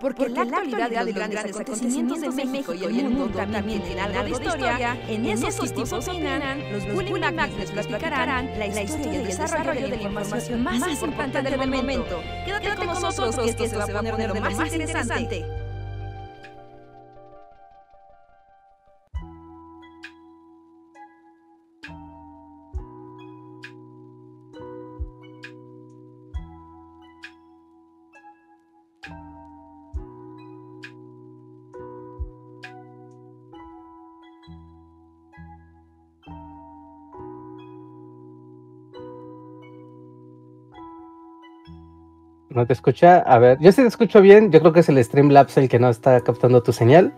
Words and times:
Porque, 0.00 0.28
la 0.28 0.42
actualidad 0.42 0.90
de 0.90 1.04
los 1.04 1.14
grandes 1.14 1.44
acontecimientos 1.46 2.20
de 2.20 2.28
México 2.28 2.74
y 2.74 2.84
el 2.84 3.08
mundo 3.08 3.28
también 3.34 3.82
tienen 3.82 3.98
algo 4.00 4.22
de 4.24 4.30
historia, 4.30 4.96
en 5.08 5.24
esos 5.24 5.72
tipos 5.72 5.92
opinan, 5.92 6.70
los 6.70 6.86
Bully 6.92 7.18
Magnets 7.18 7.74
les 7.74 7.86
platicarán 7.86 8.58
la 8.58 8.66
historia 8.66 9.12
y 9.12 9.16
el 9.16 9.26
desarrollo 9.26 9.88
de 9.88 9.96
la 9.96 10.02
información 10.02 10.62
más 10.62 10.86
importante 10.88 11.42
del 11.42 11.70
momento. 11.70 12.20
Quédate 12.44 12.76
con 12.76 12.86
nosotros 13.00 13.36
que 13.36 13.64
esto 13.64 13.66
se 13.66 13.76
va 13.76 13.84
a 13.84 13.86
poner 13.86 14.28
lo 14.28 14.40
más 14.40 14.72
interesante. 14.72 15.65
¿No 42.56 42.66
te 42.66 42.72
escucha? 42.72 43.18
A 43.18 43.38
ver, 43.38 43.58
yo 43.60 43.70
sí 43.70 43.82
te 43.82 43.88
escucho 43.88 44.22
bien. 44.22 44.50
Yo 44.50 44.60
creo 44.60 44.72
que 44.72 44.80
es 44.80 44.88
el 44.88 45.04
Streamlabs 45.04 45.58
el 45.58 45.68
que 45.68 45.78
no 45.78 45.90
está 45.90 46.22
captando 46.22 46.62
tu 46.62 46.72
señal. 46.72 47.12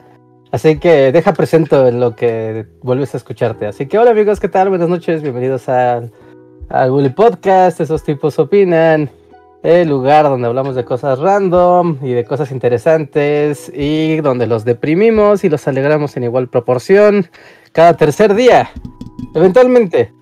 Así 0.50 0.80
que 0.80 1.12
deja 1.12 1.32
presento 1.32 1.86
en 1.86 2.00
lo 2.00 2.16
que 2.16 2.66
vuelves 2.82 3.14
a 3.14 3.18
escucharte. 3.18 3.68
Así 3.68 3.86
que 3.86 3.98
hola 3.98 4.10
amigos, 4.10 4.40
¿qué 4.40 4.48
tal? 4.48 4.68
Buenas 4.68 4.88
noches, 4.88 5.22
bienvenidos 5.22 5.68
al, 5.68 6.10
al 6.68 6.90
Bully 6.90 7.10
Podcast. 7.10 7.80
Esos 7.80 8.02
tipos 8.02 8.36
opinan. 8.40 9.10
El 9.62 9.88
lugar 9.88 10.24
donde 10.24 10.48
hablamos 10.48 10.74
de 10.74 10.84
cosas 10.84 11.20
random 11.20 11.98
y 12.02 12.14
de 12.14 12.24
cosas 12.24 12.50
interesantes 12.50 13.70
y 13.72 14.16
donde 14.20 14.48
los 14.48 14.64
deprimimos 14.64 15.44
y 15.44 15.48
los 15.48 15.68
alegramos 15.68 16.16
en 16.16 16.24
igual 16.24 16.48
proporción 16.48 17.28
cada 17.70 17.96
tercer 17.96 18.34
día. 18.34 18.70
Eventualmente. 19.36 20.17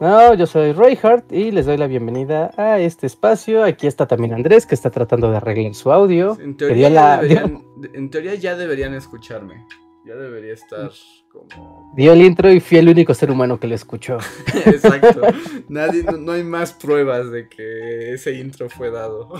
No, 0.00 0.34
yo 0.34 0.46
soy 0.46 0.74
Hart 1.02 1.32
y 1.32 1.52
les 1.52 1.66
doy 1.66 1.76
la 1.76 1.86
bienvenida 1.86 2.50
a 2.56 2.80
este 2.80 3.06
espacio. 3.06 3.62
Aquí 3.62 3.86
está 3.86 4.06
también 4.06 4.34
Andrés, 4.34 4.66
que 4.66 4.74
está 4.74 4.90
tratando 4.90 5.30
de 5.30 5.36
arreglar 5.36 5.74
su 5.74 5.92
audio. 5.92 6.36
En 6.40 6.56
teoría, 6.56 6.88
ya, 6.88 7.20
deberían, 7.20 7.62
en 7.94 8.10
teoría 8.10 8.34
ya 8.34 8.56
deberían 8.56 8.94
escucharme. 8.94 9.64
Ya 10.04 10.16
debería 10.16 10.52
estar 10.52 10.90
como... 11.32 11.92
Dio 11.96 12.12
el 12.12 12.22
intro 12.22 12.52
y 12.52 12.60
fui 12.60 12.76
el 12.78 12.88
único 12.88 13.14
ser 13.14 13.30
humano 13.30 13.58
que 13.58 13.68
lo 13.68 13.74
escuchó. 13.74 14.18
Exacto. 14.66 15.22
Nadie, 15.68 16.02
no, 16.02 16.32
hay 16.32 16.42
más 16.42 16.72
pruebas 16.72 17.30
de 17.30 17.48
que 17.48 18.12
ese 18.12 18.32
intro 18.32 18.68
fue 18.68 18.90
dado. 18.90 19.32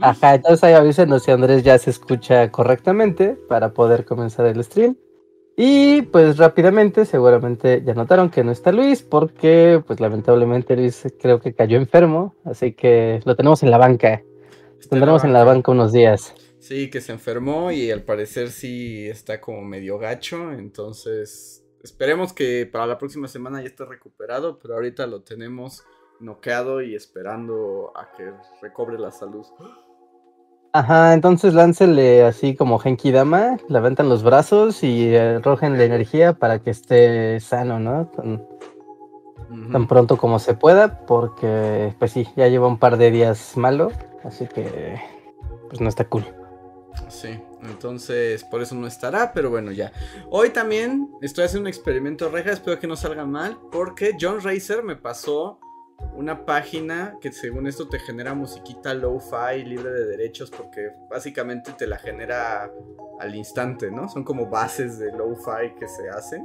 Ajá, 0.00 0.34
entonces 0.34 0.62
ahí 0.62 0.74
avísenos 0.74 1.24
si 1.24 1.32
Andrés 1.32 1.64
ya 1.64 1.78
se 1.78 1.90
escucha 1.90 2.52
correctamente 2.52 3.36
para 3.48 3.72
poder 3.72 4.04
comenzar 4.04 4.46
el 4.46 4.62
stream. 4.62 4.96
Y 5.56 6.02
pues 6.02 6.38
rápidamente, 6.38 7.04
seguramente 7.04 7.82
ya 7.84 7.94
notaron 7.94 8.30
que 8.30 8.42
no 8.42 8.52
está 8.52 8.72
Luis 8.72 9.02
porque 9.02 9.82
pues 9.86 10.00
lamentablemente 10.00 10.76
Luis 10.76 11.06
creo 11.20 11.40
que 11.40 11.54
cayó 11.54 11.76
enfermo, 11.76 12.34
así 12.44 12.72
que 12.72 13.20
lo 13.24 13.36
tenemos 13.36 13.62
en 13.62 13.70
la 13.70 13.78
banca. 13.78 14.22
Lo 14.80 14.88
tendremos 14.88 15.24
en 15.24 15.32
la 15.32 15.44
banca 15.44 15.70
unos 15.70 15.92
días. 15.92 16.34
Sí, 16.58 16.90
que 16.90 17.00
se 17.00 17.12
enfermó 17.12 17.70
y 17.70 17.90
al 17.90 18.02
parecer 18.02 18.50
sí 18.50 19.06
está 19.08 19.40
como 19.40 19.62
medio 19.62 19.98
gacho, 19.98 20.52
entonces 20.52 21.64
esperemos 21.82 22.32
que 22.32 22.66
para 22.70 22.86
la 22.86 22.98
próxima 22.98 23.28
semana 23.28 23.60
ya 23.60 23.66
esté 23.66 23.84
recuperado, 23.84 24.58
pero 24.58 24.74
ahorita 24.74 25.06
lo 25.06 25.22
tenemos 25.22 25.84
noqueado 26.20 26.80
y 26.80 26.94
esperando 26.94 27.92
a 27.96 28.12
que 28.16 28.32
recobre 28.62 28.98
la 28.98 29.10
salud. 29.10 29.44
Ajá, 30.74 31.12
entonces 31.12 31.52
láncele 31.52 32.24
así 32.24 32.56
como 32.56 32.78
Genki 32.78 33.12
Dama, 33.12 33.58
levantan 33.68 34.08
los 34.08 34.22
brazos 34.22 34.82
y 34.82 35.14
arrojen 35.14 35.76
la 35.76 35.84
energía 35.84 36.32
para 36.32 36.60
que 36.60 36.70
esté 36.70 37.38
sano, 37.40 37.78
¿no? 37.78 38.06
Tan, 38.06 39.86
pronto 39.86 40.16
como 40.16 40.38
se 40.38 40.54
pueda, 40.54 41.04
porque 41.04 41.94
pues 41.98 42.12
sí, 42.12 42.26
ya 42.36 42.48
lleva 42.48 42.68
un 42.68 42.78
par 42.78 42.96
de 42.96 43.10
días 43.10 43.54
malo, 43.58 43.92
así 44.24 44.46
que 44.46 44.98
pues 45.68 45.82
no 45.82 45.90
está 45.90 46.06
cool. 46.06 46.24
Sí, 47.08 47.38
entonces 47.62 48.42
por 48.44 48.62
eso 48.62 48.74
no 48.74 48.86
estará, 48.86 49.34
pero 49.34 49.50
bueno, 49.50 49.72
ya. 49.72 49.92
Hoy 50.30 50.50
también 50.50 51.10
estoy 51.20 51.44
haciendo 51.44 51.64
un 51.64 51.68
experimento 51.68 52.30
reja, 52.30 52.50
espero 52.50 52.78
que 52.78 52.86
no 52.86 52.96
salga 52.96 53.26
mal, 53.26 53.58
porque 53.70 54.16
John 54.18 54.40
Racer 54.40 54.82
me 54.82 54.96
pasó 54.96 55.60
una 56.14 56.44
página 56.44 57.16
que 57.20 57.32
según 57.32 57.66
esto 57.66 57.88
te 57.88 57.98
genera 57.98 58.34
musiquita 58.34 58.94
lo-fi 58.94 59.64
libre 59.64 59.90
de 59.90 60.06
derechos 60.06 60.50
porque 60.50 60.90
básicamente 61.10 61.72
te 61.72 61.86
la 61.86 61.98
genera 61.98 62.70
al 63.18 63.34
instante, 63.34 63.90
¿no? 63.90 64.08
Son 64.08 64.24
como 64.24 64.46
bases 64.46 64.98
de 64.98 65.12
lo-fi 65.12 65.74
que 65.78 65.88
se 65.88 66.08
hacen. 66.10 66.44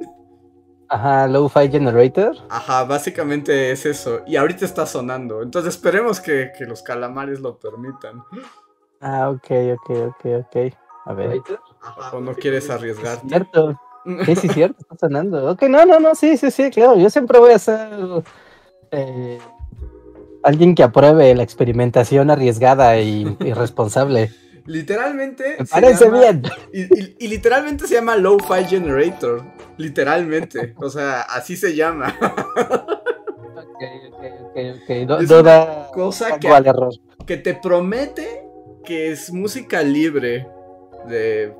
Ajá, 0.89 1.27
lo-fi 1.27 1.69
generator. 1.69 2.37
Ajá, 2.49 2.85
básicamente 2.85 3.71
es 3.71 3.85
eso. 3.85 4.21
Y 4.25 4.37
ahorita 4.37 4.63
está 4.63 4.85
sonando. 4.85 5.41
Entonces 5.41 5.75
esperemos 5.75 6.21
que, 6.21 6.51
los 6.61 6.81
calamares 6.81 7.39
lo 7.39 7.59
permitan. 7.59 8.23
Ah, 9.01 9.29
ok, 9.29 9.51
ok, 9.73 9.89
ok, 10.07 10.25
ok. 10.45 10.73
A 11.05 11.13
ver. 11.13 11.41
o 12.13 12.19
no 12.19 12.33
quieres 12.33 12.69
arriesgarte. 12.69 13.27
cierto. 13.27 13.79
Sí, 14.25 14.37
sí, 14.37 14.47
cierto, 14.47 14.77
está 14.79 14.95
sonando. 14.97 15.51
Ok, 15.51 15.63
no, 15.63 15.85
no, 15.85 15.99
no, 15.99 16.15
sí, 16.15 16.37
sí, 16.37 16.49
sí, 16.49 16.71
claro. 16.71 16.95
Yo 16.95 17.09
siempre 17.09 17.39
voy 17.39 17.51
a 17.51 17.57
hacer 17.57 17.89
eh, 18.97 19.37
alguien 20.43 20.75
que 20.75 20.83
apruebe 20.83 21.33
la 21.35 21.43
experimentación 21.43 22.31
arriesgada 22.31 22.99
y 22.99 23.37
irresponsable. 23.45 24.31
Literalmente. 24.65 25.57
parece 25.69 26.09
bien. 26.09 26.43
Y, 26.73 27.27
literalmente 27.27 27.87
se 27.87 27.95
llama 27.95 28.17
Lo-Fi 28.17 28.65
Generator. 28.67 29.43
Literalmente. 29.77 30.73
o 30.77 30.89
sea, 30.89 31.21
así 31.21 31.55
se 31.55 31.75
llama. 31.75 32.13
ok, 33.55 33.83
ok, 34.09 34.23
ok, 35.09 35.21
ok. 35.21 35.93
cosa 35.93 36.39
que, 36.39 36.49
que 37.25 37.37
te 37.37 37.53
promete 37.53 38.43
que 38.83 39.11
es 39.11 39.31
música 39.31 39.83
libre 39.83 40.47
de 41.07 41.53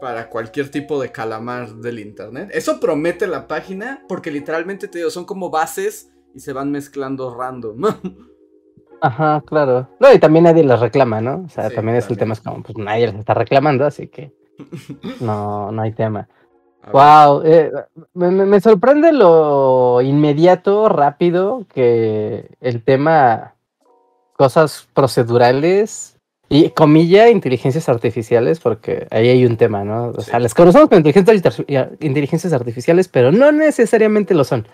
para 0.00 0.28
cualquier 0.28 0.68
tipo 0.68 1.00
de 1.00 1.12
calamar 1.12 1.76
del 1.76 2.00
internet. 2.00 2.50
Eso 2.52 2.80
promete 2.80 3.28
la 3.28 3.46
página 3.46 4.04
porque 4.08 4.32
literalmente 4.32 4.88
te 4.88 4.98
digo, 4.98 5.10
son 5.10 5.24
como 5.24 5.50
bases 5.50 6.11
y 6.34 6.40
se 6.40 6.52
van 6.52 6.70
mezclando 6.70 7.34
random. 7.34 7.82
Ajá, 9.00 9.42
claro. 9.44 9.88
No, 9.98 10.12
y 10.12 10.18
también 10.20 10.44
nadie 10.44 10.62
las 10.62 10.80
reclama, 10.80 11.20
¿no? 11.20 11.42
O 11.46 11.48
sea, 11.48 11.70
también 11.70 11.96
es 11.96 12.08
el 12.08 12.16
tema, 12.16 12.34
es 12.34 12.40
como, 12.40 12.62
pues 12.62 12.78
nadie 12.78 13.08
las 13.08 13.16
está 13.16 13.34
reclamando, 13.34 13.84
así 13.84 14.06
que 14.06 14.32
no, 15.20 15.72
no 15.72 15.82
hay 15.82 15.92
tema. 15.92 16.28
wow, 16.92 17.42
eh, 17.44 17.72
me, 18.14 18.60
sorprende 18.60 19.12
lo 19.12 20.00
inmediato, 20.02 20.88
rápido 20.88 21.66
que 21.74 22.48
el 22.60 22.84
tema, 22.84 23.54
cosas 24.36 24.88
procedurales 24.94 26.11
y 26.52 26.68
comilla, 26.70 27.30
inteligencias 27.30 27.88
artificiales, 27.88 28.60
porque 28.60 29.06
ahí 29.10 29.28
hay 29.30 29.46
un 29.46 29.56
tema, 29.56 29.84
¿no? 29.84 30.08
O 30.08 30.20
sea, 30.20 30.38
las 30.38 30.52
conocemos 30.52 30.90
como 30.90 30.98
inteligencias 30.98 32.52
artificiales, 32.52 33.08
pero 33.08 33.32
no 33.32 33.50
necesariamente 33.52 34.34
lo 34.34 34.44
son. 34.44 34.68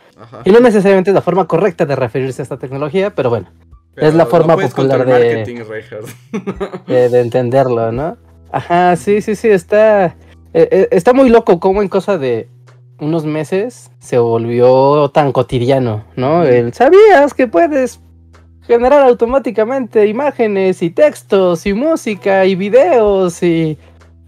Y 0.44 0.50
no 0.50 0.58
necesariamente 0.58 1.10
es 1.10 1.14
la 1.14 1.22
forma 1.22 1.46
correcta 1.46 1.86
de 1.86 1.94
referirse 1.94 2.42
a 2.42 2.44
esta 2.44 2.58
tecnología, 2.58 3.14
pero 3.14 3.30
bueno, 3.30 3.48
es 3.96 4.12
la 4.14 4.26
forma 4.26 4.56
popular 4.56 5.06
de, 6.86 7.08
de, 7.08 7.20
entenderlo, 7.20 7.92
¿no? 7.92 8.16
Ajá, 8.50 8.96
sí, 8.96 9.20
sí, 9.22 9.36
sí, 9.36 9.48
está, 9.48 10.06
eh, 10.06 10.68
eh, 10.70 10.88
está 10.90 11.12
muy 11.12 11.28
loco 11.28 11.60
como 11.60 11.80
en 11.80 11.88
cosa 11.88 12.18
de 12.18 12.48
unos 12.98 13.24
meses 13.24 13.92
se 14.00 14.18
volvió 14.18 15.10
tan 15.10 15.30
cotidiano, 15.30 16.04
¿no? 16.16 16.42
El, 16.42 16.74
¿sabías 16.74 17.34
que 17.34 17.46
puedes 17.46 18.00
generar 18.68 19.08
automáticamente 19.08 20.06
imágenes 20.06 20.82
y 20.82 20.90
textos 20.90 21.64
y 21.64 21.72
música 21.72 22.44
y 22.44 22.54
videos 22.54 23.42
y 23.42 23.78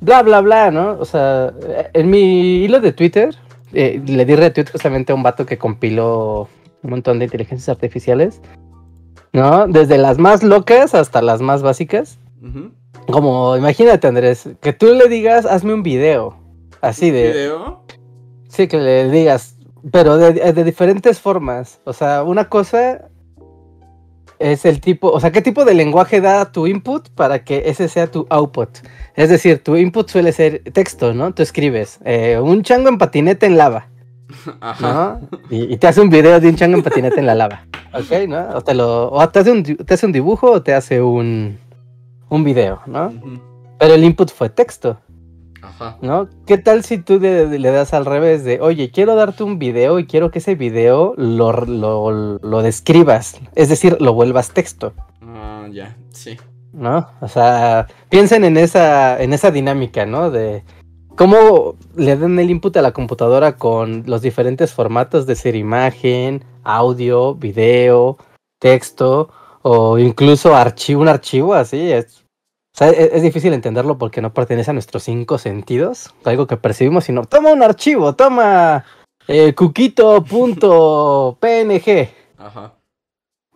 bla, 0.01 0.23
bla, 0.23 0.41
bla, 0.41 0.71
¿no? 0.71 0.97
O 0.99 1.05
sea, 1.05 1.53
en 1.93 2.09
mi 2.09 2.65
hilo 2.65 2.81
de 2.81 2.93
Twitter 2.93 3.37
eh, 3.75 4.03
le 4.05 4.25
di 4.25 4.35
retweet 4.35 4.73
justamente 4.73 5.13
a 5.13 5.15
un 5.15 5.23
vato 5.23 5.45
que 5.45 5.59
compiló 5.59 6.49
un 6.83 6.91
montón 6.91 7.19
de 7.19 7.27
inteligencias 7.27 7.69
artificiales, 7.69 8.41
¿no? 9.35 9.67
Desde 9.69 9.99
las 9.99 10.17
más 10.17 10.43
locas 10.43 10.95
hasta 10.95 11.21
las 11.21 11.43
más 11.43 11.63
básicas. 11.63 12.19
Como, 13.11 13.59
imagínate, 13.59 14.09
Andrés, 14.09 14.49
que 14.63 14.73
tú 14.73 14.95
le 14.95 15.07
digas, 15.09 15.45
hazme 15.45 15.75
un 15.75 15.83
video. 15.83 16.35
Así 16.81 17.11
de. 17.11 17.33
¿Video? 17.33 17.85
Sí, 18.49 18.69
que 18.69 18.79
le 18.79 19.11
digas, 19.11 19.57
pero 19.93 20.17
de, 20.17 20.33
de 20.33 20.65
diferentes 20.65 21.21
formas. 21.21 21.83
O 21.85 21.93
sea, 21.93 22.23
una 22.23 22.49
cosa 22.49 23.10
es 24.41 24.65
el 24.65 24.81
tipo, 24.81 25.09
o 25.11 25.21
sea, 25.21 25.31
qué 25.31 25.43
tipo 25.43 25.65
de 25.65 25.75
lenguaje 25.75 26.21
da 26.21 26.51
tu 26.51 26.67
input 26.67 27.11
para 27.11 27.45
que 27.45 27.65
ese 27.67 27.89
sea 27.89 28.11
tu 28.11 28.27
output. 28.31 28.71
Es 29.15 29.29
decir, 29.29 29.63
tu 29.63 29.77
input 29.77 30.09
suele 30.09 30.33
ser 30.33 30.63
texto, 30.73 31.13
¿no? 31.13 31.33
Tú 31.35 31.43
escribes 31.43 32.01
eh, 32.05 32.41
un 32.43 32.63
chango 32.63 32.89
en 32.89 32.97
patinete 32.97 33.47
en 33.47 33.59
lava. 33.59 33.89
Ajá. 34.61 35.21
Y, 35.51 35.77
te 35.77 35.87
hace 35.87 36.01
un 36.01 36.09
video 36.09 36.41
de 36.41 36.49
un 36.49 36.57
chango 36.57 36.79
en 36.79 36.83
patinete 36.83 37.21
en 37.21 37.27
la 37.27 37.35
lava. 37.35 37.67
¿Ok? 37.93 38.29
¿no? 38.29 38.49
O 38.55 38.63
te, 38.63 38.75
lo, 38.75 39.13
o 39.13 39.29
te, 39.29 39.41
hace 39.41 39.51
un, 39.53 39.63
te 39.63 39.95
hace 39.95 40.07
un 40.07 40.13
dibujo 40.13 40.51
o 40.51 40.63
te 40.63 40.73
hace 40.73 41.03
un, 41.03 41.59
un 42.31 42.45
video, 42.45 42.81
¿no? 42.87 43.13
Pero 43.79 43.95
el 43.95 44.05
input 44.05 44.33
fue 44.33 44.49
texto. 44.49 44.99
Ajá. 45.62 45.99
¿No? 46.01 46.29
¿Qué 46.47 46.59
tal 46.59 46.85
si 46.85 46.99
tú 46.99 47.19
le, 47.19 47.59
das 47.59 47.95
al 47.95 48.07
revés 48.07 48.45
de, 48.45 48.61
oye, 48.61 48.91
quiero 48.91 49.15
darte 49.15 49.45
un 49.45 49.59
video 49.59 49.99
y 49.99 50.07
quiero 50.07 50.31
que 50.31 50.39
ese 50.39 50.55
video 50.55 51.15
lo, 51.17 51.53
lo, 52.41 52.62
describas? 52.62 53.39
Es 53.55 53.69
decir, 53.69 53.97
lo 54.01 54.15
vuelvas 54.15 54.53
texto. 54.53 54.93
Ah, 55.23 55.67
ya, 55.71 55.97
sí. 56.11 56.37
¿No? 56.73 57.09
O 57.21 57.29
sea, 57.29 57.87
piensen 58.09 58.45
en 58.45 58.57
esa, 58.57 59.21
en 59.21 59.33
esa 59.33 59.51
dinámica, 59.51 60.07
¿no? 60.07 60.31
De 60.31 60.65
cómo 61.17 61.77
le 61.97 62.17
dan 62.17 62.39
el 62.39 62.51
input 62.51 62.77
a 62.77 62.83
la 62.83 62.93
computadora 62.93 63.57
con 63.57 64.05
los 64.07 64.23
diferentes 64.23 64.73
formatos 64.73 65.27
de 65.27 65.37
ser 65.37 65.57
imagen, 65.57 66.45
audio, 66.65 67.35
video, 67.35 68.17
texto 68.59 69.31
o 69.62 69.99
incluso 69.99 70.55
archivo, 70.55 71.03
un 71.03 71.09
archivo 71.09 71.55
así. 71.55 71.93
Es, 71.93 72.25
e, 72.79 73.11
es, 73.13 73.23
difícil 73.23 73.53
entenderlo 73.53 73.99
porque 73.99 74.23
no 74.23 74.33
pertenece 74.33 74.71
a 74.71 74.75
nuestros 74.75 75.03
cinco 75.03 75.39
sentidos, 75.39 76.15
algo 76.25 76.47
que 76.47 76.57
percibimos, 76.57 77.05
sino 77.05 77.25
toma 77.25 77.53
un 77.53 77.63
archivo, 77.63 78.15
toma 78.15 78.85
eh, 79.29 79.55
cuquito.png. 79.55 80.21
Ajá. 82.39 82.73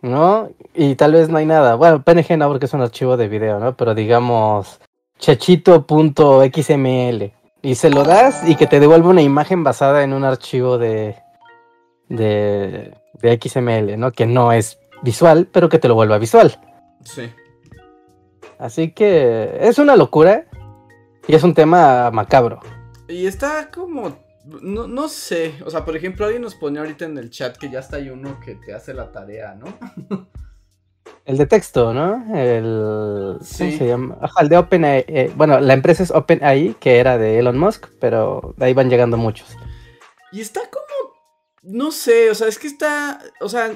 ¿No? 0.01 0.49
Y 0.75 0.95
tal 0.95 1.13
vez 1.13 1.29
no 1.29 1.37
hay 1.37 1.45
nada. 1.45 1.75
Bueno, 1.75 2.03
PNG 2.03 2.37
no 2.37 2.47
porque 2.47 2.65
es 2.65 2.73
un 2.73 2.81
archivo 2.81 3.17
de 3.17 3.27
video, 3.27 3.59
¿no? 3.59 3.75
Pero 3.75 3.95
digamos 3.95 4.79
chachito.xml. 5.17 7.31
Y 7.63 7.75
se 7.75 7.89
lo 7.89 8.03
das 8.03 8.47
y 8.47 8.55
que 8.55 8.67
te 8.67 8.79
devuelve 8.79 9.07
una 9.07 9.23
imagen 9.23 9.63
basada 9.63 10.03
en 10.03 10.13
un 10.13 10.23
archivo 10.23 10.77
de, 10.77 11.15
de, 12.09 12.93
de 13.13 13.39
XML, 13.41 13.97
¿no? 13.97 14.11
Que 14.11 14.27
no 14.27 14.51
es 14.51 14.77
visual, 15.01 15.47
pero 15.51 15.69
que 15.69 15.79
te 15.79 15.87
lo 15.87 15.95
vuelva 15.95 16.19
visual. 16.19 16.59
Sí. 17.03 17.31
Así 18.57 18.91
que 18.91 19.57
es 19.61 19.79
una 19.79 19.95
locura 19.95 20.45
y 21.27 21.35
es 21.35 21.43
un 21.43 21.53
tema 21.53 22.11
macabro. 22.11 22.59
Y 23.07 23.27
está 23.27 23.69
como, 23.71 24.17
no, 24.45 24.87
no 24.87 25.07
sé, 25.09 25.55
o 25.65 25.69
sea, 25.69 25.85
por 25.85 25.95
ejemplo, 25.95 26.25
alguien 26.25 26.41
nos 26.41 26.55
pone 26.55 26.79
ahorita 26.79 27.05
en 27.05 27.17
el 27.17 27.29
chat 27.29 27.57
que 27.57 27.69
ya 27.69 27.79
está 27.79 27.97
hay 27.97 28.09
uno 28.09 28.39
que 28.39 28.55
te 28.55 28.73
hace 28.73 28.93
la 28.93 29.11
tarea, 29.11 29.55
¿no? 29.55 30.27
El 31.25 31.37
de 31.37 31.47
texto, 31.47 31.91
¿no? 31.93 32.23
El. 32.35 33.37
Sí. 33.41 33.65
¿Cómo 33.65 33.77
se 33.77 33.87
llama? 33.87 34.17
Ajá, 34.21 34.41
el 34.41 34.49
de 34.49 34.57
OpenAI. 34.57 35.05
Eh, 35.07 35.33
bueno, 35.35 35.59
la 35.59 35.73
empresa 35.73 36.03
es 36.03 36.11
OpenAI, 36.11 36.75
que 36.79 36.99
era 36.99 37.17
de 37.17 37.39
Elon 37.39 37.57
Musk, 37.57 37.87
pero 37.99 38.53
de 38.57 38.65
ahí 38.65 38.73
van 38.73 38.89
llegando 38.89 39.17
muchos. 39.17 39.57
Y 40.31 40.41
está 40.41 40.61
como. 40.69 41.15
No 41.63 41.91
sé, 41.91 42.29
o 42.29 42.35
sea, 42.35 42.47
es 42.47 42.59
que 42.59 42.67
está. 42.67 43.19
O 43.41 43.49
sea, 43.49 43.71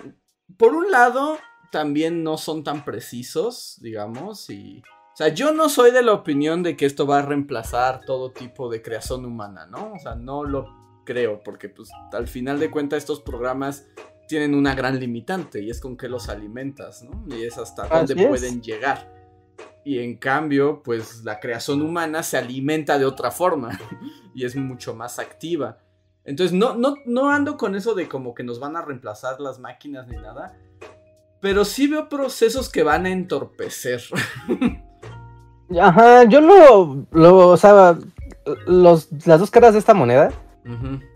por 0.57 0.75
un 0.75 0.91
lado, 0.91 1.39
también 1.71 2.23
no 2.23 2.37
son 2.37 2.63
tan 2.63 2.85
precisos, 2.85 3.77
digamos, 3.81 4.49
y. 4.49 4.81
O 5.13 5.17
sea, 5.19 5.29
yo 5.29 5.51
no 5.51 5.67
soy 5.67 5.91
de 5.91 6.01
la 6.01 6.13
opinión 6.13 6.63
de 6.63 6.77
que 6.77 6.85
esto 6.85 7.05
va 7.05 7.19
a 7.19 7.21
reemplazar 7.21 8.01
todo 8.05 8.31
tipo 8.31 8.69
de 8.69 8.81
creación 8.81 9.25
humana, 9.25 9.65
¿no? 9.65 9.93
O 9.93 9.99
sea, 9.99 10.15
no 10.15 10.45
lo 10.45 10.79
creo, 11.03 11.41
porque 11.43 11.67
pues 11.67 11.89
al 12.13 12.27
final 12.27 12.59
de 12.59 12.71
cuentas 12.71 12.99
estos 12.99 13.19
programas 13.19 13.85
tienen 14.29 14.53
una 14.53 14.75
gran 14.75 14.99
limitante 14.99 15.59
y 15.59 15.71
es 15.71 15.81
con 15.81 15.97
qué 15.97 16.07
los 16.07 16.29
alimentas, 16.29 17.03
¿no? 17.03 17.25
Y 17.35 17.43
es 17.43 17.57
hasta 17.57 17.87
dónde 17.87 18.15
pueden 18.27 18.61
llegar. 18.61 19.11
Y 19.83 19.99
en 19.99 20.17
cambio, 20.17 20.83
pues 20.83 21.23
la 21.23 21.39
creación 21.39 21.81
humana 21.81 22.21
se 22.21 22.37
alimenta 22.37 22.99
de 22.99 23.05
otra 23.05 23.31
forma 23.31 23.77
y 24.35 24.45
es 24.45 24.55
mucho 24.55 24.93
más 24.93 25.17
activa. 25.17 25.79
Entonces, 26.23 26.55
no, 26.55 26.75
no, 26.75 26.95
no 27.05 27.31
ando 27.31 27.57
con 27.57 27.73
eso 27.75 27.95
de 27.95 28.07
como 28.07 28.35
que 28.35 28.43
nos 28.43 28.59
van 28.59 28.77
a 28.77 28.83
reemplazar 28.83 29.39
las 29.39 29.57
máquinas 29.57 30.07
ni 30.07 30.15
nada, 30.15 30.55
pero 31.41 31.65
sí 31.65 31.87
veo 31.87 32.09
procesos 32.09 32.69
que 32.69 32.83
van 32.83 33.05
a 33.05 33.09
entorpecer. 33.09 34.01
Ajá, 35.79 36.23
yo 36.23 36.41
lo, 36.41 37.05
lo 37.11 37.49
o 37.49 37.57
sea, 37.57 37.97
los, 38.65 39.09
las 39.25 39.39
dos 39.39 39.51
caras 39.51 39.73
de 39.73 39.79
esta 39.79 39.93
moneda 39.93 40.31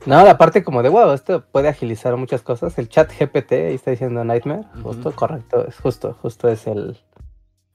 no, 0.06 0.24
la 0.25 0.38
parte 0.38 0.64
como 0.64 0.81
de, 0.81 0.90
wow, 0.90 1.12
esto 1.12 1.44
puede 1.52 1.68
agilizar 1.68 2.16
muchas 2.18 2.42
cosas. 2.42 2.78
El 2.78 2.90
chat 2.90 3.12
GPT, 3.12 3.52
ahí 3.52 3.75
está 3.75 3.92
diciendo 3.92 4.24
Nightmare, 4.24 4.64
justo, 4.81 5.12
correcto, 5.12 5.66
es 5.68 5.78
justo, 5.78 6.18
justo 6.22 6.48
es 6.48 6.66
el, 6.66 6.98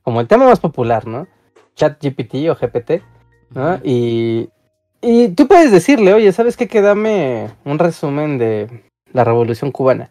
como 0.03 0.21
el 0.21 0.27
tema 0.27 0.47
más 0.47 0.61
popular, 0.61 1.07
¿no? 1.07 1.29
Chat 1.77 2.03
GPT 2.03 2.49
o 2.51 2.57
GPT, 2.57 3.03
¿no? 3.51 3.79
Y, 3.85 4.51
y 5.01 5.29
tú 5.29 5.47
puedes 5.47 5.71
decirle, 5.71 6.15
oye, 6.15 6.33
¿sabes 6.33 6.57
qué? 6.57 6.67
Que 6.67 6.81
dame 6.81 7.51
un 7.65 7.79
resumen 7.79 8.39
de 8.39 8.85
la 9.13 9.23
revolución 9.25 9.71
cubana. 9.71 10.11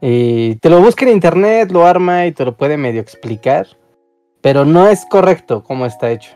Y 0.00 0.56
te 0.56 0.70
lo 0.70 0.80
busca 0.80 1.04
en 1.04 1.12
internet, 1.12 1.70
lo 1.70 1.86
arma 1.86 2.26
y 2.26 2.32
te 2.32 2.44
lo 2.44 2.56
puede 2.56 2.76
medio 2.76 3.00
explicar, 3.00 3.66
pero 4.40 4.64
no 4.64 4.88
es 4.88 5.06
correcto 5.06 5.62
como 5.62 5.86
está 5.86 6.10
hecho. 6.10 6.32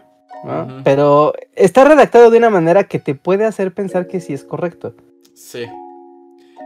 Pero 0.85 1.35
está 1.55 1.85
redactado 1.85 2.31
de 2.31 2.39
una 2.39 2.51
manera 2.51 2.85
que 2.85 2.99
te 2.99 3.15
puede 3.15 3.45
hacer 3.45 3.75
pensar 3.75 4.07
que 4.07 4.21
sí 4.21 4.33
es 4.33 4.45
correcto. 4.45 4.95
Sí. 5.35 5.67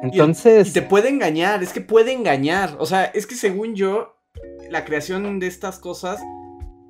Entonces. 0.03 0.69
Y, 0.69 0.73
te 0.73 0.83
puede 0.83 1.09
engañar, 1.09 1.63
es 1.63 1.73
que 1.73 1.81
puede 1.81 2.13
engañar. 2.13 2.77
O 2.79 2.87
sea, 2.87 3.05
es 3.05 3.27
que 3.27 3.35
según 3.35 3.75
yo, 3.75 4.17
la 4.71 4.85
creación 4.85 5.39
de 5.39 5.47
estas 5.47 5.79
cosas 5.79 6.21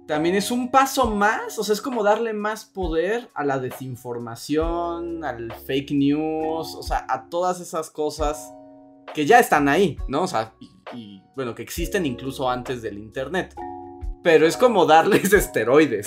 también 0.06 0.34
es 0.34 0.50
un 0.50 0.70
paso 0.70 1.10
más. 1.10 1.58
O 1.58 1.64
sea, 1.64 1.74
es 1.74 1.80
como 1.80 2.02
darle 2.02 2.32
más 2.32 2.64
poder 2.64 3.30
a 3.34 3.44
la 3.44 3.58
desinformación, 3.58 5.24
al 5.24 5.52
fake 5.52 5.92
news, 5.92 6.74
o 6.74 6.82
sea, 6.82 7.06
a 7.08 7.28
todas 7.28 7.60
esas 7.60 7.90
cosas 7.90 8.52
que 9.14 9.26
ya 9.26 9.38
están 9.38 9.68
ahí, 9.68 9.96
¿no? 10.08 10.22
O 10.22 10.26
sea, 10.26 10.54
y 10.94 11.22
bueno, 11.34 11.54
que 11.54 11.62
existen 11.62 12.06
incluso 12.06 12.48
antes 12.50 12.82
del 12.82 12.98
internet. 12.98 13.54
Pero 14.22 14.46
es 14.46 14.56
como 14.56 14.86
darles 14.86 15.32
esteroides. 15.32 16.06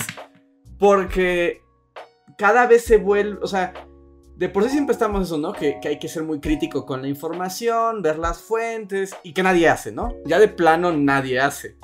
Porque 0.78 1.62
cada 2.38 2.66
vez 2.66 2.84
se 2.84 2.98
vuelve, 2.98 3.38
o 3.42 3.46
sea, 3.46 3.72
de 4.36 4.48
por 4.48 4.64
sí 4.64 4.70
siempre 4.70 4.92
estamos 4.92 5.22
eso, 5.22 5.38
¿no? 5.38 5.52
Que, 5.52 5.80
hay 5.84 5.98
que 5.98 6.08
ser 6.08 6.22
muy 6.22 6.40
crítico 6.40 6.84
con 6.84 7.02
la 7.02 7.08
información, 7.08 8.02
ver 8.02 8.18
las 8.18 8.42
fuentes 8.42 9.14
y 9.22 9.32
que 9.32 9.42
nadie 9.42 9.68
hace, 9.68 9.92
¿no? 9.92 10.14
Ya 10.26 10.38
de 10.38 10.48
plano 10.48 10.92
nadie 10.92 11.40
hace. 11.40 11.78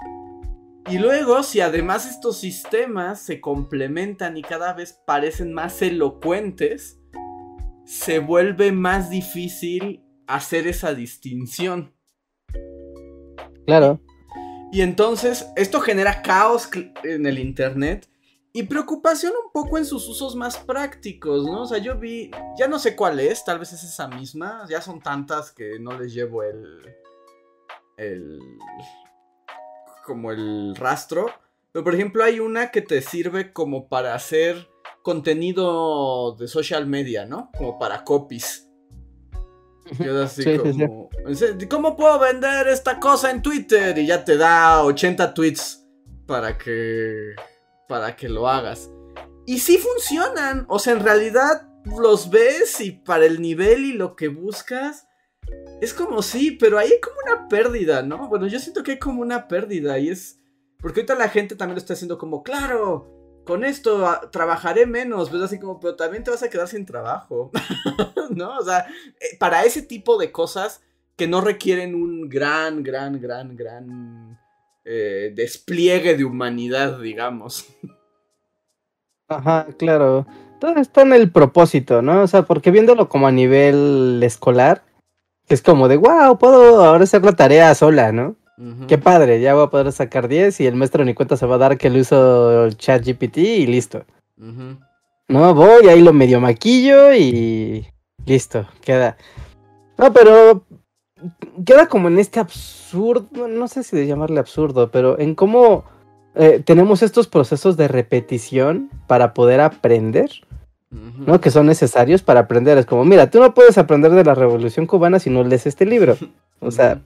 Y 0.91 0.99
luego, 0.99 1.43
si 1.43 1.61
además 1.61 2.11
estos 2.11 2.39
sistemas 2.39 3.21
se 3.23 3.41
complementan 3.41 4.37
y 4.37 4.43
cada 4.43 4.73
vez 4.75 5.01
parecen 5.07 5.55
más 5.55 5.81
elocuentes, 5.81 6.99
se 7.85 8.19
vuelve 8.19 8.73
más 8.73 9.09
difícil 9.09 10.03
hacer 10.27 10.67
esa 10.67 10.95
distinción. 10.95 11.95
Claro. 13.67 14.01
Y 14.73 14.81
entonces, 14.81 15.47
esto 15.57 15.81
genera 15.81 16.23
caos 16.23 16.69
en 17.05 17.27
el 17.27 17.39
Internet 17.39 18.09
y 18.55 18.65
preocupación 18.65 19.33
un 19.45 19.51
poco 19.53 19.79
en 19.79 19.85
sus 19.85 20.09
usos 20.09 20.35
más 20.35 20.59
prácticos, 20.59 21.45
¿no? 21.45 21.63
O 21.63 21.67
sea, 21.67 21.79
yo 21.79 21.99
vi, 21.99 22.31
ya 22.59 22.69
no 22.69 22.79
sé 22.79 22.97
cuál 22.97 23.21
es, 23.21 23.45
tal 23.45 23.59
vez 23.59 23.73
es 23.73 23.83
esa 23.85 24.09
misma, 24.09 24.67
ya 24.69 24.81
son 24.81 25.01
tantas 25.01 25.51
que 25.53 25.79
no 25.79 25.99
les 25.99 26.13
llevo 26.13 26.43
el... 26.43 26.81
el... 27.97 28.39
como 30.05 30.33
el 30.33 30.75
rastro. 30.77 31.27
Pero 31.73 31.85
por 31.85 31.95
ejemplo 31.95 32.25
hay 32.25 32.41
una 32.41 32.71
que 32.71 32.83
te 32.83 33.01
sirve 33.01 33.53
como 33.53 33.89
para 33.89 34.15
hacer 34.15 34.69
contenido 35.03 36.37
de 36.37 36.49
social 36.49 36.87
media, 36.87 37.25
¿no? 37.25 37.51
Como 37.57 37.79
para 37.79 38.05
copies. 38.05 38.72
Así 40.25 40.59
como, 40.59 41.11
¿cómo 41.69 41.97
puedo 41.97 42.19
vender 42.19 42.69
esta 42.69 42.99
cosa 43.01 43.31
en 43.31 43.43
Twitter? 43.43 43.97
Y 43.99 44.07
ya 44.07 44.25
te 44.25 44.37
da 44.37 44.83
80 44.85 45.35
tweets 45.35 45.87
para 46.27 46.57
que 46.57 47.35
para 47.89 48.17
que 48.17 48.29
lo 48.29 48.49
hagas. 48.49 48.91
Y 49.45 49.59
sí 49.59 49.77
funcionan, 49.77 50.65
o 50.69 50.79
sea, 50.79 50.95
en 50.95 51.01
realidad 51.01 51.69
los 51.85 52.31
ves 52.31 52.81
y 52.81 52.93
para 52.93 53.27
el 53.27 53.43
nivel 53.43 53.85
y 53.85 53.93
lo 53.93 54.17
que 54.17 54.29
buscas, 54.29 55.09
es 55.81 55.93
como 55.93 56.23
sí, 56.23 56.53
pero 56.53 56.79
ahí 56.79 56.91
hay 56.91 57.01
como 57.01 57.17
una 57.27 57.49
pérdida, 57.49 58.03
¿no? 58.03 58.29
Bueno, 58.29 58.47
yo 58.47 58.59
siento 58.61 58.83
que 58.83 58.93
hay 58.93 58.99
como 58.99 59.21
una 59.21 59.49
pérdida 59.49 59.99
y 59.99 60.09
es... 60.09 60.39
Porque 60.79 61.01
ahorita 61.01 61.15
la 61.15 61.29
gente 61.29 61.55
también 61.55 61.75
lo 61.75 61.81
está 61.81 61.93
haciendo 61.93 62.19
como, 62.19 62.43
claro, 62.43 63.22
con 63.45 63.65
esto 63.65 64.07
ah, 64.07 64.31
trabajaré 64.31 64.87
menos, 64.87 65.31
pues 65.31 65.43
así 65.43 65.59
como, 65.59 65.81
pero 65.81 65.97
también 65.97 66.25
te 66.25 66.31
vas 66.31 66.43
a 66.43 66.51
quedar 66.51 66.69
sin 66.69 66.87
trabajo, 66.87 67.51
¿no? 68.31 68.59
O 68.59 68.65
sea, 68.65 68.87
eh, 69.21 69.37
para 69.39 69.65
ese 69.65 69.83
tipo 69.83 70.19
de 70.19 70.33
cosas 70.33 70.83
que 71.17 71.27
no 71.27 71.41
requieren 71.41 71.95
un 71.95 72.29
gran, 72.29 72.83
gran, 72.83 73.21
gran, 73.21 73.57
gran 73.57 74.39
eh, 74.85 75.33
despliegue 75.35 76.17
de 76.17 76.25
humanidad, 76.25 77.01
digamos. 77.01 77.67
Ajá, 79.29 79.67
claro. 79.79 80.27
Todo 80.61 80.77
está 80.77 81.03
en 81.03 81.13
el 81.13 81.31
propósito, 81.31 82.03
¿no? 82.03 82.23
O 82.23 82.27
sea, 82.27 82.43
porque 82.43 82.71
viéndolo 82.71 83.09
como 83.09 83.27
a 83.27 83.33
nivel 83.33 84.21
escolar, 84.23 84.85
es 85.49 85.63
como 85.63 85.89
de, 85.89 85.97
wow, 85.97 86.39
puedo 86.39 86.85
ahora 86.85 87.05
hacer 87.05 87.25
la 87.25 87.33
tarea 87.33 87.75
sola, 87.75 88.13
¿no? 88.13 88.37
Qué 88.87 88.99
padre, 88.99 89.41
ya 89.41 89.55
voy 89.55 89.65
a 89.65 89.71
poder 89.71 89.91
sacar 89.93 90.29
10 90.29 90.61
y 90.61 90.67
el 90.67 90.77
maestro 90.77 91.05
ni 91.05 91.15
cuenta 91.15 91.37
se 91.37 91.47
va 91.47 91.57
a 91.57 91.59
dar 91.59 91.79
que 91.79 91.91
le 91.91 92.01
uso 92.01 92.67
el 92.67 92.77
chat 92.77 93.05
GPT 93.05 93.39
y 93.39 93.67
listo. 93.67 94.05
No, 94.37 95.55
voy, 95.55 95.89
ahí 95.89 96.01
lo 96.01 96.13
medio 96.13 96.41
maquillo 96.41 97.13
y 97.13 97.87
listo, 98.25 98.67
queda. 98.83 99.17
No, 99.99 100.13
pero 100.13 100.65
queda 101.65 101.87
como 101.87 102.09
en 102.09 102.19
este 102.19 102.41
absurdo, 102.41 103.49
no 103.49 103.69
sé 103.69 103.83
si 103.83 103.97
de 103.97 104.07
llamarle 104.07 104.41
absurdo, 104.41 104.91
pero 104.91 105.19
en 105.19 105.35
cómo 105.35 105.85
eh, 106.35 106.63
tenemos 106.65 107.03
estos 107.03 107.27
procesos 107.29 107.77
de 107.77 107.89
repetición 107.89 108.91
para 109.07 109.35
poder 109.35 109.61
aprender, 109.61 110.31
¿no? 110.93 111.41
Que 111.41 111.51
son 111.51 111.67
necesarios 111.67 112.23
para 112.23 112.41
aprender. 112.41 112.79
Es 112.79 112.87
como, 112.87 113.05
mira, 113.05 113.31
tú 113.31 113.41
no 113.41 113.55
puedes 113.55 113.79
aprender 113.79 114.13
de 114.13 114.25
la 114.25 114.35
Revolución 114.35 114.87
Cubana 114.87 115.19
si 115.19 115.31
no 115.31 115.43
lees 115.43 115.67
este 115.67 115.87
libro. 115.87 116.17
O 116.61 116.71
sea, 116.71 117.01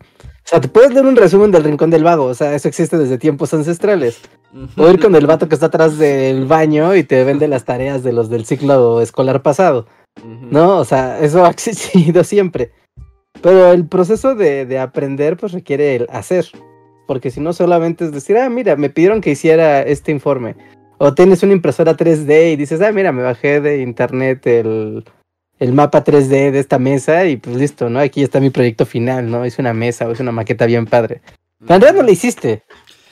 o 0.46 0.48
sea, 0.48 0.60
te 0.60 0.68
puedes 0.68 0.92
leer 0.92 1.06
un 1.06 1.16
resumen 1.16 1.50
del 1.50 1.64
Rincón 1.64 1.90
del 1.90 2.04
Vago, 2.04 2.26
o 2.26 2.34
sea, 2.34 2.54
eso 2.54 2.68
existe 2.68 2.96
desde 2.96 3.18
tiempos 3.18 3.52
ancestrales. 3.52 4.20
O 4.76 4.88
ir 4.88 5.00
con 5.00 5.14
el 5.16 5.26
vato 5.26 5.48
que 5.48 5.54
está 5.56 5.66
atrás 5.66 5.98
del 5.98 6.46
baño 6.46 6.94
y 6.94 7.02
te 7.02 7.24
vende 7.24 7.48
las 7.48 7.64
tareas 7.64 8.04
de 8.04 8.12
los 8.12 8.30
del 8.30 8.46
ciclo 8.46 9.00
escolar 9.00 9.42
pasado. 9.42 9.86
¿No? 10.24 10.78
O 10.78 10.84
sea, 10.84 11.18
eso 11.18 11.44
ha 11.44 11.50
existido 11.50 12.22
siempre. 12.22 12.70
Pero 13.42 13.72
el 13.72 13.86
proceso 13.86 14.36
de, 14.36 14.78
aprender, 14.78 15.36
pues 15.36 15.50
requiere 15.50 15.96
el 15.96 16.06
hacer. 16.10 16.46
Porque 17.08 17.32
si 17.32 17.40
no, 17.40 17.52
solamente 17.52 18.04
es 18.04 18.12
decir, 18.12 18.38
ah, 18.38 18.48
mira, 18.48 18.76
me 18.76 18.88
pidieron 18.88 19.20
que 19.20 19.32
hiciera 19.32 19.82
este 19.82 20.12
informe. 20.12 20.54
O 20.98 21.14
tienes 21.14 21.42
una 21.42 21.52
impresora 21.52 21.96
3D 21.96 22.52
y 22.52 22.56
dices, 22.56 22.80
ah, 22.80 22.92
mira, 22.92 23.12
me 23.12 23.22
bajé 23.22 23.60
de 23.60 23.82
internet 23.82 24.46
el, 24.46 25.04
mapa 25.72 26.04
3D 26.04 26.50
de 26.50 26.58
esta 26.58 26.78
mesa 26.78 27.26
y 27.26 27.36
pues 27.36 27.56
listo, 27.56 27.90
¿no? 27.90 28.00
Aquí 28.00 28.22
está 28.22 28.40
mi 28.40 28.50
proyecto 28.50 28.86
final, 28.86 29.30
¿no? 29.30 29.44
Es 29.44 29.58
una 29.58 29.74
mesa 29.74 30.08
o 30.08 30.12
es 30.12 30.20
una 30.20 30.32
maqueta 30.32 30.64
bien 30.66 30.86
padre. 30.86 31.20
en 31.60 31.68
realidad 31.68 31.94
no 31.94 32.02
la 32.02 32.10
hiciste, 32.10 32.64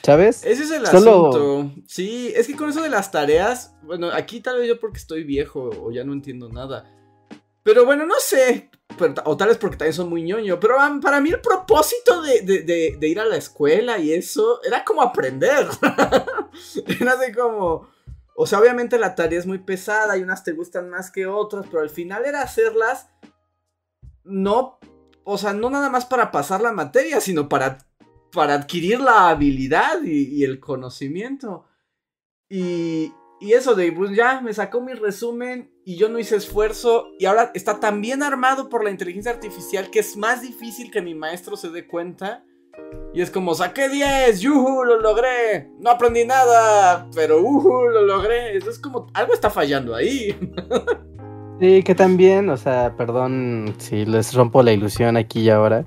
¿sabes? 0.03 0.43
Ese 0.43 0.63
es 0.63 0.71
el 0.71 0.85
asunto. 0.85 1.71
Sí, 1.87 2.33
es 2.35 2.47
que 2.47 2.55
con 2.55 2.69
eso 2.69 2.81
de 2.81 2.89
las 2.89 3.11
tareas, 3.11 3.75
bueno, 3.83 4.09
aquí 4.11 4.39
tal 4.39 4.57
vez 4.57 4.67
yo 4.67 4.79
porque 4.79 4.97
estoy 4.97 5.23
viejo 5.23 5.69
o 5.81 5.91
ya 5.91 6.03
no 6.03 6.13
entiendo 6.13 6.49
nada. 6.49 6.91
Pero 7.61 7.85
bueno, 7.85 8.05
no 8.05 8.15
sé. 8.19 8.69
O 9.25 9.37
tal 9.37 9.49
vez 9.49 9.57
porque 9.57 9.77
también 9.77 9.93
son 9.93 10.09
muy 10.09 10.23
ñoño. 10.23 10.59
Pero 10.59 10.75
para 11.01 11.21
mí 11.21 11.29
el 11.29 11.41
propósito 11.41 12.21
de, 12.21 12.97
ir 13.01 13.19
a 13.19 13.25
la 13.25 13.37
escuela 13.37 13.97
y 13.97 14.13
eso 14.13 14.61
era 14.63 14.83
como 14.83 15.01
aprender. 15.01 15.67
era 16.99 17.13
así 17.13 17.31
como. 17.31 17.89
O 18.37 18.45
sea, 18.45 18.59
obviamente 18.59 18.99
la 18.99 19.15
tarea 19.15 19.39
es 19.39 19.45
muy 19.45 19.59
pesada 19.59 20.17
y 20.17 20.23
unas 20.23 20.43
te 20.43 20.51
gustan 20.51 20.89
más 20.89 21.09
que 21.09 21.25
otras, 21.25 21.65
pero 21.67 21.81
al 21.81 21.89
final 21.89 22.25
era 22.25 22.41
hacerlas. 22.41 23.09
No. 24.23 24.79
O 25.23 25.37
sea, 25.37 25.53
no 25.53 25.69
nada 25.69 25.89
más 25.89 26.05
para 26.05 26.31
pasar 26.31 26.61
la 26.61 26.71
materia, 26.71 27.21
sino 27.21 27.47
para, 27.47 27.77
para 28.31 28.53
adquirir 28.55 28.99
la 28.99 29.29
habilidad 29.29 30.03
y 30.03 30.43
el 30.43 30.59
conocimiento. 30.59 31.65
Y, 32.49 33.11
y 33.39 33.53
eso 33.53 33.75
de, 33.75 33.91
pues 33.91 34.15
ya, 34.15 34.41
me 34.41 34.53
sacó 34.53 34.81
mi 34.81 34.93
resumen 34.93 35.69
y 35.83 35.97
yo 35.97 36.09
no 36.09 36.19
hice 36.19 36.35
esfuerzo 36.37 37.07
y 37.19 37.25
ahora 37.25 37.51
está 37.53 37.79
tan 37.79 38.01
bien 38.01 38.23
armado 38.23 38.69
por 38.69 38.83
la 38.83 38.91
inteligencia 38.91 39.31
artificial 39.31 39.89
que 39.89 39.99
es 39.99 40.15
más 40.15 40.41
difícil 40.41 40.89
que 40.89 41.01
mi 41.01 41.15
maestro 41.15 41.57
se 41.57 41.69
dé 41.69 41.85
cuenta. 41.85 42.43
Y 43.13 43.21
es 43.21 43.31
como, 43.31 43.55
saqué 43.55 43.87
10, 43.87 44.41
yuhu, 44.41 44.83
lo 44.83 44.99
logré. 44.99 45.69
No 45.79 45.91
aprendí 45.91 46.25
nada, 46.25 47.07
pero 47.15 47.41
uhu, 47.41 47.87
lo 47.87 48.01
logré. 48.01 48.57
Eso 48.57 48.69
es 48.69 48.79
como, 48.79 49.07
algo 49.13 49.33
está 49.33 49.49
fallando 49.49 49.95
ahí. 49.95 50.35
Sí, 51.57 51.83
que 51.83 51.95
también, 51.95 52.49
o 52.49 52.57
sea, 52.57 52.97
perdón 52.97 53.75
si 53.77 54.05
les 54.05 54.33
rompo 54.33 54.61
la 54.61 54.73
ilusión 54.73 55.15
aquí 55.15 55.39
y 55.39 55.49
ahora, 55.49 55.85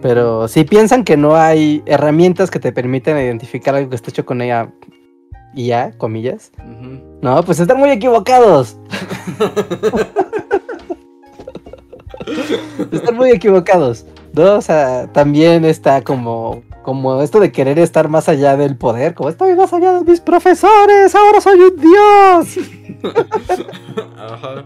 pero 0.00 0.46
si 0.46 0.62
piensan 0.62 1.02
que 1.02 1.16
no 1.16 1.34
hay 1.34 1.82
herramientas 1.86 2.52
que 2.52 2.60
te 2.60 2.70
permiten 2.70 3.16
identificar 3.18 3.74
algo 3.74 3.90
que 3.90 3.96
está 3.96 4.10
hecho 4.10 4.24
con 4.24 4.40
ella 4.42 4.72
y 5.54 5.66
ya, 5.66 5.92
comillas. 5.92 6.50
No, 7.22 7.42
pues 7.42 7.60
están 7.60 7.78
muy 7.78 7.90
equivocados. 7.90 8.76
están 12.92 13.16
muy 13.16 13.30
equivocados. 13.30 14.04
¿no? 14.34 14.56
O 14.56 14.60
sea, 14.60 15.10
también 15.12 15.64
está 15.64 16.02
como, 16.02 16.62
como 16.82 17.22
esto 17.22 17.40
de 17.40 17.52
querer 17.52 17.78
estar 17.78 18.08
más 18.08 18.28
allá 18.28 18.56
del 18.56 18.76
poder, 18.76 19.14
como 19.14 19.28
estoy 19.28 19.54
más 19.54 19.72
allá 19.72 19.92
de 19.94 20.10
mis 20.10 20.20
profesores, 20.20 21.14
ahora 21.14 21.40
soy 21.40 21.60
un 21.60 21.76
dios. 21.76 22.58
Ajá. 24.16 24.64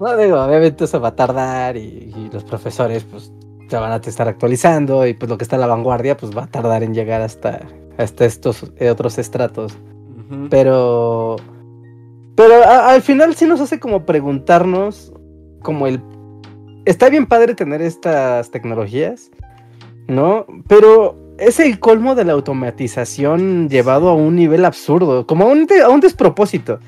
No 0.00 0.16
digo, 0.16 0.40
obviamente 0.40 0.84
eso 0.84 1.00
va 1.00 1.08
a 1.08 1.16
tardar 1.16 1.76
y, 1.76 2.12
y, 2.16 2.30
los 2.32 2.44
profesores 2.44 3.04
pues 3.04 3.32
se 3.68 3.76
van 3.76 3.90
a 3.90 3.96
estar 3.96 4.28
actualizando 4.28 5.04
y 5.06 5.14
pues 5.14 5.28
lo 5.28 5.36
que 5.36 5.42
está 5.42 5.56
a 5.56 5.58
la 5.58 5.66
vanguardia 5.66 6.16
pues 6.16 6.36
va 6.36 6.44
a 6.44 6.46
tardar 6.46 6.84
en 6.84 6.94
llegar 6.94 7.20
hasta 7.20 7.62
hasta 7.98 8.24
estos 8.24 8.72
eh, 8.78 8.90
otros 8.90 9.18
estratos. 9.18 9.76
Pero. 10.50 11.36
Pero 12.36 12.64
al 12.64 13.02
final 13.02 13.34
sí 13.34 13.46
nos 13.46 13.60
hace 13.60 13.78
como 13.78 14.06
preguntarnos. 14.06 15.12
Como 15.62 15.86
el. 15.86 16.00
Está 16.84 17.10
bien 17.10 17.26
padre 17.26 17.54
tener 17.54 17.82
estas 17.82 18.50
tecnologías. 18.50 19.30
¿No? 20.06 20.46
Pero 20.68 21.34
es 21.38 21.60
el 21.60 21.78
colmo 21.78 22.14
de 22.14 22.24
la 22.24 22.32
automatización 22.32 23.68
llevado 23.68 24.08
a 24.08 24.14
un 24.14 24.36
nivel 24.36 24.64
absurdo. 24.64 25.26
Como 25.26 25.44
a 25.44 25.48
un, 25.48 25.66
a 25.84 25.88
un 25.88 26.00
despropósito. 26.00 26.78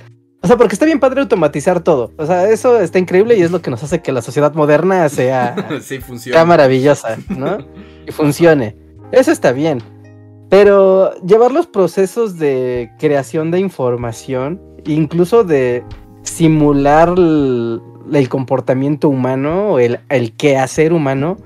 O 0.42 0.46
sea, 0.46 0.56
porque 0.56 0.74
está 0.74 0.86
bien 0.86 1.00
padre 1.00 1.20
automatizar 1.20 1.80
todo. 1.80 2.12
O 2.16 2.24
sea, 2.24 2.48
eso 2.48 2.80
está 2.80 2.98
increíble 2.98 3.36
y 3.36 3.42
es 3.42 3.50
lo 3.50 3.60
que 3.60 3.70
nos 3.70 3.82
hace 3.82 4.00
que 4.00 4.12
la 4.12 4.22
sociedad 4.22 4.54
moderna 4.54 5.08
sea, 5.08 5.54
sea 6.16 6.44
maravillosa, 6.44 7.18
¿no? 7.28 7.58
Y 8.06 8.12
funcione. 8.12 8.76
Eso 9.12 9.30
está 9.30 9.52
bien. 9.52 9.82
Pero 10.50 11.14
llevar 11.20 11.52
los 11.52 11.66
procesos 11.66 12.38
de 12.38 12.90
creación 12.98 13.50
de 13.50 13.60
información, 13.60 14.60
incluso 14.84 15.44
de 15.44 15.84
simular 16.22 17.14
el, 17.16 18.28
comportamiento 18.28 19.08
humano 19.08 19.78
el, 19.78 20.00
el 20.08 20.32
quehacer 20.32 20.92
humano, 20.92 21.38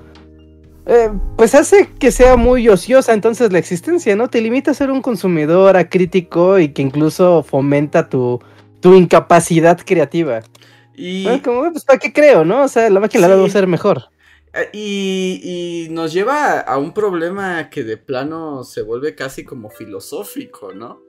eh, 0.87 1.11
pues 1.35 1.55
hace 1.55 1.89
que 1.99 2.11
sea 2.11 2.35
muy 2.35 2.67
ociosa 2.69 3.13
entonces 3.13 3.51
la 3.51 3.57
existencia, 3.57 4.15
¿no? 4.15 4.27
Te 4.27 4.41
limita 4.41 4.71
a 4.71 4.73
ser 4.75 4.91
un 4.91 5.01
consumidor 5.01 5.77
acrítico 5.77 6.59
y 6.59 6.69
que 6.69 6.83
incluso 6.83 7.41
fomenta 7.43 8.07
tu, 8.09 8.39
tu 8.81 8.93
incapacidad 8.93 9.79
creativa. 9.83 10.41
Y... 10.95 11.39
como, 11.39 11.71
pues, 11.71 11.83
¿para 11.83 11.99
qué 11.99 12.13
creo, 12.13 12.45
no? 12.45 12.63
O 12.63 12.67
sea, 12.67 12.89
la 12.89 12.99
máquina 12.99 13.27
la 13.27 13.35
debe 13.35 13.49
ser 13.49 13.67
mejor. 13.67 14.09
Eh, 14.55 14.69
y, 14.71 15.87
nos 15.91 16.13
lleva 16.13 16.59
a 16.61 16.77
un 16.77 16.93
problema 16.93 17.69
que 17.69 17.83
de 17.83 17.97
plano 17.97 18.63
se 18.63 18.81
vuelve 18.81 19.13
casi 19.13 19.43
como 19.43 19.69
filosófico, 19.69 20.73
¿no? 20.73 21.01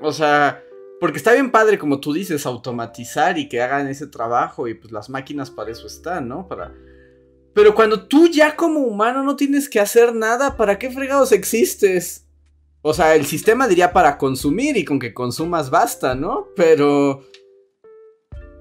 O 0.00 0.12
sea, 0.12 0.62
porque 1.00 1.18
está 1.18 1.32
bien 1.32 1.50
padre, 1.50 1.78
como 1.78 1.98
tú 2.00 2.12
dices, 2.12 2.46
automatizar 2.46 3.36
y 3.36 3.48
que 3.48 3.60
hagan 3.60 3.88
ese 3.88 4.06
trabajo 4.06 4.68
y 4.68 4.74
pues 4.74 4.92
las 4.92 5.10
máquinas 5.10 5.50
para 5.50 5.72
eso 5.72 5.86
están, 5.86 6.28
¿no? 6.28 6.46
Para... 6.46 6.72
Pero 7.54 7.74
cuando 7.74 8.06
tú 8.06 8.28
ya 8.28 8.56
como 8.56 8.80
humano 8.80 9.22
no 9.24 9.36
tienes 9.36 9.68
que 9.68 9.80
hacer 9.80 10.14
nada, 10.14 10.56
¿para 10.56 10.78
qué 10.78 10.90
fregados 10.90 11.32
existes? 11.32 12.26
O 12.80 12.94
sea, 12.94 13.14
el 13.14 13.26
sistema 13.26 13.68
diría 13.68 13.92
para 13.92 14.18
consumir 14.18 14.76
y 14.76 14.84
con 14.84 14.98
que 14.98 15.12
consumas 15.12 15.70
basta, 15.70 16.14
¿no? 16.14 16.48
Pero... 16.54 17.24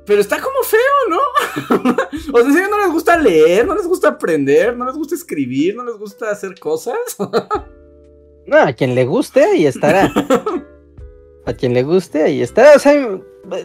Pero 0.06 0.20
está 0.20 0.40
como 0.40 0.64
feo, 0.64 0.80
¿no? 1.10 1.94
o 2.34 2.44
sea, 2.44 2.52
si 2.52 2.70
no 2.70 2.80
les 2.80 2.92
gusta 2.92 3.18
leer, 3.18 3.68
no 3.68 3.76
les 3.76 3.88
gusta 3.88 4.10
aprender, 4.10 4.76
no 4.76 4.86
les 4.86 4.96
gusta 4.96 5.16
escribir, 5.16 5.76
no 5.76 5.86
les 5.86 5.98
gusta 5.98 6.32
hacer 6.32 6.58
cosas. 6.60 6.96
no, 8.48 8.58
a 8.58 8.74
quien 8.74 8.96
le 8.96 9.06
guste, 9.06 9.44
ahí 9.44 9.66
estará. 9.66 10.12
a 11.46 11.54
quien 11.54 11.74
le 11.74 11.84
guste, 11.84 12.24
ahí 12.24 12.42
estará. 12.42 12.76
O 12.76 12.80
sea, 12.80 13.20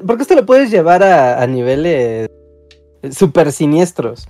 porque 0.07 0.23
esto 0.23 0.35
lo 0.35 0.45
puedes 0.45 0.71
llevar 0.71 1.03
a, 1.03 1.47
niveles 1.47 2.29
súper 3.11 3.53
siniestros. 3.53 4.29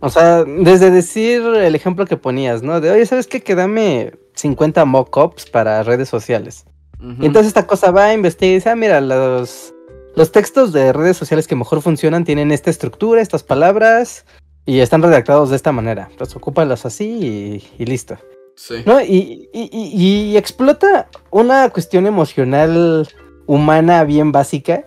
O 0.00 0.10
sea, 0.10 0.44
desde 0.44 0.90
decir 0.90 1.42
el 1.42 1.74
ejemplo 1.74 2.06
que 2.06 2.16
ponías, 2.16 2.62
¿no? 2.62 2.80
De, 2.80 2.90
oye, 2.90 3.06
¿sabes 3.06 3.26
qué? 3.26 3.40
Que 3.40 3.54
dame 3.54 4.12
50 4.34 4.84
mockups 4.84 5.48
para 5.48 5.82
redes 5.82 6.08
sociales. 6.08 6.66
Y 7.00 7.26
entonces 7.26 7.48
esta 7.48 7.66
cosa 7.66 7.92
va, 7.92 8.06
a 8.06 8.14
investigar 8.14 8.50
y 8.50 8.54
dice, 8.54 8.70
ah, 8.70 8.76
mira, 8.76 9.00
los 9.00 9.72
los 10.18 10.32
textos 10.32 10.72
de 10.72 10.92
redes 10.92 11.16
sociales 11.16 11.46
que 11.46 11.54
mejor 11.54 11.80
funcionan 11.80 12.24
tienen 12.24 12.50
esta 12.50 12.70
estructura, 12.70 13.22
estas 13.22 13.44
palabras 13.44 14.26
y 14.66 14.80
están 14.80 15.00
redactados 15.00 15.50
de 15.50 15.54
esta 15.54 15.70
manera. 15.70 16.08
Entonces 16.10 16.34
ocúpalos 16.34 16.84
así 16.84 17.62
y, 17.78 17.84
listo. 17.84 18.18
Sí. 18.56 18.82
¿No? 18.84 19.00
Y, 19.00 20.36
explota 20.36 21.08
una 21.30 21.70
cuestión 21.70 22.08
emocional 22.08 23.08
humana 23.46 24.02
bien 24.02 24.32
básica, 24.32 24.84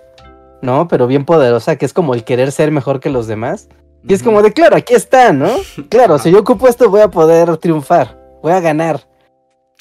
¿no? 0.61 0.89
Pero 0.89 1.07
bien 1.07 1.23
poderosa, 1.23 1.77
que 1.77 1.85
es 1.85 1.93
como 1.93 2.13
el 2.13 2.25
querer 2.25 2.51
ser 2.51 2.69
mejor 2.69 2.99
que 2.99 3.09
los 3.09 3.25
demás. 3.25 3.69
Y 4.05 4.13
es 4.13 4.23
como 4.23 4.41
de, 4.41 4.51
claro, 4.51 4.75
aquí 4.75 4.95
está, 4.95 5.31
¿no? 5.31 5.49
Claro, 5.89 6.19
si 6.19 6.29
yo 6.29 6.39
ocupo 6.39 6.67
esto 6.67 6.89
voy 6.89 7.01
a 7.01 7.07
poder 7.09 7.55
triunfar, 7.55 8.19
voy 8.43 8.51
a 8.51 8.59
ganar. 8.59 9.07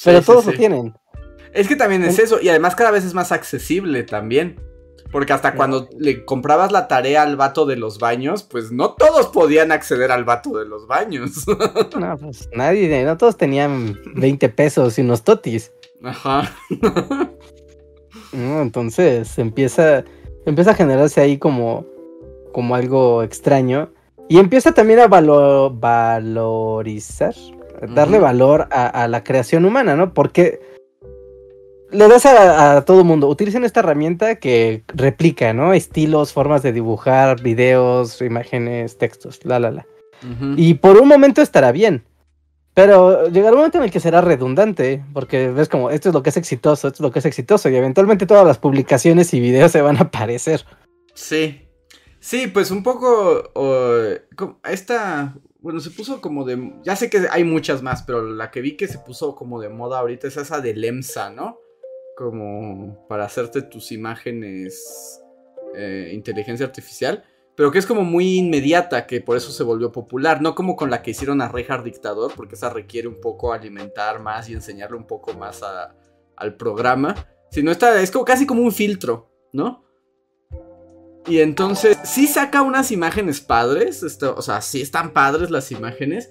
Pero 0.04 0.22
todos 0.22 0.46
lo 0.46 0.52
tienen. 0.52 0.94
Es 1.52 1.66
que 1.66 1.74
también 1.74 2.04
es 2.04 2.20
eso, 2.20 2.40
y 2.40 2.48
además 2.48 2.76
cada 2.76 2.92
vez 2.92 3.04
es 3.04 3.14
más 3.14 3.32
accesible 3.32 4.04
también. 4.04 4.69
Porque 5.10 5.32
hasta 5.32 5.54
cuando 5.54 5.88
le 5.98 6.24
comprabas 6.24 6.70
la 6.70 6.86
tarea 6.86 7.22
al 7.22 7.36
vato 7.36 7.66
de 7.66 7.76
los 7.76 7.98
baños, 7.98 8.44
pues 8.44 8.70
no 8.70 8.92
todos 8.92 9.28
podían 9.28 9.72
acceder 9.72 10.12
al 10.12 10.24
vato 10.24 10.58
de 10.58 10.66
los 10.66 10.86
baños. 10.86 11.44
No, 11.98 12.16
pues 12.16 12.48
nadie, 12.52 13.04
no 13.04 13.16
todos 13.16 13.36
tenían 13.36 13.98
20 14.14 14.48
pesos 14.50 14.98
y 14.98 15.02
unos 15.02 15.22
totis. 15.22 15.72
Ajá. 16.02 16.50
entonces 18.32 19.38
empieza, 19.38 20.04
empieza 20.46 20.70
a 20.70 20.74
generarse 20.74 21.20
ahí 21.20 21.38
como, 21.38 21.84
como 22.52 22.74
algo 22.74 23.22
extraño. 23.22 23.90
Y 24.28 24.38
empieza 24.38 24.72
también 24.72 25.00
a 25.00 25.08
valorizar, 25.08 27.34
darle 27.94 28.20
valor 28.20 28.68
a, 28.70 28.86
a, 28.86 29.08
la 29.08 29.24
creación 29.24 29.64
humana, 29.64 29.96
¿no? 29.96 30.14
Porque 30.14 30.60
le 31.92 32.08
das 32.08 32.26
a, 32.26 32.76
a 32.76 32.84
todo 32.84 33.04
mundo, 33.04 33.28
utilicen 33.28 33.64
esta 33.64 33.80
herramienta 33.80 34.36
que 34.36 34.84
replica, 34.88 35.52
¿no? 35.52 35.72
Estilos, 35.72 36.32
formas 36.32 36.62
de 36.62 36.72
dibujar, 36.72 37.40
videos, 37.42 38.20
imágenes, 38.22 38.98
textos, 38.98 39.44
la, 39.44 39.58
la, 39.58 39.70
la. 39.70 39.86
Y 40.56 40.74
por 40.74 41.00
un 41.00 41.08
momento 41.08 41.40
estará 41.40 41.72
bien. 41.72 42.04
Pero 42.74 43.28
llegará 43.28 43.52
un 43.52 43.58
momento 43.58 43.78
en 43.78 43.84
el 43.84 43.90
que 43.90 44.00
será 44.00 44.20
redundante, 44.20 45.04
porque 45.12 45.50
ves 45.50 45.68
como, 45.68 45.90
esto 45.90 46.10
es 46.10 46.14
lo 46.14 46.22
que 46.22 46.30
es 46.30 46.36
exitoso, 46.36 46.88
esto 46.88 46.98
es 46.98 47.00
lo 47.00 47.10
que 47.10 47.18
es 47.18 47.26
exitoso, 47.26 47.68
y 47.68 47.76
eventualmente 47.76 48.26
todas 48.26 48.46
las 48.46 48.58
publicaciones 48.58 49.34
y 49.34 49.40
videos 49.40 49.72
se 49.72 49.82
van 49.82 49.96
a 49.96 50.02
aparecer. 50.02 50.64
Sí. 51.14 51.66
Sí, 52.20 52.46
pues 52.48 52.70
un 52.70 52.82
poco... 52.82 53.50
esta... 54.64 55.34
Bueno, 55.60 55.80
se 55.80 55.90
puso 55.90 56.20
como 56.20 56.44
de... 56.44 56.74
Ya 56.84 56.96
sé 56.96 57.10
que 57.10 57.26
hay 57.30 57.44
muchas 57.44 57.82
más, 57.82 58.02
pero 58.02 58.22
la 58.22 58.50
que 58.50 58.60
vi 58.60 58.76
que 58.76 58.88
se 58.88 58.98
puso 58.98 59.34
como 59.34 59.60
de 59.60 59.68
moda 59.68 59.98
ahorita 59.98 60.28
es 60.28 60.36
esa 60.36 60.60
de 60.60 60.74
Lemsa, 60.74 61.30
¿no? 61.30 61.58
Como 62.20 63.06
para 63.08 63.24
hacerte 63.24 63.62
tus 63.62 63.92
imágenes... 63.92 65.16
Eh, 65.72 66.10
inteligencia 66.12 66.66
artificial 66.66 67.24
pero 67.60 67.70
que 67.70 67.78
es 67.78 67.84
como 67.84 68.04
muy 68.04 68.38
inmediata, 68.38 69.06
que 69.06 69.20
por 69.20 69.36
eso 69.36 69.52
se 69.52 69.62
volvió 69.62 69.92
popular, 69.92 70.40
no 70.40 70.54
como 70.54 70.76
con 70.76 70.88
la 70.88 71.02
que 71.02 71.10
hicieron 71.10 71.42
a 71.42 71.48
Reinhard 71.48 71.84
Dictador, 71.84 72.32
porque 72.34 72.54
esa 72.54 72.70
requiere 72.70 73.06
un 73.06 73.20
poco 73.20 73.52
alimentar 73.52 74.18
más 74.18 74.48
y 74.48 74.54
enseñarle 74.54 74.96
un 74.96 75.06
poco 75.06 75.34
más 75.34 75.60
al 76.36 76.56
programa, 76.56 77.14
sino 77.50 77.70
esta 77.70 78.00
es 78.00 78.10
como, 78.10 78.24
casi 78.24 78.46
como 78.46 78.62
un 78.62 78.72
filtro, 78.72 79.30
¿no? 79.52 79.84
Y 81.26 81.40
entonces 81.40 81.98
sí 82.02 82.26
saca 82.26 82.62
unas 82.62 82.90
imágenes 82.92 83.42
padres, 83.42 84.02
o 84.22 84.40
sea, 84.40 84.62
sí 84.62 84.80
están 84.80 85.12
padres 85.12 85.50
las 85.50 85.70
imágenes, 85.70 86.30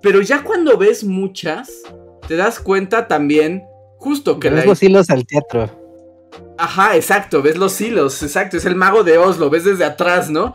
pero 0.00 0.22
ya 0.22 0.42
cuando 0.42 0.78
ves 0.78 1.04
muchas, 1.04 1.82
te 2.26 2.36
das 2.36 2.58
cuenta 2.58 3.08
también 3.08 3.62
justo 4.02 4.40
que... 4.40 4.50
Ves 4.50 4.66
los 4.66 4.82
hilos 4.82 5.10
al 5.10 5.24
teatro. 5.24 5.70
Ajá, 6.58 6.96
exacto, 6.96 7.40
ves 7.40 7.56
los 7.56 7.80
hilos, 7.80 8.22
exacto, 8.22 8.56
es 8.56 8.64
el 8.64 8.74
mago 8.74 9.04
de 9.04 9.16
Oz, 9.16 9.38
lo 9.38 9.48
ves 9.48 9.64
desde 9.64 9.84
atrás, 9.84 10.28
¿no? 10.28 10.54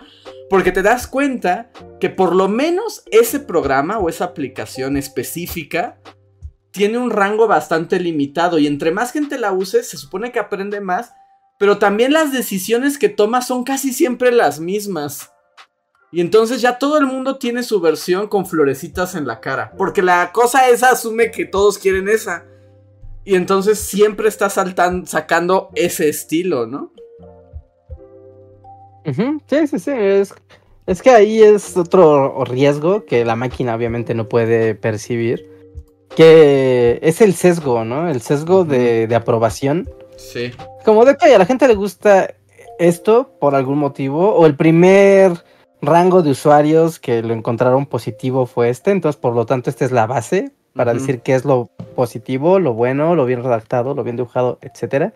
Porque 0.50 0.72
te 0.72 0.82
das 0.82 1.08
cuenta 1.08 1.72
que 2.00 2.10
por 2.10 2.36
lo 2.36 2.48
menos 2.48 3.04
ese 3.12 3.40
programa 3.40 4.00
o 4.00 4.10
esa 4.10 4.26
aplicación 4.26 4.98
específica 4.98 6.00
tiene 6.72 6.98
un 6.98 7.10
rango 7.10 7.48
bastante 7.48 8.00
limitado 8.00 8.60
y 8.60 8.68
entre 8.68 8.92
más 8.92 9.12
gente 9.12 9.38
la 9.38 9.52
use 9.52 9.84
se 9.84 9.98
supone 9.98 10.32
que 10.32 10.40
aprende 10.40 10.82
más, 10.82 11.14
pero 11.58 11.78
también 11.78 12.14
las 12.14 12.32
decisiones 12.32 12.98
que 12.98 13.10
toma 13.10 13.42
son 13.42 13.64
casi 13.64 13.94
siempre 13.94 14.32
las 14.32 14.60
mismas. 14.60 15.32
Y 16.12 16.22
entonces 16.22 16.62
ya 16.62 16.78
todo 16.78 16.98
el 16.98 17.06
mundo 17.06 17.38
tiene 17.38 17.64
su 17.64 17.82
versión 17.82 18.28
con 18.28 18.46
florecitas 18.46 19.16
en 19.16 19.26
la 19.26 19.40
cara, 19.40 19.74
porque 19.78 20.02
la 20.02 20.32
cosa 20.34 20.70
esa 20.70 20.92
asume 20.92 21.32
que 21.32 21.46
todos 21.46 21.78
quieren 21.78 22.08
esa. 22.10 22.46
Y 23.28 23.36
entonces 23.36 23.78
siempre 23.80 24.30
está 24.30 24.50
saltando, 24.50 25.06
sacando 25.06 25.70
ese 25.76 26.08
estilo, 26.08 26.66
¿no? 26.66 26.94
Sí, 29.04 29.68
sí, 29.68 29.80
sí. 29.80 29.92
Es, 29.92 30.34
es 30.86 31.02
que 31.02 31.10
ahí 31.10 31.42
es 31.42 31.76
otro 31.76 32.46
riesgo 32.46 33.04
que 33.04 33.26
la 33.26 33.36
máquina 33.36 33.76
obviamente 33.76 34.14
no 34.14 34.30
puede 34.30 34.76
percibir. 34.76 35.46
Que 36.16 37.00
es 37.02 37.20
el 37.20 37.34
sesgo, 37.34 37.84
¿no? 37.84 38.10
El 38.10 38.22
sesgo 38.22 38.64
de, 38.64 39.14
aprobación. 39.14 39.90
Sí. 40.16 40.54
Como 40.86 41.04
de 41.04 41.18
que 41.18 41.36
a 41.36 41.38
la 41.38 41.46
gente 41.46 41.68
le 41.68 41.76
gusta 41.76 42.34
esto 42.80 43.36
por 43.42 43.56
algún 43.56 43.78
motivo. 43.78 44.36
O 44.36 44.46
el 44.46 44.56
primer 44.56 45.34
rango 45.82 46.22
de 46.22 46.32
usuarios 46.32 46.98
que 46.98 47.22
lo 47.22 47.34
encontraron 47.34 47.88
positivo 47.88 48.46
fue 48.46 48.70
este. 48.70 48.92
Entonces, 48.92 49.20
por 49.20 49.36
lo 49.36 49.46
tanto, 49.46 49.70
esta 49.70 49.84
es 49.84 49.92
la 49.92 50.08
base 50.08 50.54
para 50.78 50.94
decir 50.94 51.20
qué 51.22 51.36
es 51.36 51.44
lo 51.44 51.70
positivo, 51.96 52.60
lo 52.60 52.74
bueno, 52.74 53.16
lo 53.16 53.26
bien 53.26 53.44
redactado, 53.44 53.94
lo 53.94 54.04
bien 54.04 54.16
dibujado, 54.16 54.60
etc. 54.62 55.12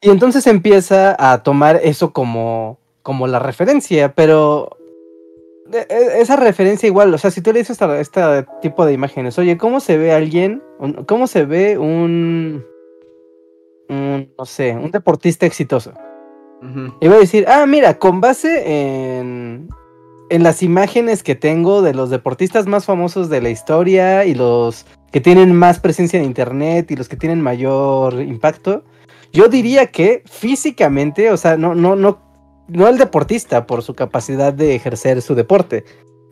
Y 0.00 0.10
entonces 0.10 0.46
empieza 0.46 1.16
a 1.18 1.42
tomar 1.42 1.80
eso 1.82 2.12
como, 2.12 2.78
como 3.02 3.26
la 3.26 3.40
referencia, 3.40 4.14
pero 4.14 4.70
e, 5.72 5.86
e, 5.88 6.20
esa 6.20 6.36
referencia 6.36 6.86
igual, 6.86 7.12
o 7.12 7.18
sea, 7.18 7.30
si 7.30 7.40
tú 7.40 7.52
le 7.52 7.60
dices 7.60 7.80
a 7.82 8.00
este 8.00 8.20
tipo 8.62 8.86
de 8.86 8.92
imágenes, 8.92 9.38
oye, 9.38 9.58
¿cómo 9.58 9.80
se 9.80 9.98
ve 9.98 10.12
alguien, 10.12 10.62
cómo 11.06 11.26
se 11.26 11.44
ve 11.44 11.78
un, 11.78 12.64
no 13.88 14.46
sé, 14.46 14.72
un 14.72 14.90
deportista 14.90 15.46
exitoso? 15.46 15.92
Y 17.00 17.08
voy 17.08 17.16
a 17.16 17.20
decir, 17.20 17.44
ah, 17.46 17.66
mira, 17.66 17.98
con 17.98 18.22
base 18.22 19.18
en, 19.18 19.68
en 20.30 20.42
las 20.42 20.62
imágenes 20.62 21.22
que 21.22 21.34
tengo 21.34 21.82
de 21.82 21.94
los 21.94 22.10
deportistas 22.10 22.66
más 22.66 22.84
famosos 22.84 23.28
de 23.28 23.40
la 23.40 23.50
historia 23.50 24.24
y 24.24 24.34
los 24.34 24.86
que 25.12 25.20
tienen 25.20 25.54
más 25.54 25.78
presencia 25.78 26.18
en 26.18 26.24
internet 26.24 26.90
y 26.90 26.96
los 26.96 27.08
que 27.08 27.16
tienen 27.16 27.40
mayor 27.40 28.20
impacto, 28.20 28.84
yo 29.32 29.48
diría 29.48 29.86
que 29.86 30.22
físicamente, 30.26 31.30
o 31.30 31.36
sea, 31.36 31.56
no, 31.56 31.74
no, 31.74 31.96
no, 31.96 32.18
no 32.68 32.88
el 32.88 32.98
deportista 32.98 33.66
por 33.66 33.82
su 33.82 33.94
capacidad 33.94 34.52
de 34.52 34.74
ejercer 34.74 35.20
su 35.22 35.34
deporte, 35.34 35.84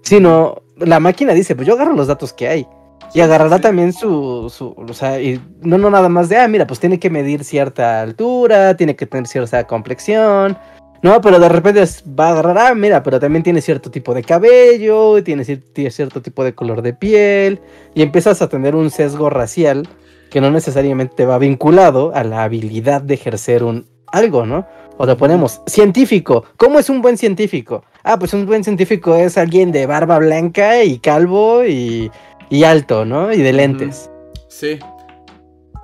sino 0.02 0.62
la 0.76 1.00
máquina 1.00 1.32
dice, 1.32 1.54
pues 1.54 1.66
yo 1.66 1.74
agarro 1.74 1.92
los 1.92 2.06
datos 2.06 2.32
que 2.32 2.48
hay. 2.48 2.66
Y 3.14 3.20
agarrará 3.20 3.60
también 3.60 3.92
su, 3.92 4.50
su, 4.50 4.74
o 4.76 4.94
sea, 4.94 5.20
y 5.20 5.38
no, 5.60 5.76
no 5.76 5.90
nada 5.90 6.08
más 6.08 6.30
de, 6.30 6.38
ah, 6.38 6.48
mira, 6.48 6.66
pues 6.66 6.80
tiene 6.80 6.98
que 6.98 7.10
medir 7.10 7.44
cierta 7.44 8.00
altura, 8.00 8.74
tiene 8.76 8.96
que 8.96 9.06
tener 9.06 9.26
cierta 9.26 9.66
complexión, 9.66 10.56
no, 11.02 11.20
pero 11.20 11.40
de 11.40 11.48
repente 11.48 11.84
va 12.18 12.28
a 12.28 12.30
agarrar, 12.30 12.58
ah, 12.58 12.74
mira, 12.74 13.02
pero 13.02 13.18
también 13.18 13.42
tiene 13.42 13.60
cierto 13.60 13.90
tipo 13.90 14.14
de 14.14 14.22
cabello, 14.22 15.22
tiene, 15.24 15.44
cierto 15.44 16.22
tipo 16.22 16.44
de 16.44 16.54
color 16.54 16.80
de 16.80 16.94
piel, 16.94 17.60
y 17.92 18.02
empiezas 18.02 18.40
a 18.40 18.48
tener 18.48 18.76
un 18.76 18.90
sesgo 18.90 19.28
racial 19.28 19.88
que 20.30 20.40
no 20.40 20.50
necesariamente 20.52 21.26
va 21.26 21.38
vinculado 21.38 22.14
a 22.14 22.22
la 22.22 22.44
habilidad 22.44 23.02
de 23.02 23.14
ejercer 23.14 23.64
un 23.64 23.86
algo, 24.06 24.46
¿no? 24.46 24.66
O 24.96 25.04
le 25.04 25.16
ponemos 25.16 25.60
científico. 25.66 26.44
¿Cómo 26.56 26.78
es 26.78 26.88
un 26.88 27.02
buen 27.02 27.18
científico? 27.18 27.82
Ah, 28.04 28.18
pues 28.18 28.32
un 28.32 28.46
buen 28.46 28.62
científico 28.62 29.16
es 29.16 29.36
alguien 29.36 29.72
de 29.72 29.86
barba 29.86 30.18
blanca 30.18 30.84
y 30.84 30.98
calvo 30.98 31.64
y, 31.64 32.12
y 32.48 32.64
alto, 32.64 33.04
¿no? 33.04 33.32
Y 33.32 33.42
de 33.42 33.52
lentes. 33.52 34.08
Sí. 34.48 34.78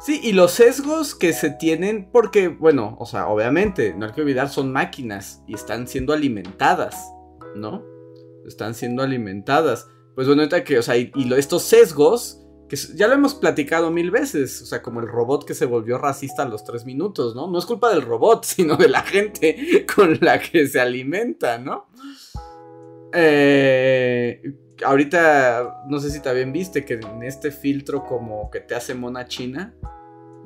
Sí, 0.01 0.21
y 0.23 0.33
los 0.33 0.53
sesgos 0.53 1.17
que 1.17 1.33
se 1.33 1.51
tienen, 1.51 2.09
porque, 2.13 2.47
bueno, 2.49 2.97
o 3.01 3.07
sea, 3.07 3.27
obviamente, 3.27 3.95
no 3.95 4.07
hay 4.07 4.13
que 4.13 4.21
olvidar, 4.21 4.49
son 4.49 4.71
máquinas 4.71 5.43
y 5.49 5.55
están 5.55 5.89
siendo 5.89 6.13
alimentadas, 6.13 7.13
¿no? 7.57 7.85
Están 8.47 8.75
siendo 8.75 9.03
alimentadas. 9.03 9.89
Pues 10.15 10.29
bueno, 10.29 10.43
ahorita 10.43 10.63
que, 10.63 10.79
o 10.79 10.83
sea, 10.83 10.97
y, 10.97 11.11
estos 11.37 11.65
sesgos, 11.65 12.41
que 12.69 12.77
ya 12.95 13.09
lo 13.09 13.15
hemos 13.15 13.35
platicado 13.35 13.91
mil 13.91 14.13
veces, 14.13 14.63
o 14.63 14.67
sea, 14.67 14.83
como 14.83 15.01
el 15.01 15.09
robot 15.09 15.45
que 15.45 15.55
se 15.55 15.67
volvió 15.67 15.99
racista 15.99 16.45
a 16.45 16.49
los 16.49 16.63
tres 16.63 16.85
minutos, 16.85 17.35
¿no? 17.35 17.51
No 17.51 17.59
es 17.59 17.67
culpa 17.67 17.91
del 17.91 18.03
robot, 18.03 18.45
sino 18.47 18.77
de 18.77 18.89
la 18.89 19.03
gente 19.03 19.85
con 19.95 20.17
la 20.21 20.39
que 20.39 20.69
se 20.69 20.81
alimenta, 20.81 21.59
¿no? 21.59 21.89
Eh, 23.13 24.43
ahorita, 24.85 25.85
no 25.89 26.01
sé 26.01 26.11
si 26.11 26.21
también 26.21 26.53
viste 26.53 26.85
que 26.85 26.95
en 26.95 27.23
este 27.23 27.51
filtro 27.51 28.05
como 28.05 28.51
que 28.51 28.61
te 28.61 28.75
hace 28.75 28.95
mona 28.95 29.27
china, 29.27 29.75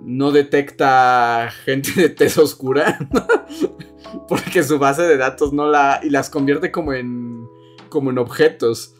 no 0.04 0.32
detecta 0.32 1.50
gente 1.64 1.92
de 2.00 2.08
tez 2.08 2.38
oscura. 2.38 2.98
Porque 4.28 4.62
su 4.62 4.78
base 4.78 5.02
de 5.02 5.16
datos 5.16 5.52
no 5.52 5.66
la. 5.66 6.00
y 6.02 6.10
las 6.10 6.30
convierte 6.30 6.70
como 6.70 6.92
en. 6.92 7.46
como 7.88 8.10
en 8.10 8.18
objetos. 8.18 8.94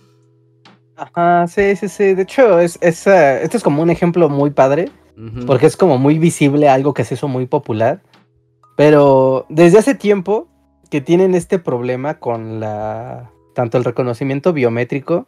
Ajá, 0.97 1.47
sí, 1.47 1.77
sí, 1.77 1.89
sí. 1.89 2.15
De 2.15 2.23
hecho, 2.23 2.59
es, 2.61 2.79
es 2.81 3.07
eh, 3.07 3.43
este 3.43 3.57
es 3.57 3.63
como 3.63 3.83
un 3.83 3.91
ejemplo 3.91 4.29
muy 4.29 4.51
padre. 4.51 4.91
Porque 5.47 5.67
es 5.67 5.77
como 5.77 5.99
muy 5.99 6.19
visible 6.19 6.69
algo 6.69 6.95
que 6.95 7.05
se 7.05 7.15
hizo 7.15 7.29
muy 7.29 7.47
popular. 7.47 8.01
Pero 8.77 9.47
desde 9.49 9.79
hace 9.79 9.95
tiempo 9.95 10.49
que 10.91 11.01
tienen 11.01 11.35
este 11.35 11.59
problema 11.59 12.19
con 12.19 12.61
la. 12.61 13.32
Tanto 13.55 13.79
el 13.79 13.85
reconocimiento 13.85 14.53
biométrico 14.53 15.27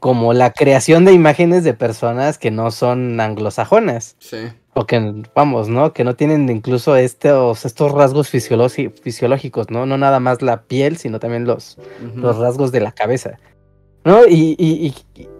como 0.00 0.32
la 0.32 0.52
creación 0.52 1.04
de 1.04 1.12
imágenes 1.12 1.62
de 1.62 1.72
personas 1.72 2.36
que 2.36 2.50
no 2.50 2.72
son 2.72 3.20
anglosajonas. 3.20 4.16
Sí. 4.18 4.48
O 4.74 4.86
que, 4.86 5.22
vamos, 5.34 5.68
¿no? 5.68 5.92
Que 5.92 6.02
no 6.02 6.16
tienen 6.16 6.48
incluso 6.48 6.96
estos, 6.96 7.64
estos 7.64 7.92
rasgos 7.92 8.28
fisiológicos, 8.28 9.70
¿no? 9.70 9.86
No 9.86 9.98
nada 9.98 10.18
más 10.18 10.42
la 10.42 10.62
piel, 10.62 10.96
sino 10.96 11.20
también 11.20 11.44
los, 11.44 11.78
los 12.16 12.38
rasgos 12.38 12.72
de 12.72 12.80
la 12.80 12.92
cabeza. 12.92 13.38
¿No? 14.04 14.26
Y, 14.26 14.56
y, 14.58 14.94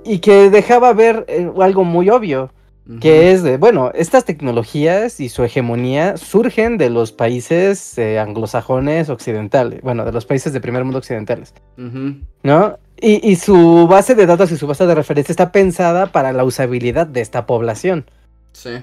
y, 0.05 0.19
que 0.21 0.49
dejaba 0.49 0.93
ver 0.93 1.25
eh, 1.27 1.51
algo 1.61 1.83
muy 1.83 2.11
obvio, 2.11 2.53
que 3.01 3.31
es 3.31 3.43
de, 3.43 3.59
bueno, 3.59 3.93
estas 3.95 4.25
tecnologías 4.25 5.21
y 5.21 5.29
su 5.29 5.45
hegemonía 5.45 6.17
surgen 6.17 6.79
de 6.79 6.91
los 6.91 7.13
países 7.13 7.97
eh, 7.97 8.19
anglosajones 8.19 9.09
occidentales, 9.09 9.83
bueno, 9.83 10.05
de 10.05 10.13
los 10.13 10.27
países 10.27 10.53
de 10.53 10.61
primer 10.61 10.85
mundo 10.85 10.99
occidentales, 10.99 11.55
¿no? 11.77 12.79
Y, 13.01 13.31
y 13.31 13.37
su 13.37 13.87
base 13.89 14.15
de 14.15 14.27
datos 14.27 14.51
y 14.53 14.57
su 14.57 14.67
base 14.67 14.87
de 14.87 14.95
referencia 14.95 15.33
está 15.33 15.53
pensada 15.53 16.07
para 16.07 16.33
la 16.33 16.45
usabilidad 16.45 17.07
de 17.07 17.21
esta 17.21 17.47
población. 17.47 18.05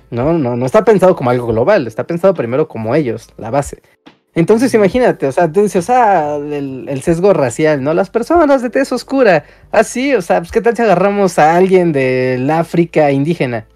No, 0.09 0.33
no, 0.33 0.55
no 0.55 0.65
está 0.65 0.83
pensado 0.83 1.15
como 1.15 1.29
algo 1.29 1.47
global, 1.47 1.87
está 1.87 2.05
pensado 2.05 2.33
primero 2.33 2.67
como 2.67 2.95
ellos, 2.95 3.29
la 3.37 3.49
base. 3.49 3.81
Entonces 4.35 4.73
imagínate, 4.73 5.27
o 5.27 5.31
sea, 5.31 5.51
tú 5.51 5.63
dices, 5.63 5.89
ah, 5.89 6.37
el, 6.37 7.01
sesgo 7.01 7.33
racial, 7.33 7.83
¿no? 7.83 7.93
Las 7.93 8.09
personas 8.09 8.61
de 8.61 8.69
tez 8.69 8.91
oscura, 8.91 9.45
así, 9.71 10.13
o 10.13 10.21
sea, 10.21 10.39
pues 10.39 10.51
qué 10.51 10.61
tal 10.61 10.75
si 10.75 10.81
agarramos 10.83 11.39
a 11.39 11.55
alguien 11.55 11.91
del 11.91 12.49
África 12.49 13.11
indígena. 13.11 13.67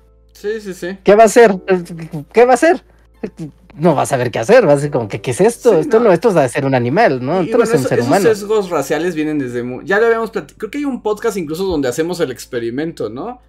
Sí, 0.43 0.60
sí, 0.60 0.73
sí. 0.73 0.97
¿Qué 1.06 1.15
va 1.15 1.23
a 1.23 1.27
hacer? 1.27 1.56
¿Qué 2.34 2.43
va 2.43 2.51
a 2.51 2.56
hacer? 2.56 2.84
No 3.75 3.95
va 3.95 4.01
a 4.01 4.06
saber 4.06 4.29
qué 4.29 4.39
hacer, 4.39 4.67
va 4.67 4.73
a 4.73 4.77
ser 4.77 4.91
como 4.91 5.08
que, 5.08 5.21
¿qué 5.21 5.32
es 5.32 5.39
esto? 5.39 5.79
esto 5.79 6.01
no. 6.01 6.12
esto 6.12 6.27
es 6.27 6.36
de 6.36 6.49
ser 6.49 6.65
un 6.65 6.75
animal, 6.75 7.25
¿no? 7.25 7.39
esto 7.39 7.58
no 7.58 7.63
es 7.63 7.73
un 7.73 7.84
ser 7.86 8.01
humano. 8.01 8.25
Esos 8.25 8.39
sesgos 8.39 8.69
raciales 8.69 9.15
vienen 9.15 9.39
desde... 9.39 9.63
Ya 9.86 10.01
lo 10.01 10.08
habíamos 10.08 10.32
platicado, 10.32 10.58
creo 10.58 10.71
que 10.71 10.77
hay 10.79 10.84
un 10.84 11.01
podcast 11.01 11.38
incluso 11.38 11.63
donde 11.63 11.88
hacemos 11.88 12.19
el 12.19 12.29
experimento, 12.29 13.10
¿no? 13.10 13.39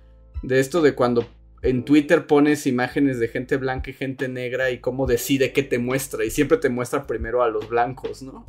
De 0.45 0.61
esto 0.61 0.83
de 0.83 0.95
cuando 0.95 1.27
en 1.63 1.85
Twitter 1.85 2.29
pones 2.29 2.65
imágenes 2.65 3.19
de 3.19 3.27
gente 3.27 3.57
blanca 3.57 3.91
y 3.91 3.95
gente 3.95 4.29
negra 4.29 4.71
y 4.71 4.79
cómo 4.79 5.09
decide 5.09 5.53
qué 5.53 5.65
te 5.65 5.81
muestra. 5.81 6.25
Y 6.25 6.31
siempre 6.31 6.59
te 6.59 6.69
muestra 6.69 7.09
primero 7.09 7.43
a 7.43 7.49
los 7.49 7.69
blancos, 7.69 8.23
¿no? 8.23 8.47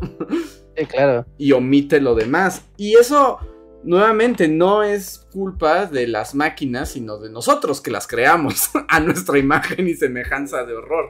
Sí, 0.77 0.85
claro. 0.85 1.25
y 1.39 1.51
omite 1.53 1.99
lo 1.99 2.13
demás. 2.13 2.61
Y 2.77 2.93
eso, 2.93 3.39
nuevamente, 3.85 4.47
no 4.47 4.83
es 4.83 5.27
culpa 5.31 5.85
de 5.85 6.07
las 6.07 6.35
máquinas, 6.35 6.89
sino 6.89 7.17
de 7.17 7.29
nosotros 7.29 7.81
que 7.81 7.91
las 7.91 8.07
creamos 8.07 8.69
a 8.89 8.99
nuestra 8.99 9.37
imagen 9.37 9.87
y 9.87 9.93
semejanza 9.93 10.63
de 10.65 10.73
horror. 10.73 11.07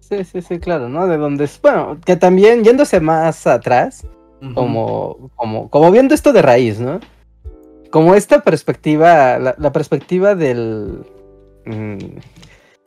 Sí, 0.00 0.24
sí, 0.24 0.40
sí, 0.40 0.58
claro, 0.58 0.88
¿no? 0.88 1.06
De 1.06 1.18
donde 1.18 1.44
es. 1.44 1.60
Bueno, 1.60 1.98
que 2.04 2.16
también 2.16 2.64
yéndose 2.64 3.00
más 3.00 3.46
atrás, 3.46 4.06
como, 4.54 5.30
como, 5.36 5.68
como 5.68 5.90
viendo 5.90 6.14
esto 6.14 6.32
de 6.32 6.40
raíz, 6.40 6.80
¿no? 6.80 7.00
como 7.90 8.14
esta 8.14 8.42
perspectiva, 8.42 9.38
la, 9.38 9.72
perspectiva 9.72 10.34
del... 10.34 11.04
Mm, 11.64 12.18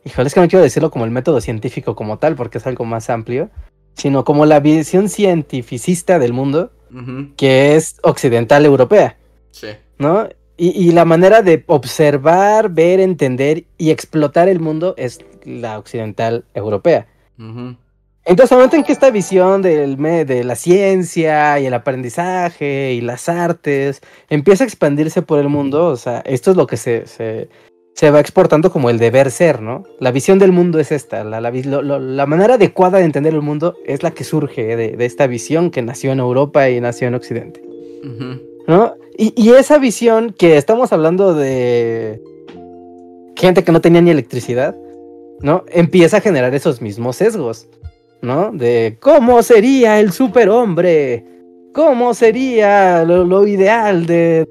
híjole, 0.05 0.27
es 0.27 0.33
que 0.33 0.39
no 0.39 0.47
quiero 0.47 0.63
decirlo 0.63 0.91
como 0.91 1.05
el 1.05 1.11
método 1.11 1.41
científico 1.41 1.95
como 1.95 2.17
tal, 2.17 2.35
porque 2.35 2.59
es 2.59 2.67
algo 2.67 2.85
más 2.85 3.09
amplio, 3.09 3.49
sino 3.93 4.23
como 4.23 4.45
la 4.45 4.59
visión 4.59 5.09
cientificista 5.09 6.19
del 6.19 6.33
mundo, 6.33 6.71
que 7.37 7.75
es 7.75 7.97
occidental 8.03 8.65
europea. 8.65 9.17
Sí. 9.51 9.67
¿No? 9.97 10.27
Y, 10.57 10.91
la 10.91 11.05
manera 11.05 11.41
de 11.41 11.63
observar, 11.65 12.69
ver, 12.69 12.99
entender 12.99 13.65
y 13.79 13.89
explotar 13.89 14.47
el 14.47 14.59
mundo 14.59 14.93
es 14.95 15.19
la 15.43 15.79
occidental 15.79 16.45
europea. 16.53 17.07
Entonces, 18.23 18.51
al 18.51 18.59
momento 18.59 18.75
en 18.75 18.83
que 18.83 18.91
esta 18.91 19.09
visión 19.09 19.63
del, 19.63 19.97
de 19.97 20.43
la 20.43 20.55
ciencia 20.55 21.59
y 21.59 21.65
el 21.65 21.73
aprendizaje 21.73 22.93
y 22.93 23.01
las 23.01 23.27
artes 23.27 24.01
empieza 24.29 24.63
a 24.63 24.67
expandirse 24.67 25.23
por 25.23 25.39
el 25.39 25.49
mundo, 25.49 25.87
o 25.87 25.97
sea, 25.97 26.19
esto 26.25 26.51
es 26.51 26.57
lo 26.57 26.67
que 26.67 26.77
se, 26.77 27.07
se, 27.07 27.49
va 28.09 28.19
exportando 28.19 28.71
como 28.71 28.89
el 28.89 28.97
deber 28.97 29.31
ser, 29.31 29.61
¿no? 29.61 29.83
La 29.99 30.11
visión 30.11 30.39
del 30.39 30.51
mundo 30.51 30.79
es 30.79 30.91
esta, 30.91 31.23
la, 31.23 31.39
la, 31.41 32.25
manera 32.25 32.55
adecuada 32.55 32.97
de 32.97 33.05
entender 33.05 33.33
el 33.33 33.41
mundo 33.41 33.75
es 33.85 34.01
la 34.01 34.11
que 34.11 34.23
surge 34.23 34.75
de, 34.75 35.05
esta 35.05 35.27
visión 35.27 35.69
que 35.69 35.81
nació 35.81 36.11
en 36.11 36.19
Europa 36.19 36.69
y 36.69 36.81
nació 36.81 37.07
en 37.07 37.15
Occidente, 37.15 37.61
¿no? 38.67 38.95
Y, 39.17 39.33
y 39.35 39.51
esa 39.51 39.77
visión 39.77 40.33
que 40.37 40.57
estamos 40.57 40.93
hablando 40.93 41.35
de 41.35 42.21
gente 43.35 43.63
que 43.63 43.71
no 43.71 43.81
tenía 43.81 44.01
ni 44.01 44.09
electricidad, 44.09 44.75
¿no? 45.41 45.63
Empieza 45.67 46.17
a 46.17 46.21
generar 46.21 46.55
esos 46.55 46.81
mismos 46.81 47.17
sesgos. 47.17 47.67
¿no? 48.21 48.51
De 48.51 48.97
cómo 48.99 49.41
sería 49.43 49.99
el 49.99 50.11
superhombre, 50.11 51.25
cómo 51.73 52.13
sería 52.13 53.03
lo, 53.03 53.47
ideal 53.47 54.05
de 54.05 54.47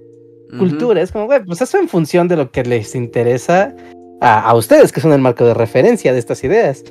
cultura. 0.58 1.00
Es 1.00 1.12
como, 1.12 1.26
güey, 1.26 1.44
pues 1.44 1.60
eso 1.60 1.78
en 1.78 1.88
función 1.88 2.28
de 2.28 2.36
lo 2.36 2.50
que 2.50 2.62
les 2.62 2.94
interesa 2.94 3.74
a, 4.20 4.54
ustedes, 4.54 4.92
que 4.92 5.00
son 5.00 5.12
el 5.12 5.20
marco 5.20 5.44
de 5.44 5.54
referencia 5.54 6.12
de 6.12 6.18
estas 6.18 6.44
ideas. 6.44 6.84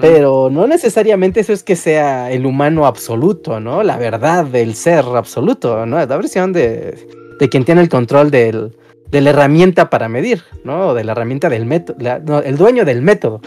Pero 0.00 0.50
no 0.50 0.66
necesariamente 0.66 1.40
eso 1.40 1.52
es 1.52 1.62
que 1.62 1.76
sea 1.76 2.30
el 2.30 2.46
humano 2.46 2.86
absoluto, 2.86 3.60
¿no? 3.60 3.82
La 3.82 3.96
verdad 3.96 4.44
del 4.44 4.74
ser 4.74 5.04
absoluto, 5.14 5.84
¿no? 5.84 5.96
La 5.96 6.16
versión 6.16 6.52
de, 6.52 6.96
de 7.38 7.48
quien 7.48 7.64
tiene 7.64 7.80
el 7.82 7.88
control 7.88 8.30
del, 8.30 8.72
de 9.10 9.20
la 9.20 9.30
herramienta 9.30 9.90
para 9.90 10.08
medir, 10.08 10.42
¿no? 10.64 10.94
De 10.94 11.04
la 11.04 11.12
herramienta 11.12 11.48
del 11.48 11.66
método, 11.66 11.96
el 12.42 12.56
dueño 12.56 12.84
del 12.84 13.02
método. 13.02 13.40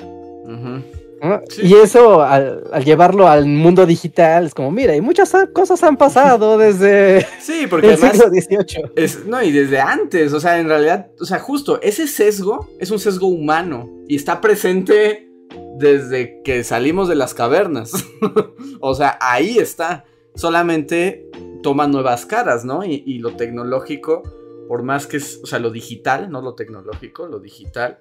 Y 1.61 1.73
eso, 1.73 2.21
al, 2.21 2.63
llevarlo 2.83 3.27
al 3.27 3.45
mundo 3.45 3.85
digital, 3.85 4.45
es 4.45 4.53
como, 4.53 4.71
mira, 4.71 4.95
y 4.95 5.01
muchas 5.01 5.33
cosas 5.53 5.81
han 5.83 5.97
pasado 5.97 6.57
desde 6.59 7.25
sí, 7.39 7.65
porque 7.69 7.93
el 7.93 7.97
siglo 7.97 8.29
XVIII. 8.29 9.29
no, 9.29 9.41
y 9.41 9.51
desde 9.51 9.79
antes, 9.79 10.33
o 10.33 10.39
sea, 10.39 10.59
en 10.59 10.67
realidad, 10.67 11.07
o 11.19 11.25
sea, 11.25 11.39
justo, 11.39 11.81
ese 11.81 12.07
sesgo 12.07 12.69
es 12.79 12.91
un 12.91 12.99
sesgo 12.99 13.27
humano 13.27 13.89
y 14.07 14.15
está 14.15 14.41
presente 14.41 15.29
desde 15.77 16.41
que 16.43 16.63
salimos 16.63 17.07
de 17.07 17.15
las 17.15 17.33
cavernas. 17.33 17.93
o 18.79 18.95
sea, 18.95 19.17
ahí 19.21 19.57
está. 19.57 20.05
Solamente 20.35 21.29
toma 21.63 21.87
nuevas 21.87 22.25
caras, 22.25 22.63
¿no? 22.63 22.85
Y, 22.85 23.03
y 23.05 23.19
lo 23.19 23.35
tecnológico, 23.35 24.23
por 24.67 24.83
más 24.83 25.07
que 25.07 25.17
es, 25.17 25.39
o 25.43 25.47
sea, 25.47 25.59
lo 25.59 25.71
digital, 25.71 26.29
no 26.29 26.41
lo 26.41 26.53
tecnológico, 26.53 27.27
lo 27.27 27.39
digital 27.39 27.99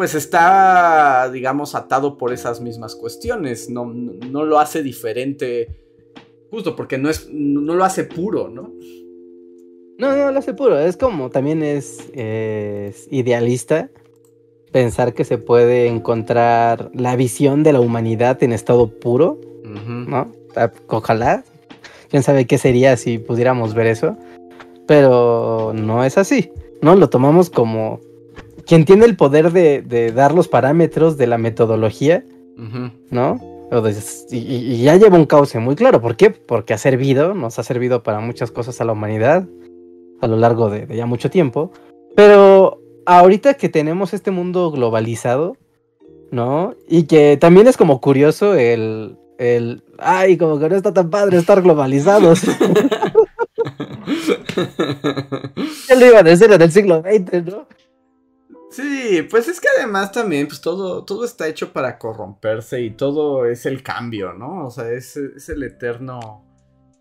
pues 0.00 0.14
está, 0.14 1.30
digamos, 1.30 1.74
atado 1.74 2.16
por 2.16 2.32
esas 2.32 2.62
mismas 2.62 2.96
cuestiones. 2.96 3.68
No, 3.68 3.84
no, 3.84 4.46
lo 4.46 4.58
hace 4.58 4.82
diferente, 4.82 5.68
justo 6.50 6.74
porque 6.74 6.96
no, 6.96 7.10
es, 7.10 7.28
no, 7.30 7.74
lo 7.74 7.84
hace 7.84 8.04
puro, 8.04 8.48
¿no? 8.48 8.72
No, 9.98 10.16
no 10.16 10.32
lo 10.32 10.38
hace 10.38 10.54
puro. 10.54 10.80
Es 10.80 10.96
como 10.96 11.28
también 11.28 11.62
es, 11.62 12.08
idealista 13.10 13.90
pensar 14.72 15.12
que 15.12 15.24
se 15.24 15.36
puede 15.36 15.88
encontrar 15.88 16.90
la 16.94 17.14
visión 17.14 17.62
de 17.62 17.74
la 17.74 17.80
humanidad 17.80 18.42
en 18.42 18.54
estado 18.54 18.88
puro, 19.00 19.38
¿no? 19.64 20.32
Ojalá. 20.86 21.44
Quién 22.08 22.22
sabe 22.22 22.46
qué 22.46 22.56
sería 22.56 22.96
si 22.96 23.18
pudiéramos 23.18 23.74
ver 23.74 23.88
eso. 23.88 24.16
Pero 24.86 25.72
no 25.74 26.06
es 26.06 26.16
así. 26.16 26.50
No 26.80 26.96
lo 26.96 27.10
tomamos 27.10 27.50
como 27.50 28.00
quien 28.70 28.84
tiene 28.84 29.04
el 29.04 29.16
poder 29.16 29.50
de, 29.50 30.12
dar 30.14 30.32
los 30.32 30.46
parámetros 30.46 31.16
de 31.16 31.26
la 31.26 31.38
metodología, 31.38 32.24
¿no? 33.10 33.40
Y, 34.30 34.80
ya 34.84 34.94
lleva 34.94 35.18
un 35.18 35.26
cauce 35.26 35.58
muy 35.58 35.74
claro. 35.74 36.00
¿Por 36.00 36.14
qué? 36.14 36.30
Porque 36.30 36.72
ha 36.72 36.78
servido, 36.78 37.34
nos 37.34 37.58
ha 37.58 37.64
servido 37.64 38.04
para 38.04 38.20
muchas 38.20 38.52
cosas 38.52 38.80
a 38.80 38.84
la 38.84 38.92
humanidad 38.92 39.44
a 40.20 40.28
lo 40.28 40.36
largo 40.36 40.70
de, 40.70 40.86
ya 40.94 41.04
mucho 41.04 41.30
tiempo. 41.30 41.72
Pero 42.14 42.80
ahorita 43.06 43.54
que 43.54 43.68
tenemos 43.68 44.14
este 44.14 44.30
mundo 44.30 44.70
globalizado, 44.70 45.56
¿no? 46.30 46.76
Y 46.88 47.08
que 47.08 47.36
también 47.38 47.66
es 47.66 47.76
como 47.76 48.00
curioso 48.00 48.54
el, 48.54 49.18
el 49.38 49.82
ay, 49.98 50.36
como 50.36 50.60
que 50.60 50.68
no 50.68 50.76
está 50.76 50.94
tan 50.94 51.10
padre 51.10 51.38
estar 51.38 51.60
globalizados. 51.60 52.42
ya 55.88 55.94
lo 55.96 56.06
iba 56.06 56.20
a 56.20 56.22
decir 56.22 56.52
en 56.52 56.62
el 56.62 56.70
siglo 56.70 57.02
XX, 57.02 57.44
¿no? 57.46 57.66
Sí, 58.70 59.26
pues 59.28 59.48
es 59.48 59.60
que 59.60 59.66
además 59.76 60.12
también, 60.12 60.46
pues 60.46 60.60
todo, 60.60 61.04
todo 61.04 61.24
está 61.24 61.48
hecho 61.48 61.72
para 61.72 61.98
corromperse 61.98 62.80
y 62.80 62.92
todo 62.92 63.44
es 63.46 63.66
el 63.66 63.82
cambio, 63.82 64.32
¿no? 64.32 64.66
O 64.66 64.70
sea, 64.70 64.90
es, 64.92 65.16
el 65.16 65.62
eterno 65.64 66.46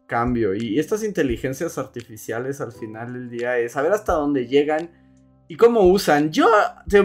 cambio. 0.08 0.56
Y 0.56 0.80
estas 0.80 1.04
inteligencias 1.04 1.78
artificiales 1.78 2.60
al 2.60 2.72
final 2.72 3.14
del 3.14 3.30
día 3.30 3.60
es 3.60 3.74
saber 3.74 3.92
hasta 3.92 4.14
dónde 4.14 4.48
llegan 4.48 4.90
y 5.48 5.58
cómo 5.58 5.82
usan. 5.82 6.32
Yo, 6.32 6.48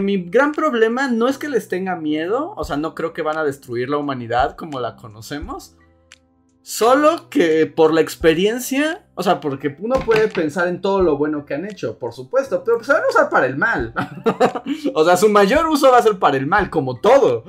mi 0.01 0.23
gran 0.23 0.51
problema 0.51 1.09
no 1.09 1.27
es 1.27 1.37
que 1.37 1.47
les 1.47 1.67
tenga 1.67 1.95
miedo, 1.95 2.55
o 2.57 2.63
sea, 2.63 2.75
no 2.75 2.95
creo 2.95 3.13
que 3.13 3.21
van 3.21 3.37
a 3.37 3.43
destruir 3.43 3.89
la 3.89 3.97
humanidad 3.97 4.55
como 4.55 4.79
la 4.79 4.95
conocemos. 4.95 5.77
Solo 6.67 7.29
que 7.29 7.67
por 7.67 7.93
la 7.93 8.01
experiencia, 8.01 9.05
o 9.13 9.21
sea, 9.21 9.39
porque 9.39 9.77
uno 9.77 9.99
puede 10.03 10.27
pensar 10.29 10.67
en 10.67 10.81
todo 10.81 11.03
lo 11.03 11.15
bueno 11.15 11.45
que 11.45 11.53
han 11.53 11.63
hecho, 11.63 11.99
por 11.99 12.11
supuesto, 12.11 12.63
pero 12.63 12.77
pues 12.77 12.87
se 12.87 12.93
van 12.93 13.03
a 13.03 13.07
usar 13.07 13.29
para 13.29 13.45
el 13.45 13.55
mal. 13.55 13.93
o 14.95 15.05
sea, 15.05 15.15
su 15.15 15.29
mayor 15.29 15.67
uso 15.67 15.91
va 15.91 15.99
a 15.99 16.01
ser 16.01 16.17
para 16.17 16.37
el 16.37 16.47
mal, 16.47 16.71
como 16.71 16.99
todo. 16.99 17.43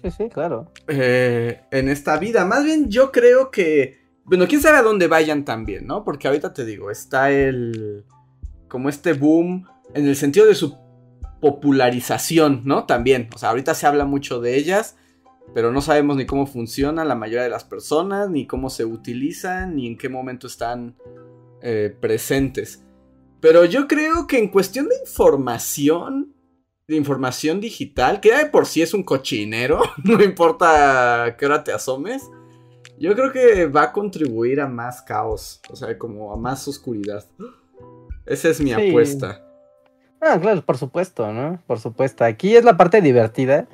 Sí, 0.00 0.10
sí, 0.16 0.28
claro. 0.28 0.70
Eh, 0.86 1.62
en 1.72 1.88
esta 1.88 2.18
vida, 2.18 2.44
más 2.44 2.62
bien 2.62 2.88
yo 2.88 3.10
creo 3.10 3.50
que, 3.50 3.98
bueno, 4.22 4.46
quién 4.46 4.62
sabe 4.62 4.78
a 4.78 4.82
dónde 4.82 5.08
vayan 5.08 5.44
también, 5.44 5.88
¿no? 5.88 6.04
Porque 6.04 6.28
ahorita 6.28 6.54
te 6.54 6.64
digo, 6.64 6.92
está 6.92 7.32
el, 7.32 8.04
como 8.68 8.88
este 8.88 9.12
boom 9.12 9.66
en 9.92 10.06
el 10.06 10.14
sentido 10.14 10.46
de 10.46 10.54
su 10.54 10.78
popularización, 11.40 12.62
¿no? 12.64 12.84
También, 12.84 13.28
o 13.34 13.38
sea, 13.38 13.48
ahorita 13.48 13.74
se 13.74 13.88
habla 13.88 14.04
mucho 14.04 14.40
de 14.40 14.54
ellas 14.54 14.94
pero 15.52 15.72
no 15.72 15.80
sabemos 15.80 16.16
ni 16.16 16.26
cómo 16.26 16.46
funciona 16.46 17.04
la 17.04 17.14
mayoría 17.14 17.42
de 17.42 17.50
las 17.50 17.64
personas, 17.64 18.30
ni 18.30 18.46
cómo 18.46 18.70
se 18.70 18.84
utilizan, 18.84 19.76
ni 19.76 19.86
en 19.86 19.98
qué 19.98 20.08
momento 20.08 20.46
están 20.46 20.96
eh, 21.60 21.94
presentes. 22.00 22.84
Pero 23.40 23.64
yo 23.64 23.86
creo 23.86 24.26
que 24.26 24.38
en 24.38 24.48
cuestión 24.48 24.88
de 24.88 24.96
información, 25.00 26.34
de 26.88 26.96
información 26.96 27.60
digital, 27.60 28.20
que 28.20 28.34
de 28.34 28.46
por 28.46 28.66
sí 28.66 28.82
es 28.82 28.94
un 28.94 29.02
cochinero, 29.02 29.82
no 30.04 30.22
importa 30.22 31.36
qué 31.38 31.46
hora 31.46 31.62
te 31.62 31.72
asomes, 31.72 32.30
yo 32.98 33.14
creo 33.14 33.32
que 33.32 33.66
va 33.66 33.84
a 33.84 33.92
contribuir 33.92 34.60
a 34.60 34.68
más 34.68 35.02
caos, 35.02 35.60
o 35.68 35.76
sea, 35.76 35.98
como 35.98 36.32
a 36.32 36.36
más 36.36 36.66
oscuridad. 36.68 37.24
Esa 38.24 38.48
es 38.48 38.60
mi 38.60 38.72
apuesta. 38.72 39.44
Ah, 40.20 40.38
claro, 40.40 40.64
por 40.64 40.78
supuesto, 40.78 41.30
¿no? 41.32 41.62
Por 41.66 41.78
supuesto. 41.78 42.24
Aquí 42.24 42.56
es 42.56 42.64
la 42.64 42.76
parte 42.76 43.02
divertida 43.02 43.68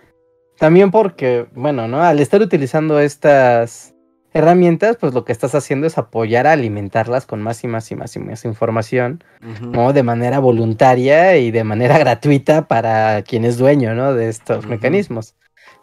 también 0.60 0.90
porque, 0.90 1.46
bueno, 1.54 1.88
¿no? 1.88 2.02
Al 2.02 2.20
estar 2.20 2.42
utilizando 2.42 3.00
estas 3.00 3.94
herramientas, 4.34 4.98
pues 5.00 5.14
lo 5.14 5.24
que 5.24 5.32
estás 5.32 5.54
haciendo 5.54 5.86
es 5.86 5.96
apoyar 5.96 6.46
a 6.46 6.52
alimentarlas 6.52 7.24
con 7.24 7.40
más 7.40 7.64
y 7.64 7.66
más 7.66 7.90
y 7.90 7.96
más 7.96 8.14
y 8.14 8.18
más 8.18 8.44
información, 8.44 9.24
¿no? 9.62 9.94
De 9.94 10.02
manera 10.02 10.38
voluntaria 10.38 11.38
y 11.38 11.50
de 11.50 11.64
manera 11.64 11.96
gratuita 11.98 12.68
para 12.68 13.22
quien 13.22 13.46
es 13.46 13.56
dueño, 13.56 13.94
¿no? 13.94 14.12
De 14.12 14.28
estos 14.28 14.66
mecanismos, 14.66 15.34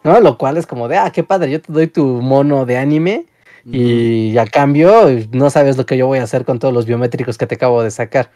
¿no? 0.04 0.20
Lo 0.20 0.38
cual 0.38 0.56
es 0.56 0.68
como 0.68 0.86
de, 0.86 0.96
ah, 0.96 1.10
qué 1.10 1.24
padre, 1.24 1.50
yo 1.50 1.60
te 1.60 1.72
doy 1.72 1.88
tu 1.88 2.06
mono 2.22 2.64
de 2.64 2.78
anime 2.78 3.26
y 3.64 4.38
a 4.38 4.46
cambio 4.46 5.08
no 5.32 5.50
sabes 5.50 5.76
lo 5.76 5.86
que 5.86 5.96
yo 5.96 6.06
voy 6.06 6.20
a 6.20 6.22
hacer 6.22 6.44
con 6.44 6.60
todos 6.60 6.72
los 6.72 6.86
biométricos 6.86 7.36
que 7.36 7.48
te 7.48 7.56
acabo 7.56 7.82
de 7.82 7.90
sacar. 7.90 8.30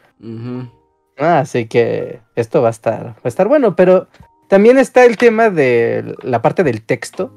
así 1.19 1.69
que 1.69 2.19
esto 2.35 2.63
va 2.63 2.69
a 2.69 2.73
estar, 2.73 3.07
va 3.11 3.21
a 3.23 3.29
estar 3.29 3.47
bueno, 3.47 3.77
pero 3.77 4.09
también 4.53 4.77
está 4.77 5.07
el 5.07 5.17
tema 5.17 5.49
de 5.49 6.15
la 6.23 6.43
parte 6.43 6.63
del 6.63 6.83
texto, 6.83 7.33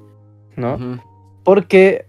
¿no? 0.57 1.01
Porque 1.45 2.07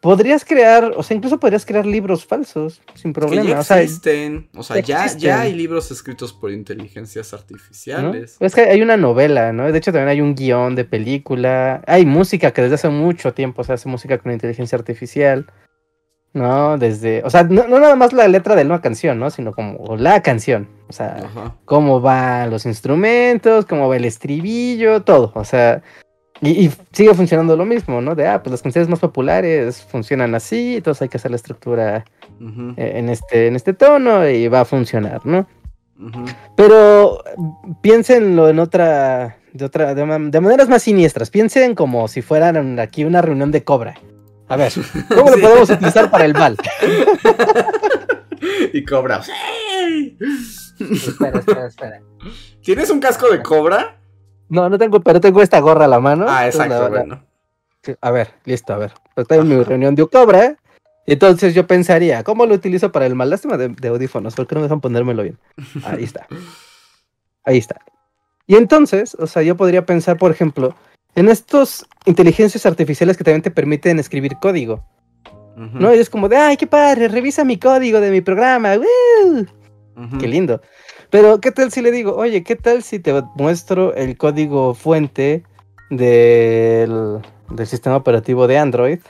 podrías 0.00 0.46
crear, 0.46 0.94
o 0.96 1.02
sea, 1.02 1.14
incluso 1.14 1.38
podrías 1.38 1.66
crear 1.66 1.84
libros 1.84 2.24
falsos 2.24 2.80
sin 2.94 3.12
problema. 3.12 3.60
ya 3.62 3.82
existen, 3.82 4.48
o 4.56 4.62
sea, 4.62 4.80
ya, 4.80 5.14
ya, 5.14 5.42
hay 5.42 5.52
libros 5.52 5.90
escritos 5.90 6.32
por 6.32 6.52
inteligencias 6.52 7.34
artificiales. 7.34 8.38
Es 8.40 8.54
que 8.54 8.62
hay 8.62 8.80
una 8.80 8.96
novela, 8.96 9.52
¿no? 9.52 9.70
De 9.70 9.76
hecho, 9.76 9.92
también 9.92 10.08
hay 10.08 10.22
un 10.22 10.34
guion 10.34 10.74
de 10.74 10.86
película. 10.86 11.82
Hay 11.86 12.06
música 12.06 12.50
que 12.52 12.62
desde 12.62 12.76
hace 12.76 12.88
mucho 12.88 13.34
tiempo 13.34 13.62
se 13.62 13.74
hace 13.74 13.90
música 13.90 14.16
con 14.16 14.32
inteligencia 14.32 14.78
artificial. 14.78 15.52
¿No? 16.32 16.78
Desde. 16.78 17.22
O 17.24 17.28
sea, 17.28 17.42
no, 17.42 17.68
nada 17.68 17.94
más 17.94 18.14
la 18.14 18.26
letra 18.26 18.56
de 18.56 18.64
una 18.64 18.80
canción, 18.80 19.18
¿no? 19.18 19.28
Sino 19.28 19.52
como 19.52 19.98
la 19.98 20.22
canción. 20.22 20.79
O 20.90 20.92
sea, 20.92 21.30
cómo 21.66 22.00
van 22.00 22.50
los 22.50 22.66
instrumentos, 22.66 23.64
cómo 23.64 23.88
va 23.88 23.96
el 23.96 24.04
estribillo, 24.04 25.02
todo. 25.02 25.30
O 25.36 25.44
sea, 25.44 25.82
y, 26.42 26.68
sigue 26.90 27.14
funcionando 27.14 27.56
lo 27.56 27.64
mismo, 27.64 28.00
¿no? 28.00 28.16
De, 28.16 28.26
ah, 28.26 28.42
pues 28.42 28.50
las 28.50 28.62
canciones 28.62 28.88
más 28.88 28.98
populares 28.98 29.82
funcionan 29.84 30.34
así, 30.34 30.76
entonces 30.76 31.02
hay 31.02 31.08
que 31.08 31.18
hacer 31.18 31.30
la 31.30 31.36
estructura 31.36 32.04
eh, 32.76 32.92
en, 32.96 33.08
este, 33.08 33.46
en 33.46 33.54
este 33.54 33.72
tono 33.72 34.28
y 34.28 34.48
va 34.48 34.62
a 34.62 34.64
funcionar, 34.64 35.24
¿no? 35.24 35.46
Pero 36.56 37.22
piénsenlo 37.82 38.48
en 38.48 38.58
otra, 38.58 39.36
de 39.52 39.64
otra, 39.64 39.94
de, 39.94 40.04
maneras 40.04 40.68
más 40.68 40.82
siniestras. 40.82 41.30
Piensen 41.30 41.76
como 41.76 42.08
si 42.08 42.20
fueran 42.20 42.80
aquí 42.80 43.04
una 43.04 43.22
reunión 43.22 43.52
de 43.52 43.62
cobra. 43.62 43.94
A 44.48 44.56
ver, 44.56 44.72
¿cómo 45.08 45.30
lo 45.30 45.36
podemos 45.40 45.70
utilizar 45.70 46.10
para 46.10 46.24
el 46.24 46.34
mal? 46.34 46.56
y 48.72 48.84
cobra. 48.84 49.20
Espera, 50.80 51.38
espera, 51.38 51.66
espera. 51.66 52.02
¿Tienes 52.62 52.90
un 52.90 53.00
casco 53.00 53.30
de 53.30 53.42
cobra? 53.42 54.00
No, 54.48 54.68
no 54.68 54.78
tengo, 54.78 55.00
pero 55.00 55.20
tengo 55.20 55.42
esta 55.42 55.60
gorra 55.60 55.84
a 55.84 55.88
la 55.88 56.00
mano. 56.00 56.26
Ah, 56.28 56.46
exacto, 56.46 56.88
bueno. 56.90 57.24
A 58.00 58.10
ver, 58.10 58.34
listo, 58.44 58.72
a 58.74 58.78
ver. 58.78 58.92
Estoy 59.16 59.38
en 59.38 59.48
mi 59.48 59.62
reunión 59.62 59.94
de 59.94 60.02
Ocobra. 60.02 60.56
Entonces 61.06 61.54
yo 61.54 61.66
pensaría, 61.66 62.22
¿cómo 62.22 62.46
lo 62.46 62.54
utilizo 62.54 62.92
para 62.92 63.06
el 63.06 63.14
mal? 63.14 63.30
Lástima 63.30 63.56
de, 63.56 63.68
de 63.68 63.88
audífonos, 63.88 64.34
porque 64.34 64.54
no 64.54 64.60
me 64.60 64.66
dejan 64.66 64.80
ponérmelo 64.80 65.22
bien. 65.22 65.38
Ahí 65.84 66.04
está. 66.04 66.26
Ahí 67.44 67.58
está. 67.58 67.80
Y 68.46 68.56
entonces, 68.56 69.16
o 69.18 69.26
sea, 69.26 69.42
yo 69.42 69.56
podría 69.56 69.86
pensar, 69.86 70.18
por 70.18 70.30
ejemplo, 70.30 70.74
en 71.14 71.28
estos 71.28 71.86
inteligencias 72.04 72.66
artificiales 72.66 73.16
que 73.16 73.24
también 73.24 73.42
te 73.42 73.50
permiten 73.50 73.98
escribir 73.98 74.36
código. 74.40 74.84
¿No? 75.60 75.94
Y 75.94 75.98
es 75.98 76.08
como 76.08 76.28
de, 76.28 76.36
ay, 76.36 76.56
qué 76.56 76.66
padre, 76.66 77.08
revisa 77.08 77.44
mi 77.44 77.58
código 77.58 78.00
de 78.00 78.10
mi 78.10 78.22
programa. 78.22 78.76
Qué 80.18 80.26
lindo. 80.26 80.62
Pero, 81.10 81.40
¿qué 81.40 81.50
tal 81.50 81.70
si 81.70 81.82
le 81.82 81.90
digo, 81.90 82.16
oye, 82.16 82.42
qué 82.42 82.56
tal 82.56 82.82
si 82.82 82.98
te 82.98 83.12
muestro 83.34 83.94
el 83.94 84.16
código 84.16 84.74
fuente 84.74 85.42
del, 85.90 87.18
sistema 87.66 87.96
operativo 87.96 88.46
de 88.46 88.58
Android? 88.58 89.00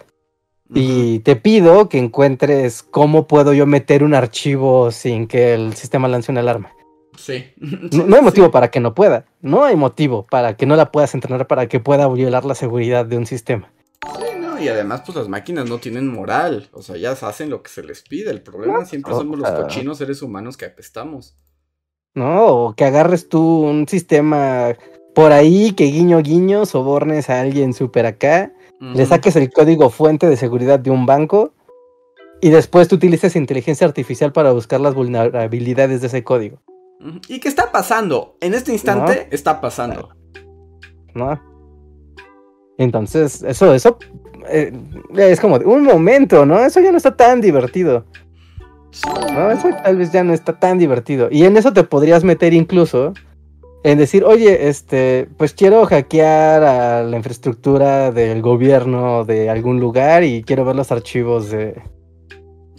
Y 0.73 1.21
te 1.21 1.37
pido 1.37 1.89
que 1.89 1.99
encuentres 1.99 2.83
cómo 2.83 3.27
puedo 3.27 3.53
yo 3.53 3.67
meter 3.67 4.03
un 4.03 4.15
archivo 4.15 4.91
sin 4.91 5.27
que 5.27 5.55
el 5.55 5.75
sistema 5.75 6.09
lance 6.09 6.33
una 6.33 6.41
alarma. 6.41 6.73
Sí. 7.17 7.45
No, 7.59 8.17
hay 8.17 8.23
motivo 8.23 8.51
para 8.51 8.71
que 8.71 8.81
no 8.81 8.95
pueda. 8.95 9.27
No 9.41 9.65
hay 9.65 9.77
motivo 9.77 10.25
para 10.29 10.57
que 10.57 10.67
no 10.67 10.77
la 10.77 10.91
puedas 10.91 11.15
entrenar 11.15 11.47
para 11.47 11.67
que 11.67 11.81
pueda 11.81 12.09
violar 12.09 12.45
la 12.45 12.55
seguridad 12.55 13.05
de 13.05 13.19
un 13.19 13.27
sistema. 13.27 13.71
Y 14.61 14.69
además, 14.69 15.03
pues 15.05 15.17
las 15.17 15.29
máquinas 15.29 15.69
no 15.69 15.79
tienen 15.79 16.09
moral. 16.09 16.69
O 16.73 16.83
sea, 16.83 16.97
ellas 16.97 17.23
hacen 17.23 17.51
lo 17.51 17.63
que 17.63 17.71
se 17.71 17.83
les 17.83 18.03
pide. 18.03 18.31
El 18.31 18.43
problema 18.43 18.85
siempre 18.85 19.13
somos 19.13 19.39
los 19.39 19.51
cochinos 19.51 19.99
seres 19.99 20.23
humanos 20.23 20.57
que 20.57 20.67
apestamos. 20.67 21.37
¿no? 22.15 22.47
O 22.47 22.75
que 22.75 22.85
agarres 22.85 23.29
tú 23.29 23.41
un 23.41 23.87
sistema 23.89 24.77
por 25.15 25.33
ahí 25.33 25.73
que 25.73 25.85
guiño 25.85 26.21
guiño 26.23 26.67
sobornes 26.67 27.31
a 27.31 27.41
alguien 27.41 27.75
súper 27.75 28.07
acá, 28.07 28.53
le 28.81 29.05
saques 29.05 29.37
el 29.37 29.53
código 29.53 29.91
fuente 29.91 30.27
de 30.27 30.37
seguridad 30.37 30.79
de 30.79 30.91
un 30.91 31.05
banco 31.05 31.53
y 32.41 32.49
después 32.49 32.89
tú 32.89 32.97
utilices 32.97 33.37
inteligencia 33.37 33.87
artificial 33.87 34.33
para 34.33 34.53
buscar 34.53 34.81
las 34.81 34.95
vulnerabilidades 34.95 36.01
de 36.01 36.07
ese 36.07 36.25
código. 36.25 36.63
¿Y 37.29 37.41
qué 37.41 37.49
está 37.49 37.71
pasando? 37.73 38.37
En 38.41 38.55
este 38.55 38.73
instante 38.73 39.29
está 39.31 39.61
pasando. 39.61 40.11
¿No? 41.15 41.39
Entonces, 42.79 43.43
eso, 43.43 43.75
eso 43.75 43.99
eh, 44.51 44.73
es 45.17 45.41
como 45.41 45.57
un 45.57 45.85
momento, 45.85 46.45
¿no? 46.47 46.59
Eso 46.61 46.81
ya 46.81 46.91
no 46.91 46.97
está 46.97 47.17
tan 47.17 47.41
divertido. 47.41 48.05
Eso 48.91 49.69
tal 49.83 49.97
vez 49.97 50.13
ya 50.13 50.25
no 50.25 50.33
está 50.33 50.59
tan 50.59 50.79
divertido. 50.79 51.29
Y 51.31 51.45
en 51.45 51.57
eso 51.57 51.73
te 51.73 51.85
podrías 51.85 52.25
meter 52.25 52.53
incluso 52.53 53.15
en 53.83 53.99
decir, 53.99 54.25
oye, 54.25 54.69
este, 54.69 55.29
pues 55.37 55.55
quiero 55.55 55.87
hackear 55.87 56.63
a 56.63 57.03
la 57.03 57.17
infraestructura 57.17 58.11
del 58.11 58.43
gobierno 58.43 59.25
de 59.25 59.49
algún 59.49 59.81
lugar 59.81 60.25
y 60.25 60.43
quiero 60.43 60.65
ver 60.65 60.77
los 60.77 60.93
archivos 60.93 61.51
de, 61.51 61.81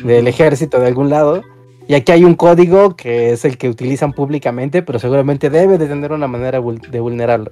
del 0.03 0.27
ejército 0.27 0.79
de 0.79 0.88
algún 0.88 1.10
lado. 1.10 1.41
Y 1.88 1.95
aquí 1.95 2.12
hay 2.12 2.23
un 2.23 2.36
código 2.36 2.95
que 2.95 3.31
es 3.31 3.43
el 3.45 3.57
que 3.57 3.67
utilizan 3.67 4.13
públicamente, 4.13 4.81
pero 4.84 4.99
seguramente 4.99 5.49
debe 5.49 5.77
de 5.77 5.88
tener 5.88 6.12
una 6.12 6.27
manera 6.27 6.62
de 6.62 6.99
vulnerarlo. 6.99 7.51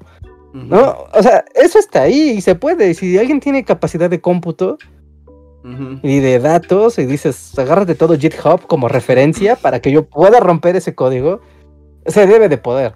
¿No? 0.53 1.05
O 1.13 1.21
sea, 1.21 1.45
eso 1.53 1.77
está 1.77 2.03
ahí 2.03 2.31
y 2.31 2.41
se 2.41 2.55
puede. 2.55 2.93
Si 2.93 3.17
alguien 3.17 3.39
tiene 3.39 3.63
capacidad 3.63 4.09
de 4.09 4.19
cómputo, 4.19 4.77
y 6.01 6.19
de 6.19 6.39
datos 6.39 6.97
y 6.99 7.05
dices, 7.05 7.57
agárrate 7.59 7.93
todo 7.93 8.17
GitHub 8.17 8.65
como 8.65 8.87
referencia 8.87 9.55
para 9.55 9.81
que 9.81 9.91
yo 9.91 10.05
pueda 10.05 10.39
romper 10.39 10.75
ese 10.75 10.95
código, 10.95 11.41
se 12.05 12.25
debe 12.25 12.49
de 12.49 12.57
poder. 12.57 12.95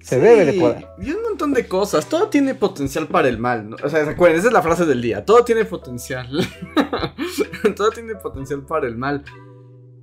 Se 0.00 0.20
debe 0.20 0.46
de 0.46 0.52
poder. 0.54 0.86
Y 1.00 1.10
un 1.10 1.22
montón 1.22 1.52
de 1.52 1.66
cosas. 1.66 2.08
Todo 2.08 2.28
tiene 2.28 2.54
potencial 2.54 3.08
para 3.08 3.28
el 3.28 3.38
mal. 3.38 3.74
O 3.82 3.88
sea, 3.88 4.04
recuerden, 4.04 4.38
esa 4.38 4.48
es 4.48 4.52
la 4.52 4.62
frase 4.62 4.86
del 4.86 5.02
día. 5.02 5.24
Todo 5.24 5.44
tiene 5.44 5.64
potencial. 5.64 6.28
todo 7.76 7.90
tiene 7.90 8.14
potencial 8.14 8.64
para 8.64 8.86
el 8.86 8.96
mal. 8.96 9.24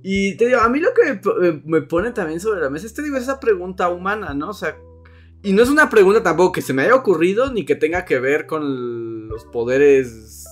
Y 0.02 0.36
te 0.36 0.46
digo, 0.46 0.60
a 0.60 0.68
mí 0.68 0.78
lo 0.78 0.90
que 0.92 1.20
me, 1.64 1.80
pone 1.82 2.10
también 2.10 2.38
sobre 2.38 2.60
la 2.60 2.68
mesa 2.68 2.84
es, 2.84 2.92
te 2.92 3.02
digo, 3.02 3.16
esa 3.16 3.40
pregunta 3.40 3.88
humana, 3.88 4.34
¿no? 4.34 4.50
O 4.50 4.54
sea, 4.54 4.76
y 5.44 5.52
no 5.52 5.62
es 5.62 5.68
una 5.68 5.90
pregunta 5.90 6.22
tampoco 6.22 6.52
que 6.52 6.62
se 6.62 6.72
me 6.72 6.82
haya 6.82 6.94
ocurrido 6.94 7.52
ni 7.52 7.66
que 7.66 7.76
tenga 7.76 8.06
que 8.06 8.18
ver 8.18 8.46
con 8.46 9.28
los 9.28 9.44
poderes 9.44 10.46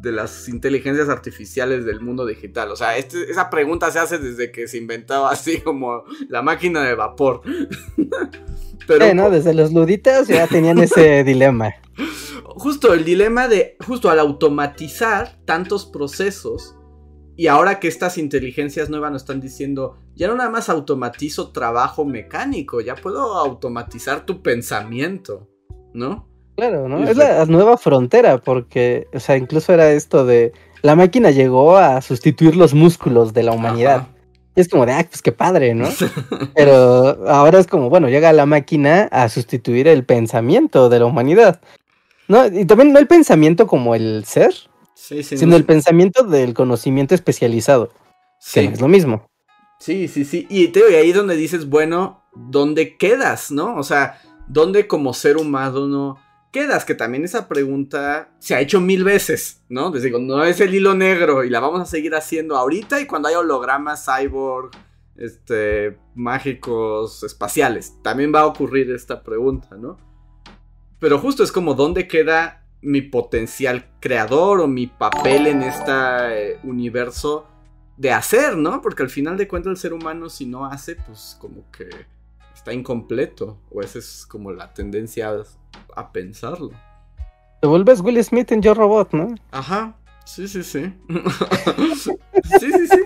de 0.00 0.12
las 0.12 0.48
inteligencias 0.48 1.10
artificiales 1.10 1.84
del 1.84 2.00
mundo 2.00 2.24
digital? 2.24 2.70
O 2.70 2.76
sea, 2.76 2.96
este, 2.96 3.30
esa 3.30 3.50
pregunta 3.50 3.90
se 3.90 3.98
hace 3.98 4.18
desde 4.18 4.50
que 4.50 4.66
se 4.66 4.78
inventaba 4.78 5.30
así 5.30 5.60
como 5.60 6.04
la 6.28 6.40
máquina 6.40 6.82
de 6.82 6.94
vapor. 6.94 7.42
Pero, 8.86 9.14
¿no? 9.14 9.30
Desde 9.30 9.52
los 9.52 9.72
luditas 9.72 10.26
ya 10.26 10.46
tenían 10.46 10.78
ese 10.78 11.22
dilema. 11.24 11.74
Justo 12.44 12.94
el 12.94 13.04
dilema 13.04 13.46
de, 13.46 13.76
justo 13.86 14.08
al 14.08 14.18
automatizar 14.18 15.38
tantos 15.44 15.84
procesos 15.84 16.76
y 17.40 17.46
ahora 17.46 17.80
que 17.80 17.88
estas 17.88 18.18
inteligencias 18.18 18.90
nuevas 18.90 19.12
nos 19.12 19.22
están 19.22 19.40
diciendo, 19.40 19.96
ya 20.14 20.28
no 20.28 20.36
nada 20.36 20.50
más 20.50 20.68
automatizo 20.68 21.52
trabajo 21.52 22.04
mecánico, 22.04 22.82
ya 22.82 22.94
puedo 22.94 23.38
automatizar 23.38 24.26
tu 24.26 24.42
pensamiento, 24.42 25.48
¿no? 25.94 26.28
Claro, 26.56 26.86
¿no? 26.86 27.02
Es 27.08 27.16
la 27.16 27.46
nueva 27.46 27.78
frontera, 27.78 28.36
porque, 28.36 29.06
o 29.14 29.20
sea, 29.20 29.38
incluso 29.38 29.72
era 29.72 29.90
esto 29.90 30.26
de, 30.26 30.52
la 30.82 30.96
máquina 30.96 31.30
llegó 31.30 31.78
a 31.78 32.02
sustituir 32.02 32.56
los 32.56 32.74
músculos 32.74 33.32
de 33.32 33.42
la 33.42 33.52
humanidad. 33.52 34.08
Y 34.54 34.60
es 34.60 34.68
como 34.68 34.84
de, 34.84 34.92
ah, 34.92 35.06
pues 35.08 35.22
qué 35.22 35.32
padre, 35.32 35.74
¿no? 35.74 35.88
Pero 36.54 37.26
ahora 37.26 37.58
es 37.58 37.66
como, 37.66 37.88
bueno, 37.88 38.10
llega 38.10 38.34
la 38.34 38.44
máquina 38.44 39.08
a 39.10 39.30
sustituir 39.30 39.88
el 39.88 40.04
pensamiento 40.04 40.90
de 40.90 40.98
la 40.98 41.06
humanidad. 41.06 41.62
¿No? 42.28 42.44
Y 42.44 42.66
también 42.66 42.92
no 42.92 42.98
el 42.98 43.06
pensamiento 43.06 43.66
como 43.66 43.94
el 43.94 44.26
ser, 44.26 44.52
sino 45.00 45.56
el 45.56 45.64
pensamiento 45.64 46.24
del 46.24 46.54
conocimiento 46.54 47.14
especializado. 47.14 47.92
Sí. 48.38 48.60
Que 48.60 48.74
es 48.74 48.80
lo 48.80 48.88
mismo. 48.88 49.28
Sí, 49.78 50.08
sí, 50.08 50.24
sí. 50.24 50.46
Y, 50.50 50.68
te, 50.68 50.80
y 50.90 50.94
ahí 50.94 51.10
es 51.10 51.16
donde 51.16 51.36
dices, 51.36 51.68
bueno, 51.68 52.22
¿dónde 52.34 52.96
quedas, 52.96 53.50
no? 53.50 53.76
O 53.76 53.82
sea, 53.82 54.20
¿dónde 54.46 54.86
como 54.86 55.14
ser 55.14 55.38
humano 55.38 55.88
no 55.88 56.18
quedas? 56.52 56.84
Que 56.84 56.94
también 56.94 57.24
esa 57.24 57.48
pregunta 57.48 58.30
se 58.38 58.54
ha 58.54 58.60
hecho 58.60 58.80
mil 58.80 59.04
veces, 59.04 59.62
¿no? 59.68 59.92
Les 59.92 60.02
digo, 60.02 60.18
no 60.18 60.44
es 60.44 60.60
el 60.60 60.74
hilo 60.74 60.94
negro 60.94 61.44
y 61.44 61.50
la 61.50 61.60
vamos 61.60 61.80
a 61.80 61.86
seguir 61.86 62.14
haciendo 62.14 62.56
ahorita 62.56 63.00
y 63.00 63.06
cuando 63.06 63.28
hay 63.28 63.36
hologramas 63.36 64.04
cyborg, 64.04 64.70
este, 65.16 65.98
mágicos, 66.14 67.22
espaciales. 67.22 67.94
También 68.02 68.32
va 68.34 68.40
a 68.40 68.46
ocurrir 68.46 68.90
esta 68.90 69.22
pregunta, 69.22 69.76
¿no? 69.76 69.96
Pero 70.98 71.18
justo 71.18 71.42
es 71.42 71.52
como, 71.52 71.72
¿dónde 71.72 72.06
queda 72.06 72.59
mi 72.82 73.02
potencial 73.02 73.86
creador 74.00 74.60
o 74.60 74.68
mi 74.68 74.86
papel 74.86 75.46
en 75.46 75.62
este 75.62 76.58
universo 76.64 77.46
de 77.96 78.12
hacer, 78.12 78.56
¿no? 78.56 78.80
Porque 78.80 79.02
al 79.02 79.10
final 79.10 79.36
de 79.36 79.46
cuentas 79.46 79.72
el 79.72 79.76
ser 79.76 79.92
humano 79.92 80.30
si 80.30 80.46
no 80.46 80.64
hace, 80.64 80.96
pues 80.96 81.36
como 81.38 81.70
que 81.70 81.90
está 82.54 82.72
incompleto. 82.72 83.58
O 83.70 83.82
esa 83.82 83.98
es 83.98 84.24
como 84.26 84.52
la 84.52 84.72
tendencia 84.72 85.34
a, 85.94 86.12
pensarlo. 86.12 86.70
Te 87.60 87.66
vuelves 87.66 88.00
Will 88.00 88.22
Smith 88.24 88.52
en 88.52 88.62
Yo 88.62 88.72
Robot, 88.74 89.12
¿no? 89.12 89.34
Ajá. 89.50 89.94
Sí, 90.24 90.48
sí, 90.48 90.62
sí. 90.62 90.94
sí, 91.98 92.72
sí, 92.72 92.86
sí. 92.88 93.00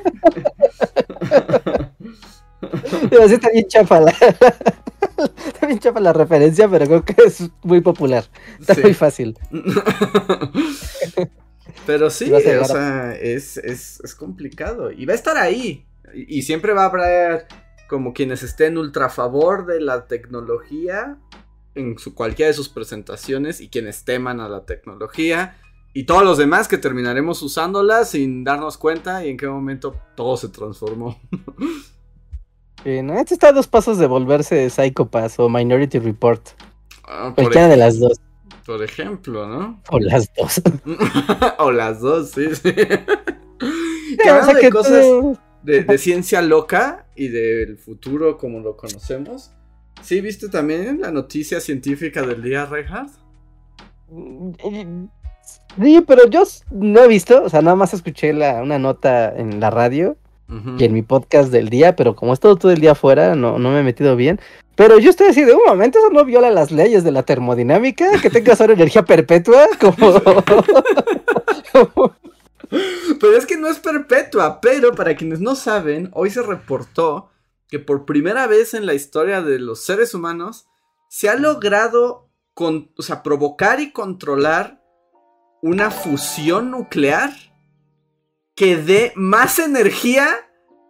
está 3.32 3.48
bien 3.50 3.66
chafa 3.66 4.00
la, 4.00 4.14
está 5.46 5.66
bien 5.66 5.78
chafa 5.78 6.00
la 6.00 6.12
referencia, 6.12 6.68
pero 6.68 6.86
creo 6.86 7.04
que 7.04 7.14
es 7.26 7.50
muy 7.62 7.80
popular. 7.80 8.24
Está 8.60 8.74
muy 8.80 8.94
fácil. 8.94 9.38
Pero 11.86 12.10
sí, 12.10 12.32
o 12.32 12.40
sea, 12.40 13.14
es, 13.14 13.56
es, 13.58 14.14
complicado. 14.14 14.90
Y 14.90 15.04
va 15.04 15.12
a 15.12 15.16
estar 15.16 15.36
ahí. 15.36 15.86
Y, 16.14 16.42
siempre 16.42 16.72
va 16.72 16.84
a 16.84 16.88
haber 16.88 17.46
como 17.88 18.14
quienes 18.14 18.42
estén 18.42 18.78
ultra 18.78 19.10
favor 19.10 19.66
de 19.66 19.80
la 19.80 20.06
tecnología 20.06 21.18
en 21.74 21.98
su, 21.98 22.14
cualquiera 22.14 22.48
de 22.48 22.54
sus 22.54 22.68
presentaciones 22.68 23.60
y 23.60 23.68
quienes 23.68 24.04
teman 24.04 24.40
a 24.40 24.48
la 24.48 24.64
tecnología. 24.64 25.58
Y 25.92 26.04
todos 26.04 26.24
los 26.24 26.38
demás 26.38 26.68
que 26.68 26.78
terminaremos 26.78 27.42
usándola 27.42 28.04
sin 28.04 28.44
darnos 28.44 28.78
cuenta 28.78 29.24
y 29.24 29.30
en 29.30 29.36
qué 29.36 29.46
momento 29.46 30.00
todo 30.16 30.36
se 30.36 30.48
transformó. 30.48 31.20
¿no? 32.84 33.18
Este 33.18 33.34
está 33.34 33.48
a 33.48 33.52
dos 33.52 33.66
pasos 33.66 33.98
de 33.98 34.06
volverse 34.06 34.68
Psychopath 34.68 35.38
o 35.38 35.48
Minority 35.48 35.98
Report. 35.98 36.46
Ah, 37.04 37.32
Cualquiera 37.34 37.68
de 37.68 37.76
las 37.76 37.98
dos. 37.98 38.20
Por 38.66 38.82
ejemplo, 38.82 39.46
¿no? 39.46 39.82
O 39.90 39.98
las 39.98 40.30
dos. 40.34 40.62
o 41.58 41.70
las 41.70 42.00
dos, 42.00 42.30
sí, 42.30 42.54
sí. 42.54 42.72
que 42.74 44.60
de 44.62 44.70
cosas 44.70 45.04
de, 45.62 45.98
ciencia 45.98 46.42
loca 46.42 47.06
y 47.14 47.28
del 47.28 47.78
futuro 47.78 48.36
como 48.38 48.60
lo 48.60 48.76
conocemos. 48.76 49.50
¿Sí 50.02 50.20
viste 50.20 50.48
también 50.48 51.00
la 51.00 51.10
noticia 51.10 51.60
científica 51.60 52.22
del 52.22 52.42
día, 52.42 52.66
Reinhardt? 52.66 53.12
Sí, 55.80 56.04
pero 56.06 56.28
yo 56.28 56.44
no 56.70 57.00
he 57.02 57.08
visto, 57.08 57.42
o 57.42 57.48
sea, 57.48 57.62
nada 57.62 57.76
más 57.76 57.94
escuché 57.94 58.32
la, 58.32 58.62
una 58.62 58.78
nota 58.78 59.34
en 59.34 59.60
la 59.60 59.70
radio 59.70 60.16
y 60.48 60.84
en 60.84 60.92
mi 60.92 61.02
podcast 61.02 61.50
del 61.50 61.68
día, 61.68 61.96
pero 61.96 62.14
como 62.14 62.32
he 62.32 62.34
estado 62.34 62.56
todo 62.56 62.70
el 62.70 62.80
día 62.80 62.92
afuera, 62.92 63.34
no, 63.34 63.58
no 63.58 63.70
me 63.70 63.80
he 63.80 63.82
metido 63.82 64.14
bien. 64.14 64.40
Pero 64.76 64.98
yo 64.98 65.10
estoy 65.10 65.28
así 65.28 65.42
de 65.42 65.54
un 65.54 65.62
momento, 65.66 65.98
eso 65.98 66.10
no 66.10 66.24
viola 66.24 66.50
las 66.50 66.70
leyes 66.70 67.04
de 67.04 67.12
la 67.12 67.22
termodinámica, 67.22 68.20
que 68.20 68.30
tengas 68.30 68.60
ahora 68.60 68.74
energía 68.74 69.04
perpetua, 69.04 69.66
como... 69.80 70.20
pero 73.20 73.36
es 73.36 73.46
que 73.46 73.56
no 73.56 73.68
es 73.68 73.78
perpetua, 73.78 74.60
pero 74.60 74.94
para 74.94 75.16
quienes 75.16 75.40
no 75.40 75.54
saben, 75.54 76.10
hoy 76.12 76.30
se 76.30 76.42
reportó 76.42 77.30
que 77.68 77.78
por 77.78 78.04
primera 78.04 78.46
vez 78.46 78.74
en 78.74 78.86
la 78.86 78.94
historia 78.94 79.42
de 79.42 79.58
los 79.58 79.80
seres 79.80 80.14
humanos 80.14 80.66
se 81.08 81.28
ha 81.28 81.36
logrado 81.36 82.28
con, 82.52 82.90
o 82.96 83.02
sea, 83.02 83.22
provocar 83.22 83.80
y 83.80 83.92
controlar 83.92 84.80
una 85.62 85.90
fusión 85.90 86.70
nuclear 86.70 87.32
que 88.54 88.76
dé 88.76 89.12
más 89.16 89.58
energía 89.58 90.28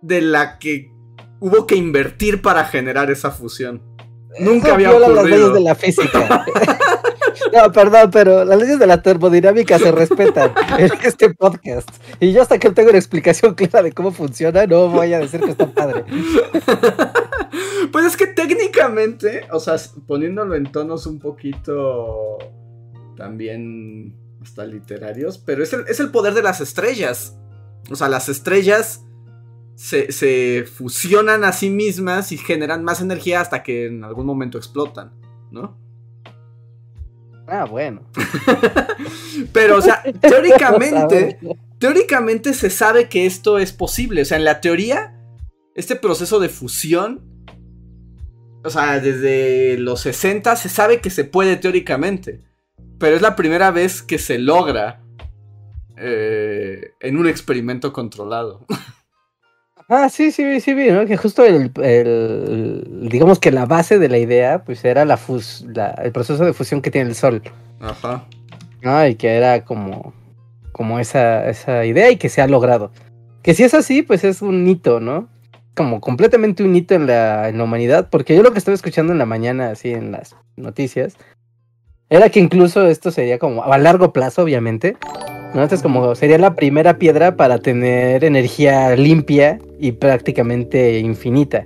de 0.03 0.21
la 0.21 0.59
que 0.59 0.93
hubo 1.41 1.67
que 1.67 1.77
invertir 1.77 2.43
para 2.43 2.65
generar 2.65 3.11
esa 3.11 3.31
fusión. 3.31 3.83
Nunca 4.39 4.75
había 4.75 4.91
ocurrido. 4.91 5.15
las 5.15 5.25
leyes 5.27 5.53
de 5.53 5.61
la 5.61 5.75
física. 5.75 6.45
no, 7.53 7.73
perdón, 7.73 8.11
pero 8.11 8.45
las 8.45 8.59
leyes 8.59 8.79
de 8.79 8.87
la 8.87 9.01
termodinámica 9.01 9.79
se 9.79 9.93
respetan 9.93 10.53
en 10.79 10.91
este 11.05 11.33
podcast. 11.33 11.89
Y 12.21 12.33
yo 12.33 12.43
hasta 12.43 12.59
que 12.59 12.71
tengo 12.71 12.91
una 12.91 12.99
explicación 12.99 13.55
clara 13.55 13.83
de 13.83 13.93
cómo 13.93 14.11
funciona, 14.13 14.67
no 14.67 14.89
voy 14.89 15.15
a 15.15 15.21
decir 15.21 15.41
que 15.41 15.53
está 15.53 15.67
padre. 15.67 16.05
pues 17.93 18.07
es 18.07 18.17
que 18.17 18.27
técnicamente, 18.27 19.47
o 19.53 19.61
sea, 19.61 19.77
poniéndolo 20.07 20.57
en 20.57 20.71
tonos 20.71 21.07
un 21.07 21.21
poquito 21.21 22.39
también 23.17 24.17
hasta 24.43 24.67
literarios, 24.67 25.39
pero 25.39 25.63
es 25.63 25.73
el, 25.73 25.85
es 25.89 26.01
el 26.01 26.11
poder 26.11 26.35
de 26.35 26.43
las 26.43 26.61
estrellas. 26.61 27.39
O 27.91 27.97
sea, 27.97 28.09
las 28.09 28.29
estrellas 28.29 29.05
se, 29.77 30.65
fusionan 30.65 31.45
a 31.45 31.53
sí 31.53 31.71
mismas 31.71 32.33
y 32.33 32.39
generan 32.39 32.85
más 32.85 33.01
energía 33.01 33.41
hasta 33.41 33.63
que 33.63 33.87
en 33.87 34.05
algún 34.05 34.27
momento 34.27 34.59
explotan, 34.59 35.13
¿no? 35.51 35.77
Ah, 37.47 37.65
bueno. 37.65 38.03
Pero, 39.53 39.77
o 39.77 39.83
sea, 39.83 40.03
teóricamente, 40.21 41.39
teóricamente 41.79 42.55
se 42.55 42.71
sabe 42.71 43.09
que 43.09 43.27
esto 43.27 43.59
es 43.59 43.73
posible. 43.73 44.23
O 44.23 44.25
sea, 44.25 44.39
en 44.39 44.45
la 44.45 44.61
teoría, 44.61 45.15
este 45.75 45.97
proceso 45.97 46.41
de 46.41 46.49
fusión, 46.49 47.23
o 48.65 48.71
sea, 48.71 48.99
desde 48.99 49.77
los 49.77 50.01
60 50.01 50.57
se 50.57 50.71
sabe 50.71 51.01
que 51.01 51.11
se 51.11 51.25
puede 51.25 51.57
teóricamente. 51.57 52.41
Pero 52.99 53.17
es 53.17 53.23
la 53.23 53.37
primera 53.37 53.71
vez 53.71 54.03
que 54.03 54.19
se 54.19 54.39
logra 54.39 55.04
eh, 55.97 56.93
en 57.01 57.17
un 57.17 57.29
experimento 57.29 57.93
controlado. 57.93 58.65
Ah, 59.87 60.09
sí, 60.09 60.33
sí, 60.33 60.63
sí, 60.63 60.73
vi, 60.73 60.91
¿no? 60.91 61.05
Que 61.05 61.19
justo 61.19 61.45
el, 61.45 61.71
digamos 63.11 63.39
que 63.39 63.51
la 63.51 63.67
base 63.67 63.99
de 63.99 64.09
la 64.09 64.17
idea, 64.17 64.65
pues 64.65 64.83
era 64.83 65.05
la, 65.05 65.19
fus, 65.19 65.67
el 66.03 66.11
proceso 66.11 66.43
de 66.43 66.55
fusión 66.55 66.81
que 66.81 66.91
tiene 66.91 67.11
el 67.11 67.15
Sol. 67.15 67.43
Ajá. 67.81 68.25
¿no? 68.85 69.07
Y 69.07 69.17
que 69.17 69.29
era 69.29 69.65
como, 69.65 70.15
como 70.73 71.01
esa, 71.01 71.49
esa 71.49 71.85
idea 71.85 72.11
y 72.11 72.17
que 72.17 72.29
se 72.29 72.41
ha 72.41 72.47
logrado. 72.47 72.93
Que 73.43 73.55
si 73.55 73.65
es 73.65 73.75
así, 73.75 74.03
pues 74.03 74.25
es 74.25 74.43
un 74.43 74.67
hito, 74.69 75.01
¿no? 75.01 75.29
Como 75.75 76.01
completamente 76.01 76.63
un 76.63 76.77
hito 76.77 76.95
en 76.95 77.07
la, 77.07 77.49
en 77.49 77.59
la 77.59 77.65
humanidad, 77.65 78.09
porque 78.11 78.37
yo 78.37 78.43
lo 78.43 78.53
que 78.53 78.59
estaba 78.59 78.75
escuchando 78.75 79.13
en 79.13 79.19
la 79.19 79.27
mañana, 79.27 79.71
así 79.71 79.91
en 79.91 80.13
las 80.13 80.37
noticias, 80.57 81.17
era 82.11 82.29
que 82.29 82.39
incluso 82.39 82.87
esto 82.87 83.11
sería 83.11 83.39
como 83.39 83.65
a 83.65 83.79
largo 83.79 84.13
plazo, 84.13 84.43
obviamente, 84.43 84.97
¿no? 85.55 85.63
Entonces 85.63 85.83
como 85.83 86.15
sería 86.15 86.39
la 86.39 86.55
primera 86.55 86.99
piedra 86.99 87.37
para 87.37 87.59
tener 87.59 88.25
energía 88.25 88.95
limpia 88.97 89.59
y 89.79 89.93
prácticamente 89.93 90.99
infinita. 90.99 91.65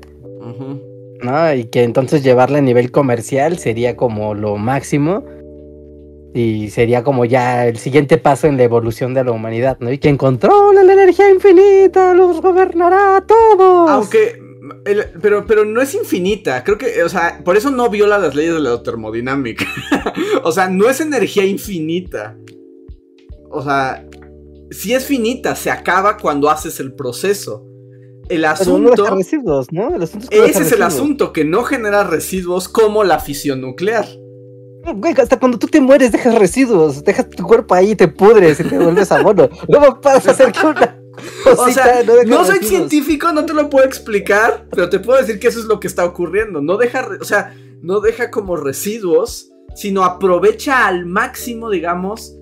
¿no? 1.22 1.54
Y 1.54 1.64
que 1.64 1.82
entonces 1.82 2.22
llevarla 2.22 2.58
a 2.58 2.62
nivel 2.62 2.90
comercial 2.90 3.58
sería 3.58 3.96
como 3.96 4.34
lo 4.34 4.56
máximo. 4.56 5.24
Y 6.34 6.70
sería 6.70 7.02
como 7.02 7.24
ya 7.24 7.66
el 7.66 7.78
siguiente 7.78 8.18
paso 8.18 8.46
en 8.46 8.58
la 8.58 8.62
evolución 8.62 9.14
de 9.14 9.24
la 9.24 9.32
humanidad, 9.32 9.78
¿no? 9.80 9.90
Y 9.90 9.98
quien 9.98 10.16
controla 10.16 10.84
la 10.84 10.92
energía 10.92 11.30
infinita 11.30 12.14
los 12.14 12.40
gobernará 12.40 13.16
a 13.16 13.20
todos. 13.22 13.90
Aunque 13.90 14.38
pero, 15.20 15.46
pero 15.46 15.64
no 15.64 15.80
es 15.80 15.94
infinita. 15.94 16.62
Creo 16.64 16.78
que, 16.78 17.02
o 17.02 17.08
sea, 17.08 17.40
por 17.44 17.56
eso 17.56 17.70
no 17.70 17.88
viola 17.88 18.18
las 18.18 18.34
leyes 18.34 18.54
de 18.54 18.60
la 18.60 18.82
termodinámica. 18.82 19.66
o 20.42 20.52
sea, 20.52 20.68
no 20.68 20.88
es 20.88 21.00
energía 21.00 21.44
infinita. 21.44 22.36
O 23.50 23.62
sea, 23.62 24.06
si 24.70 24.94
es 24.94 25.04
finita, 25.04 25.54
se 25.56 25.70
acaba 25.70 26.16
cuando 26.16 26.50
haces 26.50 26.80
el 26.80 26.92
proceso. 26.94 27.64
El 28.28 28.44
asunto. 28.44 29.06
residuos, 29.14 29.68
¿no? 29.72 29.88
ese 30.02 30.62
es 30.62 30.72
el 30.72 30.82
asunto, 30.82 31.32
que 31.32 31.44
no 31.44 31.64
genera 31.64 32.04
residuos 32.04 32.68
como 32.68 33.02
la 33.02 33.20
fisión 33.20 33.62
nuclear. 33.62 34.06
Güey, 34.94 35.14
hasta 35.18 35.38
cuando 35.38 35.58
tú 35.58 35.66
te 35.66 35.80
mueres 35.80 36.12
dejas 36.12 36.34
residuos, 36.38 37.04
dejas 37.04 37.28
tu 37.30 37.44
cuerpo 37.44 37.74
ahí 37.74 37.92
y 37.92 37.96
te 37.96 38.08
pudres 38.08 38.60
y 38.60 38.64
te 38.64 38.78
vuelves 38.78 39.10
abono. 39.12 39.48
No 39.68 40.00
puedes 40.00 40.26
hacer 40.26 40.52
que 40.52 40.66
una. 40.66 40.98
o 41.56 41.68
sea, 41.68 42.02
no, 42.26 42.44
soy 42.44 42.58
científico, 42.58 43.32
no 43.32 43.44
te 43.44 43.54
lo 43.54 43.68
puedo 43.68 43.84
explicar, 43.84 44.66
pero 44.70 44.88
te 44.88 45.00
puedo 45.00 45.18
decir 45.18 45.38
que 45.38 45.48
eso 45.48 45.58
es 45.58 45.66
lo 45.66 45.80
que 45.80 45.88
está 45.88 46.04
ocurriendo. 46.04 46.60
No 46.60 46.76
deja, 46.76 47.08
o 47.20 47.24
sea, 47.24 47.54
no 47.82 48.00
deja 48.00 48.30
como 48.30 48.56
residuos, 48.56 49.50
sino 49.74 50.04
aprovecha 50.04 50.86
al 50.86 51.06
máximo, 51.06 51.70
digamos, 51.70 52.34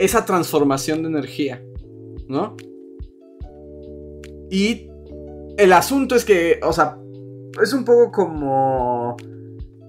esa 0.00 0.24
transformación 0.24 1.02
de 1.02 1.08
energía, 1.10 1.62
¿no? 2.26 2.56
Y 4.50 4.88
el 5.58 5.72
asunto 5.72 6.16
es 6.16 6.24
que, 6.24 6.58
o 6.62 6.72
sea, 6.72 6.98
es 7.62 7.72
un 7.72 7.84
poco 7.84 8.10
como... 8.10 9.16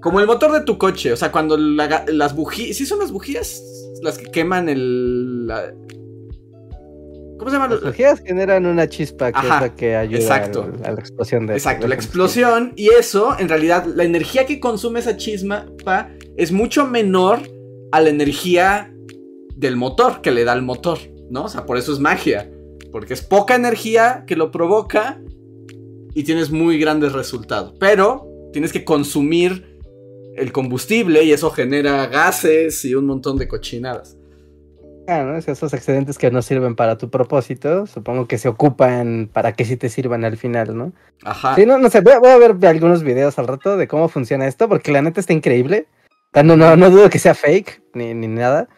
Como 0.01 0.19
el 0.19 0.25
motor 0.25 0.51
de 0.51 0.61
tu 0.61 0.77
coche, 0.77 1.13
o 1.13 1.15
sea, 1.15 1.31
cuando 1.31 1.57
las 1.57 2.35
bujías... 2.35 2.75
¿Sí 2.75 2.85
son 2.85 2.99
las 2.99 3.11
bujías? 3.11 3.63
Las 4.01 4.17
que 4.17 4.31
queman 4.31 4.67
el... 4.67 5.47
¿Cómo 7.37 7.49
se 7.49 7.57
llama? 7.57 7.69
Las 7.69 7.83
bujías 7.83 8.19
generan 8.19 8.65
una 8.65 8.89
chispa 8.89 9.31
que 9.31 9.39
es 9.39 9.47
la 9.47 9.75
que 9.75 9.95
ayuda 9.95 10.35
A, 10.35 10.91
la 10.91 10.99
explosión 10.99 11.47
de... 11.47 11.53
Exacto, 11.53 11.87
la 11.87 11.95
explosión 11.95 12.73
y 12.75 12.89
eso, 12.89 13.39
en 13.39 13.47
realidad, 13.47 13.85
la 13.85 14.03
energía 14.03 14.45
que 14.45 14.59
consume 14.59 14.99
esa 14.99 15.15
chispa 15.15 15.67
es 16.35 16.51
mucho 16.51 16.85
menor 16.85 17.39
a 17.91 18.01
la 18.01 18.09
energía 18.09 18.93
del 19.61 19.77
motor 19.77 20.21
que 20.21 20.31
le 20.31 20.43
da 20.43 20.53
el 20.53 20.63
motor, 20.63 20.97
¿no? 21.29 21.43
O 21.43 21.47
sea, 21.47 21.65
por 21.65 21.77
eso 21.77 21.93
es 21.93 21.99
magia. 21.99 22.51
Porque 22.91 23.13
es 23.13 23.21
poca 23.21 23.55
energía 23.55 24.25
que 24.25 24.35
lo 24.35 24.51
provoca 24.51 25.21
y 26.13 26.23
tienes 26.23 26.49
muy 26.49 26.79
grandes 26.79 27.13
resultados. 27.13 27.75
Pero 27.79 28.27
tienes 28.51 28.73
que 28.73 28.83
consumir 28.83 29.79
el 30.35 30.51
combustible 30.51 31.23
y 31.23 31.31
eso 31.31 31.51
genera 31.51 32.07
gases 32.07 32.83
y 32.83 32.95
un 32.95 33.05
montón 33.05 33.37
de 33.37 33.47
cochinadas. 33.47 34.17
¿no? 35.07 35.37
Esos 35.37 35.73
excedentes 35.73 36.17
que 36.17 36.31
no 36.31 36.41
sirven 36.41 36.75
para 36.75 36.97
tu 36.97 37.09
propósito, 37.09 37.85
supongo 37.85 38.27
que 38.27 38.37
se 38.37 38.47
ocupan 38.47 39.29
para 39.31 39.53
que 39.53 39.65
sí 39.65 39.77
te 39.77 39.89
sirvan 39.89 40.25
al 40.25 40.37
final, 40.37 40.75
¿no? 40.75 40.93
Ajá. 41.23 41.55
Sí, 41.55 41.65
no, 41.65 41.77
no 41.77 41.89
sé, 41.89 42.01
voy 42.01 42.13
a, 42.13 42.19
voy 42.19 42.31
a 42.31 42.37
ver 42.37 42.65
algunos 42.65 43.03
videos 43.03 43.37
al 43.37 43.47
rato 43.47 43.77
de 43.77 43.87
cómo 43.87 44.07
funciona 44.07 44.47
esto, 44.47 44.69
porque 44.69 44.91
la 44.91 45.01
neta 45.01 45.19
está 45.19 45.33
increíble. 45.33 45.85
No, 46.33 46.55
no, 46.55 46.77
no 46.77 46.89
dudo 46.89 47.09
que 47.09 47.19
sea 47.19 47.35
fake, 47.35 47.83
ni, 47.93 48.13
ni 48.13 48.27
nada. 48.27 48.69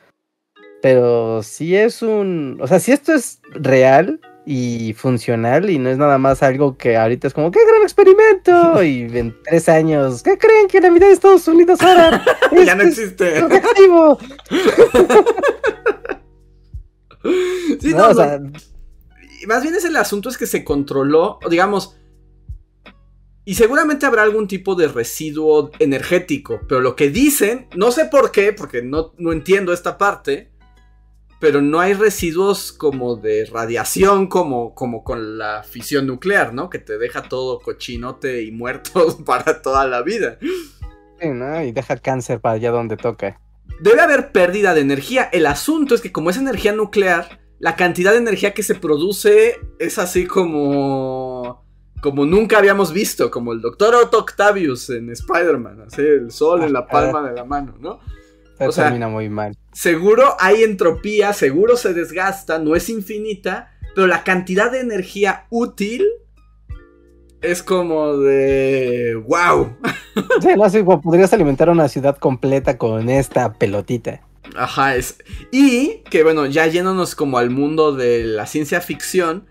Pero 0.84 1.42
sí 1.44 1.78
es 1.78 2.02
un. 2.02 2.58
O 2.60 2.68
sea, 2.68 2.78
si 2.78 2.92
esto 2.92 3.14
es 3.14 3.40
real 3.52 4.20
y 4.46 4.92
funcional 4.92 5.70
y 5.70 5.80
no 5.80 5.90
es 5.90 5.98
nada 5.98 6.18
más 6.18 6.44
algo 6.44 6.78
que 6.78 6.98
ahorita 6.98 7.26
es 7.26 7.34
como, 7.34 7.52
¡qué 7.52 7.62
gran 7.66 7.84
experimento! 7.84 8.84
Y 8.84 9.04
en 9.18 9.34
tres 9.46 9.70
años, 9.70 10.22
¿qué 10.22 10.38
creen 10.38 10.68
que 10.68 10.82
la 10.82 10.90
vida 10.90 11.08
de 11.08 11.14
Estados 11.14 11.48
Unidos 11.48 11.80
ahora? 11.80 12.22
ya 12.66 12.76
no 12.76 12.84
existe. 12.84 13.40
Es? 13.40 13.46
Sí, 17.80 17.92
No, 17.92 18.00
no, 18.00 18.10
o 18.10 18.14
sea, 18.14 18.40
no. 18.40 18.52
Y 19.42 19.48
Más 19.48 19.64
bien 19.64 19.76
es 19.76 19.86
el 19.86 19.96
asunto 19.96 20.28
es 20.28 20.38
que 20.38 20.48
se 20.48 20.66
controló, 20.66 21.40
digamos, 21.50 21.96
y 23.46 23.56
seguramente 23.56 24.06
habrá 24.06 24.24
algún 24.24 24.48
tipo 24.48 24.76
de 24.76 24.88
residuo 24.88 25.72
energético, 25.80 26.62
pero 26.68 26.80
lo 26.80 26.96
que 26.96 27.10
dicen, 27.10 27.68
no 27.76 27.92
sé 27.92 28.06
por 28.06 28.32
qué, 28.32 28.54
porque 28.54 28.82
no, 28.82 29.14
no 29.18 29.34
entiendo 29.34 29.74
esta 29.74 29.98
parte, 29.98 30.53
pero 31.44 31.62
no 31.62 31.82
hay 31.82 31.94
residuos 31.94 32.72
como 32.72 33.18
de 33.18 33.44
radiación 33.52 34.28
como, 34.28 34.74
como 34.74 35.04
con 35.04 35.38
la 35.38 35.62
fisión 35.64 36.08
nuclear, 36.08 36.54
¿no? 36.54 36.70
Que 36.70 36.80
te 36.80 36.98
deja 36.98 37.24
todo 37.24 37.60
cochinote 37.60 38.44
y 38.44 38.52
muerto 38.54 39.18
para 39.26 39.62
toda 39.62 39.86
la 39.86 40.04
vida. 40.04 40.38
sí, 40.40 41.28
¿no? 41.28 41.62
Y 41.62 41.74
deja 41.74 41.98
cáncer 41.98 42.40
para 42.40 42.56
allá 42.56 42.72
donde 42.72 42.96
toca. 42.96 43.42
Debe 43.82 44.00
haber 44.00 44.32
pérdida 44.32 44.74
de 44.74 44.80
energía. 44.80 45.24
El 45.34 45.46
asunto 45.46 45.96
es 45.96 46.00
que 46.00 46.14
como 46.14 46.30
es 46.30 46.38
energía 46.38 46.72
nuclear, 46.72 47.42
la 47.60 47.76
cantidad 47.76 48.14
de 48.14 48.20
energía 48.20 48.54
que 48.54 48.64
se 48.64 48.76
produce 48.76 49.60
es 49.80 50.00
así 50.00 50.26
como... 50.26 51.62
Como 52.02 52.26
nunca 52.26 52.58
habíamos 52.58 52.94
visto, 52.94 53.30
como 53.30 53.52
el 53.52 53.60
Doctor 53.60 53.96
Otto 53.96 54.20
Octavius 54.20 54.90
en 54.92 55.10
Spider-Man, 55.10 55.82
así 55.88 56.02
el 56.04 56.32
sol 56.32 56.64
en 56.64 56.72
la 56.72 56.88
palma 56.88 57.22
de 57.22 57.34
la 57.36 57.44
mano, 57.44 57.76
¿no? 57.82 58.00
O 58.70 58.72
sea, 58.72 58.86
termina 58.86 59.08
muy 59.08 59.30
mal. 59.30 59.58
Seguro 59.72 60.36
hay 60.40 60.64
entropía, 60.64 61.34
seguro 61.34 61.78
se 61.78 61.94
desgasta, 61.94 62.60
no 62.60 62.76
es 62.76 62.90
infinita, 62.90 63.72
pero 63.96 64.08
la 64.08 64.24
cantidad 64.24 64.72
de 64.72 64.82
energía 64.82 65.46
útil 65.50 66.06
es 67.42 67.62
como 67.62 68.18
de... 68.18 69.16
¡Wow! 69.28 69.78
Sí, 70.42 70.50
no, 70.56 70.70
sí, 70.70 70.84
como 70.84 71.02
podrías 71.02 71.34
alimentar 71.34 71.70
una 71.72 71.88
ciudad 71.88 72.18
completa 72.18 72.78
con 72.78 73.10
esta 73.10 73.54
pelotita. 73.54 74.22
Ajá, 74.56 74.96
es. 74.96 75.18
Y 75.52 76.04
que 76.10 76.24
bueno, 76.24 76.46
ya 76.46 76.68
yéndonos 76.68 77.16
como 77.16 77.40
al 77.40 77.50
mundo 77.50 77.94
de 77.94 78.24
la 78.24 78.46
ciencia 78.46 78.82
ficción. 78.82 79.48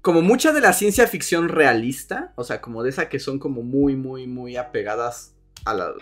Como 0.00 0.22
mucha 0.22 0.52
de 0.52 0.62
la 0.62 0.72
ciencia 0.72 1.06
ficción 1.06 1.48
realista. 1.48 2.32
O 2.36 2.44
sea, 2.44 2.60
como 2.60 2.82
de 2.82 2.90
esa 2.90 3.10
que 3.10 3.18
son 3.18 3.38
como 3.38 3.62
muy, 3.62 3.96
muy, 3.96 4.26
muy 4.26 4.56
apegadas 4.56 5.34
a 5.64 5.74
la. 5.74 5.92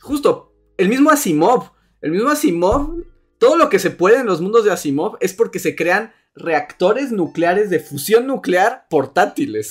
Justo, 0.00 0.52
el 0.76 0.88
mismo 0.88 1.10
Asimov. 1.10 1.72
El 2.02 2.12
mismo 2.12 2.28
Asimov. 2.30 2.94
Todo 3.38 3.56
lo 3.56 3.68
que 3.70 3.78
se 3.78 3.90
puede 3.90 4.18
en 4.20 4.26
los 4.26 4.40
mundos 4.40 4.64
de 4.64 4.72
Asimov 4.72 5.16
es 5.20 5.32
porque 5.32 5.58
se 5.58 5.74
crean 5.74 6.12
reactores 6.34 7.10
nucleares 7.10 7.70
de 7.70 7.80
fusión 7.80 8.26
nuclear 8.26 8.86
portátiles. 8.90 9.70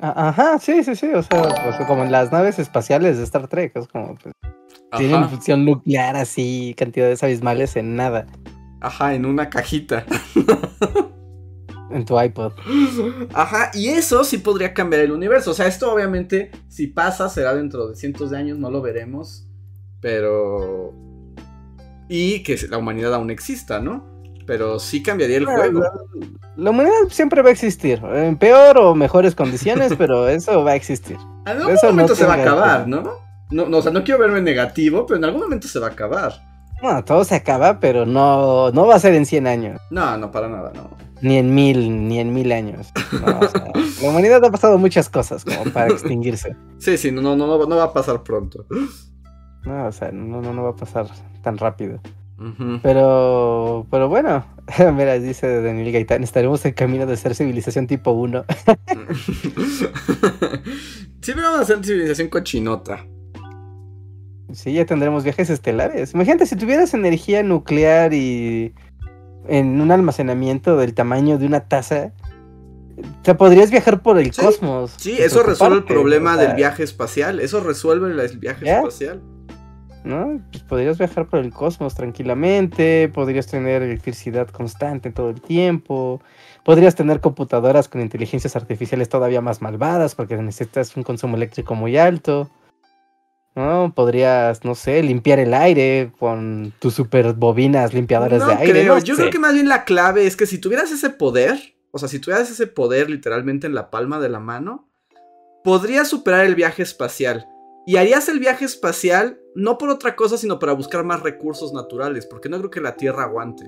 A- 0.00 0.28
Ajá, 0.28 0.58
sí, 0.58 0.82
sí, 0.82 0.94
sí. 0.96 1.06
O 1.14 1.22
sea, 1.22 1.42
o 1.42 1.72
sea, 1.76 1.86
como 1.86 2.02
en 2.04 2.10
las 2.12 2.32
naves 2.32 2.58
espaciales 2.58 3.18
de 3.18 3.24
Star 3.24 3.48
Trek. 3.48 3.76
Es 3.76 3.86
como, 3.88 4.14
pues, 4.16 4.34
tienen 4.96 5.16
Ajá, 5.22 5.28
función 5.28 5.64
nuclear 5.64 6.16
así, 6.16 6.74
cantidades 6.76 7.22
abismales 7.22 7.76
en 7.76 7.96
nada. 7.96 8.26
ajá, 8.80 9.14
en 9.14 9.26
una 9.26 9.48
cajita. 9.50 10.04
En 11.92 12.04
tu 12.04 12.20
iPod. 12.20 12.52
Ajá, 13.34 13.70
y 13.74 13.88
eso 13.88 14.22
sí 14.24 14.38
podría 14.38 14.72
cambiar 14.74 15.02
el 15.02 15.10
universo. 15.12 15.50
O 15.50 15.54
sea, 15.54 15.66
esto 15.66 15.92
obviamente, 15.92 16.50
si 16.68 16.86
pasa, 16.86 17.28
será 17.28 17.52
dentro 17.54 17.88
de 17.88 17.96
cientos 17.96 18.30
de 18.30 18.38
años, 18.38 18.58
no 18.58 18.70
lo 18.70 18.80
veremos. 18.80 19.46
Pero. 20.00 20.92
Y 22.08 22.42
que 22.42 22.58
la 22.68 22.78
humanidad 22.78 23.14
aún 23.14 23.30
exista, 23.30 23.80
¿no? 23.80 24.04
Pero 24.46 24.78
sí 24.78 25.02
cambiaría 25.02 25.38
el 25.38 25.46
juego. 25.46 25.80
La, 25.80 25.92
la 26.56 26.70
humanidad 26.70 27.08
siempre 27.10 27.42
va 27.42 27.48
a 27.50 27.52
existir. 27.52 28.02
En 28.12 28.36
peor 28.36 28.78
o 28.78 28.94
mejores 28.94 29.34
condiciones, 29.34 29.94
pero 29.98 30.28
eso 30.28 30.64
va 30.64 30.72
a 30.72 30.74
existir. 30.74 31.16
En 31.46 31.58
algún 31.58 31.74
eso 31.74 31.86
no 31.86 31.92
momento 31.92 32.14
se 32.14 32.26
va 32.26 32.34
a 32.34 32.42
acabar. 32.42 32.88
¿no? 32.88 33.02
No, 33.50 33.66
no, 33.66 33.78
o 33.78 33.82
sea, 33.82 33.92
no 33.92 34.04
quiero 34.04 34.20
verme 34.20 34.40
negativo, 34.40 35.06
pero 35.06 35.18
en 35.18 35.24
algún 35.24 35.40
momento 35.42 35.66
se 35.68 35.78
va 35.78 35.88
a 35.88 35.90
acabar. 35.90 36.34
No, 36.82 37.04
todo 37.04 37.24
se 37.24 37.34
acaba, 37.34 37.78
pero 37.78 38.06
no, 38.06 38.70
no 38.70 38.86
va 38.86 38.94
a 38.94 39.00
ser 39.00 39.14
en 39.14 39.26
100 39.26 39.46
años. 39.46 39.80
No, 39.90 40.16
no, 40.16 40.30
para 40.30 40.48
nada, 40.48 40.72
no. 40.74 40.90
Ni 41.20 41.36
en 41.36 41.54
mil, 41.54 42.08
ni 42.08 42.18
en 42.18 42.32
mil 42.32 42.50
años. 42.52 42.90
No, 43.12 43.38
o 43.40 43.48
sea, 43.48 43.70
la 44.02 44.08
humanidad 44.08 44.42
ha 44.44 44.50
pasado 44.50 44.78
muchas 44.78 45.10
cosas 45.10 45.44
como 45.44 45.64
para 45.72 45.88
extinguirse. 45.90 46.56
Sí, 46.78 46.96
sí, 46.96 47.12
no, 47.12 47.20
no, 47.20 47.36
no, 47.36 47.66
no 47.66 47.76
va 47.76 47.84
a 47.84 47.92
pasar 47.92 48.22
pronto. 48.22 48.64
No, 49.64 49.86
o 49.86 49.92
sea, 49.92 50.10
no, 50.12 50.40
no, 50.40 50.52
no 50.52 50.62
va 50.62 50.70
a 50.70 50.76
pasar 50.76 51.06
tan 51.42 51.58
rápido. 51.58 52.00
Pero, 52.82 53.86
pero 53.90 54.08
bueno, 54.08 54.46
mira, 54.94 55.18
dice 55.18 55.60
Daniel 55.60 55.92
Gaitán, 55.92 56.22
estaremos 56.22 56.64
en 56.64 56.72
camino 56.72 57.04
de 57.04 57.18
ser 57.18 57.34
civilización 57.34 57.86
tipo 57.86 58.12
1. 58.12 58.46
Siempre 61.20 61.44
vamos 61.44 61.60
a 61.60 61.62
hacer 61.62 61.84
civilización 61.84 62.28
cochinota. 62.28 63.04
Sí, 64.52 64.72
ya 64.72 64.86
tendremos 64.86 65.22
viajes 65.22 65.50
estelares. 65.50 66.14
Imagínate 66.14 66.46
si 66.46 66.56
tuvieras 66.56 66.94
energía 66.94 67.42
nuclear 67.42 68.14
y 68.14 68.72
en 69.46 69.80
un 69.80 69.90
almacenamiento 69.90 70.78
del 70.78 70.94
tamaño 70.94 71.36
de 71.36 71.44
una 71.46 71.60
taza, 71.60 72.12
te 73.22 73.34
podrías 73.34 73.70
viajar 73.70 74.02
por 74.02 74.18
el 74.18 74.32
Sí, 74.32 74.40
cosmos. 74.42 74.94
Sí, 74.96 75.16
eso 75.18 75.42
resuelve 75.42 75.76
el 75.76 75.84
problema 75.84 76.34
o 76.34 76.38
sea, 76.38 76.46
del 76.46 76.56
viaje 76.56 76.82
espacial. 76.84 77.38
Eso 77.40 77.60
resuelve 77.60 78.10
el 78.10 78.38
viaje 78.38 78.64
¿Ya? 78.64 78.78
espacial. 78.78 79.20
¿No? 80.02 80.40
Pues 80.50 80.62
podrías 80.62 80.96
viajar 80.96 81.26
por 81.26 81.40
el 81.40 81.52
cosmos 81.52 81.94
tranquilamente, 81.94 83.10
podrías 83.12 83.46
tener 83.46 83.82
electricidad 83.82 84.48
constante 84.48 85.10
todo 85.10 85.28
el 85.28 85.42
tiempo, 85.42 86.22
podrías 86.64 86.94
tener 86.94 87.20
computadoras 87.20 87.88
con 87.88 88.00
inteligencias 88.00 88.56
artificiales 88.56 89.10
todavía 89.10 89.42
más 89.42 89.60
malvadas 89.60 90.14
porque 90.14 90.36
necesitas 90.38 90.96
un 90.96 91.02
consumo 91.02 91.36
eléctrico 91.36 91.74
muy 91.74 91.98
alto. 91.98 92.50
¿No? 93.56 93.92
Podrías, 93.94 94.64
no 94.64 94.74
sé, 94.76 95.02
limpiar 95.02 95.40
el 95.40 95.52
aire 95.52 96.12
con 96.18 96.72
tus 96.78 96.94
super 96.94 97.32
bobinas 97.34 97.92
limpiadoras 97.92 98.38
No 98.38 98.46
de 98.46 98.54
aire. 98.54 98.70
creo. 98.72 98.94
no 98.94 99.00
Yo 99.02 99.16
sé. 99.16 99.22
creo 99.22 99.32
que 99.32 99.38
más 99.40 99.54
bien 99.54 99.68
la 99.68 99.84
clave 99.84 100.24
es 100.26 100.36
que 100.36 100.46
si 100.46 100.58
tuvieras 100.58 100.92
ese 100.92 101.10
poder, 101.10 101.58
o 101.90 101.98
sea, 101.98 102.08
si 102.08 102.20
tuvieras 102.20 102.48
ese 102.48 102.68
poder 102.68 103.10
literalmente 103.10 103.66
en 103.66 103.74
la 103.74 103.90
palma 103.90 104.20
de 104.20 104.28
la 104.28 104.38
mano, 104.38 104.88
podrías 105.64 106.08
superar 106.08 106.46
el 106.46 106.54
viaje 106.54 106.82
espacial. 106.84 107.48
Y 107.90 107.96
harías 107.96 108.28
el 108.28 108.38
viaje 108.38 108.64
espacial 108.66 109.40
no 109.56 109.76
por 109.76 109.90
otra 109.90 110.14
cosa, 110.14 110.38
sino 110.38 110.60
para 110.60 110.74
buscar 110.74 111.02
más 111.02 111.24
recursos 111.24 111.72
naturales, 111.72 112.24
porque 112.24 112.48
no 112.48 112.56
creo 112.58 112.70
que 112.70 112.80
la 112.80 112.94
Tierra 112.94 113.24
aguante. 113.24 113.64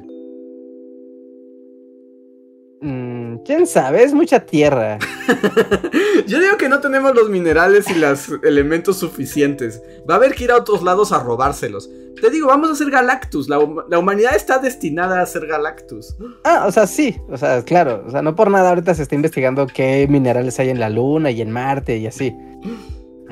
Mm, 2.83 3.39
¿Quién 3.45 3.67
sabe? 3.67 4.05
Es 4.05 4.15
mucha 4.15 4.39
tierra. 4.39 5.01
Yo 6.29 6.39
digo 6.39 6.57
que 6.57 6.69
no 6.69 6.81
tenemos 6.81 7.17
los 7.17 7.31
minerales 7.31 7.91
y 7.91 7.95
los 7.99 8.29
elementos 8.45 8.99
suficientes. 8.99 9.83
Va 10.09 10.15
a 10.15 10.17
haber 10.19 10.37
que 10.37 10.45
ir 10.45 10.53
a 10.53 10.57
otros 10.59 10.85
lados 10.85 11.11
a 11.11 11.21
robárselos. 11.21 11.91
Te 12.21 12.31
digo, 12.31 12.47
vamos 12.47 12.69
a 12.71 12.75
hacer 12.75 12.93
Galactus. 12.93 13.49
La, 13.49 13.59
hum- 13.59 13.83
la 13.91 13.99
humanidad 13.99 14.37
está 14.37 14.59
destinada 14.61 15.21
a 15.21 15.27
ser 15.27 15.49
Galactus. 15.49 16.15
Ah, 16.45 16.67
o 16.69 16.71
sea, 16.71 16.87
sí, 16.87 17.17
o 17.29 17.37
sea, 17.37 17.65
claro, 17.65 18.05
o 18.07 18.11
sea, 18.13 18.23
no 18.23 18.37
por 18.37 18.53
nada 18.53 18.69
ahorita 18.69 18.95
se 18.95 19.03
está 19.03 19.17
investigando 19.17 19.67
qué 19.67 20.07
minerales 20.09 20.61
hay 20.61 20.69
en 20.69 20.79
la 20.79 20.91
Luna 20.91 21.33
y 21.33 21.41
en 21.41 21.51
Marte 21.51 21.97
y 21.97 22.07
así. 22.07 22.33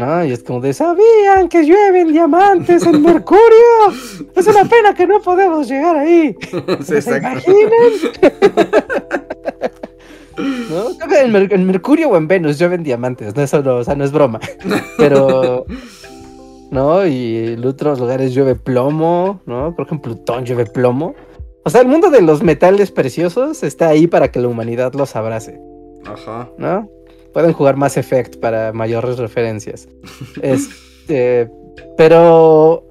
¿No? 0.00 0.24
Y 0.24 0.32
es 0.32 0.42
como 0.42 0.60
de, 0.60 0.72
¿sabían 0.72 1.48
que 1.48 1.62
llueven 1.64 2.08
diamantes 2.12 2.84
en 2.86 3.02
Mercurio? 3.02 3.40
Es 4.36 4.46
una 4.46 4.64
pena 4.64 4.94
que 4.94 5.06
no 5.06 5.20
podemos 5.20 5.68
llegar 5.68 5.96
ahí. 5.96 6.34
¿Se 6.82 6.98
imaginan? 6.98 7.70
¿No? 10.70 10.96
Creo 10.96 11.08
que 11.08 11.20
en, 11.20 11.32
Mer- 11.32 11.52
en 11.52 11.66
Mercurio 11.66 12.08
o 12.10 12.16
en 12.16 12.26
Venus 12.28 12.58
llueven 12.58 12.82
diamantes, 12.82 13.34
no, 13.36 13.42
eso 13.42 13.62
no, 13.62 13.76
o 13.76 13.84
sea, 13.84 13.94
no 13.94 14.04
es 14.04 14.12
broma. 14.12 14.40
Pero, 14.96 15.66
¿no? 16.70 17.06
Y 17.06 17.54
en 17.54 17.64
otros 17.66 18.00
lugares 18.00 18.32
llueve 18.32 18.54
plomo, 18.54 19.40
¿no? 19.44 19.74
Creo 19.74 19.86
que 19.86 19.94
en 19.96 20.00
Plutón 20.00 20.44
llueve 20.46 20.64
plomo. 20.66 21.14
O 21.64 21.68
sea, 21.70 21.82
el 21.82 21.88
mundo 21.88 22.08
de 22.10 22.22
los 22.22 22.42
metales 22.42 22.90
preciosos 22.90 23.62
está 23.62 23.88
ahí 23.88 24.06
para 24.06 24.30
que 24.30 24.40
la 24.40 24.48
humanidad 24.48 24.94
los 24.94 25.14
abrace, 25.14 25.60
Ajá. 26.06 26.48
¿no? 26.56 26.88
Pueden 27.32 27.52
jugar 27.52 27.76
Mass 27.76 27.96
Effect 27.96 28.36
para 28.36 28.72
mayores 28.72 29.18
referencias. 29.18 29.88
Este, 30.42 31.50
pero, 31.96 32.86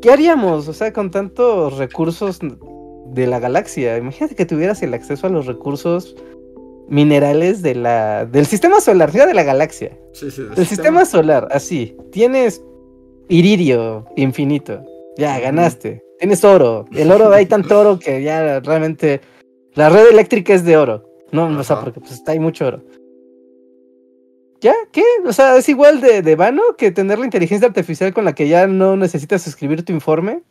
¿qué 0.00 0.10
haríamos? 0.10 0.68
O 0.68 0.72
sea, 0.72 0.92
con 0.92 1.10
tantos 1.10 1.76
recursos 1.78 2.38
de 3.06 3.26
la 3.26 3.40
galaxia. 3.40 3.96
Imagínate 3.96 4.34
que 4.34 4.46
tuvieras 4.46 4.82
el 4.82 4.94
acceso 4.94 5.26
a 5.26 5.30
los 5.30 5.46
recursos 5.46 6.14
minerales 6.88 7.62
de 7.62 7.74
la, 7.74 8.26
del 8.26 8.46
sistema 8.46 8.80
solar, 8.80 9.10
ya 9.12 9.26
de 9.26 9.34
la 9.34 9.42
galaxia. 9.42 9.96
Sí, 10.12 10.30
sí, 10.30 10.42
Del 10.42 10.66
sistema 10.66 11.04
solar, 11.04 11.48
así. 11.50 11.96
Tienes 12.12 12.62
iridio 13.28 14.04
infinito. 14.16 14.82
Ya, 15.16 15.38
ganaste. 15.40 16.02
Tienes 16.18 16.44
oro. 16.44 16.84
El 16.92 17.10
oro, 17.10 17.32
hay 17.32 17.46
tanto 17.46 17.78
oro 17.78 17.98
que 17.98 18.22
ya 18.22 18.60
realmente. 18.60 19.20
La 19.74 19.88
red 19.88 20.06
eléctrica 20.10 20.54
es 20.54 20.64
de 20.64 20.76
oro. 20.76 21.04
No, 21.32 21.46
o 21.46 21.64
sea, 21.64 21.80
porque 21.80 22.00
pues 22.00 22.22
hay 22.26 22.38
mucho 22.38 22.66
oro. 22.66 22.82
¿Ya? 24.64 24.74
¿Qué? 24.92 25.04
O 25.26 25.32
sea, 25.34 25.58
es 25.58 25.68
igual 25.68 26.00
de, 26.00 26.22
de 26.22 26.36
vano 26.36 26.62
que 26.78 26.90
tener 26.90 27.18
la 27.18 27.26
inteligencia 27.26 27.68
artificial 27.68 28.14
con 28.14 28.24
la 28.24 28.34
que 28.34 28.48
ya 28.48 28.66
no 28.66 28.96
necesitas 28.96 29.46
escribir 29.46 29.84
tu 29.84 29.92
informe. 29.92 30.42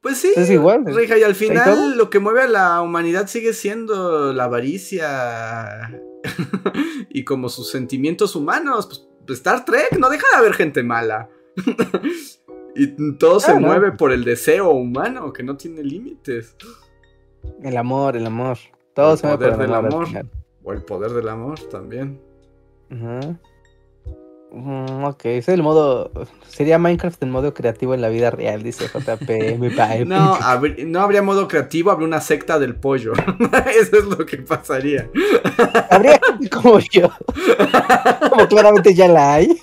Pues 0.00 0.18
sí, 0.18 0.32
es 0.34 0.50
igual. 0.50 0.84
Rija, 0.86 1.16
y 1.16 1.22
al 1.22 1.36
final 1.36 1.96
lo 1.96 2.10
que 2.10 2.18
mueve 2.18 2.42
a 2.42 2.48
la 2.48 2.82
humanidad 2.82 3.28
sigue 3.28 3.52
siendo 3.52 4.32
la 4.32 4.44
avaricia 4.44 6.02
y 7.10 7.22
como 7.22 7.48
sus 7.48 7.70
sentimientos 7.70 8.34
humanos. 8.34 9.08
Pues 9.24 9.38
Star 9.38 9.64
Trek 9.64 9.96
no 10.00 10.10
deja 10.10 10.26
de 10.32 10.38
haber 10.38 10.54
gente 10.54 10.82
mala. 10.82 11.28
y 12.74 12.88
todo 13.18 13.38
se 13.38 13.54
mueve 13.54 13.92
por 13.92 14.10
el 14.10 14.24
deseo 14.24 14.70
humano 14.70 15.32
que 15.32 15.44
no 15.44 15.56
tiene 15.56 15.84
límites. 15.84 16.56
El 17.62 17.76
amor, 17.76 18.16
el 18.16 18.26
amor. 18.26 18.58
Todo 18.94 19.16
se 19.16 19.28
mueve 19.28 19.52
por 19.52 19.62
el 19.62 19.74
amor. 19.74 20.08
O 20.64 20.72
el 20.72 20.82
poder 20.82 21.12
del 21.12 21.28
amor 21.28 21.60
también. 21.68 22.20
Ajá. 22.90 23.38
Mm, 24.52 25.04
ok, 25.04 25.24
es 25.26 25.48
el 25.48 25.62
modo. 25.62 26.10
Sería 26.48 26.78
Minecraft 26.78 27.22
en 27.22 27.30
modo 27.30 27.54
creativo 27.54 27.94
en 27.94 28.00
la 28.00 28.08
vida 28.08 28.30
real, 28.30 28.62
dice 28.62 28.88
JP. 28.88 29.58
no, 30.06 30.38
no 30.86 31.00
habría 31.00 31.22
modo 31.22 31.46
creativo, 31.46 31.90
habría 31.90 32.08
una 32.08 32.20
secta 32.20 32.58
del 32.58 32.74
pollo. 32.74 33.12
Eso 33.80 33.98
es 33.98 34.04
lo 34.04 34.26
que 34.26 34.38
pasaría. 34.38 35.08
Habría 35.90 36.20
como 36.50 36.80
yo. 36.80 37.10
Como 38.30 38.46
claramente 38.48 38.94
ya 38.94 39.08
la 39.08 39.34
hay. 39.34 39.60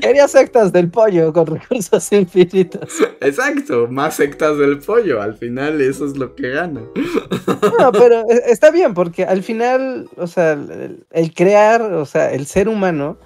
Quería 0.00 0.28
sectas 0.28 0.72
del 0.72 0.90
pollo 0.90 1.32
con 1.32 1.46
recursos 1.46 2.12
infinitos. 2.12 3.00
Exacto, 3.20 3.86
más 3.88 4.16
sectas 4.16 4.58
del 4.58 4.78
pollo. 4.78 5.20
Al 5.20 5.36
final 5.36 5.80
eso 5.80 6.06
es 6.06 6.16
lo 6.16 6.34
que 6.34 6.50
gana. 6.50 6.82
No, 7.78 7.92
pero 7.92 8.28
e, 8.28 8.42
está 8.46 8.70
bien 8.70 8.94
porque 8.94 9.24
al 9.24 9.42
final, 9.42 10.08
o 10.16 10.26
sea, 10.26 10.52
el, 11.10 11.34
crear, 11.34 11.82
o 11.82 12.06
sea, 12.06 12.32
el 12.32 12.46
ser 12.46 12.68
humano, 12.68 13.18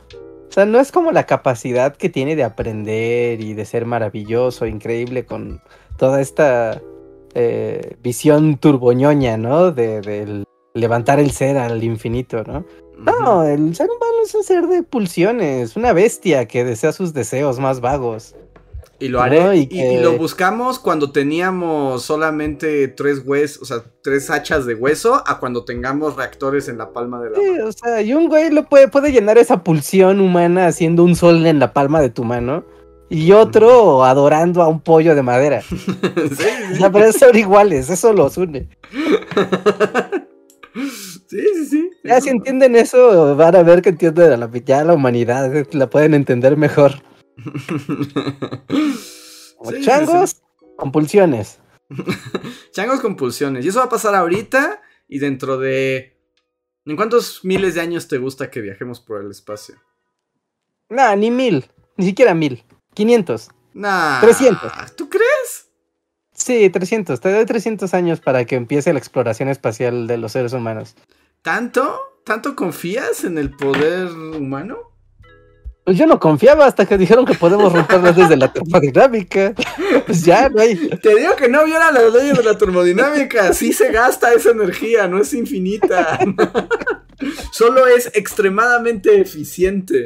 o 0.48 0.52
sea, 0.52 0.66
no 0.66 0.78
es 0.80 0.92
como 0.92 1.12
la 1.12 1.26
capacidad 1.26 1.96
que 1.96 2.08
tiene 2.08 2.36
de 2.36 2.44
aprender 2.44 3.40
y 3.40 3.54
de 3.54 3.64
ser 3.64 3.86
maravilloso, 3.86 4.66
increíble 4.66 5.26
con 5.26 5.60
toda 5.96 6.20
esta 6.20 6.80
eh, 7.34 7.96
visión 8.02 8.58
turboñoña, 8.58 9.36
¿no? 9.36 9.72
De, 9.72 10.44
levantar 10.74 11.20
el 11.20 11.30
ser 11.30 11.56
al 11.56 11.82
infinito, 11.84 12.42
¿no? 12.44 12.64
No, 13.04 13.44
el 13.44 13.74
ser 13.74 13.86
humano 13.86 14.22
es 14.24 14.34
un 14.34 14.44
ser 14.44 14.66
de 14.66 14.82
pulsiones, 14.82 15.76
una 15.76 15.92
bestia 15.92 16.46
que 16.46 16.64
desea 16.64 16.92
sus 16.92 17.12
deseos 17.12 17.58
más 17.58 17.80
vagos. 17.80 18.34
Y 19.00 19.08
lo 19.08 19.20
haré. 19.20 19.68
Y, 19.70 19.98
lo 19.98 20.16
buscamos 20.16 20.78
cuando 20.78 21.10
teníamos 21.10 22.02
solamente 22.02 22.88
tres 22.88 23.22
huesos, 23.24 23.62
o 23.62 23.64
sea, 23.64 23.84
tres 24.02 24.30
hachas 24.30 24.66
de 24.66 24.74
hueso, 24.74 25.22
a 25.26 25.38
cuando 25.40 25.64
tengamos 25.64 26.16
reactores 26.16 26.68
en 26.68 26.78
la 26.78 26.92
palma 26.92 27.20
de 27.20 27.30
la 27.30 27.36
sí, 27.36 27.60
O 27.60 27.72
sea, 27.72 28.00
y 28.02 28.14
un 28.14 28.28
güey 28.28 28.50
lo 28.50 28.64
puede, 28.68 28.88
puede 28.88 29.10
llenar 29.10 29.36
esa 29.36 29.62
pulsión 29.62 30.20
humana 30.20 30.66
haciendo 30.66 31.02
un 31.02 31.16
sol 31.16 31.44
en 31.44 31.58
la 31.58 31.72
palma 31.72 32.00
de 32.00 32.10
tu 32.10 32.24
mano. 32.24 32.64
Y 33.10 33.32
otro 33.32 34.04
adorando 34.04 34.62
a 34.62 34.68
un 34.68 34.80
pollo 34.80 35.14
de 35.14 35.22
madera. 35.22 35.60
sí, 35.68 35.76
sí. 35.78 36.72
O 36.72 36.76
sea, 36.76 36.90
pero 36.90 37.12
son 37.12 37.36
iguales, 37.36 37.90
eso 37.90 38.12
los 38.12 38.36
une. 38.36 38.68
Sí, 40.74 41.46
sí, 41.54 41.66
sí. 41.66 41.90
Ya 42.02 42.20
si 42.20 42.30
entienden 42.30 42.74
eso, 42.76 43.36
van 43.36 43.54
a 43.54 43.62
ver 43.62 43.80
que 43.80 43.90
entienden 43.90 44.40
la, 44.40 44.50
ya 44.64 44.84
la 44.84 44.94
humanidad, 44.94 45.66
la 45.72 45.88
pueden 45.88 46.14
entender 46.14 46.56
mejor. 46.56 47.02
changos, 49.82 50.42
compulsiones. 50.76 51.60
changos, 52.72 53.00
compulsiones. 53.00 53.64
Y 53.64 53.68
eso 53.68 53.78
va 53.78 53.86
a 53.86 53.90
pasar 53.90 54.14
ahorita 54.14 54.82
y 55.08 55.18
dentro 55.18 55.58
de... 55.58 56.12
¿En 56.86 56.96
cuántos 56.96 57.44
miles 57.44 57.74
de 57.74 57.80
años 57.80 58.08
te 58.08 58.18
gusta 58.18 58.50
que 58.50 58.60
viajemos 58.60 59.00
por 59.00 59.22
el 59.22 59.30
espacio? 59.30 59.76
Nah, 60.90 61.16
ni 61.16 61.30
mil. 61.30 61.64
Ni 61.96 62.06
siquiera 62.06 62.34
mil. 62.34 62.62
500. 62.94 63.48
Nah. 63.74 64.20
300. 64.20 64.96
¿Tú 64.96 65.08
crees? 65.08 65.23
Sí, 66.44 66.68
300. 66.68 67.20
Te 67.20 67.32
doy 67.32 67.46
300 67.46 67.94
años 67.94 68.20
para 68.20 68.44
que 68.44 68.54
empiece 68.54 68.92
la 68.92 68.98
exploración 68.98 69.48
espacial 69.48 70.06
de 70.06 70.18
los 70.18 70.32
seres 70.32 70.52
humanos. 70.52 70.94
¿Tanto? 71.40 71.98
¿Tanto 72.22 72.54
confías 72.54 73.24
en 73.24 73.38
el 73.38 73.50
poder 73.50 74.08
humano? 74.08 74.76
Pues 75.84 75.96
yo 75.96 76.06
no 76.06 76.20
confiaba 76.20 76.66
hasta 76.66 76.84
que 76.84 76.98
dijeron 76.98 77.24
que 77.24 77.32
podemos 77.32 77.72
romper 77.72 78.02
desde 78.14 78.36
la 78.36 78.52
termodinámica. 78.52 79.54
Pues 80.04 80.22
ya, 80.22 80.50
no 80.50 80.60
hay. 80.60 80.76
Te 80.76 81.14
digo 81.14 81.34
que 81.34 81.48
no 81.48 81.64
viera 81.64 81.90
las 81.90 82.12
leyes 82.12 82.36
de 82.36 82.44
la 82.44 82.58
termodinámica. 82.58 83.54
Sí 83.54 83.72
se 83.72 83.90
gasta 83.90 84.34
esa 84.34 84.50
energía, 84.50 85.08
no 85.08 85.22
es 85.22 85.32
infinita. 85.32 86.18
Solo 87.52 87.86
es 87.86 88.10
extremadamente 88.14 89.18
eficiente. 89.18 90.04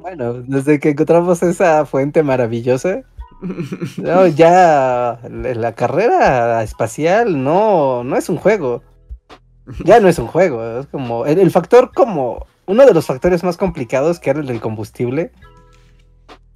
Bueno, 0.00 0.42
desde 0.46 0.80
que 0.80 0.88
encontramos 0.88 1.42
esa 1.42 1.84
fuente 1.84 2.22
maravillosa, 2.22 3.02
no, 3.98 4.26
ya 4.26 5.18
la 5.28 5.72
carrera 5.74 6.62
espacial 6.62 7.42
no, 7.42 8.04
no 8.04 8.16
es 8.16 8.28
un 8.28 8.36
juego. 8.36 8.82
Ya 9.84 10.00
no 10.00 10.08
es 10.08 10.18
un 10.18 10.26
juego, 10.26 10.80
es 10.80 10.86
como 10.86 11.26
el, 11.26 11.50
factor 11.50 11.92
como 11.94 12.46
uno 12.66 12.84
de 12.84 12.92
los 12.92 13.06
factores 13.06 13.44
más 13.44 13.56
complicados 13.56 14.18
que 14.18 14.30
era 14.30 14.40
el 14.40 14.46
del 14.46 14.60
combustible. 14.60 15.30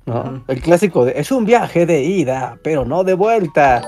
¿no? 0.07 0.45
El 0.49 0.61
clásico 0.61 1.05
de 1.05 1.13
es 1.17 1.31
un 1.31 1.45
viaje 1.45 1.87
de 1.87 2.03
ida, 2.03 2.59
pero 2.63 2.85
no 2.85 3.05
de 3.05 3.15
vuelta. 3.15 3.83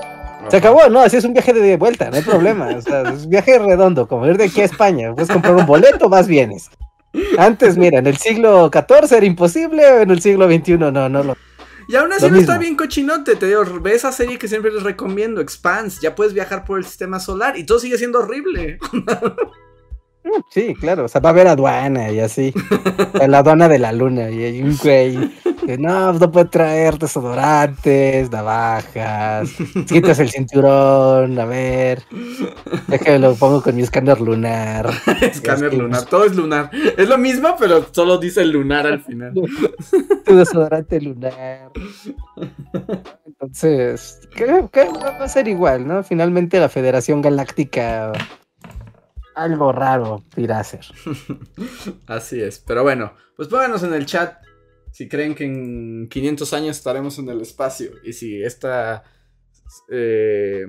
Se 0.47 0.57
acabó, 0.57 0.87
no, 0.89 1.01
así 1.01 1.17
es 1.17 1.25
un 1.25 1.33
viaje 1.33 1.51
de 1.51 1.75
vuelta, 1.75 2.09
no 2.09 2.15
hay 2.15 2.21
problema. 2.21 2.69
O 2.69 2.81
sea, 2.81 3.01
es 3.01 3.25
un 3.25 3.29
viaje 3.29 3.59
redondo, 3.59 4.07
como 4.07 4.25
ir 4.27 4.37
de 4.37 4.45
aquí 4.45 4.61
a 4.61 4.65
España. 4.65 5.13
Puedes 5.13 5.29
comprar 5.29 5.55
un 5.55 5.65
boleto, 5.65 6.07
más 6.07 6.27
bienes. 6.27 6.69
Antes, 7.37 7.77
mira, 7.77 7.99
en 7.99 8.07
el 8.07 8.17
siglo 8.17 8.69
XIV 8.71 9.17
era 9.17 9.25
imposible, 9.25 10.01
en 10.03 10.11
el 10.11 10.21
siglo 10.21 10.47
XXI 10.47 10.77
no, 10.77 10.91
no 10.91 11.23
lo. 11.23 11.35
Y 11.87 11.95
aún 11.95 12.11
así 12.11 12.29
no 12.29 12.37
está 12.37 12.57
bien 12.57 12.75
cochinote, 12.75 13.35
te 13.35 13.47
digo, 13.47 13.63
ve 13.81 13.95
esa 13.95 14.11
serie 14.11 14.37
que 14.37 14.47
siempre 14.47 14.71
les 14.71 14.83
recomiendo, 14.83 15.39
Expanse, 15.39 15.99
ya 16.01 16.15
puedes 16.15 16.33
viajar 16.33 16.65
por 16.65 16.79
el 16.79 16.85
sistema 16.85 17.19
solar 17.19 17.57
y 17.57 17.65
todo 17.65 17.79
sigue 17.79 17.97
siendo 17.97 18.19
horrible. 18.19 18.79
Sí, 20.51 20.75
claro, 20.75 21.05
o 21.05 21.07
sea, 21.07 21.21
va 21.21 21.29
a 21.29 21.31
haber 21.31 21.47
aduana 21.47 22.11
y 22.11 22.19
así. 22.19 22.53
la 23.27 23.39
aduana 23.39 23.69
de 23.69 23.79
la 23.79 23.93
luna 23.93 24.29
y 24.29 24.43
hay 24.43 24.61
un 24.61 24.77
güey 24.77 25.31
que 25.67 25.77
no, 25.77 26.13
no 26.13 26.31
puede 26.31 26.45
traer 26.45 26.97
desodorantes, 26.97 28.31
navajas, 28.31 29.49
quitas 29.85 30.17
el 30.17 30.29
cinturón, 30.29 31.37
a 31.37 31.43
ver. 31.43 32.03
Déjame 32.87 33.19
lo 33.19 33.35
pongo 33.35 33.61
con 33.61 33.75
mi 33.75 33.81
escáner 33.81 34.21
lunar. 34.21 34.89
escáner 35.21 35.73
lunar, 35.73 36.05
todo 36.05 36.23
es 36.23 36.37
lunar. 36.37 36.71
Es 36.95 37.09
lo 37.09 37.17
mismo, 37.17 37.53
pero 37.59 37.85
solo 37.91 38.17
dice 38.17 38.45
lunar 38.45 38.87
al 38.87 39.01
final. 39.01 39.33
tu 40.25 40.37
desodorante 40.37 41.01
lunar. 41.01 41.69
Entonces, 43.25 44.21
¿qué, 44.37 44.69
¿qué, 44.71 44.87
va 44.87 45.25
a 45.25 45.27
ser 45.27 45.49
igual, 45.49 45.85
no? 45.85 46.01
Finalmente 46.01 46.61
la 46.61 46.69
Federación 46.69 47.21
Galáctica 47.21 48.13
algo 49.35 49.73
raro 49.73 50.23
irá 50.37 50.61
a 50.61 50.63
ser. 50.63 50.85
Así 52.07 52.41
es, 52.41 52.57
pero 52.65 52.83
bueno, 52.83 53.11
pues 53.35 53.49
pónganos 53.49 53.83
en 53.83 53.93
el 53.93 54.05
chat 54.05 54.46
si 54.97 55.07
creen 55.07 55.35
que 55.35 55.43
en 55.43 56.09
500 56.09 56.53
años 56.53 56.75
estaremos 56.75 57.19
en 57.19 57.29
el 57.29 57.39
espacio 57.39 57.91
y 58.03 58.13
si 58.13 58.41
estas 58.41 59.03
eh, 59.91 60.65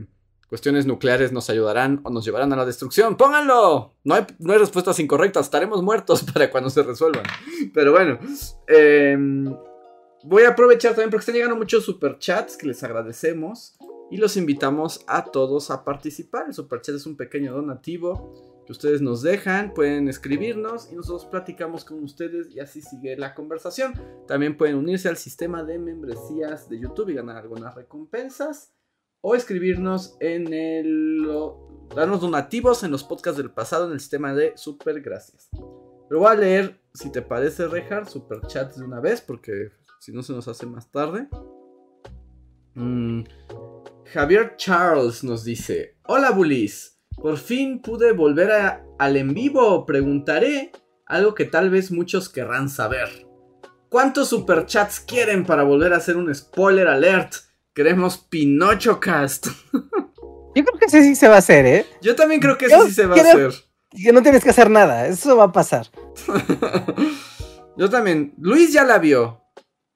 cuestiones 0.51 0.85
nucleares 0.85 1.33
nos 1.33 1.49
ayudarán 1.49 2.03
o 2.05 2.11
nos 2.11 2.27
llevarán 2.27 2.53
a 2.53 2.57
la 2.57 2.67
destrucción. 2.67 3.17
Pónganlo. 3.17 3.95
No 4.05 4.15
hay, 4.15 4.27
no 4.39 4.53
hay 4.53 4.59
respuestas 4.59 5.01
incorrectas, 5.01 5.47
estaremos 5.47 5.83
muertos 5.83 6.25
para 6.35 6.51
cuando 6.51 6.69
se 6.69 6.83
resuelvan. 6.83 7.25
Pero 7.73 7.93
bueno, 7.93 8.19
em, 8.67 9.51
voy 10.25 10.43
a 10.43 10.51
aprovechar 10.51 10.91
también 10.91 11.09
porque 11.09 11.23
están 11.23 11.35
llegando 11.35 11.57
muchos 11.57 11.87
superchats 11.87 12.59
que 12.59 12.67
les 12.67 12.85
agradecemos. 12.85 13.79
Y 14.11 14.19
los 14.19 14.37
invitamos 14.37 15.05
a 15.07 15.25
todos 15.25 15.71
a 15.71 15.85
participar. 15.85 16.49
El 16.49 16.55
superchat 16.55 16.97
es 16.97 17.07
un 17.07 17.17
pequeño 17.17 17.55
donativo 17.55 18.58
ustedes 18.73 19.01
nos 19.01 19.23
dejan, 19.23 19.73
pueden 19.73 20.09
escribirnos 20.09 20.93
y 20.93 20.97
nosotros 20.97 21.27
platicamos 21.27 21.85
con 21.85 22.03
ustedes 22.03 22.55
y 22.55 22.61
así 22.61 22.83
sigue 22.83 23.17
la 23.17 23.35
conversación. 23.35 23.95
También 24.27 24.57
pueden 24.57 24.77
unirse 24.77 25.09
al 25.09 25.17
sistema 25.17 25.65
de 25.65 25.79
membresías 25.79 26.69
de 26.69 26.79
YouTube 26.79 27.11
y 27.11 27.15
ganar 27.15 27.37
algunas 27.37 27.75
recompensas 27.75 28.75
o 29.21 29.35
escribirnos 29.35 30.17
en 30.21 30.53
el 30.53 31.27
darnos 31.95 32.21
donativos 32.21 32.83
en 32.85 32.91
los 32.91 33.05
podcasts 33.05 33.39
del 33.39 33.51
pasado 33.51 33.87
en 33.87 33.93
el 33.93 34.01
sistema 34.01 34.35
de 34.35 34.53
super 34.57 35.01
gracias. 35.01 35.49
Pero 36.09 36.21
voy 36.21 36.31
a 36.31 36.35
leer, 36.35 36.81
si 36.95 37.11
te 37.11 37.23
parece, 37.23 37.67
Rejar, 37.69 38.09
super 38.09 38.41
chats 38.47 38.79
de 38.79 38.85
una 38.85 39.01
vez 39.01 39.21
porque 39.21 39.71
si 40.01 40.13
no 40.13 40.23
se 40.23 40.33
nos 40.33 40.49
hace 40.49 40.67
más 40.67 40.91
tarde. 40.91 41.29
Mm, 42.75 43.25
Javier 44.07 44.57
Charles 44.57 45.25
nos 45.25 45.45
dice: 45.45 45.99
Hola, 46.05 46.31
Bullies. 46.31 46.98
Por 47.21 47.37
fin 47.39 47.81
pude 47.81 48.13
volver 48.13 48.51
al 48.99 49.17
en 49.17 49.35
vivo. 49.35 49.85
Preguntaré 49.87 50.73
algo 51.07 51.35
que 51.35 51.45
tal 51.45 51.71
vez 51.71 51.91
muchos 51.91 52.29
querrán 52.29 52.69
saber. 52.69 53.27
¿Cuántos 53.89 54.29
superchats 54.29 55.01
quieren 55.01 55.45
para 55.45 55.63
volver 55.63 55.93
a 55.93 55.97
hacer 55.97 56.17
un 56.17 56.35
spoiler 56.35 56.89
alert 56.89 57.35
Queremos 57.79 58.19
Pinocho 58.19 58.99
Cast. 58.99 59.47
Yo 59.73 60.65
creo 60.65 60.79
que 60.81 60.87
ese 60.87 61.05
sí 61.05 61.15
se 61.15 61.29
va 61.29 61.37
a 61.37 61.39
hacer, 61.39 61.65
¿eh? 61.65 61.87
Yo 62.03 62.17
también 62.17 62.41
creo 62.41 62.59
que 62.59 62.67
ese 62.67 62.87
sí 62.87 62.91
se 62.93 63.07
va 63.07 63.15
a 63.15 63.21
hacer. 63.21 63.53
Que 63.93 64.13
no 64.13 64.21
tienes 64.21 64.43
que 64.43 64.51
hacer 64.51 64.69
nada, 64.69 65.07
eso 65.07 65.37
va 65.37 65.45
a 65.45 65.53
pasar. 65.53 65.87
Yo 67.77 67.89
también. 67.89 68.35
Luis 68.37 68.73
ya 68.73 68.83
la 68.83 68.99
vio. 68.99 69.45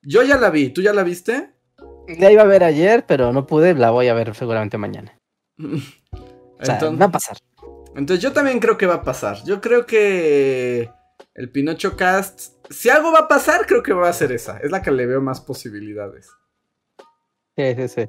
Yo 0.00 0.22
ya 0.22 0.36
la 0.36 0.50
vi. 0.50 0.70
¿Tú 0.70 0.80
ya 0.80 0.92
la 0.92 1.02
viste? 1.02 1.54
La 2.06 2.30
iba 2.30 2.42
a 2.42 2.46
ver 2.46 2.62
ayer, 2.62 3.04
pero 3.04 3.32
no 3.32 3.48
pude. 3.48 3.74
La 3.74 3.90
voy 3.90 4.06
a 4.06 4.14
ver 4.14 4.32
seguramente 4.36 4.78
mañana. 4.78 5.18
o 6.62 6.64
sea, 6.64 6.78
va 6.90 7.04
a 7.06 7.10
pasar. 7.10 7.36
Entonces 7.94 8.22
yo 8.22 8.32
también 8.32 8.58
creo 8.58 8.78
que 8.78 8.86
va 8.86 8.94
a 8.94 9.02
pasar. 9.02 9.42
Yo 9.44 9.60
creo 9.60 9.84
que 9.84 10.90
el 11.34 11.50
Pinocho 11.50 11.96
Cast, 11.96 12.54
si 12.70 12.88
algo 12.88 13.12
va 13.12 13.20
a 13.20 13.28
pasar, 13.28 13.66
creo 13.66 13.82
que 13.82 13.92
va 13.92 14.08
a 14.08 14.12
ser 14.12 14.32
esa. 14.32 14.58
Es 14.58 14.70
la 14.70 14.80
que 14.80 14.90
le 14.90 15.06
veo 15.06 15.20
más 15.20 15.40
posibilidades. 15.40 16.30
Sí, 17.56 17.74
sí, 17.76 17.88
sí. 17.88 18.06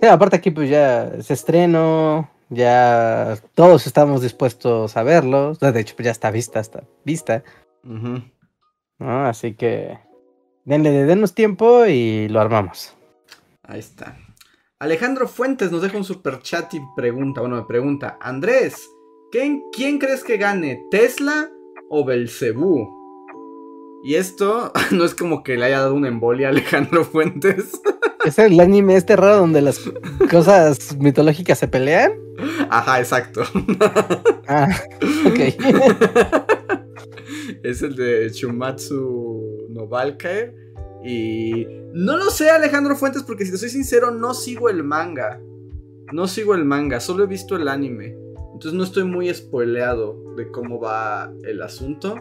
Sí, 0.00 0.06
aparte 0.06 0.36
aquí 0.36 0.50
pues 0.50 0.68
ya 0.68 1.22
se 1.22 1.32
estreno, 1.32 2.30
ya 2.48 3.38
todos 3.54 3.86
estamos 3.86 4.20
dispuestos 4.20 4.96
a 4.96 5.02
verlo. 5.02 5.54
De 5.54 5.80
hecho, 5.80 5.94
pues 5.96 6.06
ya 6.06 6.12
está 6.12 6.30
vista, 6.30 6.60
está 6.60 6.84
vista. 7.04 7.44
Así 8.98 9.54
que 9.54 9.98
denle, 10.64 10.90
denos 11.04 11.34
tiempo 11.34 11.86
y 11.86 12.28
lo 12.28 12.40
armamos. 12.40 12.94
Ahí 13.62 13.78
está. 13.78 14.18
Alejandro 14.78 15.26
Fuentes 15.26 15.72
nos 15.72 15.80
deja 15.80 15.96
un 15.96 16.04
super 16.04 16.40
chat 16.42 16.74
y 16.74 16.82
pregunta, 16.94 17.40
bueno, 17.40 17.56
me 17.56 17.62
pregunta, 17.62 18.18
Andrés, 18.20 18.90
¿quién, 19.32 19.62
quién 19.72 19.98
crees 19.98 20.22
que 20.22 20.36
gane, 20.36 20.86
Tesla 20.90 21.50
o 21.88 22.04
Belcebú? 22.04 22.86
Y 24.04 24.16
esto 24.16 24.72
no 24.90 25.06
es 25.06 25.14
como 25.14 25.42
que 25.42 25.56
le 25.56 25.64
haya 25.64 25.80
dado 25.80 25.94
una 25.94 26.08
embolia 26.08 26.48
a 26.48 26.50
Alejandro 26.50 27.04
Fuentes. 27.04 27.80
¿Es 28.26 28.38
el 28.38 28.60
anime 28.60 28.96
este 28.96 29.16
raro 29.16 29.38
donde 29.38 29.62
las 29.62 29.80
cosas 30.30 30.94
mitológicas 30.98 31.58
se 31.58 31.68
pelean? 31.68 32.12
Ajá, 32.68 32.98
exacto. 32.98 33.44
Ah, 34.48 34.68
ok. 35.26 35.40
es 37.64 37.82
el 37.82 37.96
de 37.96 38.28
Shumatsu 38.28 39.66
no 39.70 39.88
y 41.06 41.66
no 41.92 42.16
lo 42.16 42.30
sé, 42.30 42.50
Alejandro 42.50 42.96
Fuentes, 42.96 43.22
porque 43.22 43.44
si 43.44 43.52
te 43.52 43.58
soy 43.58 43.68
sincero, 43.68 44.10
no 44.10 44.34
sigo 44.34 44.68
el 44.68 44.82
manga. 44.82 45.40
No 46.12 46.26
sigo 46.26 46.54
el 46.54 46.64
manga, 46.64 47.00
solo 47.00 47.24
he 47.24 47.26
visto 47.26 47.56
el 47.56 47.68
anime. 47.68 48.16
Entonces 48.52 48.72
no 48.72 48.84
estoy 48.84 49.04
muy 49.04 49.32
spoileado 49.32 50.34
de 50.36 50.50
cómo 50.50 50.80
va 50.80 51.32
el 51.44 51.62
asunto. 51.62 52.16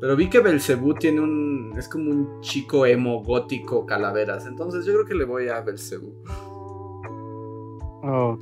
Pero 0.00 0.16
vi 0.16 0.28
que 0.28 0.40
Belcebú 0.40 0.94
tiene 0.94 1.20
un. 1.20 1.72
Es 1.78 1.88
como 1.88 2.10
un 2.10 2.40
chico 2.40 2.84
emo 2.86 3.22
gótico 3.22 3.86
calaveras. 3.86 4.46
Entonces 4.46 4.84
yo 4.84 4.92
creo 4.94 5.06
que 5.06 5.14
le 5.14 5.24
voy 5.24 5.48
a 5.48 5.60
Belcebú. 5.60 6.14
Ok. 8.02 8.40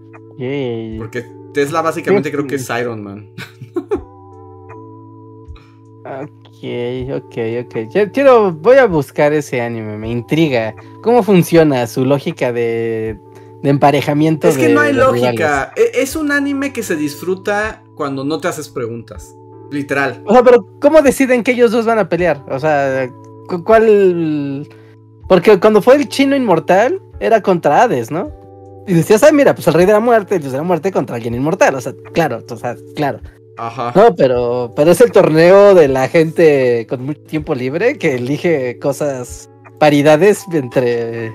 Porque 0.99 1.27
Tesla 1.53 1.83
básicamente 1.83 2.33
creo 2.33 2.47
que 2.47 2.57
es 2.57 2.69
Iron 2.71 3.03
Man. 3.03 3.31
Ok, 6.63 7.25
ok, 7.25 7.37
ok. 7.65 8.13
quiero, 8.13 8.53
voy 8.53 8.77
a 8.77 8.87
buscar 8.87 9.33
ese 9.33 9.61
anime, 9.61 9.99
me 9.99 10.09
intriga. 10.09 10.77
¿Cómo 11.03 11.25
funciona 11.25 11.89
su 11.89 12.05
lógica 12.05 12.53
de, 12.53 13.19
emparejamiento? 13.65 14.47
Es 14.47 14.57
que 14.57 14.69
no 14.69 14.81
hay 14.81 14.93
lógica. 14.93 15.73
E, 15.75 16.03
es 16.03 16.15
un 16.15 16.31
anime 16.31 16.73
que 16.73 16.85
se 16.85 16.95
disfruta 16.95 17.83
cuando 17.97 18.25
no 18.25 18.39
te 18.41 18.47
haces 18.47 18.69
preguntas. 18.69 19.35
Literal. 19.73 20.23
O 20.25 20.33
sea, 20.33 20.45
pero 20.45 20.69
¿cómo 20.81 21.03
deciden 21.03 21.43
que 21.43 21.53
ellos 21.53 21.73
dos 21.73 21.85
van 21.85 21.99
a 21.99 22.09
pelear? 22.09 22.45
O 22.49 22.61
sea, 22.61 23.11
¿cuál...? 23.65 24.69
Porque 25.29 25.59
cuando 25.59 25.83
fue 25.83 25.97
el 25.97 26.09
chino 26.09 26.37
inmortal, 26.37 27.01
era 27.19 27.43
contra 27.43 27.83
Hades, 27.83 28.11
¿no? 28.13 28.31
Y 28.87 28.95
decías, 28.95 29.23
ay, 29.25 29.33
mira, 29.33 29.55
pues 29.55 29.67
el 29.67 29.75
rey 29.75 29.87
de 29.87 29.93
la 29.93 30.01
muerte, 30.01 30.37
el 30.37 30.43
dios 30.43 30.53
de 30.53 30.59
la 30.59 30.65
muerte 30.65 30.93
contra 30.93 31.17
alguien 31.17 31.35
inmortal. 31.35 31.75
O 31.75 31.81
sea, 31.81 31.93
claro, 32.13 32.45
o 32.49 32.57
sea, 32.57 32.77
claro. 32.95 33.21
Ajá. 33.57 33.93
No, 33.95 34.15
pero, 34.15 34.73
pero 34.75 34.91
es 34.93 35.01
el 35.01 35.13
torneo 35.13 35.75
de 35.75 35.89
la 35.89 36.09
gente 36.09 36.87
con 36.89 37.05
mucho 37.05 37.23
tiempo 37.23 37.55
libre 37.55 37.99
que 37.99 38.15
elige 38.15 38.79
cosas, 38.79 39.51
paridades 39.79 40.45
entre. 40.53 41.35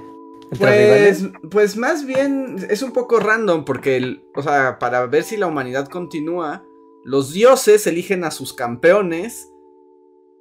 pues, 0.57 1.29
pues 1.51 1.77
más 1.77 2.05
bien 2.05 2.57
es 2.69 2.81
un 2.81 2.91
poco 2.91 3.19
random 3.19 3.65
porque, 3.65 4.21
o 4.35 4.41
sea, 4.41 4.79
para 4.79 5.05
ver 5.05 5.23
si 5.23 5.37
la 5.37 5.47
humanidad 5.47 5.87
continúa, 5.87 6.63
los 7.03 7.33
dioses 7.33 7.85
eligen 7.87 8.23
a 8.23 8.31
sus 8.31 8.53
campeones 8.53 9.49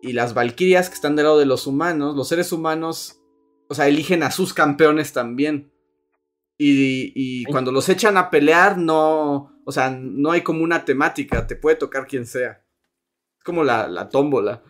y 0.01 0.13
las 0.13 0.35
valquirias 0.35 0.89
que 0.89 0.95
están 0.95 1.17
del 1.17 1.27
lado 1.27 1.39
de 1.39 1.47
los 1.47 1.67
humanos, 1.67 2.17
los 2.17 2.29
seres 2.29 2.53
humanos, 2.53 3.21
o 3.69 3.75
sea, 3.75 3.89
eligen 3.89 4.23
a 4.23 4.31
sus 4.31 4.55
campeones 4.55 5.13
también. 5.13 5.71
Y, 6.59 7.13
y 7.15 7.45
cuando 7.45 7.71
los 7.71 7.89
echan 7.91 8.17
a 8.17 8.31
pelear, 8.31 8.79
no 8.79 9.56
o 9.67 9.73
sea, 9.73 9.91
no 9.91 10.31
hay 10.31 10.43
como 10.43 10.63
una 10.63 10.85
temática, 10.85 11.45
te 11.47 11.57
puede 11.57 11.75
tocar 11.75 12.07
quien 12.07 12.25
sea. 12.25 12.63
Es 13.37 13.45
como 13.45 13.65
la, 13.65 13.89
la 13.89 14.09
tómbola. 14.09 14.63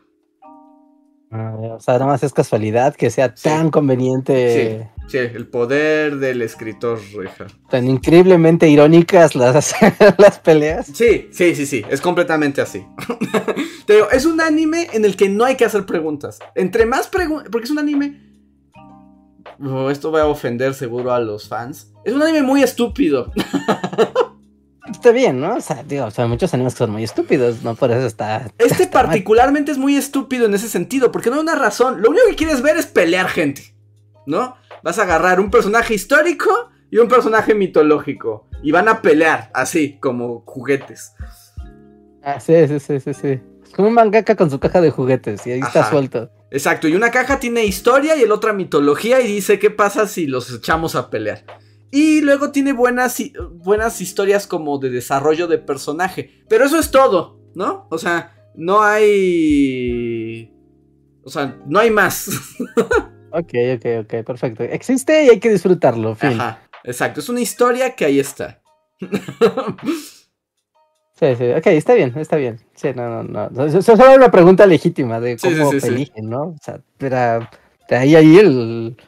Ah, 1.31 1.55
o 1.77 1.81
sea, 1.81 1.95
nada 1.95 2.07
más 2.07 2.23
es 2.23 2.33
casualidad 2.33 2.97
que 2.97 3.11
sea 3.11 3.35
tan 3.35 3.71
conveniente. 3.71 4.89
Sí, 5.05 5.09
sí, 5.09 5.19
el 5.19 5.49
poder 5.49 6.17
del 6.17 6.41
escritor, 6.41 6.99
Reja. 7.15 7.47
Tan 7.69 7.87
increíblemente 7.87 8.71
irónicas 8.71 9.35
las, 9.35 9.75
las 10.19 10.39
peleas. 10.39 10.87
Sí, 10.87 11.29
sí, 11.31 11.55
sí, 11.55 11.67
sí, 11.67 11.85
es 11.91 12.01
completamente 12.01 12.63
así. 12.63 12.87
Te 13.87 13.97
digo, 13.97 14.11
es 14.11 14.25
un 14.25 14.41
anime 14.41 14.89
en 14.95 15.05
el 15.05 15.15
que 15.15 15.29
no 15.29 15.45
hay 15.45 15.57
que 15.57 15.67
hacer 15.67 15.85
preguntas. 15.85 16.39
Entre 16.55 16.87
más 16.87 17.09
preguntas, 17.09 17.51
porque 17.53 17.67
es 17.67 17.71
un 17.71 17.81
anime... 17.81 18.25
Oh, 19.61 19.91
esto 19.91 20.11
va 20.11 20.23
a 20.23 20.27
ofender 20.27 20.73
seguro 20.73 21.13
a 21.13 21.21
los 21.21 21.49
fans. 21.49 21.93
Es 22.05 22.15
un 22.15 22.23
anime 22.23 22.43
muy 22.43 22.63
estúpido. 22.63 23.31
Está 24.91 25.11
bien, 25.11 25.41
¿no? 25.41 25.57
O 25.57 25.61
sea, 25.61 25.83
digo, 25.83 26.05
o 26.05 26.11
sea, 26.11 26.27
muchos 26.27 26.53
animes 26.55 26.75
que 26.75 26.79
son 26.79 26.91
muy 26.91 27.05
estúpidos, 27.05 27.63
¿no? 27.63 27.75
Por 27.75 27.91
eso 27.91 28.07
está. 28.07 28.51
Este 28.59 28.87
particularmente 28.87 29.73
es 29.73 29.79
muy 29.79 29.97
estúpido 29.97 30.47
en 30.47 30.55
ese 30.55 30.69
sentido, 30.69 31.13
porque 31.13 31.31
no 31.31 31.37
hay 31.37 31.43
una 31.43 31.55
razón. 31.55 32.03
Lo 32.03 32.11
único 32.11 32.27
que 32.29 32.37
quieres 32.37 32.63
ver 32.63 32.77
es 32.77 32.87
pelear 32.87 33.29
gente, 33.29 33.75
¿no? 34.27 34.57
Vas 34.83 34.99
a 34.99 35.03
agarrar 35.03 35.41
un 35.41 35.51
personaje 35.51 35.95
histórico 35.95 36.51
y 36.91 36.99
un 36.99 37.09
personaje 37.09 37.55
mitológico. 37.55 38.47
Y 38.63 38.73
van 38.73 38.89
a 38.89 39.03
pelear 39.03 39.51
así, 39.55 39.99
como 40.01 40.43
juguetes. 40.47 41.13
Ah, 42.23 42.41
sí, 42.41 42.55
sí, 42.67 42.81
sí, 42.81 43.01
sí, 43.01 43.15
sí. 43.15 43.41
Es 43.65 43.73
como 43.75 43.89
un 43.89 43.95
mangaka 43.95 44.35
con 44.37 44.51
su 44.51 44.59
caja 44.59 44.81
de 44.81 44.91
juguetes 44.91 45.47
y 45.47 45.53
ahí 45.53 45.61
está 45.61 45.89
suelto. 45.91 46.31
Exacto, 46.51 46.89
y 46.89 46.95
una 46.95 47.11
caja 47.11 47.41
tiene 47.41 47.65
historia 47.65 48.17
y 48.17 48.23
el 48.23 48.33
otra 48.33 48.53
mitología 48.53 49.21
y 49.21 49.27
dice 49.27 49.59
qué 49.59 49.71
pasa 49.71 50.07
si 50.07 50.27
los 50.27 50.53
echamos 50.53 50.95
a 50.95 51.11
pelear. 51.11 51.45
Y 51.97 52.21
luego 52.21 52.53
tiene 52.53 52.75
buenas, 52.75 53.23
buenas 53.53 54.03
historias 54.03 54.47
como 54.47 54.77
de 54.77 54.91
desarrollo 54.91 55.47
de 55.47 55.57
personaje. 55.57 56.45
Pero 56.47 56.67
eso 56.67 56.79
es 56.79 56.91
todo, 56.91 57.41
¿no? 57.55 57.87
O 57.91 57.97
sea, 57.97 58.35
no 58.55 58.83
hay... 58.83 60.53
O 61.25 61.31
sea, 61.31 61.59
no 61.65 61.79
hay 61.79 61.89
más. 61.91 62.29
ok, 63.33 63.55
ok, 63.77 63.87
ok, 64.03 64.27
perfecto. 64.27 64.63
Existe 64.65 65.25
y 65.25 65.31
hay 65.31 65.41
que 65.41 65.49
disfrutarlo. 65.49 66.15
Fin. 66.15 66.39
Ajá, 66.39 66.69
exacto. 66.85 67.21
Es 67.21 67.31
una 67.31 67.41
historia 67.41 67.95
que 67.95 68.05
ahí 68.05 68.21
está. 68.21 68.61
Sí, 71.19 71.35
sí, 71.35 71.51
ok, 71.51 71.67
está 71.69 71.95
bien, 71.95 72.13
está 72.15 72.37
bien. 72.37 72.61
Sí, 72.75 72.89
no, 72.95 73.23
no, 73.23 73.49
no. 73.49 73.65
Eso 73.65 73.79
es 73.79 73.89
una 73.89 74.31
pregunta 74.31 74.67
legítima 74.67 75.19
de 75.19 75.39
cómo 75.39 75.73
se 75.73 75.89
eligen, 75.89 76.29
¿no? 76.29 76.49
O 76.49 76.57
sea, 76.61 76.79
pero 76.99 77.49
ahí, 77.89 78.15
ahí 78.15 78.37
el, 78.37 78.99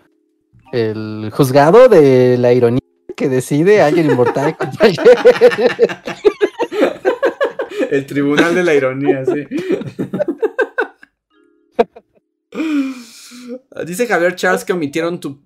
el 0.72 1.30
juzgado 1.32 1.88
de 1.88 2.36
la 2.38 2.52
ironía 2.52 2.80
que 3.16 3.28
decide 3.28 3.82
alguien 3.82 4.10
inmortal 4.10 4.56
El 7.90 8.06
tribunal 8.06 8.54
de 8.54 8.62
la 8.62 8.74
ironía, 8.74 9.24
sí. 9.24 9.46
Dice 13.86 14.06
Javier 14.06 14.34
Charles 14.34 14.62
que 14.64 14.74
omitieron 14.74 15.20
tu. 15.20 15.40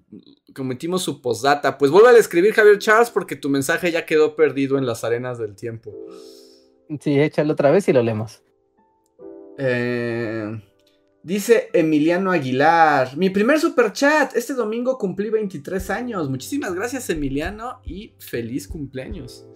Que 0.54 0.60
omitimos 0.60 1.02
su 1.02 1.22
postdata. 1.22 1.78
Pues 1.78 1.92
vuelve 1.92 2.10
a 2.10 2.18
escribir 2.18 2.52
Javier 2.52 2.78
Charles 2.78 3.10
porque 3.10 3.36
tu 3.36 3.48
mensaje 3.48 3.92
ya 3.92 4.04
quedó 4.04 4.34
perdido 4.34 4.76
en 4.76 4.86
las 4.86 5.04
arenas 5.04 5.38
del 5.38 5.54
tiempo. 5.54 5.94
Sí, 7.00 7.20
échalo 7.20 7.52
otra 7.52 7.70
vez 7.70 7.86
y 7.88 7.92
lo 7.92 8.02
leemos. 8.02 8.42
Eh. 9.58 10.60
Dice 11.24 11.68
Emiliano 11.72 12.32
Aguilar, 12.32 13.16
mi 13.16 13.30
primer 13.30 13.60
super 13.60 13.92
chat, 13.92 14.34
este 14.34 14.54
domingo 14.54 14.98
cumplí 14.98 15.30
23 15.30 15.90
años. 15.90 16.28
Muchísimas 16.28 16.74
gracias 16.74 17.08
Emiliano 17.10 17.80
y 17.84 18.14
feliz 18.18 18.66
cumpleaños. 18.66 19.46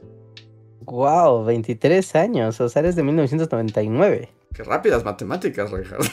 Wow, 0.83 1.45
23 1.45 2.15
años, 2.15 2.61
o 2.61 2.69
sea, 2.69 2.81
eres 2.81 2.95
de 2.95 3.03
1999. 3.03 4.29
Qué 4.55 4.63
rápidas 4.63 5.05
matemáticas, 5.05 5.73
Richard. 5.73 6.05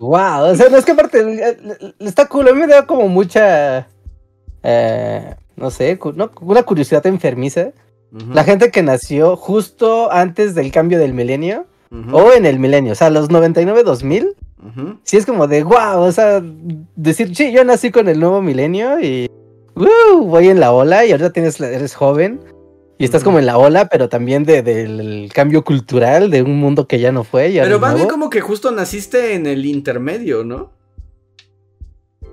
wow, 0.00 0.42
o 0.50 0.54
sea, 0.56 0.68
no 0.68 0.76
es 0.76 0.84
que 0.84 0.92
aparte 0.92 1.56
está 2.00 2.26
cool, 2.26 2.48
a 2.48 2.52
mí 2.52 2.58
me 2.58 2.66
da 2.66 2.84
como 2.84 3.06
mucha, 3.06 3.86
eh, 4.64 5.36
no 5.54 5.70
sé, 5.70 6.00
una 6.40 6.62
curiosidad 6.64 7.06
enfermiza. 7.06 7.72
La 8.10 8.42
gente 8.42 8.70
que 8.70 8.82
nació 8.82 9.36
justo 9.36 10.10
antes 10.10 10.54
del 10.54 10.72
cambio 10.72 10.98
del 10.98 11.14
milenio. 11.14 11.66
O 12.12 12.32
en 12.32 12.44
el 12.44 12.58
milenio, 12.58 12.92
o 12.92 12.94
sea, 12.94 13.08
los 13.08 13.30
99-2000, 13.30 14.34
Sí, 15.02 15.16
es 15.16 15.26
como 15.26 15.46
de 15.46 15.62
wow, 15.64 16.00
o 16.00 16.12
sea, 16.12 16.42
decir, 16.96 17.34
sí, 17.34 17.52
yo 17.52 17.64
nací 17.64 17.90
con 17.90 18.08
el 18.08 18.20
nuevo 18.20 18.42
milenio 18.42 19.00
y 19.00 19.30
uh, 19.74 20.24
voy 20.24 20.48
en 20.48 20.60
la 20.60 20.72
ola 20.72 21.04
y 21.04 21.12
ahorita 21.12 21.32
tienes, 21.32 21.60
eres 21.60 21.94
joven 21.94 22.40
y 22.98 23.04
estás 23.04 23.22
como 23.22 23.38
en 23.38 23.46
la 23.46 23.58
ola, 23.58 23.88
pero 23.88 24.08
también 24.08 24.44
de, 24.44 24.62
del 24.62 25.30
cambio 25.32 25.62
cultural 25.62 26.30
de 26.30 26.42
un 26.42 26.58
mundo 26.58 26.88
que 26.88 26.98
ya 26.98 27.12
no 27.12 27.22
fue. 27.22 27.52
pero 27.54 27.78
más 27.78 27.94
bien 27.94 28.08
como 28.08 28.28
que 28.28 28.40
justo 28.40 28.72
naciste 28.72 29.34
en 29.34 29.46
el 29.46 29.64
intermedio, 29.64 30.44
¿no? 30.44 30.72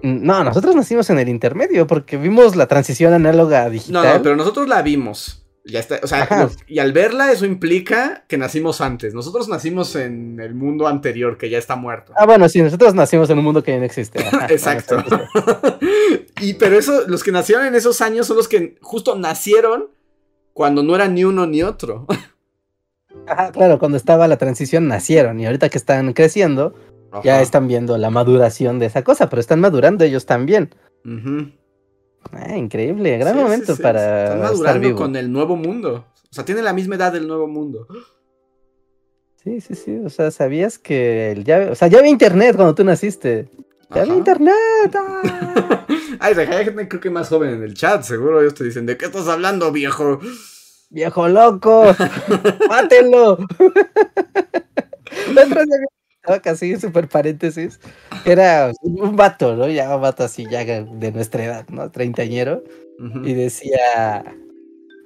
No, 0.01 0.43
nosotros 0.43 0.75
nacimos 0.75 1.09
en 1.09 1.19
el 1.19 1.29
intermedio 1.29 1.87
porque 1.87 2.17
vimos 2.17 2.55
la 2.55 2.67
transición 2.67 3.13
análoga 3.13 3.63
a 3.63 3.69
digital. 3.69 4.03
No, 4.03 4.13
no, 4.13 4.21
pero 4.21 4.35
nosotros 4.35 4.67
la 4.67 4.81
vimos. 4.81 5.44
Ya 5.67 5.79
está, 5.79 5.99
o 6.03 6.07
sea, 6.07 6.49
y 6.67 6.77
al 6.77 6.93
verla 6.93 7.31
eso 7.31 7.43
implica 7.43 8.23
que 8.27 8.37
nacimos 8.37 8.81
antes. 8.81 9.15
Nosotros 9.15 9.47
nacimos 9.49 9.95
en 9.95 10.39
el 10.39 10.53
mundo 10.53 10.87
anterior 10.87 11.39
que 11.39 11.49
ya 11.49 11.57
está 11.57 11.75
muerto. 11.75 12.13
Ah, 12.15 12.27
bueno, 12.27 12.47
sí, 12.49 12.61
nosotros 12.61 12.93
nacimos 12.93 13.31
en 13.31 13.39
un 13.39 13.45
mundo 13.45 13.63
que 13.63 13.71
ya 13.71 13.79
no 13.79 13.83
existe. 13.83 14.19
Exacto. 14.49 15.03
y 16.39 16.53
pero 16.53 16.77
eso, 16.77 17.07
los 17.07 17.23
que 17.23 17.31
nacieron 17.31 17.65
en 17.65 17.73
esos 17.73 18.01
años 18.01 18.27
son 18.27 18.37
los 18.37 18.47
que 18.47 18.77
justo 18.79 19.15
nacieron 19.15 19.89
cuando 20.53 20.83
no 20.83 20.93
era 20.95 21.07
ni 21.07 21.23
uno 21.23 21.47
ni 21.47 21.63
otro. 21.63 22.05
Ajá, 23.27 23.51
claro, 23.51 23.79
cuando 23.79 23.97
estaba 23.97 24.27
la 24.27 24.37
transición 24.37 24.87
nacieron 24.87 25.39
y 25.39 25.47
ahorita 25.47 25.69
que 25.69 25.79
están 25.79 26.13
creciendo, 26.13 26.75
ya 27.23 27.41
están 27.41 27.67
viendo 27.67 27.97
la 27.97 28.11
maduración 28.11 28.77
de 28.77 28.85
esa 28.85 29.03
cosa, 29.03 29.29
pero 29.29 29.39
están 29.39 29.61
madurando 29.61 30.03
ellos 30.03 30.27
también. 30.27 30.75
Ah, 32.31 32.57
increíble, 32.57 33.17
gran 33.17 33.35
momento 33.35 33.75
para. 33.77 34.23
Están 34.23 34.39
madurando 34.39 34.95
con 34.95 35.15
el 35.15 35.31
nuevo 35.31 35.55
mundo. 35.55 36.05
O 36.29 36.33
sea, 36.35 36.43
tiene 36.43 36.61
la 36.61 36.73
misma 36.73 36.95
edad 36.95 37.13
del 37.13 37.27
nuevo 37.27 37.47
mundo. 37.47 37.87
Sí, 39.43 39.61
sí, 39.61 39.75
sí. 39.75 39.99
O 40.03 40.09
sea, 40.09 40.31
sabías 40.31 40.79
que 40.79 41.39
ya, 41.45 41.69
o 41.71 41.75
sea, 41.75 41.87
ya 41.87 41.99
había 41.99 42.11
internet 42.11 42.55
cuando 42.55 42.75
tú 42.75 42.83
naciste. 42.83 43.49
Ya 43.93 44.01
había 44.01 44.15
internet. 44.15 44.95
¡ah! 44.95 45.85
Ay, 46.19 46.33
hay 46.33 46.65
gente 46.65 46.87
creo 46.87 47.01
que 47.01 47.09
más 47.09 47.29
joven 47.29 47.51
en 47.51 47.63
el 47.63 47.73
chat, 47.73 48.03
seguro 48.03 48.41
ellos 48.41 48.53
te 48.53 48.63
dicen, 48.63 48.85
¿de 48.85 48.97
qué 48.97 49.05
estás 49.05 49.27
hablando, 49.27 49.71
viejo? 49.71 50.19
Viejo 50.89 51.27
loco, 51.27 51.95
mátelo 52.69 53.37
casi 56.41 56.75
super 56.77 57.07
paréntesis, 57.07 57.79
era 58.25 58.71
un 58.81 59.15
vato, 59.15 59.55
¿no? 59.55 59.67
Ya 59.67 59.95
un 59.95 60.01
vato 60.01 60.23
así, 60.23 60.45
ya 60.49 60.63
de 60.65 61.11
nuestra 61.11 61.43
edad, 61.43 61.65
¿no? 61.69 61.91
Treintañero. 61.91 62.63
Y 63.23 63.33
decía, 63.33 64.23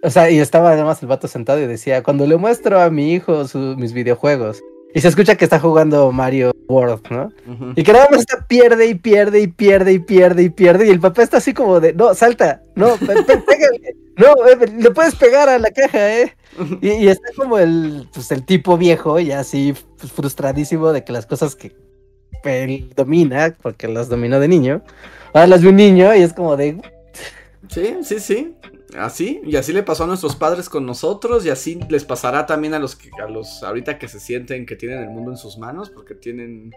o 0.03 0.09
sea, 0.09 0.29
y 0.29 0.39
estaba 0.39 0.71
además 0.71 1.01
el 1.01 1.07
vato 1.07 1.27
sentado 1.27 1.59
y 1.59 1.67
decía, 1.67 2.03
cuando 2.03 2.27
le 2.27 2.37
muestro 2.37 2.79
a 2.79 2.89
mi 2.89 3.13
hijo 3.13 3.43
mis 3.77 3.93
videojuegos, 3.93 4.61
y 4.93 5.01
se 5.01 5.07
escucha 5.07 5.35
que 5.35 5.45
está 5.45 5.59
jugando 5.59 6.11
Mario 6.11 6.51
World, 6.67 7.01
¿no? 7.09 7.31
Y 7.75 7.83
que 7.83 7.93
nada 7.93 8.07
más 8.09 8.21
está 8.21 8.45
pierde 8.47 8.87
y 8.87 8.95
pierde 8.95 9.41
y 9.41 9.47
pierde 9.47 9.93
y 9.93 9.99
pierde 9.99 10.43
y 10.43 10.49
pierde, 10.49 10.87
y 10.87 10.89
el 10.89 10.99
papá 10.99 11.23
está 11.23 11.37
así 11.37 11.53
como 11.53 11.79
de, 11.79 11.93
no, 11.93 12.13
salta, 12.15 12.63
no, 12.75 12.95
pégale, 12.97 13.95
no, 14.17 14.27
eh, 14.47 14.71
le 14.77 14.91
puedes 14.91 15.15
pegar 15.15 15.47
a 15.47 15.59
la 15.59 15.69
caja, 15.71 16.19
¿eh? 16.19 16.35
Y, 16.81 17.07
está 17.07 17.29
como 17.37 17.57
el, 17.57 18.09
pues, 18.13 18.31
el 18.31 18.43
tipo 18.45 18.77
viejo, 18.77 19.19
y 19.19 19.31
así 19.31 19.73
pues, 19.97 20.11
frustradísimo 20.11 20.91
de 20.91 21.03
que 21.03 21.13
las 21.13 21.25
cosas 21.25 21.55
que 21.55 21.75
él 22.43 22.91
domina, 22.95 23.55
porque 23.61 23.87
las 23.87 24.09
dominó 24.09 24.39
de 24.39 24.47
niño, 24.47 24.81
ahora 25.33 25.47
las 25.47 25.61
ve 25.61 25.69
un 25.69 25.75
niño 25.75 26.15
y 26.15 26.21
es 26.21 26.33
como 26.33 26.57
de... 26.57 26.81
Sí, 27.69 27.97
sí, 28.01 28.19
sí. 28.19 28.55
Así, 28.97 29.41
y 29.43 29.55
así 29.55 29.71
le 29.71 29.83
pasó 29.83 30.05
a 30.05 30.07
nuestros 30.07 30.35
padres 30.35 30.69
con 30.69 30.85
nosotros, 30.85 31.45
y 31.45 31.49
así 31.49 31.79
les 31.89 32.05
pasará 32.05 32.45
también 32.45 32.73
a 32.73 32.79
los 32.79 32.95
que, 32.95 33.09
a 33.21 33.29
los 33.29 33.61
ahorita 33.63 33.99
que 33.99 34.07
se 34.07 34.19
sienten 34.19 34.65
que 34.65 34.75
tienen 34.75 34.99
el 34.99 35.09
mundo 35.09 35.31
en 35.31 35.37
sus 35.37 35.57
manos, 35.57 35.89
porque 35.89 36.15
tienen 36.15 36.71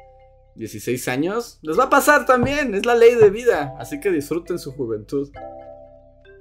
16 0.57 1.09
años. 1.09 1.59
Les 1.63 1.79
va 1.79 1.85
a 1.85 1.91
pasar 1.91 2.27
también, 2.27 2.75
es 2.75 2.85
la 2.85 2.95
ley 2.95 3.15
de 3.15 3.31
vida, 3.31 3.75
así 3.79 4.01
que 4.01 4.11
disfruten 4.11 4.59
su 4.59 4.73
juventud. 4.73 5.31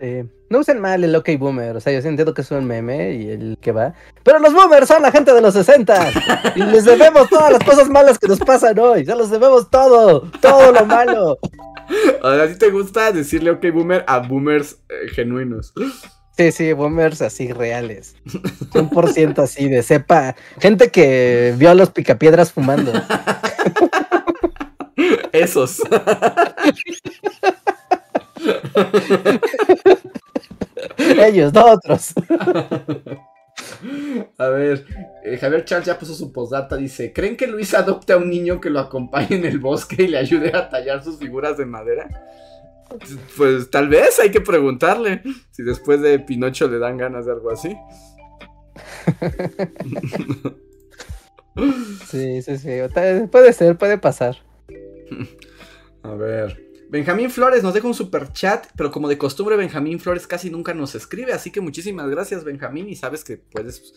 Eh, 0.03 0.25
no 0.49 0.57
usen 0.57 0.79
mal 0.79 1.03
el 1.03 1.15
OK 1.15 1.29
Boomer, 1.37 1.77
o 1.77 1.79
sea, 1.79 1.93
yo 1.93 1.99
entiendo 1.99 2.33
que 2.33 2.41
es 2.41 2.49
un 2.49 2.65
meme 2.65 3.13
y 3.13 3.29
el 3.29 3.59
que 3.61 3.71
va. 3.71 3.93
Pero 4.23 4.39
los 4.39 4.51
boomers 4.51 4.87
son 4.87 5.03
la 5.03 5.11
gente 5.11 5.31
de 5.31 5.41
los 5.41 5.53
60 5.53 6.09
y 6.55 6.63
les 6.63 6.85
debemos 6.85 7.29
todas 7.29 7.53
las 7.53 7.63
cosas 7.63 7.87
malas 7.87 8.17
que 8.17 8.27
nos 8.27 8.39
pasan 8.39 8.79
hoy. 8.79 9.05
Ya 9.05 9.15
los 9.15 9.29
debemos 9.29 9.69
todo, 9.69 10.21
todo 10.41 10.71
lo 10.71 10.87
malo. 10.87 11.37
¿A 12.23 12.47
ti 12.47 12.57
te 12.57 12.71
gusta 12.71 13.11
decirle 13.11 13.51
OK 13.51 13.63
Boomer 13.71 14.03
a 14.07 14.17
boomers 14.17 14.79
eh, 14.89 15.07
genuinos? 15.13 15.71
Sí, 16.35 16.51
sí, 16.51 16.73
boomers 16.73 17.21
así 17.21 17.53
reales. 17.53 18.15
100% 18.73 19.37
así 19.37 19.69
de 19.69 19.83
cepa. 19.83 20.35
Gente 20.59 20.89
que 20.89 21.53
vio 21.57 21.69
a 21.69 21.75
los 21.75 21.91
picapiedras 21.91 22.51
fumando. 22.51 22.91
Esos. 25.31 25.79
Ellos, 30.97 31.53
no 31.53 31.65
otros. 31.65 32.13
A 34.37 34.47
ver, 34.47 34.85
eh, 35.23 35.37
Javier 35.37 35.65
Charles 35.65 35.87
ya 35.87 35.97
puso 35.97 36.13
su 36.13 36.31
postdata. 36.31 36.77
Dice: 36.77 37.13
¿Creen 37.13 37.37
que 37.37 37.47
Luis 37.47 37.73
adopte 37.73 38.13
a 38.13 38.17
un 38.17 38.29
niño 38.29 38.61
que 38.61 38.69
lo 38.69 38.79
acompañe 38.79 39.35
en 39.35 39.45
el 39.45 39.59
bosque 39.59 40.03
y 40.03 40.07
le 40.07 40.17
ayude 40.17 40.55
a 40.55 40.69
tallar 40.69 41.03
sus 41.03 41.17
figuras 41.17 41.57
de 41.57 41.65
madera? 41.65 42.09
Pues 43.37 43.69
tal 43.69 43.87
vez 43.87 44.19
hay 44.19 44.31
que 44.31 44.41
preguntarle 44.41 45.21
si 45.51 45.63
después 45.63 46.01
de 46.01 46.19
Pinocho 46.19 46.67
le 46.67 46.79
dan 46.79 46.97
ganas 46.97 47.25
de 47.25 47.31
algo 47.31 47.51
así. 47.51 47.75
Sí, 52.07 52.41
sí, 52.41 52.57
sí. 52.57 52.69
Puede 53.29 53.53
ser, 53.53 53.77
puede 53.77 53.97
pasar. 53.97 54.37
A 56.03 56.13
ver. 56.13 56.70
Benjamín 56.91 57.29
Flores 57.29 57.63
nos 57.63 57.73
deja 57.73 57.87
un 57.87 57.93
super 57.93 58.33
chat, 58.33 58.67
pero 58.75 58.91
como 58.91 59.07
de 59.07 59.17
costumbre 59.17 59.55
Benjamín 59.55 59.97
Flores 59.97 60.27
casi 60.27 60.49
nunca 60.49 60.73
nos 60.73 60.93
escribe, 60.93 61.31
así 61.31 61.49
que 61.49 61.61
muchísimas 61.61 62.09
gracias 62.09 62.43
Benjamín 62.43 62.89
y 62.89 62.97
sabes 62.97 63.23
que 63.23 63.37
puedes 63.37 63.93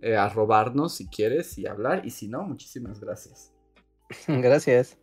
eh, 0.00 0.16
arrobarnos 0.16 0.94
si 0.94 1.08
quieres 1.08 1.58
y 1.58 1.66
hablar 1.66 2.06
y 2.06 2.10
si 2.10 2.26
no, 2.26 2.44
muchísimas 2.44 3.00
gracias. 3.00 3.52
Gracias. 4.26 4.96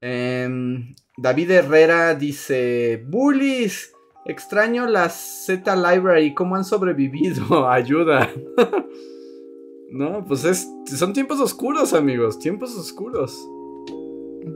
Em, 0.00 0.94
David 1.18 1.50
Herrera 1.50 2.14
dice, 2.14 3.04
Bullies, 3.06 3.92
extraño 4.24 4.86
la 4.86 5.10
Z 5.10 5.76
Library, 5.76 6.32
¿cómo 6.32 6.56
han 6.56 6.64
sobrevivido? 6.64 7.68
Ayuda. 7.68 8.30
no, 9.90 10.24
pues 10.24 10.44
es, 10.46 10.66
son 10.86 11.12
tiempos 11.12 11.38
oscuros 11.38 11.92
amigos, 11.92 12.38
tiempos 12.38 12.74
oscuros. 12.74 13.46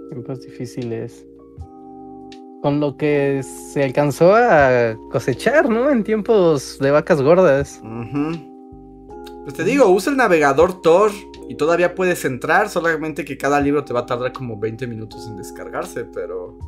Tiempos 0.09 0.41
difíciles 0.41 1.27
con 2.63 2.81
lo 2.81 2.97
que 2.97 3.43
se 3.43 3.83
alcanzó 3.83 4.35
a 4.35 4.97
cosechar, 5.11 5.69
¿no? 5.69 5.91
En 5.91 6.05
tiempos 6.05 6.79
de 6.81 6.91
vacas 6.91 7.23
gordas. 7.23 7.81
Pues 9.45 9.55
te 9.55 9.65
digo, 9.65 9.89
usa 9.89 10.11
el 10.13 10.19
navegador 10.19 10.83
Tor 10.83 11.11
y 11.49 11.55
todavía 11.55 11.95
puedes 11.95 12.25
entrar, 12.25 12.69
solamente 12.69 13.25
que 13.25 13.39
cada 13.39 13.61
libro 13.61 13.85
te 13.85 13.93
va 13.93 14.01
a 14.01 14.07
tardar 14.07 14.33
como 14.33 14.59
20 14.59 14.87
minutos 14.87 15.27
en 15.27 15.37
descargarse, 15.37 16.05
pero... 16.05 16.59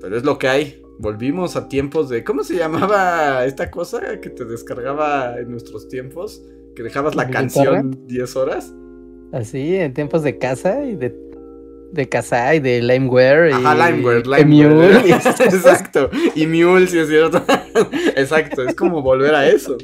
Pero 0.00 0.16
es 0.16 0.24
lo 0.24 0.38
que 0.38 0.48
hay. 0.48 0.82
Volvimos 0.98 1.56
a 1.56 1.68
tiempos 1.68 2.08
de... 2.08 2.24
¿Cómo 2.24 2.42
se 2.42 2.56
llamaba 2.56 3.44
esta 3.44 3.70
cosa 3.70 4.20
que 4.20 4.30
te 4.30 4.46
descargaba 4.46 5.38
en 5.38 5.50
nuestros 5.50 5.88
tiempos? 5.88 6.42
Que 6.74 6.82
dejabas 6.82 7.14
la 7.14 7.28
canción 7.28 8.06
10 8.06 8.36
horas. 8.36 8.72
Así, 9.32 9.76
en 9.76 9.92
tiempos 9.92 10.22
de 10.22 10.38
casa 10.38 10.82
y 10.84 10.96
de 10.96 11.29
de 11.92 12.08
Kazai, 12.08 12.60
de 12.60 12.82
Limeware. 12.82 13.52
Ajá, 13.52 13.90
Limeware, 13.90 14.26
Limeware. 14.26 14.96
Exacto. 15.40 16.10
Y 16.34 16.46
Mule, 16.46 16.86
si 16.86 16.98
es 16.98 17.08
cierto. 17.08 17.42
Exacto, 18.16 18.62
es 18.62 18.74
como 18.74 19.02
volver 19.02 19.34
a 19.34 19.48
eso. 19.48 19.76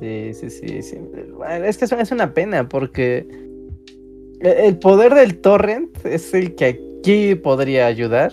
Sí, 0.00 0.34
sí, 0.34 0.50
sí. 0.50 0.82
sí. 0.82 0.96
es 1.64 1.78
que 1.78 1.84
es 1.84 2.12
una 2.12 2.32
pena 2.32 2.68
porque 2.68 3.26
el 4.40 4.78
poder 4.78 5.14
del 5.14 5.38
torrent 5.40 5.90
es 6.06 6.32
el 6.32 6.54
que 6.54 6.64
aquí 7.00 7.34
podría 7.34 7.86
ayudar. 7.86 8.32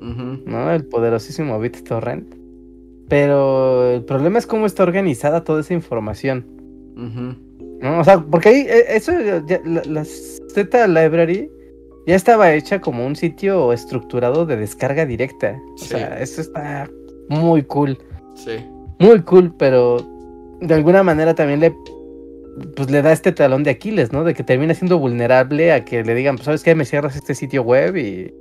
¿No? 0.00 0.72
El 0.72 0.86
poderosísimo 0.86 1.60
BitTorrent. 1.60 2.34
Pero 3.08 3.90
el 3.90 4.04
problema 4.04 4.38
es 4.38 4.46
cómo 4.46 4.64
está 4.64 4.82
organizada 4.82 5.44
toda 5.44 5.60
esa 5.60 5.74
información. 5.74 6.46
¿No? 7.80 8.00
O 8.00 8.04
sea, 8.04 8.20
porque 8.20 8.48
ahí, 8.48 8.66
eh, 8.68 8.84
eso, 8.88 9.12
la, 9.64 10.04
Z 10.04 10.86
Library 10.86 11.50
ya 12.06 12.16
estaba 12.16 12.52
hecha 12.52 12.80
como 12.80 13.06
un 13.06 13.16
sitio 13.16 13.72
estructurado 13.72 14.46
de 14.46 14.56
descarga 14.56 15.06
directa. 15.06 15.60
O 15.74 15.78
sea, 15.78 16.20
eso 16.20 16.40
está 16.40 16.90
muy 17.28 17.62
cool. 17.64 17.98
Sí. 18.34 18.56
Muy 18.98 19.22
cool, 19.22 19.54
pero 19.58 19.98
de 20.60 20.74
alguna 20.74 21.02
manera 21.02 21.34
también 21.34 21.60
le 21.60 21.74
pues 22.76 22.90
le 22.90 23.02
da 23.02 23.12
este 23.12 23.32
talón 23.32 23.62
de 23.62 23.70
Aquiles, 23.70 24.12
¿no? 24.12 24.24
De 24.24 24.34
que 24.34 24.42
termina 24.42 24.74
siendo 24.74 24.98
vulnerable 24.98 25.72
a 25.72 25.84
que 25.84 26.04
le 26.04 26.14
digan, 26.14 26.36
pues 26.36 26.46
sabes 26.46 26.62
qué, 26.62 26.74
me 26.74 26.84
cierras 26.84 27.16
este 27.16 27.34
sitio 27.34 27.62
web 27.62 27.96
y 27.96 28.34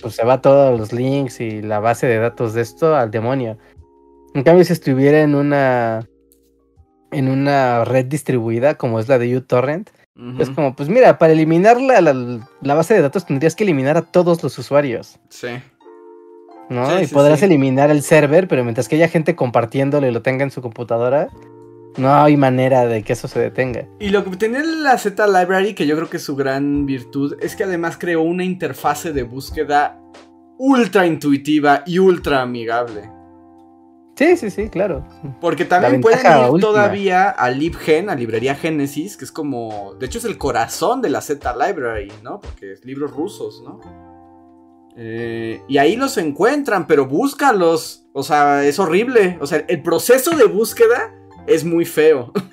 pues 0.00 0.16
se 0.16 0.24
va 0.24 0.40
todos 0.40 0.78
los 0.78 0.92
links 0.92 1.40
y 1.40 1.62
la 1.62 1.78
base 1.78 2.06
de 2.06 2.18
datos 2.18 2.54
de 2.54 2.62
esto 2.62 2.96
al 2.96 3.10
demonio. 3.10 3.56
En 4.34 4.42
cambio, 4.42 4.64
si 4.64 4.72
estuviera 4.72 5.20
en 5.20 5.34
una 5.34 6.08
en 7.12 7.28
una 7.28 7.84
red 7.84 8.06
distribuida 8.06 8.76
como 8.76 8.98
es 8.98 9.08
la 9.08 9.18
de 9.18 9.36
uTorrent, 9.36 9.90
Es 10.38 10.50
como, 10.50 10.76
pues 10.76 10.88
mira, 10.88 11.18
para 11.18 11.32
eliminar 11.32 11.80
la, 11.80 12.74
base 12.74 12.94
de 12.94 13.02
datos 13.02 13.26
tendrías 13.26 13.56
que 13.56 13.64
eliminar 13.64 13.96
a 13.96 14.02
todos 14.02 14.42
los 14.42 14.58
usuarios. 14.58 15.18
Sí. 15.28 15.48
¿No? 16.68 17.02
y 17.02 17.06
podrás 17.06 17.42
eliminar 17.42 17.90
el 17.90 18.02
server, 18.02 18.48
pero 18.48 18.64
mientras 18.64 18.88
que 18.88 18.96
haya 18.96 19.08
gente 19.08 19.36
compartiéndolo 19.36 20.06
y 20.06 20.10
lo 20.10 20.22
tenga 20.22 20.42
en 20.42 20.50
su 20.50 20.62
computadora, 20.62 21.28
no 21.98 22.14
hay 22.14 22.36
manera 22.36 22.86
de 22.86 23.02
que 23.02 23.12
eso 23.12 23.28
se 23.28 23.40
detenga. 23.40 23.86
Y 24.00 24.08
lo 24.08 24.24
que 24.24 24.36
tiene 24.36 24.64
la 24.64 24.96
Z 24.96 25.26
Library, 25.26 25.74
que 25.74 25.86
yo 25.86 25.96
creo 25.96 26.08
que 26.08 26.16
es 26.16 26.22
su 26.22 26.34
gran 26.34 26.86
virtud, 26.86 27.36
es 27.40 27.56
que 27.56 27.64
además 27.64 27.98
creó 27.98 28.22
una 28.22 28.44
interfase 28.44 29.12
de 29.12 29.22
búsqueda 29.22 29.98
ultra 30.58 31.06
intuitiva 31.06 31.82
y 31.84 31.98
ultra 31.98 32.40
amigable. 32.42 33.10
Sí, 34.22 34.36
sí, 34.36 34.50
sí, 34.50 34.68
claro. 34.68 35.04
Porque 35.40 35.64
también 35.64 36.00
pueden 36.00 36.20
ir 36.20 36.60
todavía 36.60 37.28
a 37.28 37.50
LibGen, 37.50 38.08
a 38.08 38.14
Librería 38.14 38.54
Génesis, 38.54 39.16
que 39.16 39.24
es 39.24 39.32
como. 39.32 39.94
De 39.98 40.06
hecho, 40.06 40.18
es 40.18 40.24
el 40.24 40.38
corazón 40.38 41.02
de 41.02 41.10
la 41.10 41.20
Z 41.20 41.52
Library, 41.56 42.12
¿no? 42.22 42.40
Porque 42.40 42.72
es 42.72 42.84
libros 42.84 43.10
rusos, 43.10 43.62
¿no? 43.64 43.80
Eh, 44.96 45.60
y 45.66 45.78
ahí 45.78 45.96
los 45.96 46.18
encuentran, 46.18 46.86
pero 46.86 47.06
búscalos. 47.06 48.06
O 48.12 48.22
sea, 48.22 48.64
es 48.64 48.78
horrible. 48.78 49.38
O 49.40 49.46
sea, 49.46 49.64
el 49.66 49.82
proceso 49.82 50.36
de 50.36 50.44
búsqueda 50.44 51.12
es 51.46 51.64
muy 51.64 51.84
feo. 51.84 52.32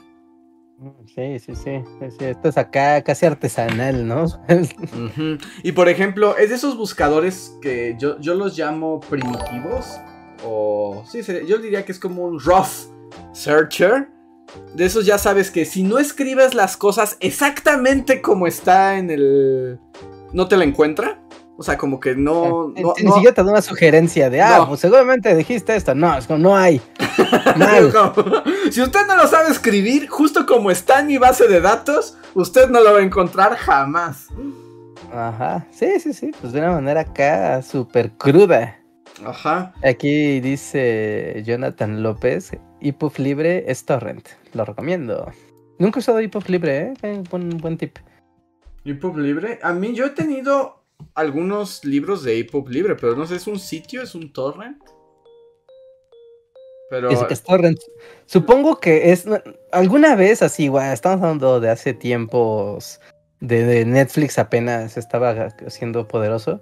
Sí, 1.13 1.39
sí, 1.39 1.53
sí, 1.55 1.83
Esto 2.21 2.47
es 2.47 2.57
acá 2.57 3.01
casi 3.01 3.25
artesanal, 3.25 4.07
¿no? 4.07 4.25
Y 5.63 5.73
por 5.73 5.89
ejemplo, 5.89 6.37
es 6.37 6.47
de 6.47 6.55
esos 6.55 6.77
buscadores 6.77 7.57
que 7.61 7.97
yo, 7.99 8.17
yo 8.21 8.33
los 8.35 8.57
llamo 8.57 9.01
primitivos 9.01 9.99
o 10.43 11.03
sí, 11.09 11.21
yo 11.47 11.57
diría 11.57 11.85
que 11.85 11.91
es 11.91 11.99
como 11.99 12.23
un 12.23 12.39
rough 12.39 12.89
searcher. 13.33 14.09
De 14.73 14.85
esos 14.85 15.05
ya 15.05 15.17
sabes 15.17 15.51
que 15.51 15.65
si 15.65 15.83
no 15.83 15.99
escribes 15.99 16.55
las 16.55 16.75
cosas 16.75 17.17
exactamente 17.19 18.21
como 18.21 18.47
está 18.47 18.97
en 18.97 19.11
el... 19.11 19.79
no 20.33 20.47
te 20.47 20.57
la 20.57 20.63
encuentra. 20.63 21.21
O 21.55 21.63
sea, 21.63 21.77
como 21.77 21.99
que 21.99 22.15
no... 22.15 22.73
no 22.75 22.93
ni 22.97 23.11
siquiera 23.11 23.33
te 23.33 23.43
da 23.43 23.51
una 23.51 23.61
sugerencia 23.61 24.29
de, 24.29 24.41
ah, 24.41 24.65
pues 24.67 24.79
seguramente 24.79 25.35
dijiste 25.35 25.75
esto. 25.75 25.93
No, 25.93 26.17
es 26.17 26.25
como, 26.25 26.39
no 26.39 26.55
hay. 26.55 26.81
si 28.71 28.81
usted 28.81 29.05
no 29.07 29.17
lo 29.17 29.27
sabe 29.27 29.51
escribir, 29.51 30.07
justo 30.07 30.45
como 30.45 30.71
está 30.71 31.01
en 31.01 31.07
mi 31.07 31.17
base 31.17 31.47
de 31.47 31.59
datos, 31.59 32.17
usted 32.33 32.69
no 32.69 32.79
lo 32.79 32.93
va 32.93 32.99
a 32.99 33.03
encontrar 33.03 33.55
jamás. 33.57 34.27
Ajá, 35.13 35.67
sí, 35.71 35.99
sí, 35.99 36.13
sí, 36.13 36.31
pues 36.39 36.53
de 36.53 36.59
una 36.59 36.71
manera 36.71 37.01
acá 37.01 37.61
súper 37.61 38.11
cruda. 38.11 38.78
Ajá. 39.25 39.73
Aquí 39.83 40.39
dice 40.39 41.43
Jonathan 41.45 42.01
López, 42.03 42.51
EPUB 42.81 43.17
libre 43.17 43.65
es 43.67 43.85
torrent. 43.85 44.27
Lo 44.53 44.65
recomiendo. 44.65 45.31
Nunca 45.77 45.99
he 45.99 46.01
usado 46.01 46.19
EPUB 46.19 46.47
libre, 46.47 46.93
¿eh? 47.01 47.23
Buen, 47.29 47.57
buen 47.57 47.77
tip. 47.77 47.97
EPUB 48.85 49.17
libre. 49.17 49.59
A 49.61 49.73
mí 49.73 49.93
yo 49.93 50.05
he 50.05 50.11
tenido 50.11 50.83
algunos 51.13 51.83
libros 51.85 52.23
de 52.23 52.39
EPUB 52.39 52.69
libre, 52.69 52.95
pero 52.95 53.15
no 53.15 53.25
sé, 53.25 53.35
¿es 53.35 53.47
un 53.47 53.59
sitio? 53.59 54.01
¿Es 54.01 54.15
un 54.15 54.31
torrent? 54.33 54.81
Pero... 56.89 57.09
Es, 57.09 57.43
torrent. 57.43 57.79
Supongo 58.25 58.79
que 58.79 59.11
es... 59.11 59.25
Alguna 59.71 60.15
vez 60.15 60.41
así, 60.41 60.65
igual, 60.65 60.91
estamos 60.91 61.21
hablando 61.21 61.59
de 61.59 61.69
hace 61.69 61.93
tiempos 61.93 62.99
de 63.39 63.85
Netflix 63.85 64.37
apenas 64.37 64.97
estaba 64.97 65.49
siendo 65.67 66.07
poderoso. 66.07 66.61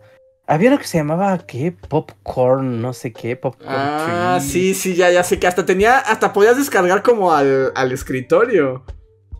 Había 0.49 0.69
uno 0.69 0.79
que 0.79 0.87
se 0.87 0.97
llamaba, 0.97 1.37
¿qué? 1.39 1.73
Popcorn, 1.73 2.81
no 2.81 2.93
sé 2.93 3.11
qué, 3.11 3.35
Popcorn. 3.35 3.69
Ah, 3.69 4.39
sí, 4.41 4.73
sí, 4.73 4.95
ya, 4.95 5.11
ya 5.11 5.21
sé 5.21 5.39
que 5.39 5.45
hasta 5.45 5.65
tenía, 5.65 5.99
hasta 5.99 6.31
podías 6.31 6.55
descargar 6.55 7.03
como 7.03 7.33
al, 7.33 7.91
escritorio. 7.91 8.83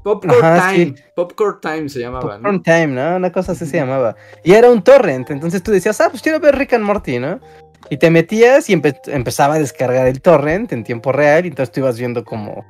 Popcorn 0.03 0.39
Time, 0.39 0.95
Popcorn 1.15 1.61
Time 1.61 1.89
se 1.89 1.99
llamaba, 1.99 2.35
Popcorn 2.35 2.61
Time, 2.61 2.87
¿no? 2.87 3.15
Una 3.15 3.31
cosa 3.31 3.53
así 3.53 3.65
se 3.65 3.77
llamaba. 3.77 4.17
Y 4.43 4.51
era 4.53 4.69
un 4.69 4.83
torrent, 4.83 5.29
entonces 5.31 5.63
tú 5.63 5.71
decías, 5.71 5.99
ah, 6.01 6.09
pues 6.09 6.21
quiero 6.21 6.41
ver 6.41 6.57
Rick 6.57 6.73
and 6.73 6.83
Morty, 6.83 7.19
¿no? 7.19 7.39
Y 7.89 7.97
te 7.97 8.09
metías 8.09 8.69
y 8.69 8.73
empezaba 8.73 9.55
a 9.55 9.59
descargar 9.59 10.07
el 10.07 10.21
torrent 10.21 10.73
en 10.73 10.83
tiempo 10.83 11.13
real 11.13 11.45
y 11.45 11.49
entonces 11.49 11.73
tú 11.73 11.79
ibas 11.79 11.97
viendo 11.97 12.25
como 12.25 12.65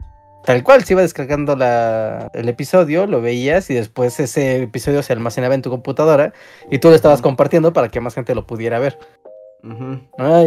tal 0.47 0.63
cual, 0.63 0.85
se 0.85 0.93
iba 0.93 1.01
descargando 1.01 1.57
el 2.33 2.47
episodio, 2.47 3.05
lo 3.05 3.19
veías 3.19 3.69
y 3.69 3.73
después 3.73 4.17
ese 4.21 4.63
episodio 4.63 5.03
se 5.03 5.11
almacenaba 5.11 5.55
en 5.55 5.61
tu 5.61 5.69
computadora 5.69 6.31
y 6.71 6.79
tú 6.79 6.87
lo 6.87 6.95
estabas 6.95 7.21
compartiendo 7.21 7.73
para 7.73 7.89
que 7.89 7.99
más 7.99 8.13
gente 8.13 8.33
lo 8.33 8.47
pudiera 8.47 8.79
ver. 8.79 8.97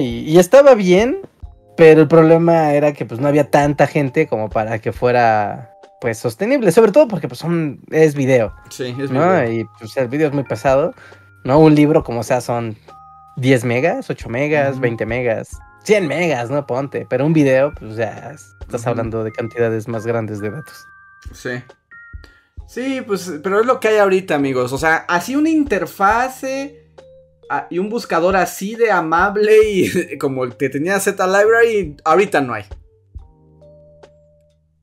y, 0.00 0.38
estaba 0.38 0.74
bien, 0.74 1.18
pero 1.76 2.00
el 2.00 2.08
problema 2.08 2.72
era 2.72 2.94
que 2.94 3.04
pues 3.04 3.20
no 3.20 3.28
había 3.28 3.50
tanta 3.50 3.86
gente 3.86 4.26
como 4.26 4.48
para 4.48 4.78
que 4.78 4.92
fuera 4.92 5.76
pues 6.00 6.16
sostenible, 6.16 6.72
sobre 6.72 6.92
todo 6.92 7.06
porque 7.06 7.28
pues 7.28 7.38
son, 7.38 7.80
es 7.90 8.14
video. 8.14 8.54
Sí, 8.70 8.96
es 8.98 9.10
video. 9.10 9.52
Y 9.52 9.66
pues 9.78 9.94
el 9.98 10.08
video 10.08 10.28
es 10.28 10.32
muy 10.32 10.44
pesado, 10.44 10.94
¿no? 11.44 11.58
Un 11.58 11.74
libro 11.74 12.04
como 12.04 12.22
sea 12.22 12.40
son 12.40 12.74
10 13.36 13.66
megas, 13.66 14.08
8 14.08 14.30
megas, 14.30 14.80
20 14.80 15.04
megas, 15.04 15.58
100 15.82 16.08
megas, 16.08 16.50
¿no? 16.50 16.66
Ponte, 16.66 17.06
pero 17.08 17.26
un 17.26 17.32
video 17.32 17.72
pues 17.74 17.96
ya 17.96 18.34
Estás 18.70 18.86
hablando 18.86 19.24
de 19.24 19.32
cantidades 19.32 19.88
más 19.88 20.06
grandes 20.06 20.40
de 20.40 20.48
datos. 20.48 20.86
Sí. 21.34 21.60
Sí, 22.68 23.02
pues, 23.04 23.40
pero 23.42 23.58
es 23.58 23.66
lo 23.66 23.80
que 23.80 23.88
hay 23.88 23.96
ahorita, 23.96 24.36
amigos. 24.36 24.72
O 24.72 24.78
sea, 24.78 24.98
así 25.08 25.34
una 25.34 25.50
interfase 25.50 26.86
ah, 27.48 27.66
y 27.68 27.80
un 27.80 27.90
buscador 27.90 28.36
así 28.36 28.76
de 28.76 28.92
amable 28.92 29.56
y 29.68 30.18
como 30.18 30.44
el 30.44 30.56
que 30.56 30.68
tenía 30.68 31.00
Z 31.00 31.26
Library, 31.26 31.96
ahorita 32.04 32.40
no 32.42 32.54
hay. 32.54 32.64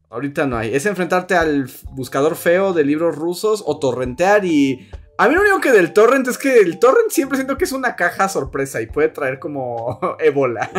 Ahorita 0.10 0.46
no 0.48 0.58
hay. 0.58 0.76
Es 0.76 0.86
enfrentarte 0.86 1.36
al 1.36 1.70
buscador 1.92 2.36
feo 2.36 2.74
de 2.74 2.84
libros 2.84 3.16
rusos 3.16 3.64
o 3.66 3.80
torrentear 3.80 4.44
y... 4.44 4.90
A 5.20 5.28
mí 5.28 5.34
lo 5.34 5.42
único 5.42 5.60
que 5.60 5.72
del 5.72 5.94
torrent 5.94 6.28
es 6.28 6.38
que 6.38 6.60
el 6.60 6.78
torrent 6.78 7.10
siempre 7.10 7.38
siento 7.38 7.58
que 7.58 7.66
es 7.66 7.72
una 7.72 7.96
caja 7.96 8.30
sorpresa 8.30 8.82
y 8.82 8.86
puede 8.86 9.10
traer 9.10 9.40
como 9.40 10.00
ébola. 10.20 10.70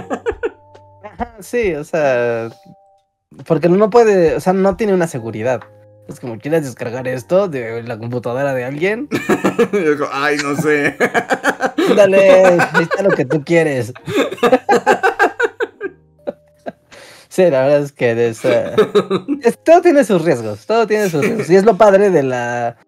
Sí, 1.40 1.74
o 1.74 1.82
sea, 1.82 2.48
porque 3.46 3.68
no 3.68 3.90
puede, 3.90 4.36
o 4.36 4.40
sea, 4.40 4.52
no 4.52 4.76
tiene 4.76 4.94
una 4.94 5.08
seguridad. 5.08 5.62
Es 6.08 6.20
como, 6.20 6.38
¿quieres 6.38 6.64
descargar 6.64 7.06
esto 7.06 7.48
de 7.48 7.82
la 7.82 7.98
computadora 7.98 8.54
de 8.54 8.64
alguien? 8.64 9.08
Ay, 10.12 10.36
no 10.38 10.56
sé. 10.56 10.96
Dale, 11.96 12.44
ahí 12.44 12.82
está 12.82 13.02
lo 13.02 13.10
que 13.10 13.24
tú 13.24 13.44
quieres. 13.44 13.92
sí, 17.28 17.42
la 17.42 17.62
verdad 17.62 17.80
es 17.82 17.92
que 17.92 18.34
todo 19.64 19.82
tiene 19.82 20.04
sus 20.04 20.24
riesgos, 20.24 20.64
todo 20.64 20.86
tiene 20.86 21.10
sus 21.10 21.22
riesgos. 21.22 21.50
Y 21.50 21.56
es 21.56 21.64
lo 21.64 21.76
padre 21.76 22.10
de 22.10 22.22
la 22.22 22.78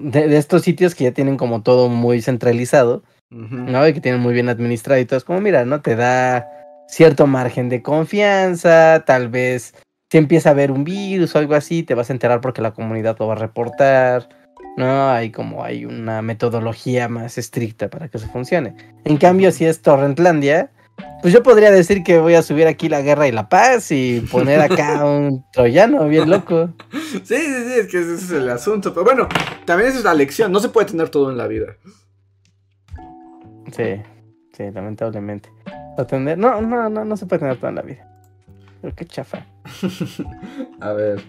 de, 0.00 0.36
estos 0.36 0.62
sitios 0.62 0.94
que 0.94 1.04
ya 1.04 1.12
tienen 1.12 1.36
como 1.36 1.62
todo 1.62 1.88
muy 1.88 2.22
centralizado, 2.22 3.02
¿no? 3.30 3.86
Y 3.86 3.92
que 3.92 4.00
tienen 4.00 4.20
muy 4.20 4.34
bien 4.34 4.48
administrado 4.48 5.00
y 5.00 5.04
todo. 5.04 5.18
Es 5.18 5.24
como, 5.24 5.40
mira, 5.40 5.64
no 5.64 5.80
te 5.80 5.94
da 5.94 6.48
cierto 6.88 7.26
margen 7.26 7.68
de 7.68 7.82
confianza, 7.82 9.04
tal 9.06 9.28
vez 9.28 9.74
si 10.10 10.18
empieza 10.18 10.48
a 10.48 10.52
haber 10.52 10.72
un 10.72 10.82
virus 10.82 11.34
o 11.34 11.38
algo 11.38 11.54
así, 11.54 11.84
te 11.84 11.94
vas 11.94 12.10
a 12.10 12.12
enterar 12.12 12.40
porque 12.40 12.62
la 12.62 12.72
comunidad 12.72 13.16
lo 13.20 13.28
va 13.28 13.34
a 13.34 13.36
reportar. 13.36 14.28
No, 14.76 15.10
hay 15.10 15.30
como 15.30 15.62
hay 15.62 15.84
una 15.84 16.20
metodología 16.20 17.08
más 17.08 17.38
estricta 17.38 17.88
para 17.88 18.08
que 18.08 18.18
eso 18.18 18.26
funcione. 18.28 18.74
En 19.04 19.16
cambio, 19.18 19.52
si 19.52 19.66
es 19.66 19.82
Torrentlandia, 19.82 20.70
pues 21.22 21.34
yo 21.34 21.42
podría 21.42 21.70
decir 21.70 22.02
que 22.02 22.18
voy 22.18 22.34
a 22.34 22.42
subir 22.42 22.66
aquí 22.66 22.88
la 22.88 23.02
guerra 23.02 23.28
y 23.28 23.32
la 23.32 23.48
paz 23.48 23.90
y 23.90 24.20
poner 24.32 24.60
acá 24.60 25.04
un 25.04 25.44
troyano 25.52 26.08
bien 26.08 26.30
loco. 26.30 26.70
Sí, 26.92 27.20
sí, 27.24 27.64
sí, 27.66 27.72
es 27.78 27.86
que 27.88 27.98
ese 28.00 28.14
es 28.14 28.30
el 28.30 28.48
asunto. 28.48 28.94
Pero 28.94 29.04
bueno, 29.04 29.28
también 29.64 29.90
esa 29.90 29.98
es 29.98 30.04
la 30.04 30.14
lección. 30.14 30.50
No 30.50 30.60
se 30.60 30.70
puede 30.70 30.88
tener 30.88 31.08
todo 31.08 31.30
en 31.30 31.36
la 31.36 31.46
vida. 31.46 31.76
Sí, 33.72 34.02
sí, 34.56 34.70
lamentablemente. 34.72 35.50
No, 36.36 36.60
no, 36.62 36.88
no, 36.88 37.04
no 37.04 37.16
se 37.16 37.26
puede 37.26 37.40
tener 37.40 37.58
toda 37.58 37.72
la 37.72 37.82
vida. 37.82 38.08
Pero 38.80 38.94
qué 38.94 39.04
chafa. 39.04 39.46
a 40.80 40.92
ver. 40.92 41.22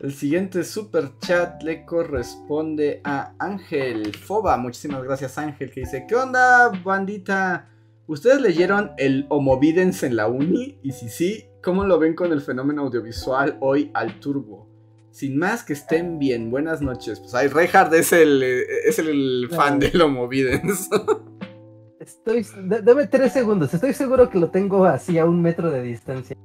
El 0.00 0.12
siguiente 0.12 0.64
super 0.64 1.12
chat 1.20 1.62
le 1.62 1.84
corresponde 1.84 3.00
a 3.04 3.34
Ángel 3.38 4.12
Foba. 4.16 4.56
Muchísimas 4.56 5.04
gracias, 5.04 5.38
Ángel, 5.38 5.70
que 5.70 5.80
dice: 5.80 6.06
¿Qué 6.08 6.16
onda, 6.16 6.70
bandita? 6.84 7.68
¿Ustedes 8.06 8.40
leyeron 8.40 8.92
el 8.98 9.26
Homovidence 9.28 10.06
en 10.06 10.16
la 10.16 10.26
uni? 10.26 10.78
Y 10.82 10.92
si 10.92 11.08
sí, 11.08 11.46
¿cómo 11.62 11.84
lo 11.84 11.98
ven 11.98 12.14
con 12.14 12.32
el 12.32 12.40
fenómeno 12.40 12.82
audiovisual 12.82 13.58
hoy 13.60 13.90
al 13.94 14.18
turbo? 14.18 14.68
Sin 15.10 15.38
más, 15.38 15.62
que 15.62 15.74
estén 15.74 16.18
bien. 16.18 16.50
Buenas 16.50 16.82
noches. 16.82 17.20
Pues 17.20 17.34
ay, 17.34 17.48
Reinhardt 17.48 17.94
es 17.94 18.12
el, 18.12 18.42
es 18.42 18.98
el 18.98 19.48
fan 19.50 19.78
del 19.78 20.00
Homovidence. 20.00 20.90
Estoy. 22.00 22.44
Dame 22.82 23.06
tres 23.06 23.32
segundos. 23.32 23.72
Estoy 23.72 23.92
seguro 23.92 24.28
que 24.28 24.40
lo 24.40 24.50
tengo 24.50 24.84
así 24.84 25.18
a 25.18 25.24
un 25.24 25.40
metro 25.40 25.70
de 25.70 25.82
distancia. 25.82 26.36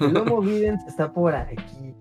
El 0.00 0.16
Homo 0.16 0.42
Videns 0.42 0.84
está 0.86 1.12
por 1.12 1.34
aquí. 1.34 1.56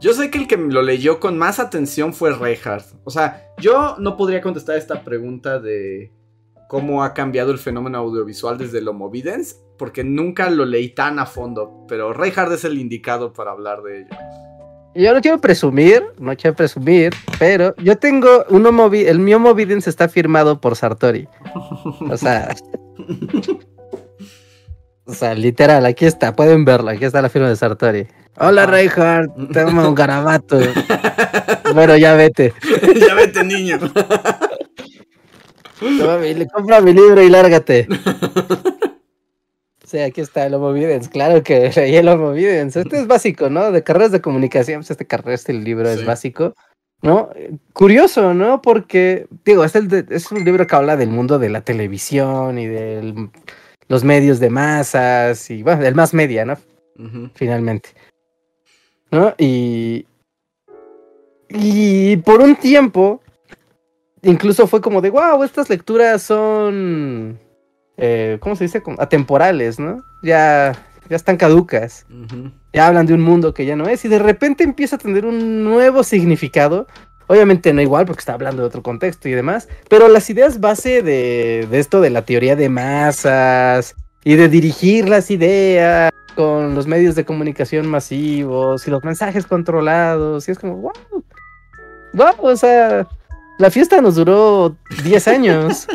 Yo 0.00 0.12
sé 0.12 0.30
que 0.30 0.38
el 0.38 0.46
que 0.46 0.56
lo 0.56 0.82
leyó 0.82 1.18
con 1.18 1.38
más 1.38 1.58
atención 1.58 2.12
fue 2.12 2.32
Reinhardt. 2.32 2.94
O 3.04 3.10
sea, 3.10 3.50
yo 3.58 3.96
no 3.98 4.18
podría 4.18 4.42
contestar 4.42 4.76
esta 4.76 5.02
pregunta 5.02 5.58
de 5.58 6.12
cómo 6.68 7.02
ha 7.02 7.14
cambiado 7.14 7.52
el 7.52 7.58
fenómeno 7.58 7.98
audiovisual 7.98 8.58
desde 8.58 8.78
el 8.78 8.88
Homo 8.88 9.10
Videns, 9.10 9.60
porque 9.78 10.04
nunca 10.04 10.50
lo 10.50 10.64
leí 10.64 10.90
tan 10.90 11.18
a 11.18 11.26
fondo. 11.26 11.84
Pero 11.88 12.12
Reinhardt 12.12 12.52
es 12.52 12.64
el 12.64 12.78
indicado 12.78 13.32
para 13.32 13.52
hablar 13.52 13.82
de 13.82 14.00
ello. 14.00 14.10
Yo 14.94 15.12
no 15.12 15.20
quiero 15.20 15.38
presumir, 15.38 16.02
no 16.18 16.34
quiero 16.36 16.56
presumir, 16.56 17.12
pero 17.38 17.74
yo 17.76 17.98
tengo 17.98 18.46
uno 18.48 18.72
movi 18.72 19.04
el 19.04 19.18
mío 19.18 19.38
Movidence 19.38 19.90
está 19.90 20.08
firmado 20.08 20.58
por 20.58 20.74
Sartori. 20.74 21.28
O 22.08 22.16
sea, 22.16 22.56
o 25.04 25.12
sea, 25.12 25.34
literal, 25.34 25.84
aquí 25.84 26.06
está, 26.06 26.34
pueden 26.34 26.64
verlo, 26.64 26.88
aquí 26.88 27.04
está 27.04 27.20
la 27.20 27.28
firma 27.28 27.50
de 27.50 27.56
Sartori. 27.56 28.06
Hola 28.38 28.62
ah. 28.62 28.66
Reinhardt, 28.66 29.52
tengo 29.52 29.86
un 29.86 29.94
garabato. 29.94 30.58
bueno, 31.74 31.94
ya 31.98 32.14
vete. 32.14 32.54
ya 33.06 33.14
vete, 33.14 33.44
niño. 33.44 33.78
compra 36.52 36.80
mi 36.80 36.92
libro 36.92 37.22
y 37.22 37.28
lárgate. 37.28 37.86
Sí, 39.86 40.00
aquí 40.00 40.20
está 40.20 40.46
el 40.46 40.54
Homo 40.54 40.72
Videns. 40.72 41.08
Claro 41.08 41.44
que 41.44 41.70
leí 41.76 41.94
el 41.94 42.08
Homo 42.08 42.32
Videns. 42.32 42.74
Este 42.74 42.98
es 42.98 43.06
básico, 43.06 43.48
¿no? 43.48 43.70
De 43.70 43.84
carreras 43.84 44.10
de 44.10 44.20
comunicación, 44.20 44.80
pues 44.80 44.90
este 44.90 45.06
carrera, 45.06 45.34
este 45.34 45.52
libro 45.52 45.88
es 45.88 46.04
básico. 46.04 46.54
¿No? 47.02 47.30
Curioso, 47.72 48.34
¿no? 48.34 48.62
Porque, 48.62 49.28
digo, 49.44 49.62
es, 49.62 49.76
es 49.76 50.32
un 50.32 50.44
libro 50.44 50.66
que 50.66 50.74
habla 50.74 50.96
del 50.96 51.10
mundo 51.10 51.38
de 51.38 51.50
la 51.50 51.60
televisión 51.60 52.58
y 52.58 52.66
de 52.66 53.28
los 53.86 54.02
medios 54.02 54.40
de 54.40 54.50
masas 54.50 55.50
y, 55.50 55.62
bueno, 55.62 55.82
del 55.82 55.94
más 55.94 56.14
media, 56.14 56.44
¿no? 56.44 56.56
Finalmente. 57.34 57.90
¿No? 59.12 59.34
Y. 59.38 60.06
Y 61.48 62.16
por 62.16 62.40
un 62.40 62.56
tiempo, 62.56 63.20
incluso 64.26 64.66
fue 64.66 64.80
como 64.80 65.00
de, 65.00 65.10
wow, 65.10 65.42
estas 65.42 65.68
lecturas 65.70 66.22
son 66.22 67.38
eh, 67.96 68.36
¿cómo 68.40 68.56
se 68.56 68.64
dice? 68.64 68.82
Atemporales, 68.98 69.78
¿no? 69.78 70.02
Ya, 70.22 70.72
ya 71.08 71.16
están 71.16 71.36
caducas. 71.36 72.06
Ya 72.72 72.86
hablan 72.86 73.06
de 73.06 73.14
un 73.14 73.22
mundo 73.22 73.54
que 73.54 73.64
ya 73.64 73.76
no 73.76 73.88
es 73.88 74.04
y 74.04 74.08
de 74.08 74.18
repente 74.18 74.64
empieza 74.64 74.96
a 74.96 74.98
tener 74.98 75.24
un 75.24 75.64
nuevo 75.64 76.02
significado. 76.02 76.86
Obviamente 77.28 77.72
no 77.72 77.82
igual 77.82 78.06
porque 78.06 78.20
está 78.20 78.34
hablando 78.34 78.62
de 78.62 78.68
otro 78.68 78.82
contexto 78.82 79.28
y 79.28 79.32
demás, 79.32 79.68
pero 79.88 80.06
las 80.08 80.30
ideas 80.30 80.60
base 80.60 81.02
de, 81.02 81.66
de 81.68 81.78
esto 81.80 82.00
de 82.00 82.10
la 82.10 82.22
teoría 82.22 82.54
de 82.54 82.68
masas 82.68 83.96
y 84.22 84.36
de 84.36 84.48
dirigir 84.48 85.08
las 85.08 85.30
ideas 85.32 86.12
con 86.36 86.76
los 86.76 86.86
medios 86.86 87.16
de 87.16 87.24
comunicación 87.24 87.88
masivos 87.88 88.86
y 88.86 88.90
los 88.90 89.02
mensajes 89.02 89.46
controlados 89.46 90.46
y 90.46 90.52
es 90.52 90.58
como, 90.58 90.76
wow, 90.76 90.92
wow, 92.12 92.34
o 92.42 92.56
sea, 92.56 93.08
la 93.58 93.70
fiesta 93.70 94.00
nos 94.00 94.16
duró 94.16 94.76
10 95.04 95.28
años. 95.28 95.86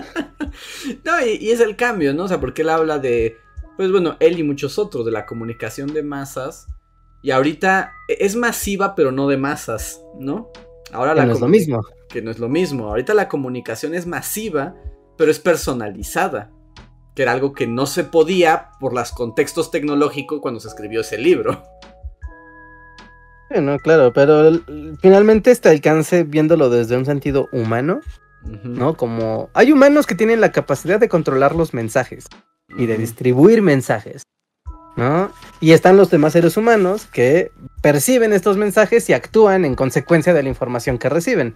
no, 1.03 1.26
y, 1.26 1.51
es 1.51 1.59
el 1.59 1.76
cambio, 1.76 2.14
¿no? 2.14 2.24
O 2.24 2.28
sea, 2.28 2.39
porque 2.39 2.62
él 2.64 2.70
habla 2.70 2.99
de, 2.99 3.38
pues 3.78 3.91
bueno, 3.91 4.18
él 4.20 4.39
y 4.39 4.43
muchos 4.43 4.80
otros, 4.80 5.05
de 5.05 5.12
la 5.12 5.26
comunicación 5.26 5.93
de 5.93 6.03
masas. 6.03 6.68
Y 7.24 7.32
ahorita 7.32 7.93
es 8.07 8.36
masiva, 8.36 8.95
pero 8.95 9.12
no 9.12 9.28
de 9.28 9.38
masas, 9.38 10.01
¿no? 10.20 10.49
Ahora 10.91 11.14
la 11.14 11.26
no 11.26 11.34
es 11.34 11.39
lo 11.39 11.47
mismo. 11.47 11.82
Que 12.09 12.22
no 12.22 12.32
es 12.32 12.39
lo 12.39 12.49
mismo. 12.49 12.88
Ahorita 12.88 13.14
la 13.14 13.30
comunicación 13.30 13.93
es 13.93 14.07
masiva, 14.07 14.76
pero 15.18 15.30
es 15.30 15.39
personalizada. 15.39 16.51
Que 17.16 17.22
era 17.22 17.32
algo 17.32 17.53
que 17.53 17.68
no 17.68 17.86
se 17.86 18.03
podía 18.03 18.72
por 18.80 18.93
los 18.93 19.12
contextos 19.12 19.70
tecnológicos 19.70 20.39
cuando 20.41 20.59
se 20.59 20.68
escribió 20.68 21.01
ese 21.01 21.18
libro 21.18 21.62
no, 23.60 23.80
claro, 23.80 24.14
pero 24.14 24.62
finalmente 25.02 25.52
este 25.52 25.70
alcance 25.70 26.24
viéndolo 26.24 26.70
desde 26.70 26.97
un 26.97 27.06
sentido 27.06 27.49
humano, 27.52 28.02
¿no? 28.64 28.95
Como 28.95 29.49
hay 29.54 29.72
humanos 29.72 30.06
que 30.06 30.16
tienen 30.16 30.41
la 30.41 30.52
capacidad 30.52 30.99
de 30.99 31.10
controlar 31.10 31.56
los 31.56 31.74
mensajes 31.74 32.28
y 32.78 32.86
de 32.86 32.97
distribuir 32.97 33.62
mensajes, 33.62 34.24
¿no? 34.95 35.32
Y 35.60 35.72
están 35.72 35.97
los 35.97 36.10
demás 36.10 36.34
seres 36.34 36.56
humanos 36.58 37.08
que 37.08 37.52
perciben 37.82 38.34
estos 38.34 38.58
mensajes 38.58 39.10
y 39.10 39.14
actúan 39.14 39.66
en 39.66 39.76
consecuencia 39.76 40.34
de 40.34 40.43
la 40.43 40.49
información 40.49 40.97
que 40.97 41.10
reciben. 41.10 41.56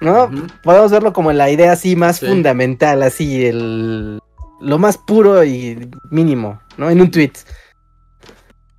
¿No? 0.00 0.30
Podemos 0.62 0.90
verlo 0.90 1.12
como 1.12 1.30
la 1.30 1.50
idea 1.50 1.72
así 1.72 1.94
más 1.94 2.20
fundamental, 2.20 3.02
así 3.02 3.44
el 3.44 4.18
lo 4.60 4.78
más 4.78 4.98
puro 4.98 5.42
y 5.44 5.90
mínimo, 6.10 6.60
¿no? 6.76 6.90
En 6.90 7.00
un 7.00 7.10
tweet. 7.10 7.32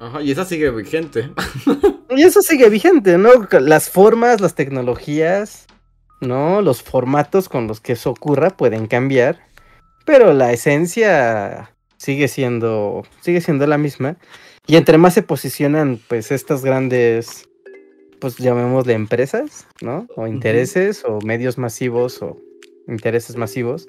Ajá, 0.01 0.23
y 0.23 0.31
esa 0.31 0.45
sigue 0.45 0.71
vigente. 0.71 1.29
y 2.09 2.23
eso 2.23 2.41
sigue 2.41 2.69
vigente, 2.69 3.19
¿no? 3.19 3.29
Las 3.59 3.91
formas, 3.91 4.41
las 4.41 4.55
tecnologías, 4.55 5.67
¿no? 6.21 6.63
Los 6.63 6.81
formatos 6.81 7.47
con 7.47 7.67
los 7.67 7.81
que 7.81 7.93
eso 7.93 8.09
ocurra 8.09 8.49
pueden 8.49 8.87
cambiar, 8.87 9.39
pero 10.03 10.33
la 10.33 10.53
esencia 10.53 11.75
sigue 11.97 12.27
siendo, 12.27 13.03
sigue 13.21 13.41
siendo 13.41 13.67
la 13.67 13.77
misma. 13.77 14.17
Y 14.65 14.77
entre 14.77 14.97
más 14.97 15.13
se 15.13 15.21
posicionan, 15.21 15.99
pues, 16.07 16.31
estas 16.31 16.65
grandes, 16.65 17.47
pues, 18.19 18.37
llamémosle 18.37 18.93
empresas, 18.93 19.67
¿no? 19.81 20.07
O 20.15 20.25
intereses, 20.25 21.03
o 21.05 21.19
medios 21.21 21.59
masivos, 21.59 22.23
o 22.23 22.39
intereses 22.87 23.35
masivos, 23.35 23.87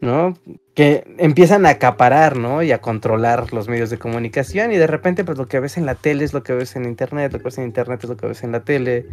¿no? 0.00 0.34
Que 0.74 1.04
empiezan 1.18 1.66
a 1.66 1.70
acaparar, 1.70 2.36
¿no? 2.36 2.62
Y 2.62 2.72
a 2.72 2.80
controlar 2.80 3.52
los 3.52 3.68
medios 3.68 3.90
de 3.90 3.98
comunicación 3.98 4.72
y 4.72 4.76
de 4.76 4.86
repente 4.86 5.24
pues 5.24 5.38
lo 5.38 5.48
que 5.48 5.60
ves 5.60 5.76
en 5.76 5.86
la 5.86 5.94
tele 5.94 6.24
es 6.24 6.32
lo 6.32 6.42
que 6.42 6.52
ves 6.52 6.76
en 6.76 6.84
internet, 6.84 7.32
lo 7.32 7.38
que 7.38 7.44
ves 7.44 7.58
en 7.58 7.64
internet 7.64 8.00
es 8.02 8.10
lo 8.10 8.16
que 8.16 8.26
ves 8.26 8.42
en 8.44 8.52
la 8.52 8.60
tele. 8.60 9.06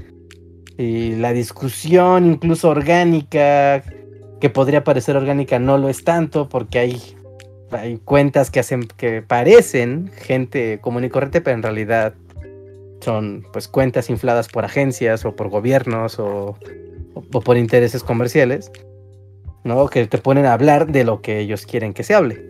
Y 0.78 1.16
la 1.16 1.32
discusión 1.32 2.26
incluso 2.26 2.70
orgánica, 2.70 3.82
que 4.42 4.50
podría 4.50 4.84
parecer 4.84 5.16
orgánica, 5.16 5.58
no 5.58 5.78
lo 5.78 5.90
es 5.90 6.04
tanto 6.04 6.50
porque 6.50 6.80
hay, 6.80 7.02
hay 7.72 7.98
cuentas 7.98 8.52
que 8.52 8.60
hacen, 8.60 8.88
que 8.98 9.22
parecen 9.22 10.12
gente 10.16 10.80
común 10.82 11.06
y 11.06 11.10
corriente, 11.10 11.42
pero 11.42 11.56
en 11.56 11.64
realidad 11.64 12.14
son 13.02 13.46
pues 13.54 13.68
cuentas 13.68 14.10
infladas 14.10 14.48
por 14.48 14.66
agencias 14.66 15.26
o 15.26 15.36
por 15.36 15.50
gobiernos 15.50 16.20
o, 16.20 16.58
o 17.14 17.42
por 17.42 17.58
intereses 17.58 18.04
comerciales. 18.04 18.72
¿No? 19.66 19.88
Que 19.90 20.08
te 20.08 20.20
ponen 20.20 20.46
a 20.46 20.54
hablar 20.54 20.88
de 20.88 21.04
lo 21.04 21.22
que 21.22 21.40
ellos 21.40 21.66
quieren 21.66 21.94
que 21.94 22.04
se 22.04 22.14
hable. 22.14 22.42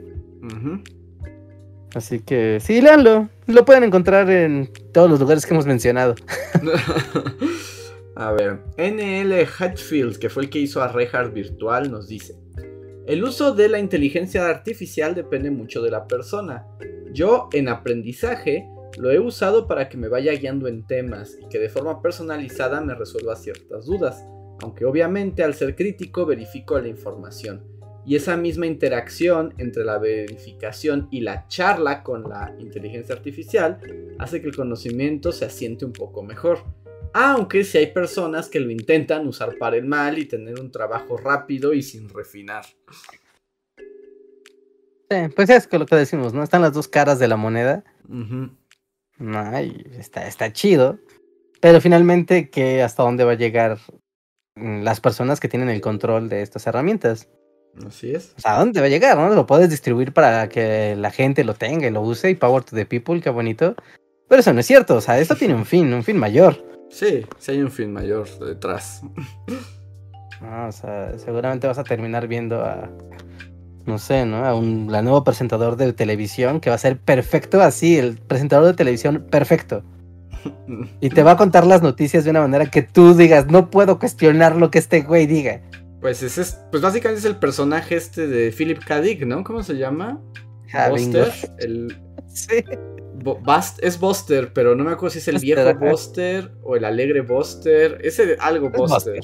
Así 1.96 2.20
que 2.20 2.60
sí, 2.60 2.82
léanlo. 2.82 3.30
Lo 3.48 3.66
pueden 3.66 3.86
encontrar 3.86 4.30
en 4.30 4.70
todos 4.94 5.10
los 5.10 5.20
lugares 5.20 5.46
que 5.46 5.54
hemos 5.54 5.66
mencionado. 5.66 6.14
a 8.16 8.32
ver, 8.34 8.60
NL 8.78 9.48
Hatfield, 9.58 10.18
que 10.20 10.30
fue 10.30 10.44
el 10.44 10.50
que 10.50 10.60
hizo 10.60 10.84
a 10.84 10.90
Rehard 10.90 11.32
Virtual, 11.32 11.90
nos 11.90 12.08
dice: 12.10 12.36
El 13.08 13.24
uso 13.24 13.56
de 13.56 13.70
la 13.70 13.80
inteligencia 13.80 14.48
artificial 14.50 15.16
depende 15.16 15.50
mucho 15.52 15.82
de 15.82 15.92
la 15.92 16.06
persona. 16.06 16.68
Yo, 17.14 17.48
en 17.54 17.70
aprendizaje, 17.70 18.68
lo 18.98 19.10
he 19.10 19.20
usado 19.20 19.68
para 19.68 19.88
que 19.88 19.98
me 19.98 20.10
vaya 20.10 20.34
guiando 20.34 20.68
en 20.68 20.86
temas 20.86 21.38
y 21.42 21.48
que 21.48 21.60
de 21.60 21.70
forma 21.70 22.02
personalizada 22.02 22.82
me 22.82 22.94
resuelva 22.94 23.38
ciertas 23.38 23.86
dudas 23.86 24.26
aunque 24.62 24.86
obviamente 24.86 25.44
al 25.44 25.54
ser 25.54 25.76
crítico 25.76 26.26
verifico 26.26 26.80
la 26.80 26.88
información. 26.88 27.64
Y 28.06 28.16
esa 28.16 28.38
misma 28.38 28.68
interacción 28.68 29.56
entre 29.58 29.84
la 29.84 29.98
verificación 29.98 31.08
y 31.10 31.22
la 31.22 31.48
charla 31.48 32.04
con 32.04 32.30
la 32.30 32.56
inteligencia 32.60 33.16
artificial 33.16 33.80
hace 34.20 34.42
que 34.42 34.48
el 34.48 34.56
conocimiento 34.56 35.32
se 35.32 35.46
asiente 35.46 35.86
un 35.86 35.94
poco 35.94 36.22
mejor. 36.22 36.64
Aunque 37.14 37.64
si 37.64 37.80
hay 37.80 37.88
personas 37.88 38.48
que 38.48 38.60
lo 38.60 38.70
intentan 38.70 39.26
usar 39.28 39.58
para 39.58 39.78
el 39.78 39.86
mal 39.86 40.20
y 40.20 40.26
tener 40.26 40.60
un 40.60 40.72
trabajo 40.72 41.18
rápido 41.18 41.74
y 41.74 41.82
sin 41.82 42.10
refinar. 42.10 42.66
Pues 45.36 45.50
es 45.50 45.68
lo 45.72 45.86
que 45.86 45.96
decimos, 45.96 46.34
¿no? 46.34 46.44
Están 46.44 46.62
las 46.62 46.74
dos 46.74 46.88
caras 46.88 47.20
de 47.20 47.28
la 47.28 47.38
moneda. 47.38 47.84
está, 49.98 50.28
está 50.28 50.52
chido. 50.52 51.00
Pero 51.62 51.82
finalmente, 51.82 52.50
¿qué, 52.50 52.84
¿hasta 52.84 53.04
dónde 53.04 53.24
va 53.24 53.32
a 53.32 53.36
llegar 53.36 53.80
las 54.56 55.02
personas 55.02 55.40
que 55.40 55.50
tienen 55.50 55.70
el 55.70 55.82
control 55.82 56.30
de 56.30 56.42
estas 56.42 56.66
herramientas. 56.68 57.28
Así 57.86 58.14
es. 58.14 58.34
O 58.38 58.42
sea, 58.42 58.56
¿a 58.56 58.60
dónde 58.60 58.80
va 58.80 58.86
a 58.86 58.90
llegar? 58.90 59.18
¿no? 59.18 59.30
Lo 59.30 59.46
puedes 59.46 59.70
distribuir 59.70 60.14
para 60.14 60.48
que 60.48 60.96
la 60.96 61.12
gente 61.12 61.44
lo 61.44 61.56
tenga 61.56 61.88
y 61.88 61.92
lo 61.92 62.02
use 62.02 62.30
y 62.30 62.36
power 62.36 62.64
to 62.64 62.76
the 62.76 62.86
people, 62.86 63.20
qué 63.20 63.30
bonito. 63.30 63.76
Pero 64.28 64.40
eso 64.40 64.54
no 64.54 64.60
es 64.62 64.66
cierto, 64.66 64.96
o 64.96 65.02
sea, 65.02 65.20
esto 65.20 65.36
tiene 65.36 65.56
un 65.56 65.66
fin, 65.66 65.94
un 65.94 66.04
fin 66.04 66.18
mayor. 66.18 66.64
Sí, 66.90 67.26
sí 67.38 67.52
hay 67.52 67.62
un 67.62 67.72
fin 67.72 67.92
mayor 67.92 68.28
detrás. 68.40 69.02
o 70.42 70.72
sea, 70.72 71.18
seguramente 71.18 71.68
vas 71.68 71.78
a 71.78 71.84
terminar 71.84 72.28
viendo 72.28 72.64
a, 72.64 72.90
no 73.86 73.98
sé, 74.00 74.26
¿no? 74.26 74.46
A 74.46 74.56
un 74.56 74.92
la 74.92 75.02
nuevo 75.02 75.24
presentador 75.24 75.76
de 75.76 75.94
televisión 75.94 76.60
que 76.60 76.70
va 76.70 76.76
a 76.76 76.80
ser 76.80 76.98
perfecto 76.98 77.62
así, 77.62 77.98
el 77.98 78.18
presentador 78.18 78.68
de 78.68 78.74
televisión 78.74 79.28
perfecto. 79.30 79.84
Y 81.00 81.10
te 81.10 81.24
va 81.24 81.32
a 81.32 81.38
contar 81.38 81.66
las 81.66 81.82
noticias 81.82 82.24
de 82.24 82.32
una 82.32 82.42
manera 82.42 82.66
que 82.66 82.82
tú 82.82 83.14
digas, 83.14 83.48
no 83.48 83.70
puedo 83.70 84.00
cuestionar 84.00 84.56
lo 84.56 84.72
que 84.72 84.80
este 84.80 85.02
güey 85.02 85.28
diga. 85.28 85.62
Pues 86.02 86.22
ese 86.22 86.42
es, 86.42 86.60
pues 86.72 86.84
básicamente 86.84 87.20
es 87.20 87.26
el 87.26 87.38
personaje 87.38 87.96
este 87.96 88.28
de 88.28 88.52
Philip 88.52 88.84
K. 88.84 89.02
Dick, 89.02 89.26
¿no? 89.26 89.44
¿Cómo 89.44 89.64
se 89.64 89.76
llama? 89.76 90.22
Buster. 90.90 91.32
El... 91.60 91.98
Sí. 92.28 92.66
es 93.82 94.00
Buster, 94.00 94.52
pero 94.52 94.76
no 94.76 94.84
me 94.84 94.92
acuerdo 94.92 95.14
si 95.14 95.20
es 95.20 95.28
el 95.30 95.40
viejo 95.40 95.74
Buster 95.76 96.52
o 96.64 96.76
el 96.76 96.84
alegre 96.84 97.22
Buster. 97.22 97.98
Ese 98.04 98.36
algo 98.42 98.70
Buster. 98.70 99.22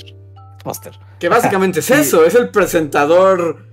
Buster. 0.64 0.94
Que 1.20 1.28
básicamente 1.28 1.82
es 1.82 1.92
eso, 1.92 2.24
es 2.24 2.36
el 2.36 2.50
presentador. 2.52 3.66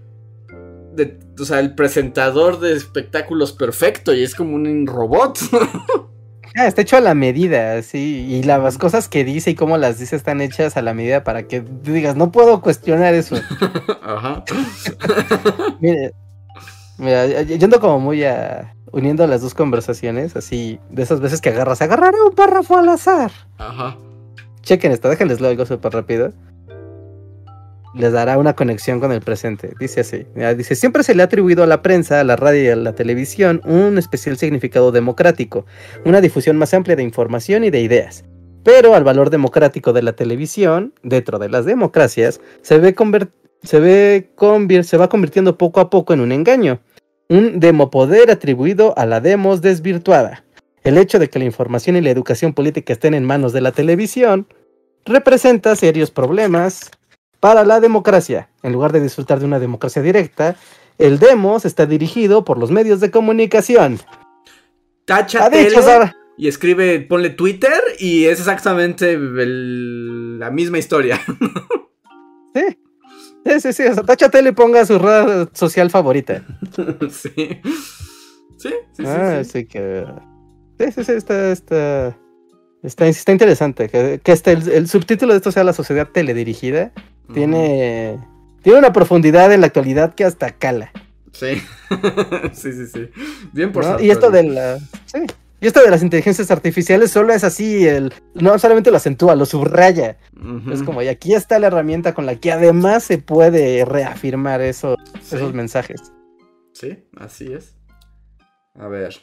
De, 0.92 1.20
o 1.38 1.44
sea, 1.44 1.60
el 1.60 1.76
presentador 1.76 2.58
de 2.58 2.72
espectáculos 2.72 3.52
perfecto 3.52 4.12
y 4.12 4.24
es 4.24 4.34
como 4.34 4.56
un 4.56 4.86
robot. 4.88 5.38
Ah, 6.56 6.66
está 6.66 6.82
hecho 6.82 6.96
a 6.96 7.00
la 7.00 7.14
medida, 7.14 7.80
sí. 7.82 8.26
Y 8.28 8.42
las 8.42 8.78
cosas 8.78 9.08
que 9.08 9.24
dice 9.24 9.50
y 9.50 9.54
cómo 9.54 9.76
las 9.76 9.98
dice 9.98 10.16
están 10.16 10.40
hechas 10.40 10.76
a 10.76 10.82
la 10.82 10.94
medida 10.94 11.24
para 11.24 11.44
que 11.44 11.60
digas, 11.60 12.16
no 12.16 12.32
puedo 12.32 12.60
cuestionar 12.60 13.14
eso. 13.14 13.36
Ajá. 14.02 14.44
Mire, 15.80 16.12
mira, 16.98 17.42
yo 17.42 17.64
ando 17.64 17.80
como 17.80 18.00
muy 18.00 18.24
a, 18.24 18.74
uniendo 18.92 19.26
las 19.26 19.42
dos 19.42 19.54
conversaciones, 19.54 20.36
así, 20.36 20.80
de 20.90 21.02
esas 21.02 21.20
veces 21.20 21.40
que 21.40 21.50
agarras, 21.50 21.82
agarraré 21.82 22.20
un 22.20 22.34
párrafo 22.34 22.76
al 22.76 22.88
azar. 22.88 23.30
Ajá. 23.58 23.96
Chequen 24.62 24.92
esto, 24.92 25.08
déjenles 25.08 25.40
algo 25.40 25.64
súper 25.64 25.92
rápido 25.92 26.32
les 27.94 28.12
dará 28.12 28.38
una 28.38 28.54
conexión 28.54 29.00
con 29.00 29.12
el 29.12 29.20
presente. 29.20 29.72
Dice 29.78 30.00
así, 30.00 30.26
dice, 30.56 30.74
siempre 30.74 31.02
se 31.02 31.14
le 31.14 31.22
ha 31.22 31.26
atribuido 31.26 31.62
a 31.62 31.66
la 31.66 31.82
prensa, 31.82 32.20
a 32.20 32.24
la 32.24 32.36
radio 32.36 32.62
y 32.62 32.68
a 32.68 32.76
la 32.76 32.94
televisión 32.94 33.60
un 33.64 33.98
especial 33.98 34.36
significado 34.36 34.92
democrático, 34.92 35.66
una 36.04 36.20
difusión 36.20 36.56
más 36.56 36.74
amplia 36.74 36.96
de 36.96 37.02
información 37.02 37.64
y 37.64 37.70
de 37.70 37.80
ideas. 37.80 38.24
Pero 38.64 38.94
al 38.94 39.04
valor 39.04 39.30
democrático 39.30 39.92
de 39.92 40.02
la 40.02 40.12
televisión, 40.12 40.92
dentro 41.02 41.38
de 41.38 41.48
las 41.48 41.64
democracias, 41.64 42.40
se, 42.62 42.78
ve 42.78 42.94
se, 43.62 43.80
ve 43.80 44.82
se 44.84 44.96
va 44.96 45.08
convirtiendo 45.08 45.56
poco 45.56 45.80
a 45.80 45.90
poco 45.90 46.12
en 46.12 46.20
un 46.20 46.32
engaño, 46.32 46.80
un 47.28 47.60
demopoder 47.60 48.30
atribuido 48.30 48.94
a 48.98 49.06
la 49.06 49.20
demos 49.20 49.62
desvirtuada. 49.62 50.44
El 50.82 50.98
hecho 50.98 51.18
de 51.18 51.28
que 51.28 51.38
la 51.38 51.44
información 51.44 51.96
y 51.96 52.00
la 52.00 52.10
educación 52.10 52.52
política 52.52 52.92
estén 52.92 53.14
en 53.14 53.24
manos 53.24 53.52
de 53.52 53.60
la 53.60 53.72
televisión 53.72 54.46
representa 55.04 55.76
serios 55.76 56.10
problemas 56.10 56.90
para 57.40 57.64
la 57.64 57.80
democracia. 57.80 58.48
En 58.62 58.72
lugar 58.72 58.92
de 58.92 59.00
disfrutar 59.00 59.38
de 59.38 59.46
una 59.46 59.58
democracia 59.58 60.02
directa, 60.02 60.56
el 60.98 61.18
demos 61.18 61.64
está 61.64 61.86
dirigido 61.86 62.44
por 62.44 62.58
los 62.58 62.70
medios 62.70 63.00
de 63.00 63.10
comunicación. 63.10 63.98
Tacha 65.04 65.48
y 66.38 66.46
escribe, 66.46 67.00
ponle 67.00 67.30
Twitter 67.30 67.82
y 67.98 68.26
es 68.26 68.38
exactamente 68.38 69.18
la 69.18 70.50
misma 70.52 70.78
historia. 70.78 71.20
sí. 72.54 72.78
Sí, 73.44 73.60
sí, 73.60 73.72
sí. 73.72 73.82
O 73.84 73.94
sea, 73.94 74.02
tacha 74.04 74.28
tele 74.28 74.50
y 74.50 74.52
ponga 74.52 74.86
su 74.86 74.98
red 74.98 75.48
social 75.52 75.90
favorita. 75.90 76.44
sí. 77.10 77.60
Sí, 78.56 78.70
sí, 78.92 79.02
ah, 79.04 79.42
sí, 79.44 79.66
que. 79.66 80.04
Sí, 80.78 80.92
sí, 80.92 81.04
sí, 81.04 81.12
está, 81.12 81.52
está, 81.52 82.16
está, 82.82 83.32
interesante. 83.32 83.88
Que, 83.88 84.20
este, 84.24 84.52
el, 84.52 84.68
el, 84.68 84.88
subtítulo 84.88 85.32
de 85.32 85.38
esto 85.38 85.52
sea 85.52 85.64
la 85.64 85.72
sociedad 85.72 86.08
teledirigida. 86.08 86.92
Tiene, 87.32 88.18
tiene 88.62 88.78
una 88.78 88.92
profundidad 88.92 89.52
en 89.52 89.60
la 89.60 89.66
actualidad 89.66 90.14
que 90.14 90.24
hasta 90.24 90.50
cala. 90.52 90.92
Sí, 91.32 91.62
sí, 92.52 92.72
sí, 92.72 92.86
sí. 92.86 93.10
Bien 93.52 93.72
por 93.72 93.84
¿No? 93.84 94.00
Y 94.00 94.10
esto 94.10 94.30
de 94.30 94.42
la... 94.44 94.78
Sí. 95.06 95.20
Y 95.60 95.66
esto 95.66 95.82
de 95.82 95.90
las 95.90 96.02
inteligencias 96.02 96.52
artificiales 96.52 97.10
solo 97.10 97.32
es 97.32 97.42
así, 97.42 97.86
el 97.86 98.14
no 98.34 98.56
solamente 98.60 98.92
lo 98.92 98.96
acentúa, 98.96 99.34
lo 99.34 99.44
subraya. 99.44 100.16
Es 100.72 100.84
como, 100.84 101.02
y 101.02 101.08
aquí 101.08 101.34
está 101.34 101.58
la 101.58 101.66
herramienta 101.66 102.14
con 102.14 102.26
la 102.26 102.36
que 102.36 102.52
además 102.52 103.02
se 103.02 103.18
puede 103.18 103.84
reafirmar 103.84 104.60
eso, 104.60 104.96
esos 105.20 105.54
mensajes. 105.54 106.00
Sí, 106.72 107.04
así 107.16 107.52
es. 107.52 107.76
A 108.74 108.86
ver. 108.86 109.16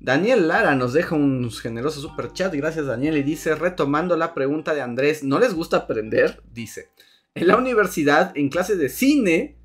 Daniel 0.00 0.48
Lara 0.48 0.74
nos 0.74 0.92
deja 0.92 1.14
un 1.14 1.48
generoso 1.50 2.00
super 2.00 2.32
chat. 2.32 2.52
Gracias, 2.54 2.86
Daniel. 2.86 3.16
Y 3.16 3.22
dice, 3.22 3.54
retomando 3.54 4.16
la 4.16 4.34
pregunta 4.34 4.74
de 4.74 4.82
Andrés, 4.82 5.22
¿no 5.22 5.38
les 5.38 5.54
gusta 5.54 5.76
aprender? 5.76 6.42
Dice, 6.52 6.90
en 7.40 7.46
la 7.46 7.56
universidad, 7.56 8.36
en 8.36 8.48
clase 8.48 8.76
de 8.76 8.88
cine, 8.88 9.58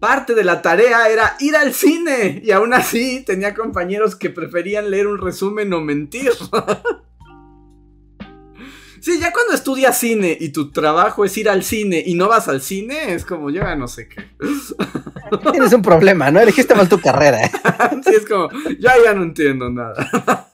parte 0.00 0.34
de 0.34 0.44
la 0.44 0.62
tarea 0.62 1.08
era 1.08 1.36
ir 1.40 1.56
al 1.56 1.74
cine. 1.74 2.40
Y 2.44 2.50
aún 2.50 2.74
así 2.74 3.22
tenía 3.24 3.54
compañeros 3.54 4.16
que 4.16 4.30
preferían 4.30 4.90
leer 4.90 5.06
un 5.06 5.18
resumen 5.18 5.72
o 5.72 5.80
mentir. 5.80 6.32
sí, 9.00 9.18
ya 9.20 9.32
cuando 9.32 9.54
estudias 9.54 9.98
cine 9.98 10.36
y 10.38 10.50
tu 10.50 10.70
trabajo 10.70 11.24
es 11.24 11.36
ir 11.36 11.48
al 11.48 11.62
cine 11.62 12.02
y 12.04 12.14
no 12.14 12.28
vas 12.28 12.48
al 12.48 12.60
cine, 12.60 13.14
es 13.14 13.24
como 13.24 13.50
yo 13.50 13.62
ya 13.62 13.76
no 13.76 13.88
sé 13.88 14.08
qué. 14.08 14.24
Tienes 15.52 15.72
un 15.72 15.82
problema, 15.82 16.30
¿no? 16.30 16.40
Elegiste 16.40 16.74
mal 16.74 16.88
tu 16.88 17.00
carrera. 17.00 17.48
sí, 18.04 18.14
es 18.14 18.26
como, 18.26 18.50
yo 18.50 18.88
ya 19.04 19.14
no 19.14 19.22
entiendo 19.22 19.70
nada. 19.70 20.50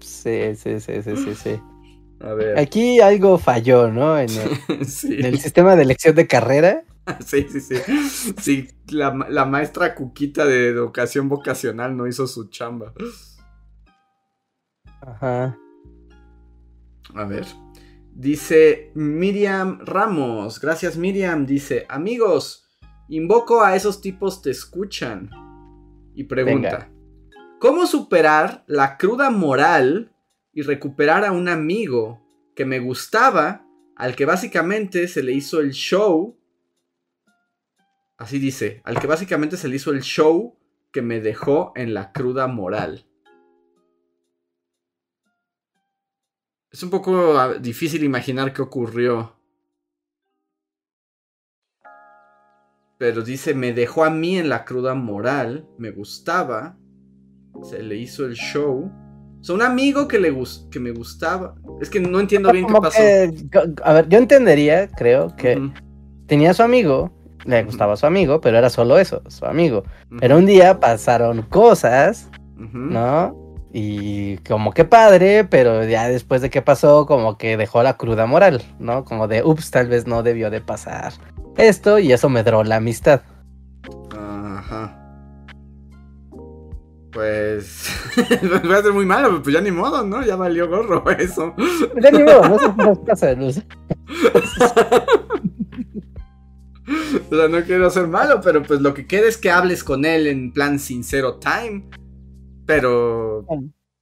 sí, 0.00 0.54
sí, 0.56 0.80
sí, 0.80 1.02
sí, 1.02 1.16
sí, 1.16 1.34
sí. 1.34 1.60
Aquí 2.56 3.00
algo 3.00 3.38
falló, 3.38 3.90
¿no? 3.90 4.18
En 4.18 4.28
el, 4.68 5.38
sistema 5.38 5.76
de 5.76 5.82
elección 5.82 6.14
de 6.14 6.26
carrera. 6.26 6.84
Sí, 7.26 7.46
sí, 7.50 7.60
sí. 7.60 7.76
Sí, 8.40 8.68
la, 8.88 9.44
maestra 9.44 9.94
Cuquita 9.94 10.46
de 10.46 10.68
educación 10.68 11.28
vocacional 11.28 11.94
no 11.94 12.06
hizo 12.06 12.26
su 12.26 12.48
chamba. 12.48 12.94
Ajá. 15.02 15.58
A 17.14 17.24
ver. 17.24 17.44
Dice 18.14 18.90
Miriam 18.94 19.80
Ramos. 19.84 20.58
Gracias, 20.60 20.96
Miriam. 20.96 21.44
Dice: 21.44 21.84
Amigos, 21.90 22.70
invoco 23.08 23.62
a 23.62 23.76
esos 23.76 24.00
tipos 24.00 24.40
te 24.40 24.50
escuchan. 24.50 25.28
Y 26.14 26.24
pregunta: 26.24 26.90
¿Cómo 27.60 27.86
superar 27.86 28.64
la 28.66 28.96
cruda 28.96 29.28
moral 29.28 30.13
y 30.54 30.62
recuperar 30.62 31.24
a 31.24 31.32
un 31.32 31.48
amigo 31.48 32.22
que 32.54 32.64
me 32.64 32.78
gustaba, 32.78 33.66
al 33.96 34.14
que 34.14 34.24
básicamente 34.24 35.08
se 35.08 35.22
le 35.22 35.32
hizo 35.32 35.60
el 35.60 35.72
show. 35.72 36.38
Así 38.16 38.38
dice, 38.38 38.80
al 38.84 39.00
que 39.00 39.08
básicamente 39.08 39.56
se 39.56 39.68
le 39.68 39.76
hizo 39.76 39.90
el 39.90 40.02
show 40.02 40.56
que 40.92 41.02
me 41.02 41.20
dejó 41.20 41.72
en 41.74 41.92
la 41.92 42.12
cruda 42.12 42.46
moral. 42.46 43.06
Es 46.70 46.82
un 46.82 46.90
poco 46.90 47.38
ah, 47.38 47.54
difícil 47.54 48.04
imaginar 48.04 48.52
qué 48.52 48.62
ocurrió. 48.62 49.36
Pero 52.96 53.22
dice, 53.22 53.54
me 53.54 53.72
dejó 53.72 54.04
a 54.04 54.10
mí 54.10 54.38
en 54.38 54.48
la 54.48 54.64
cruda 54.64 54.94
moral, 54.94 55.68
me 55.78 55.90
gustaba, 55.90 56.78
se 57.62 57.82
le 57.82 57.96
hizo 57.96 58.24
el 58.24 58.34
show 58.34 58.92
o 59.44 59.46
sea, 59.46 59.54
un 59.56 59.60
amigo 59.60 60.08
que, 60.08 60.18
le 60.18 60.34
que 60.70 60.80
me 60.80 60.90
gustaba. 60.90 61.54
Es 61.78 61.90
que 61.90 62.00
no 62.00 62.18
entiendo 62.18 62.50
bien 62.50 62.66
qué 62.66 62.72
pasó. 62.72 62.98
a 63.84 63.92
ver, 63.92 64.08
yo 64.08 64.16
entendería, 64.16 64.88
creo, 64.88 65.36
que 65.36 65.60
tenía 66.24 66.52
a 66.52 66.54
su 66.54 66.62
amigo, 66.62 67.12
le 67.44 67.62
gustaba 67.62 67.92
a 67.92 67.96
su 67.98 68.06
amigo, 68.06 68.40
pero 68.40 68.56
era 68.56 68.70
solo 68.70 68.98
eso, 68.98 69.20
su 69.28 69.44
amigo. 69.44 69.84
Pero 70.18 70.38
un 70.38 70.46
día 70.46 70.80
pasaron 70.80 71.42
cosas, 71.42 72.30
¿no? 72.56 73.36
Y 73.70 74.38
como 74.38 74.72
que 74.72 74.86
padre, 74.86 75.44
pero 75.44 75.84
ya 75.84 76.08
después 76.08 76.40
de 76.40 76.48
que 76.48 76.62
pasó, 76.62 77.04
como 77.04 77.36
que 77.36 77.58
dejó 77.58 77.82
la 77.82 77.98
cruda 77.98 78.24
moral, 78.24 78.62
¿no? 78.78 79.04
Como 79.04 79.28
de, 79.28 79.44
ups, 79.44 79.70
tal 79.70 79.88
vez 79.88 80.06
no 80.06 80.22
debió 80.22 80.48
de 80.48 80.62
pasar 80.62 81.12
esto 81.58 81.98
y 81.98 82.14
eso 82.14 82.30
medró 82.30 82.64
la 82.64 82.76
amistad. 82.76 83.20
Ajá. 84.10 85.03
Pues 87.14 87.88
va 88.70 88.78
a 88.78 88.82
ser 88.82 88.92
muy 88.92 89.06
malo, 89.06 89.40
pues 89.40 89.54
ya 89.54 89.60
ni 89.60 89.70
modo, 89.70 90.04
¿no? 90.04 90.24
Ya 90.24 90.34
valió 90.34 90.68
gorro 90.68 91.08
eso. 91.18 91.54
Ya 92.02 92.10
ni 92.10 92.24
modo, 92.24 92.74
no 92.76 92.94
se 92.96 93.00
pasa 93.02 93.28
de 93.28 93.36
luz. 93.36 93.58
o 97.30 97.36
sea, 97.36 97.48
no 97.48 97.62
quiero 97.62 97.88
ser 97.88 98.08
malo, 98.08 98.40
pero 98.42 98.64
pues 98.64 98.80
lo 98.80 98.92
que 98.92 99.06
queda 99.06 99.28
es 99.28 99.38
que 99.38 99.52
hables 99.52 99.84
con 99.84 100.04
él 100.04 100.26
en 100.26 100.52
plan 100.52 100.80
sincero 100.80 101.38
time. 101.38 101.88
Pero 102.66 103.46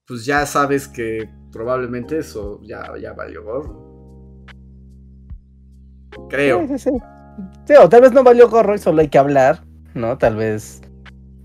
pues 0.06 0.24
ya 0.24 0.46
sabes 0.46 0.88
que 0.88 1.28
probablemente 1.52 2.18
eso 2.18 2.60
ya, 2.62 2.92
ya 2.98 3.12
valió 3.12 3.44
gorro. 3.44 4.46
Creo. 6.30 6.62
Sí, 6.62 6.78
sí, 6.78 6.78
sí. 6.78 6.90
sí, 7.66 7.74
o 7.74 7.90
tal 7.90 8.00
vez 8.00 8.12
no 8.12 8.24
valió 8.24 8.48
gorro 8.48 8.74
y 8.74 8.78
solo 8.78 9.02
hay 9.02 9.08
que 9.08 9.18
hablar, 9.18 9.66
¿no? 9.94 10.16
Tal 10.16 10.36
vez 10.36 10.80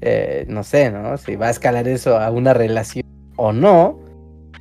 eh, 0.02 0.46
no 0.48 0.64
sé, 0.64 0.92
¿no? 0.92 1.18
Si 1.18 1.36
va 1.36 1.48
a 1.48 1.52
escalar 1.52 1.88
eso 1.88 2.18
a 2.18 2.30
una 2.32 2.54
relación 2.54 3.06
o 3.36 3.52
no, 3.52 4.00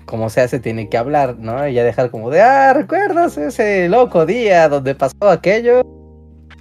como 0.07 0.31
sea, 0.31 0.49
se 0.49 0.61
tiene 0.61 0.89
que 0.89 0.97
hablar, 0.97 1.37
¿no? 1.39 1.67
Y 1.69 1.75
ya 1.75 1.85
dejar 1.85 2.11
como 2.11 2.31
de, 2.31 2.41
ah, 2.41 2.73
¿recuerdas 2.73 3.37
ese 3.37 3.89
loco 3.89 4.25
día 4.25 4.69
donde 4.69 4.95
pasó 4.95 5.29
aquello? 5.29 5.83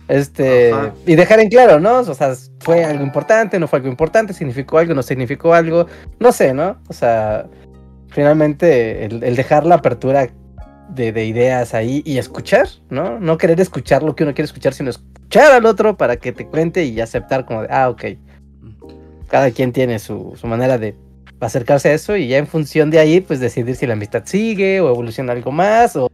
Este, 0.08 0.72
y 1.06 1.16
dejar 1.16 1.40
en 1.40 1.50
claro, 1.50 1.80
¿no? 1.80 2.00
O 2.00 2.14
sea, 2.14 2.34
fue 2.60 2.84
algo 2.84 3.04
importante, 3.04 3.60
no 3.60 3.68
fue 3.68 3.78
algo 3.78 3.90
importante, 3.90 4.34
significó 4.34 4.78
algo, 4.78 4.94
no 4.94 5.02
significó 5.02 5.54
algo, 5.54 5.88
no 6.20 6.32
sé, 6.32 6.54
¿no? 6.54 6.78
O 6.90 6.94
sea, 6.94 7.48
finalmente 8.10 9.06
el, 9.06 9.36
dejar 9.36 9.66
la 9.66 9.76
apertura 9.76 10.28
de, 10.90 11.12
de, 11.12 11.26
ideas 11.26 11.74
ahí 11.74 12.04
y 12.06 12.18
escuchar, 12.18 12.68
¿no? 12.90 13.20
No 13.20 13.38
querer 13.38 13.60
escuchar 13.60 14.04
lo 14.04 14.16
que 14.16 14.24
uno 14.24 14.34
quiere 14.34 14.46
escuchar, 14.46 14.74
sino 14.74 14.92
escuchar 14.92 15.52
al 15.52 15.66
otro 15.66 15.98
para 15.98 16.18
que 16.18 16.32
te 16.32 16.46
cuente 16.46 16.86
y 16.86 17.02
aceptar 17.02 17.46
como 17.46 17.64
de, 17.64 17.68
ah, 17.72 17.90
ok, 17.90 18.04
cada 19.36 19.52
quien 19.52 19.74
tiene 19.74 20.00
su, 20.00 20.34
manera 20.44 20.78
de 20.78 20.96
acercarse 21.42 21.90
a 21.90 21.94
eso 21.94 22.16
y 22.16 22.30
ya 22.30 22.38
en 22.38 22.48
función 22.48 22.90
de 22.90 23.00
ahí, 23.00 23.20
pues 23.20 23.42
decidir 23.42 23.76
si 23.76 23.86
la 23.86 23.92
amistad 23.92 24.24
sigue 24.24 24.80
o 24.80 24.88
evoluciona 24.88 25.34
algo 25.34 25.52
más 25.52 25.98
o, 25.98 26.10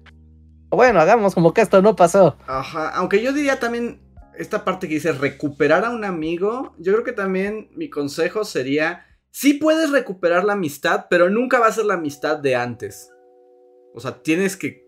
bueno, 0.71 0.99
hagamos 0.99 1.35
como 1.35 1.53
que 1.53 1.61
esto 1.61 1.83
no 1.83 1.95
pasó. 1.95 2.35
Ajá, 2.47 2.89
aunque 2.95 3.21
yo 3.21 3.31
diría 3.31 3.59
también 3.59 4.01
esta 4.35 4.65
parte 4.65 4.87
que 4.87 4.95
dice 4.95 5.11
recuperar 5.11 5.85
a 5.85 5.91
un 5.91 6.03
amigo, 6.03 6.73
yo 6.79 6.93
creo 6.93 7.03
que 7.03 7.11
también 7.11 7.69
mi 7.75 7.91
consejo 7.91 8.43
sería 8.43 9.05
sí 9.29 9.53
puedes 9.53 9.91
recuperar 9.91 10.43
la 10.43 10.53
amistad, 10.53 11.05
pero 11.07 11.29
nunca 11.29 11.59
va 11.59 11.67
a 11.67 11.71
ser 11.71 11.85
la 11.85 11.93
amistad 11.93 12.39
de 12.39 12.55
antes. 12.55 13.13
O 13.93 13.99
sea, 13.99 14.23
tienes 14.23 14.57
que 14.57 14.83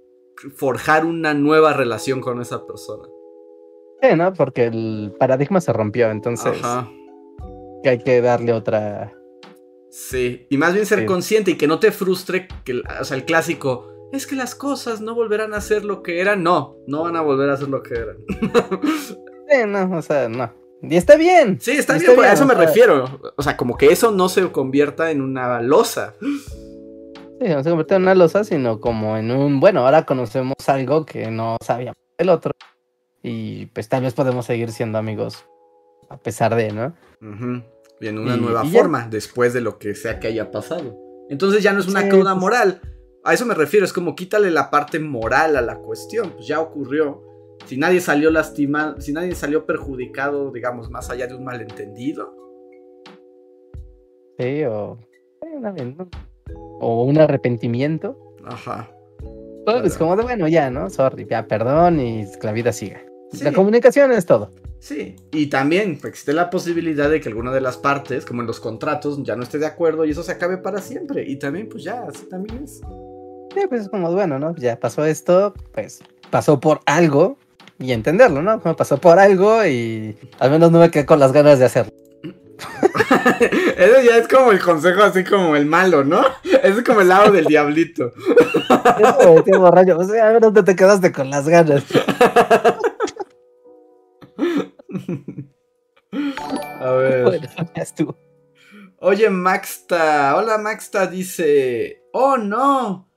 forjar 0.55 1.05
una 1.05 1.35
nueva 1.35 1.73
relación 1.73 2.19
con 2.19 2.41
esa 2.41 2.65
persona. 2.65 3.07
Sí, 4.01 4.15
¿no? 4.15 4.33
Porque 4.33 4.65
el 4.65 5.13
paradigma 5.19 5.61
se 5.61 5.71
rompió, 5.71 6.09
entonces 6.09 6.57
Ajá. 6.63 6.89
Que 7.83 7.89
hay 7.89 7.99
que 7.99 8.21
darle 8.21 8.53
otra... 8.53 9.13
Sí, 9.91 10.47
y 10.49 10.57
más 10.57 10.73
bien 10.73 10.87
ser 10.87 11.05
consciente 11.05 11.51
y 11.51 11.55
que 11.55 11.67
no 11.67 11.77
te 11.77 11.91
frustre, 11.91 12.47
que, 12.63 12.81
o 12.99 13.03
sea, 13.03 13.15
el 13.15 13.25
clásico, 13.25 13.93
es 14.11 14.25
que 14.25 14.35
las 14.35 14.55
cosas 14.55 15.01
no 15.01 15.13
volverán 15.13 15.53
a 15.53 15.61
ser 15.61 15.85
lo 15.85 16.01
que 16.01 16.19
eran. 16.19 16.41
No, 16.41 16.77
no 16.87 17.03
van 17.03 17.15
a 17.15 17.21
volver 17.21 17.51
a 17.51 17.57
ser 17.57 17.67
lo 17.67 17.83
que 17.83 17.93
eran. 17.93 18.17
sí, 19.49 19.57
no, 19.67 19.95
o 19.95 20.01
sea, 20.01 20.27
no. 20.29 20.51
Y 20.81 20.95
está 20.95 21.15
bien. 21.15 21.59
Sí, 21.61 21.71
está, 21.71 21.97
bien, 21.97 22.19
a 22.19 22.33
eso 22.33 22.45
me 22.47 22.55
refiero. 22.55 23.19
O 23.35 23.43
sea, 23.43 23.55
como 23.55 23.77
que 23.77 23.87
eso 23.87 24.11
no 24.11 24.29
se 24.29 24.51
convierta 24.51 25.11
en 25.11 25.21
una 25.21 25.61
losa. 25.61 26.15
Sí, 26.19 27.47
no 27.49 27.63
se 27.63 27.69
convierte 27.69 27.95
en 27.95 28.01
una 28.01 28.15
losa, 28.15 28.43
sino 28.43 28.79
como 28.79 29.15
en 29.15 29.29
un, 29.31 29.59
bueno, 29.59 29.85
ahora 29.85 30.05
conocemos 30.05 30.57
algo 30.67 31.05
que 31.05 31.29
no 31.29 31.57
sabíamos 31.63 31.97
el 32.17 32.29
otro. 32.29 32.51
Y 33.21 33.67
pues 33.67 33.87
tal 33.89 34.01
vez 34.03 34.13
podemos 34.13 34.45
seguir 34.45 34.71
siendo 34.71 34.97
amigos 34.97 35.45
a 36.09 36.17
pesar 36.17 36.55
de, 36.55 36.71
¿no? 36.71 36.93
Y 37.21 37.63
en 38.07 38.19
una 38.19 38.37
nueva 38.37 38.65
forma, 38.65 39.07
después 39.09 39.53
de 39.53 39.61
lo 39.61 39.77
que 39.77 39.95
sea 39.95 40.19
que 40.19 40.27
haya 40.27 40.51
pasado. 40.51 40.97
Entonces 41.29 41.63
ya 41.63 41.73
no 41.73 41.79
es 41.79 41.87
una 41.87 42.07
cruda 42.09 42.31
pues 42.33 42.41
moral. 42.41 42.81
A 43.23 43.33
eso 43.33 43.45
me 43.45 43.53
refiero, 43.53 43.85
es 43.85 43.93
como 43.93 44.15
quítale 44.15 44.51
la 44.51 44.69
parte 44.69 44.99
moral 44.99 45.55
a 45.55 45.61
la 45.61 45.77
cuestión. 45.77 46.31
Pues 46.31 46.47
ya 46.47 46.59
ocurrió 46.59 47.23
si 47.65 47.77
nadie 47.77 48.01
salió 48.01 48.29
lastimado, 48.29 48.99
si 48.99 49.13
nadie 49.13 49.35
salió 49.35 49.65
perjudicado, 49.65 50.51
digamos, 50.51 50.89
más 50.89 51.09
allá 51.09 51.27
de 51.27 51.35
un 51.35 51.43
malentendido. 51.43 52.35
Sí, 54.37 54.63
o, 54.65 54.97
o 56.79 57.03
un 57.03 57.17
arrepentimiento. 57.19 58.17
Ajá. 58.43 58.91
Pues 59.65 59.85
es 59.85 59.97
como 59.97 60.17
de, 60.17 60.23
bueno, 60.23 60.47
ya, 60.47 60.69
¿no? 60.69 60.89
Sorry, 60.89 61.25
ya, 61.29 61.47
perdón 61.47 61.99
y 61.99 62.25
la 62.41 62.51
vida 62.51 62.73
siga. 62.73 63.01
La 63.41 63.53
comunicación 63.53 64.11
es 64.11 64.25
todo. 64.25 64.51
Sí, 64.83 65.15
y 65.31 65.47
también 65.47 65.97
existe 66.03 66.33
la 66.33 66.49
posibilidad 66.49 67.09
de 67.09 67.21
que 67.21 67.29
alguna 67.29 67.53
de 67.53 67.61
las 67.61 67.77
partes, 67.77 68.25
como 68.25 68.41
en 68.41 68.47
los 68.47 68.59
contratos, 68.59 69.17
ya 69.23 69.33
no 69.37 69.43
esté 69.43 69.57
de 69.57 69.65
acuerdo 69.65 70.03
y 70.03 70.11
eso 70.11 70.23
se 70.23 70.33
acabe 70.33 70.57
para 70.57 70.81
siempre. 70.81 71.23
Y 71.25 71.37
también, 71.37 71.69
pues 71.69 71.85
ya, 71.85 72.03
así 72.03 72.25
también 72.25 72.65
es. 72.65 72.81
Sí, 73.53 73.61
pues 73.69 73.83
es 73.83 73.89
como, 73.89 74.11
bueno, 74.11 74.39
¿no? 74.39 74.53
Ya 74.57 74.77
pasó 74.77 75.05
esto, 75.05 75.53
pues 75.71 76.01
pasó 76.29 76.59
por 76.59 76.81
algo, 76.85 77.37
y 77.79 77.93
entenderlo, 77.93 78.41
¿no? 78.41 78.61
Me 78.65 78.73
pasó 78.73 78.97
por 78.97 79.19
algo 79.19 79.65
y 79.65 80.17
al 80.39 80.51
menos 80.51 80.69
no 80.69 80.79
me 80.79 80.91
quedé 80.91 81.05
con 81.05 81.17
las 81.17 81.31
ganas 81.31 81.59
de 81.59 81.65
hacerlo. 81.65 81.93
Eso 83.39 84.01
ya 84.05 84.17
es 84.17 84.27
como 84.27 84.51
el 84.51 84.59
consejo 84.59 85.01
así 85.01 85.23
como 85.23 85.55
el 85.55 85.65
malo, 85.65 86.03
¿no? 86.03 86.23
Ese 86.43 86.79
es 86.79 86.83
como 86.83 86.99
el 86.99 87.07
lado 87.07 87.31
del 87.31 87.45
diablito. 87.45 88.11
Eso, 88.99 89.43
tío 89.43 89.59
borracho. 89.61 89.97
O 89.97 90.03
sea, 90.03 90.27
a 90.27 90.33
ver 90.33 90.63
te 90.63 90.75
quedaste 90.75 91.13
con 91.13 91.29
las 91.29 91.47
ganas. 91.47 91.83
A 96.79 96.91
ver. 96.91 97.49
Oye, 98.99 99.29
Maxta. 99.29 100.35
Hola, 100.37 100.57
Maxta 100.57 101.07
dice. 101.07 102.03
Oh, 102.13 102.37
no. 102.37 103.09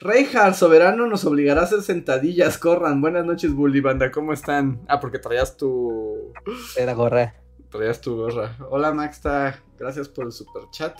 Reinhardt, 0.00 0.54
soberano, 0.54 1.06
nos 1.06 1.24
obligará 1.24 1.62
a 1.62 1.64
hacer 1.64 1.82
sentadillas. 1.82 2.56
Corran. 2.58 3.00
Buenas 3.00 3.24
noches, 3.26 3.52
Bully 3.52 3.80
Banda. 3.80 4.10
¿Cómo 4.10 4.32
están? 4.32 4.80
Ah, 4.88 5.00
porque 5.00 5.18
traías 5.18 5.56
tu. 5.56 6.32
Era 6.76 6.94
gorra. 6.94 7.34
Traías 7.70 8.00
tu 8.00 8.16
gorra. 8.16 8.56
Hola, 8.70 8.92
Maxta. 8.92 9.62
Gracias 9.76 10.08
por 10.08 10.26
el 10.26 10.32
super 10.32 10.62
chat. 10.70 10.98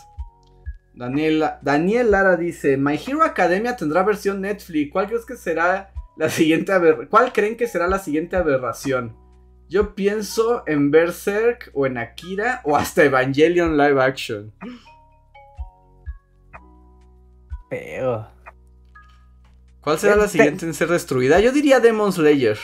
Daniel, 0.94 1.44
Daniel 1.62 2.10
Lara 2.10 2.36
dice: 2.36 2.76
My 2.76 2.96
Hero 2.96 3.22
Academia 3.22 3.76
tendrá 3.76 4.02
versión 4.02 4.40
Netflix. 4.40 4.92
¿Cuál 4.92 5.06
crees 5.06 5.24
que 5.24 5.36
será 5.36 5.92
la 6.16 6.28
siguiente 6.28 6.72
¿Cuál 7.08 7.32
creen 7.32 7.56
que 7.56 7.68
será 7.68 7.86
la 7.86 8.00
siguiente 8.00 8.34
aberración? 8.34 9.16
Yo 9.68 9.94
pienso 9.94 10.62
en 10.66 10.90
Berserk 10.90 11.70
o 11.74 11.84
en 11.86 11.98
Akira 11.98 12.62
o 12.64 12.76
hasta 12.76 13.04
Evangelion 13.04 13.76
Live 13.76 14.02
Action. 14.02 14.52
Feo. 17.68 18.26
¿Cuál 19.82 19.98
será 19.98 20.16
la 20.16 20.24
este 20.24 20.38
siguiente 20.38 20.66
en 20.66 20.72
ser 20.72 20.88
destruida? 20.88 21.40
Yo 21.40 21.52
diría 21.52 21.80
Demon 21.80 22.12
Slayer. 22.12 22.58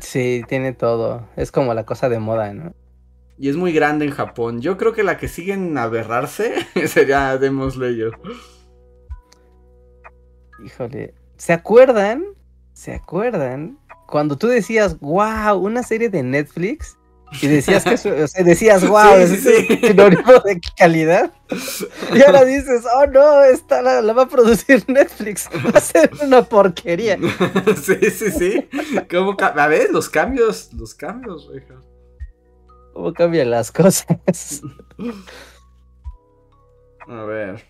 Sí, 0.00 0.42
tiene 0.48 0.72
todo. 0.72 1.28
Es 1.36 1.52
como 1.52 1.72
la 1.72 1.86
cosa 1.86 2.08
de 2.08 2.18
moda, 2.18 2.52
¿no? 2.52 2.74
Y 3.38 3.48
es 3.48 3.56
muy 3.56 3.72
grande 3.72 4.06
en 4.06 4.10
Japón. 4.10 4.60
Yo 4.60 4.76
creo 4.78 4.92
que 4.92 5.04
la 5.04 5.18
que 5.18 5.28
sigue 5.28 5.52
en 5.52 5.76
aberrarse 5.78 6.54
sería 6.86 7.38
Demon 7.38 7.70
Slayer. 7.70 8.10
Híjole. 10.64 11.14
¿Se 11.36 11.52
acuerdan? 11.52 12.24
¿Se 12.72 12.92
acuerdan? 12.92 13.78
Cuando 14.06 14.36
tú 14.36 14.46
decías, 14.46 14.98
wow, 15.00 15.56
una 15.58 15.82
serie 15.82 16.08
de 16.08 16.22
Netflix 16.22 16.96
y 17.42 17.48
decías 17.48 17.84
que 17.84 17.94
o 18.22 18.28
sea, 18.28 18.44
decías, 18.44 18.86
wow, 18.86 19.14
es 19.14 19.42
sinónimo 19.42 20.40
de 20.44 20.60
calidad. 20.76 21.32
Y 22.14 22.22
ahora 22.22 22.44
dices, 22.44 22.84
oh 22.94 23.06
no, 23.06 23.42
esta 23.42 23.82
la, 23.82 24.12
va 24.12 24.22
a 24.22 24.28
producir 24.28 24.84
Netflix. 24.88 25.48
Va 25.52 25.78
a 25.78 25.80
ser 25.80 26.10
una 26.22 26.42
porquería. 26.42 27.18
sí, 27.82 28.10
sí, 28.10 28.30
sí. 28.30 28.68
¿Cómo 29.10 29.36
a 29.38 29.66
ver, 29.66 29.90
los 29.90 30.08
cambios, 30.08 30.72
los 30.72 30.94
cambios, 30.94 31.48
reja. 31.52 31.74
¿Cómo 32.92 33.12
cambian 33.12 33.50
las 33.50 33.72
cosas? 33.72 34.06
a 37.08 37.24
ver. 37.24 37.64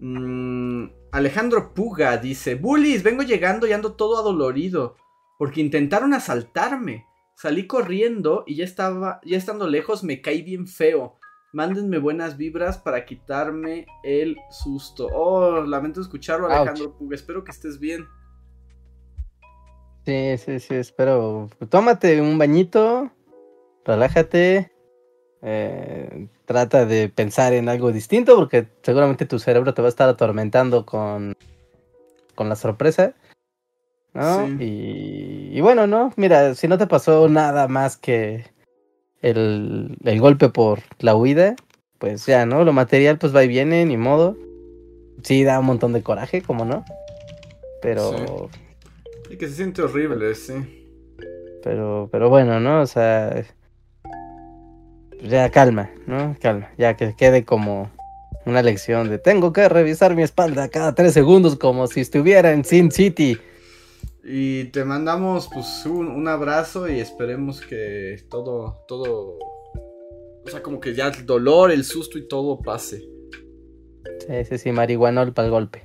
Mm, 0.00 0.86
Alejandro 1.12 1.74
Puga 1.74 2.16
dice: 2.16 2.54
Bullies, 2.54 3.02
vengo 3.02 3.22
llegando 3.22 3.66
y 3.66 3.72
ando 3.72 3.92
todo 3.92 4.18
adolorido. 4.18 4.96
Porque 5.38 5.62
intentaron 5.62 6.12
asaltarme. 6.12 7.06
Salí 7.34 7.66
corriendo 7.66 8.44
y 8.46 8.56
ya 8.56 8.64
estaba, 8.64 9.20
ya 9.24 9.38
estando 9.38 9.68
lejos 9.68 10.04
me 10.04 10.20
caí 10.20 10.42
bien 10.42 10.66
feo. 10.66 11.18
Mándenme 11.52 11.98
buenas 11.98 12.36
vibras 12.36 12.76
para 12.76 13.06
quitarme 13.06 13.86
el 14.02 14.36
susto. 14.50 15.08
Oh, 15.14 15.62
lamento 15.62 16.00
escucharlo, 16.00 16.48
Alejandro 16.48 16.98
Puga. 16.98 17.14
Espero 17.14 17.42
que 17.44 17.52
estés 17.52 17.78
bien. 17.78 18.06
Sí, 20.04 20.36
sí, 20.38 20.60
sí, 20.60 20.74
espero. 20.74 21.48
Tómate 21.70 22.20
un 22.20 22.36
bañito, 22.38 23.10
relájate, 23.84 24.72
eh, 25.42 26.28
trata 26.44 26.84
de 26.86 27.08
pensar 27.08 27.52
en 27.52 27.68
algo 27.68 27.92
distinto 27.92 28.34
porque 28.34 28.68
seguramente 28.82 29.26
tu 29.26 29.38
cerebro 29.38 29.74
te 29.74 29.82
va 29.82 29.88
a 29.88 29.90
estar 29.90 30.08
atormentando 30.08 30.84
con, 30.84 31.34
con 32.34 32.48
la 32.48 32.56
sorpresa. 32.56 33.14
¿No? 34.14 34.48
Y, 34.60 35.60
bueno, 35.60 35.86
¿no? 35.86 36.12
Mira, 36.16 36.54
si 36.54 36.68
no 36.68 36.78
te 36.78 36.86
pasó 36.86 37.28
nada 37.28 37.68
más 37.68 37.96
que 37.96 38.44
el, 39.22 39.96
golpe 40.20 40.48
por 40.48 40.80
la 40.98 41.14
huida, 41.14 41.56
pues 41.98 42.26
ya, 42.26 42.46
¿no? 42.46 42.64
Lo 42.64 42.72
material 42.72 43.18
pues 43.18 43.34
va 43.34 43.44
y 43.44 43.48
viene, 43.48 43.84
ni 43.84 43.96
modo. 43.96 44.36
Sí, 45.22 45.44
da 45.44 45.60
un 45.60 45.66
montón 45.66 45.92
de 45.92 46.02
coraje, 46.02 46.42
como 46.42 46.64
no. 46.64 46.84
Pero... 47.82 48.48
Y 49.30 49.36
que 49.36 49.48
se 49.48 49.54
siente 49.54 49.82
horrible, 49.82 50.34
sí. 50.34 50.54
Pero, 51.62 52.08
pero 52.10 52.28
bueno, 52.28 52.60
¿no? 52.60 52.80
O 52.80 52.86
sea... 52.86 53.44
Ya 55.22 55.50
calma, 55.50 55.90
¿no? 56.06 56.36
Calma. 56.40 56.70
Ya 56.78 56.94
que 56.96 57.14
quede 57.16 57.44
como 57.44 57.90
una 58.46 58.62
lección 58.62 59.10
de 59.10 59.18
tengo 59.18 59.52
que 59.52 59.68
revisar 59.68 60.14
mi 60.14 60.22
espalda 60.22 60.68
cada 60.68 60.94
tres 60.94 61.12
segundos 61.12 61.56
como 61.56 61.86
si 61.86 62.00
estuviera 62.00 62.52
en 62.52 62.64
Sin 62.64 62.90
City. 62.90 63.38
Y 64.30 64.64
te 64.64 64.84
mandamos 64.84 65.48
pues 65.48 65.86
un, 65.86 66.28
abrazo 66.28 66.86
y 66.86 67.00
esperemos 67.00 67.62
que 67.62 68.22
todo, 68.28 68.84
todo, 68.86 69.38
o 70.44 70.50
sea, 70.50 70.62
como 70.62 70.80
que 70.80 70.94
ya 70.94 71.08
el 71.08 71.24
dolor, 71.24 71.70
el 71.70 71.82
susto 71.82 72.18
y 72.18 72.28
todo 72.28 72.60
pase. 72.60 73.08
Sí, 74.26 74.44
sí, 74.46 74.58
sí, 74.58 74.70
marihuanol 74.72 75.32
para 75.32 75.46
el 75.46 75.52
golpe. 75.52 75.84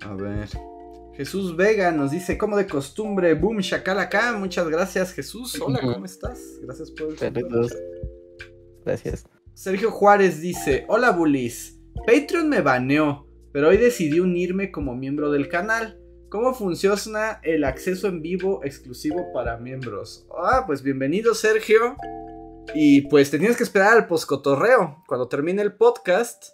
A 0.00 0.14
ver. 0.14 0.48
Jesús 1.14 1.54
Vega 1.54 1.92
nos 1.92 2.10
dice, 2.10 2.36
como 2.36 2.56
de 2.56 2.66
costumbre, 2.66 3.34
boom, 3.34 3.60
chacal 3.60 4.00
acá. 4.00 4.36
Muchas 4.36 4.68
gracias, 4.68 5.12
Jesús. 5.12 5.60
Hola, 5.60 5.80
¿cómo 5.80 6.04
estás? 6.04 6.58
Gracias 6.62 6.90
por 6.90 7.14
el 7.22 7.70
Gracias. 8.84 9.24
Sergio 9.54 9.92
Juárez 9.92 10.40
dice, 10.40 10.84
hola, 10.88 11.12
bullies. 11.12 11.78
Patreon 12.06 12.48
me 12.48 12.60
baneó, 12.60 13.28
pero 13.52 13.68
hoy 13.68 13.76
decidí 13.76 14.18
unirme 14.18 14.72
como 14.72 14.96
miembro 14.96 15.30
del 15.30 15.48
canal. 15.48 15.99
¿Cómo 16.30 16.54
funciona 16.54 17.40
el 17.42 17.64
acceso 17.64 18.06
en 18.06 18.22
vivo 18.22 18.60
exclusivo 18.62 19.32
para 19.34 19.56
miembros? 19.56 20.28
Ah, 20.32 20.62
pues 20.64 20.80
bienvenido 20.80 21.34
Sergio. 21.34 21.96
Y 22.72 23.00
pues 23.08 23.32
tenías 23.32 23.56
que 23.56 23.64
esperar 23.64 23.94
al 23.94 24.06
poscotorreo. 24.06 25.02
Cuando 25.08 25.26
termine 25.26 25.60
el 25.60 25.74
podcast, 25.74 26.50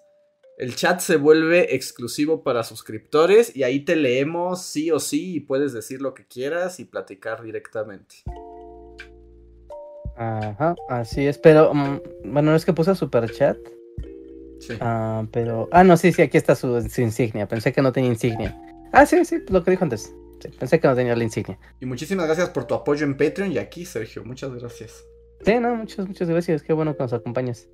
el 0.56 0.74
chat 0.74 1.00
se 1.00 1.16
vuelve 1.16 1.74
exclusivo 1.74 2.42
para 2.42 2.64
suscriptores 2.64 3.54
y 3.54 3.64
ahí 3.64 3.80
te 3.80 3.96
leemos 3.96 4.62
sí 4.62 4.90
o 4.90 4.98
sí 4.98 5.36
y 5.36 5.40
puedes 5.40 5.74
decir 5.74 6.00
lo 6.00 6.14
que 6.14 6.26
quieras 6.26 6.80
y 6.80 6.86
platicar 6.86 7.42
directamente. 7.42 8.22
Ajá, 10.16 10.74
así 10.88 11.26
es, 11.26 11.36
pero 11.36 11.74
mm, 11.74 12.00
bueno, 12.24 12.56
es 12.56 12.64
que 12.64 12.72
puse 12.72 12.94
super 12.94 13.30
chat. 13.30 13.58
Sí. 14.58 14.72
Ah, 14.80 15.26
pero. 15.30 15.68
Ah, 15.70 15.84
no, 15.84 15.98
sí, 15.98 16.12
sí, 16.12 16.22
aquí 16.22 16.38
está 16.38 16.54
su, 16.54 16.78
insignia. 16.96 17.46
Pensé 17.46 17.74
que 17.74 17.82
no 17.82 17.92
tenía 17.92 18.08
insignia. 18.08 18.58
Ah, 18.98 19.04
sí, 19.04 19.22
sí, 19.26 19.42
lo 19.50 19.62
que 19.62 19.72
dijo 19.72 19.84
antes. 19.84 20.14
pensé 20.58 20.80
que 20.80 20.88
no 20.88 20.94
tenía 20.94 21.14
la 21.14 21.22
insignia. 21.22 21.58
Y 21.80 21.84
muchísimas 21.84 22.24
gracias 22.24 22.48
por 22.48 22.66
tu 22.66 22.74
apoyo 22.74 23.04
en 23.04 23.14
Patreon 23.14 23.52
y 23.52 23.58
aquí, 23.58 23.84
Sergio. 23.84 24.24
Muchas 24.24 24.54
gracias. 24.54 25.04
Sí, 25.44 25.60
no, 25.60 25.74
muchas, 25.74 26.08
muchas 26.08 26.30
gracias. 26.30 26.62
Qué 26.62 26.72
bueno 26.72 26.96
que 26.96 27.02
nos 27.02 27.12
acompañas. 27.12 27.68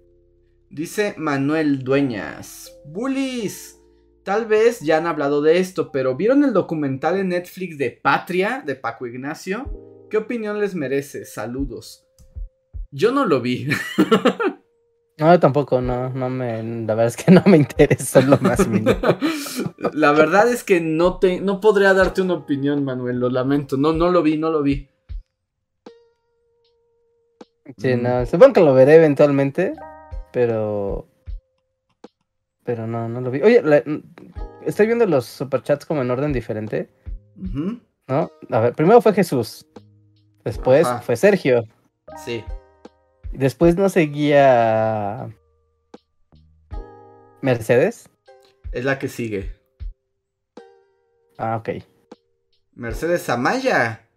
Dice 0.68 1.14
Manuel 1.16 1.84
Dueñas. 1.84 2.76
Bullies. 2.86 3.78
Tal 4.24 4.46
vez 4.46 4.80
ya 4.80 4.96
han 4.96 5.06
hablado 5.06 5.42
de 5.42 5.58
esto, 5.58 5.92
pero 5.92 6.16
¿vieron 6.16 6.42
el 6.42 6.52
documental 6.52 7.16
en 7.20 7.28
Netflix 7.28 7.78
de 7.78 7.92
Patria 7.92 8.64
de 8.66 8.74
Paco 8.74 9.06
Ignacio? 9.06 10.08
¿Qué 10.10 10.16
opinión 10.16 10.58
les 10.58 10.74
merece? 10.74 11.24
Saludos. 11.24 12.04
Yo 12.90 13.12
no 13.12 13.26
lo 13.26 13.40
vi. 13.40 13.68
no, 15.18 15.38
tampoco, 15.38 15.80
no, 15.80 16.08
no 16.08 16.30
me, 16.30 16.62
la 16.62 16.94
verdad 16.94 17.06
es 17.06 17.16
que 17.16 17.30
no 17.32 17.42
me 17.46 17.56
interesa 17.58 18.20
lo 18.22 18.38
más 18.38 18.66
mínimo. 18.66 18.96
la 19.92 20.12
verdad 20.12 20.48
es 20.48 20.64
que 20.64 20.80
no 20.80 21.18
te, 21.18 21.40
no 21.40 21.60
podría 21.60 21.94
darte 21.94 22.22
una 22.22 22.34
opinión, 22.34 22.84
Manuel, 22.84 23.20
lo 23.20 23.28
lamento. 23.28 23.76
No, 23.76 23.92
no 23.92 24.10
lo 24.10 24.22
vi, 24.22 24.38
no 24.38 24.50
lo 24.50 24.62
vi. 24.62 24.88
Sí, 27.78 27.94
no, 27.96 28.22
mm. 28.22 28.26
supongo 28.26 28.54
que 28.54 28.60
lo 28.60 28.74
veré 28.74 28.96
eventualmente, 28.96 29.74
pero, 30.32 31.06
pero 32.64 32.86
no, 32.86 33.08
no 33.08 33.20
lo 33.20 33.30
vi. 33.30 33.42
Oye, 33.42 33.62
estoy 34.66 34.86
viendo 34.86 35.06
los 35.06 35.26
superchats 35.26 35.86
como 35.86 36.02
en 36.02 36.10
orden 36.10 36.32
diferente. 36.32 36.90
¿No? 37.36 38.30
A 38.50 38.60
ver, 38.60 38.74
primero 38.74 39.00
fue 39.00 39.12
Jesús. 39.12 39.66
Después 40.44 40.88
fue 41.02 41.16
Sergio. 41.16 41.64
Sí. 42.24 42.44
Después 43.32 43.76
no 43.76 43.88
seguía 43.88 45.34
Mercedes. 47.40 48.08
Es 48.72 48.84
la 48.84 48.98
que 48.98 49.08
sigue. 49.08 49.54
Ah, 51.38 51.56
ok. 51.56 51.70
Mercedes 52.74 53.28
Amaya. 53.28 54.08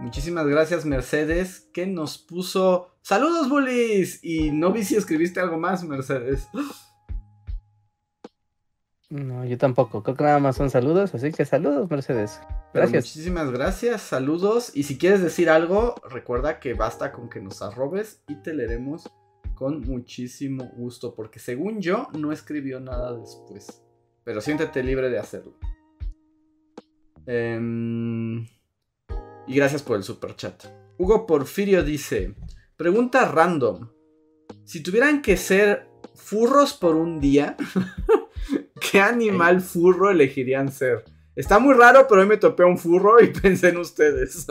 Muchísimas 0.00 0.46
gracias, 0.46 0.84
Mercedes, 0.84 1.68
que 1.72 1.86
nos 1.86 2.18
puso. 2.18 2.96
¡Saludos, 3.02 3.48
bullies! 3.48 4.20
Y 4.22 4.50
no 4.50 4.72
vi 4.72 4.84
si 4.84 4.96
escribiste 4.96 5.40
algo 5.40 5.58
más, 5.58 5.84
Mercedes. 5.84 6.48
No, 9.10 9.44
yo 9.44 9.58
tampoco. 9.58 10.02
Creo 10.02 10.16
que 10.16 10.24
nada 10.24 10.38
más 10.38 10.56
son 10.56 10.70
saludos, 10.70 11.14
así 11.14 11.30
que 11.30 11.44
saludos, 11.44 11.90
Mercedes. 11.90 12.40
Gracias. 12.72 13.04
muchísimas 13.04 13.50
gracias, 13.50 14.02
saludos. 14.02 14.72
Y 14.74 14.84
si 14.84 14.98
quieres 14.98 15.22
decir 15.22 15.50
algo, 15.50 15.94
recuerda 16.08 16.58
que 16.58 16.74
basta 16.74 17.12
con 17.12 17.28
que 17.28 17.40
nos 17.40 17.62
arrobes 17.62 18.22
y 18.28 18.36
te 18.36 18.54
leeremos 18.54 19.10
con 19.54 19.80
muchísimo 19.80 20.70
gusto. 20.76 21.14
Porque 21.14 21.38
según 21.38 21.80
yo, 21.80 22.08
no 22.18 22.32
escribió 22.32 22.80
nada 22.80 23.16
después. 23.16 23.82
Pero 24.24 24.40
siéntete 24.40 24.82
libre 24.82 25.10
de 25.10 25.18
hacerlo. 25.18 25.58
Em, 27.26 28.44
y 29.46 29.54
gracias 29.54 29.82
por 29.82 29.96
el 29.96 30.02
super 30.02 30.34
chat. 30.34 30.64
Hugo 30.98 31.26
Porfirio 31.26 31.82
dice: 31.82 32.34
Pregunta 32.76 33.26
random. 33.26 33.90
Si 34.64 34.82
tuvieran 34.82 35.20
que 35.20 35.36
ser 35.36 35.88
furros 36.14 36.72
por 36.72 36.96
un 36.96 37.20
día. 37.20 37.56
¿Qué 38.94 39.00
animal 39.00 39.60
furro 39.60 40.08
elegirían 40.08 40.70
ser? 40.70 41.04
Está 41.34 41.58
muy 41.58 41.74
raro, 41.74 42.06
pero 42.08 42.20
hoy 42.20 42.28
me 42.28 42.36
topé 42.36 42.62
a 42.62 42.66
un 42.66 42.78
furro 42.78 43.20
y 43.20 43.26
pensé 43.42 43.70
en 43.70 43.78
ustedes. 43.78 44.46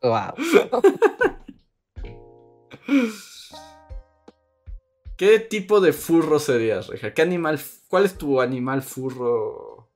wow. 0.00 0.32
¿Qué 5.18 5.40
tipo 5.40 5.82
de 5.82 5.92
furro 5.92 6.38
serías, 6.38 6.86
Reja? 6.86 7.12
¿Qué 7.12 7.20
animal, 7.20 7.60
cuál 7.88 8.06
es 8.06 8.16
tu 8.16 8.40
animal 8.40 8.80
furro? 8.80 9.90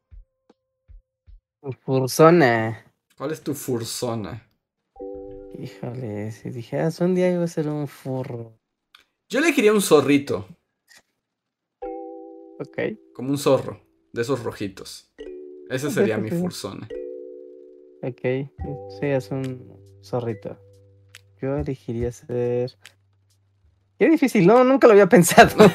Fursona. 1.86 2.84
¿Cuál 3.16 3.30
es 3.32 3.40
tu 3.40 3.54
fursona? 3.54 4.46
Híjole, 5.59 6.32
si 6.32 6.50
dijeras 6.50 7.00
un 7.00 7.14
día 7.14 7.32
iba 7.32 7.44
a 7.44 7.48
ser 7.48 7.68
un 7.68 7.88
furro. 7.88 8.59
Yo 9.30 9.38
elegiría 9.38 9.72
un 9.72 9.80
zorrito. 9.80 10.46
Ok. 12.58 12.78
Como 13.14 13.30
un 13.30 13.38
zorro, 13.38 13.80
de 14.12 14.22
esos 14.22 14.42
rojitos. 14.42 15.12
Ese 15.68 15.90
sería 15.90 16.18
mi 16.18 16.30
fursona. 16.30 16.88
Ok, 18.02 18.20
sí, 19.00 19.06
es 19.06 19.30
un 19.30 19.78
zorrito. 20.02 20.58
Yo 21.40 21.56
elegiría 21.56 22.12
ser. 22.12 22.76
Qué 23.98 24.10
difícil, 24.10 24.46
no, 24.46 24.64
nunca 24.64 24.86
lo 24.86 24.92
había 24.92 25.08
pensado. 25.08 25.56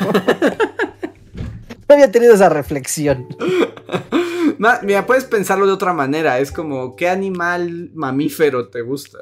no 1.88 1.96
había 1.96 2.12
tenido 2.12 2.34
esa 2.34 2.50
reflexión. 2.50 3.28
mira, 4.84 5.06
puedes 5.06 5.26
pensarlo 5.26 5.66
de 5.66 5.74
otra 5.74 5.94
manera. 5.94 6.40
Es 6.40 6.52
como, 6.52 6.96
¿qué 6.96 7.10
animal 7.10 7.92
mamífero 7.94 8.70
te 8.70 8.82
gusta? 8.82 9.20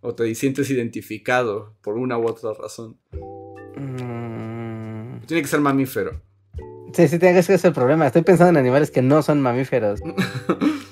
O 0.00 0.14
te 0.14 0.34
sientes 0.34 0.70
identificado 0.70 1.74
por 1.82 1.98
una 1.98 2.18
u 2.18 2.26
otra 2.26 2.52
razón. 2.54 2.98
Mm. 3.76 5.26
Tiene 5.26 5.42
que 5.42 5.48
ser 5.48 5.60
mamífero. 5.60 6.20
Sí, 6.98 7.06
sí, 7.06 7.20
tiene 7.20 7.36
que 7.36 7.44
ser 7.44 7.60
el 7.62 7.72
problema. 7.72 8.08
Estoy 8.08 8.22
pensando 8.22 8.50
en 8.50 8.56
animales 8.56 8.90
que 8.90 9.02
no 9.02 9.22
son 9.22 9.40
mamíferos. 9.40 10.00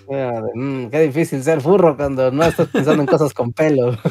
Mm, 0.09 0.87
qué 0.87 1.01
difícil 1.01 1.43
ser 1.43 1.61
furro 1.61 1.97
cuando 1.97 2.31
no 2.31 2.45
estás 2.45 2.69
pensando 2.69 3.03
en 3.03 3.09
cosas 3.09 3.35
con 3.35 3.53
pelo. 3.53 3.99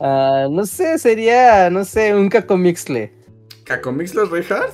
Ah, 0.00 0.48
no 0.50 0.64
sé, 0.64 0.98
sería, 0.98 1.68
no 1.68 1.84
sé, 1.84 2.14
un 2.14 2.30
cacomixle. 2.30 3.12
¿Cacomixle 3.64 4.24
Richard? 4.24 4.70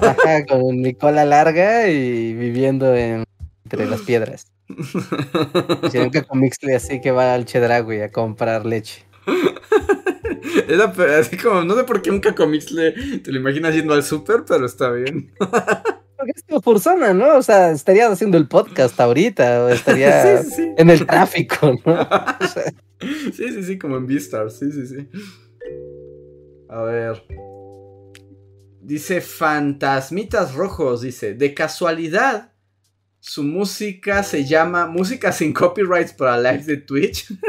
Ajá, 0.00 0.44
con 0.46 0.80
mi 0.80 0.94
cola 0.94 1.24
larga 1.26 1.88
y 1.88 2.32
viviendo 2.32 2.96
entre 2.96 3.86
las 3.86 4.00
piedras. 4.00 4.46
Sería 5.90 6.06
un 6.06 6.10
cacomixle 6.10 6.74
así 6.74 7.00
que 7.00 7.12
va 7.12 7.34
al 7.34 7.44
Chedragui 7.44 8.00
a 8.00 8.10
comprar 8.10 8.64
leche. 8.66 9.04
Así 11.18 11.36
como, 11.36 11.64
no 11.64 11.76
sé 11.76 11.84
por 11.84 12.02
qué 12.02 12.10
un 12.10 12.20
cacomixle 12.20 12.92
te 13.20 13.32
lo 13.32 13.38
imaginas 13.38 13.74
yendo 13.74 13.94
al 13.94 14.02
súper, 14.02 14.44
pero 14.46 14.66
está 14.66 14.90
bien. 14.90 15.32
Porque 15.38 16.32
es 16.34 16.42
como 16.48 16.60
persona, 16.60 17.12
¿no? 17.12 17.36
O 17.36 17.42
sea, 17.42 17.70
estaría 17.70 18.08
haciendo 18.08 18.38
el 18.38 18.48
podcast 18.48 18.98
ahorita, 18.98 19.64
o 19.64 19.68
estaría 19.68 20.40
en 20.76 20.90
el 20.90 21.06
tráfico, 21.06 21.74
¿no? 21.84 22.08
Sí, 23.32 23.52
sí, 23.52 23.62
sí, 23.62 23.78
como 23.78 23.96
en 23.96 24.06
Beastar, 24.06 24.50
sí, 24.50 24.72
sí, 24.72 24.86
sí. 24.86 25.08
A 26.68 26.82
ver. 26.82 27.22
Dice 28.80 29.20
Fantasmitas 29.20 30.54
Rojos, 30.54 31.02
dice, 31.02 31.34
de 31.34 31.52
casualidad, 31.54 32.52
su 33.26 33.42
música 33.42 34.22
se 34.22 34.44
llama 34.44 34.86
Música 34.86 35.32
sin 35.32 35.52
copyrights 35.52 36.12
para 36.12 36.38
live 36.38 36.64
de 36.64 36.76
Twitch. 36.78 37.32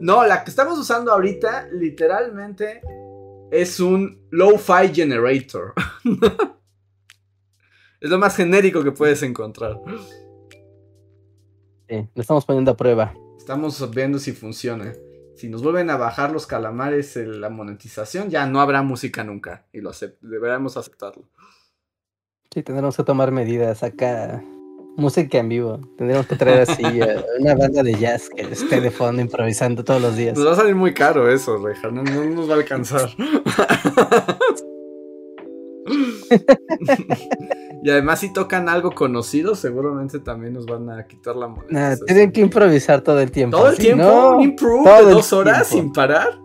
No, 0.00 0.24
la 0.24 0.44
que 0.44 0.50
estamos 0.50 0.78
usando 0.78 1.10
ahorita 1.10 1.68
literalmente 1.72 2.82
es 3.50 3.80
un 3.80 4.22
Lo-Fi 4.30 4.94
Generator. 4.94 5.72
es 8.00 8.10
lo 8.10 8.18
más 8.18 8.36
genérico 8.36 8.84
que 8.84 8.92
puedes 8.92 9.22
encontrar. 9.22 9.80
Sí, 11.88 12.08
lo 12.14 12.20
estamos 12.20 12.44
poniendo 12.44 12.70
a 12.70 12.76
prueba. 12.76 13.14
Estamos 13.38 13.90
viendo 13.90 14.18
si 14.18 14.32
funciona. 14.32 14.92
Si 15.36 15.48
nos 15.48 15.62
vuelven 15.62 15.90
a 15.90 15.96
bajar 15.96 16.30
los 16.30 16.46
calamares 16.46 17.16
en 17.16 17.40
la 17.40 17.48
monetización, 17.48 18.30
ya 18.30 18.46
no 18.46 18.60
habrá 18.60 18.82
música 18.82 19.24
nunca. 19.24 19.66
Y 19.72 19.80
lo 19.80 19.90
deberemos 20.20 20.76
aceptarlo. 20.76 21.24
Sí, 22.52 22.62
tendremos 22.62 22.96
que 22.96 23.02
tomar 23.02 23.32
medidas 23.32 23.82
acá 23.82 24.44
música 24.96 25.38
en 25.38 25.48
vivo. 25.48 25.80
Tendríamos 25.96 26.26
que 26.26 26.36
traer 26.36 26.60
así 26.62 26.82
una 27.40 27.54
banda 27.54 27.82
de 27.82 27.94
jazz 27.94 28.28
que 28.28 28.42
esté 28.42 28.80
de 28.80 28.90
fondo 28.90 29.20
improvisando 29.22 29.84
todos 29.84 30.00
los 30.00 30.16
días. 30.16 30.36
Nos 30.36 30.46
va 30.46 30.52
a 30.52 30.56
salir 30.56 30.74
muy 30.74 30.94
caro 30.94 31.30
eso, 31.30 31.58
Reja. 31.58 31.90
No, 31.90 32.02
nos 32.02 32.48
va 32.48 32.54
a 32.54 32.56
alcanzar. 32.58 33.10
y 37.82 37.90
además 37.90 38.20
si 38.20 38.32
tocan 38.32 38.68
algo 38.68 38.92
conocido, 38.92 39.54
seguramente 39.54 40.18
también 40.20 40.54
nos 40.54 40.66
van 40.66 40.90
a 40.90 41.06
quitar 41.06 41.36
la 41.36 41.48
moneda. 41.48 41.96
tienen 42.06 42.32
que 42.32 42.40
improvisar 42.40 43.02
todo 43.02 43.20
el 43.20 43.30
tiempo. 43.30 43.56
¿Todo 43.56 43.70
el 43.70 43.78
tiempo? 43.78 44.36
¿Un 44.36 44.42
improve 44.42 45.04
de 45.04 45.10
dos 45.10 45.32
horas 45.32 45.66
sin 45.68 45.92
parar? 45.92 46.40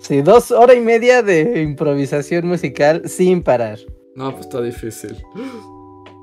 Sí, 0.00 0.22
dos 0.22 0.50
horas 0.50 0.76
y 0.76 0.80
media 0.80 1.22
de 1.22 1.62
improvisación 1.62 2.46
musical 2.46 3.08
sin 3.08 3.42
parar. 3.42 3.78
No, 4.14 4.30
pues 4.32 4.46
está 4.46 4.60
difícil. 4.62 5.16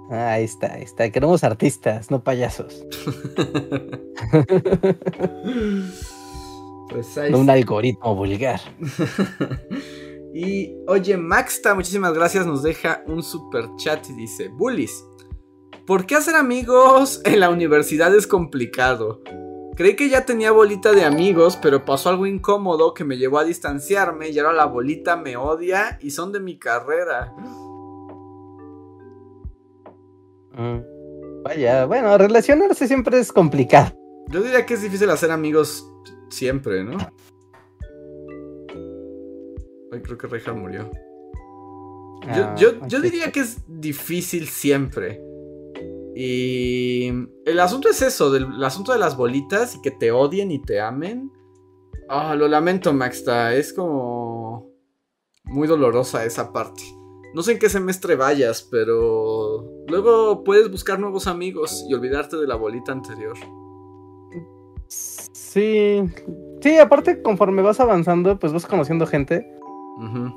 Ahí 0.10 0.44
está, 0.44 0.74
ahí 0.74 0.84
está. 0.84 1.10
Queremos 1.10 1.44
artistas, 1.44 2.12
no 2.12 2.24
payasos. 2.24 2.86
pues 6.90 7.18
ahí 7.18 7.32
no 7.32 7.40
un 7.40 7.50
algoritmo 7.50 8.16
vulgar. 8.16 8.62
y 10.34 10.76
oye, 10.88 11.18
Maxta, 11.18 11.76
muchísimas 11.76 12.14
gracias. 12.14 12.46
Nos 12.46 12.64
deja 12.64 13.04
un 13.08 13.24
super 13.24 13.66
chat 13.78 14.10
y 14.10 14.14
dice: 14.14 14.50
Bullies, 14.50 15.06
¿por 15.86 16.06
qué 16.06 16.16
hacer 16.16 16.36
amigos 16.36 17.22
en 17.26 17.40
la 17.40 17.50
universidad 17.50 18.16
es 18.16 18.28
complicado? 18.28 19.22
Creí 19.76 19.96
que 19.96 20.08
ya 20.08 20.24
tenía 20.24 20.52
bolita 20.52 20.92
de 20.92 21.04
amigos, 21.04 21.58
pero 21.60 21.84
pasó 21.84 22.10
algo 22.10 22.28
incómodo 22.28 22.94
que 22.94 23.04
me 23.04 23.18
llevó 23.18 23.40
a 23.40 23.44
distanciarme 23.44 24.30
y 24.30 24.38
ahora 24.38 24.54
la 24.54 24.66
bolita 24.66 25.18
me 25.18 25.36
odia 25.36 25.98
y 26.00 26.12
son 26.12 26.32
de 26.32 26.40
mi 26.40 26.60
carrera. 26.60 27.34
Mm, 30.58 31.44
vaya, 31.44 31.86
bueno, 31.86 32.18
relacionarse 32.18 32.88
siempre 32.88 33.20
es 33.20 33.32
complicado. 33.32 33.94
Yo 34.30 34.42
diría 34.42 34.66
que 34.66 34.76
es 34.76 34.82
difícil 34.82 35.10
hacer 35.10 35.32
amigos 35.32 35.90
siempre, 36.30 36.84
¿no? 36.84 36.98
Ay, 39.92 40.02
creo 40.02 40.18
que 40.18 40.28
Reja 40.28 40.54
murió. 40.54 40.90
yo 42.58 42.70
ah, 42.82 43.00
diría 43.02 43.32
que 43.32 43.42
es 43.42 43.58
difícil 43.68 44.48
siempre. 44.48 45.22
Y 46.16 47.08
el 47.46 47.60
asunto 47.60 47.90
es 47.90 48.02
eso, 48.02 48.36
el 48.36 48.64
asunto 48.64 48.94
de 48.94 49.00
las 49.00 49.18
bolitas 49.18 49.76
y 49.76 49.82
que 49.82 49.92
te 49.92 50.12
odien 50.12 50.52
y 50.52 50.62
te 50.62 50.80
amen. 50.80 51.32
Ah, 52.08 52.36
lo 52.36 52.48
lamento, 52.48 52.94
Maxta, 52.94 53.56
es 53.56 53.74
como 53.74 54.70
muy 55.46 55.68
dolorosa 55.68 56.24
esa 56.26 56.54
parte. 56.54 56.84
No 57.34 57.41
sé 57.41 57.53
en 57.53 57.60
qué 57.60 57.69
semestre 57.69 58.15
vayas, 58.15 58.68
pero 58.69 59.65
luego 59.88 60.43
puedes 60.43 60.69
buscar 60.69 60.99
nuevos 60.99 61.27
amigos 61.27 61.85
y 61.89 61.93
olvidarte 61.93 62.38
de 62.38 62.47
la 62.47 62.55
bolita 62.55 62.91
anterior. 62.91 63.38
Sí, 64.88 66.01
sí, 66.61 66.77
aparte 66.77 67.22
conforme 67.22 67.61
vas 67.61 67.80
avanzando, 67.80 68.38
pues 68.38 68.53
vas 68.53 68.65
conociendo 68.65 69.07
gente 69.07 69.45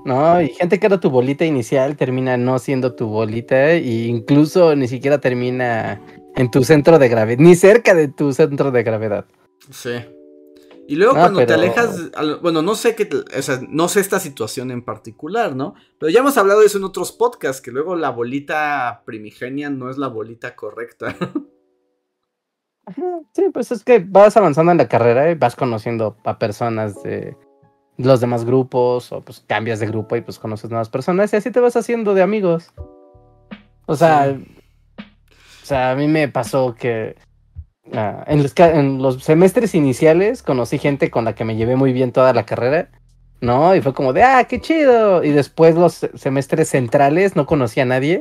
no, 0.05 0.43
y 0.43 0.49
gente 0.51 0.79
que 0.79 0.87
era 0.87 1.01
tu 1.01 1.11
bolita 1.11 1.45
inicial 1.45 1.97
termina 1.97 2.37
no 2.37 2.59
siendo 2.59 2.95
tu 2.95 3.07
bolita 3.07 3.73
e 3.73 4.07
incluso 4.07 4.77
ni 4.77 4.87
siquiera 4.87 5.19
termina 5.19 6.01
en 6.37 6.51
tu 6.51 6.63
centro 6.63 6.99
de 6.99 7.09
gravedad, 7.09 7.41
ni 7.41 7.55
cerca 7.55 7.95
de 7.95 8.09
tu 8.09 8.33
centro 8.33 8.71
de 8.71 8.83
gravedad. 8.83 9.25
Sí. 9.71 9.93
Y 10.89 10.97
luego 10.97 11.15
cuando 11.15 11.45
te 11.45 11.53
alejas, 11.53 12.11
bueno, 12.43 12.63
no 12.63 12.75
sé 12.75 12.95
qué, 12.95 13.09
o 13.37 13.43
sea, 13.43 13.61
no 13.69 13.89
sé 13.89 14.01
esta 14.01 14.21
situación 14.21 14.71
en 14.71 14.85
particular, 14.85 15.57
¿no? 15.57 15.75
Pero 15.99 16.11
ya 16.11 16.21
hemos 16.21 16.37
hablado 16.37 16.61
de 16.61 16.67
eso 16.67 16.79
en 16.79 16.85
otros 16.85 17.13
podcasts, 17.13 17.61
que 17.61 17.73
luego 17.73 17.97
la 17.97 18.11
bolita 18.11 19.03
primigenia 19.05 19.69
no 19.69 19.91
es 19.91 19.99
la 19.99 20.09
bolita 20.09 20.55
correcta. 20.55 21.17
Sí, 23.33 23.43
pues 23.53 23.73
es 23.73 23.83
que 23.83 23.99
vas 23.99 24.37
avanzando 24.37 24.71
en 24.71 24.79
la 24.79 24.89
carrera 24.89 25.29
y 25.29 25.35
vas 25.35 25.57
conociendo 25.57 26.17
a 26.25 26.39
personas 26.39 27.03
de, 27.03 27.37
los 27.99 28.21
demás 28.21 28.45
grupos 28.45 29.13
o 29.13 29.23
pues 29.23 29.43
cambias 29.47 29.81
de 29.81 29.87
grupo 29.87 30.17
y 30.17 30.21
pues 30.21 30.39
conoces 30.39 30.71
nuevas 30.71 30.89
personas 30.89 31.33
y 31.33 31.37
así 31.37 31.51
te 31.51 31.61
vas 31.61 31.77
haciendo 31.77 32.15
de 32.15 32.23
amigos. 32.23 32.73
O 33.87 33.97
sea, 33.97 34.39
o 34.99 35.67
sea, 35.67 35.93
a 35.93 35.97
mí 35.97 36.07
me 36.07 36.29
pasó 36.29 36.75
que 36.75 37.17
ah, 37.93 38.25
en, 38.27 38.43
los, 38.43 38.53
en, 38.57 39.03
los, 39.03 39.23
semestres 39.23 39.75
iniciales 39.75 40.43
conocí 40.43 40.79
gente 40.79 41.11
con 41.11 41.25
la 41.25 41.35
que 41.35 41.45
me 41.45 41.57
llevé 41.57 41.77
muy 41.77 41.93
bien 41.93 42.13
toda 42.13 42.33
la 42.33 42.45
carrera, 42.45 42.91
¿no? 43.41 43.75
Y 43.75 43.81
fue 43.81 43.95
como 43.95 44.13
de, 44.13 44.23
ah, 44.23 44.45
qué 44.45 44.61
chido. 44.61 45.25
Y 45.25 45.31
después 45.31 45.75
los 45.75 46.09
semestres 46.15 46.69
centrales 46.69 47.37
no 47.37 47.47
conocía 47.47 47.85
a 47.85 47.87
nadie. 47.87 48.21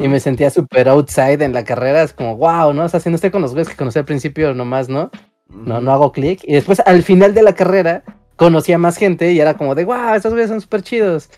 Y 0.00 0.08
me 0.08 0.18
sentía 0.18 0.50
súper 0.50 0.88
outside 0.88 1.40
en 1.40 1.52
la 1.52 1.62
carrera, 1.62 2.02
es 2.02 2.12
como, 2.12 2.36
wow, 2.36 2.72
¿no? 2.72 2.84
O 2.84 2.88
sea, 2.88 2.98
si 2.98 3.10
no 3.10 3.14
estoy 3.14 3.30
con 3.30 3.42
los 3.42 3.52
güeyes 3.52 3.68
que 3.68 3.76
conocí 3.76 3.96
al 3.96 4.04
principio 4.04 4.52
nomás, 4.52 4.88
¿no? 4.88 5.08
No, 5.48 5.80
no 5.80 5.92
hago 5.92 6.10
clic. 6.10 6.40
Y 6.42 6.54
después 6.54 6.80
al 6.84 7.04
final 7.04 7.32
de 7.32 7.44
la 7.44 7.54
carrera 7.54 8.02
conocía 8.34 8.76
más 8.76 8.96
gente 8.96 9.32
y 9.32 9.40
era 9.40 9.56
como 9.56 9.76
de, 9.76 9.84
wow, 9.84 10.14
estos 10.14 10.32
güeyes 10.32 10.50
son 10.50 10.60
súper 10.60 10.82
chidos. 10.82 11.30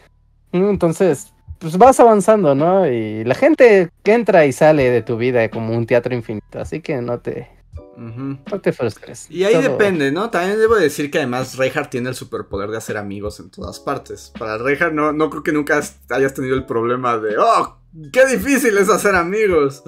Entonces, 0.52 1.34
pues 1.60 1.76
vas 1.76 2.00
avanzando, 2.00 2.54
¿no? 2.54 2.90
Y 2.90 3.22
la 3.24 3.34
gente 3.34 3.90
que 4.02 4.14
entra 4.14 4.46
y 4.46 4.52
sale 4.52 4.90
de 4.90 5.02
tu 5.02 5.16
vida 5.16 5.48
como 5.50 5.76
un 5.76 5.86
teatro 5.86 6.14
infinito, 6.14 6.58
así 6.58 6.80
que 6.80 7.00
no 7.00 7.20
te... 7.20 7.48
No 7.96 8.60
te 8.62 8.72
frustres. 8.72 9.30
Y 9.30 9.44
ahí 9.44 9.60
depende, 9.60 10.10
¿no? 10.10 10.30
También 10.30 10.58
debo 10.58 10.76
decir 10.76 11.10
que 11.10 11.18
además 11.18 11.58
Reinhardt 11.58 11.90
tiene 11.90 12.08
el 12.08 12.14
superpoder 12.14 12.70
de 12.70 12.78
hacer 12.78 12.96
amigos 12.96 13.40
en 13.40 13.50
todas 13.50 13.78
partes. 13.78 14.32
Para 14.38 14.56
Reinhardt 14.56 14.94
no, 14.94 15.12
no 15.12 15.28
creo 15.28 15.42
que 15.42 15.52
nunca 15.52 15.82
hayas 16.08 16.32
tenido 16.32 16.56
el 16.56 16.64
problema 16.64 17.18
de, 17.18 17.36
oh, 17.36 17.76
qué 18.10 18.24
difícil 18.24 18.78
es 18.78 18.88
hacer 18.88 19.14
amigos. 19.14 19.82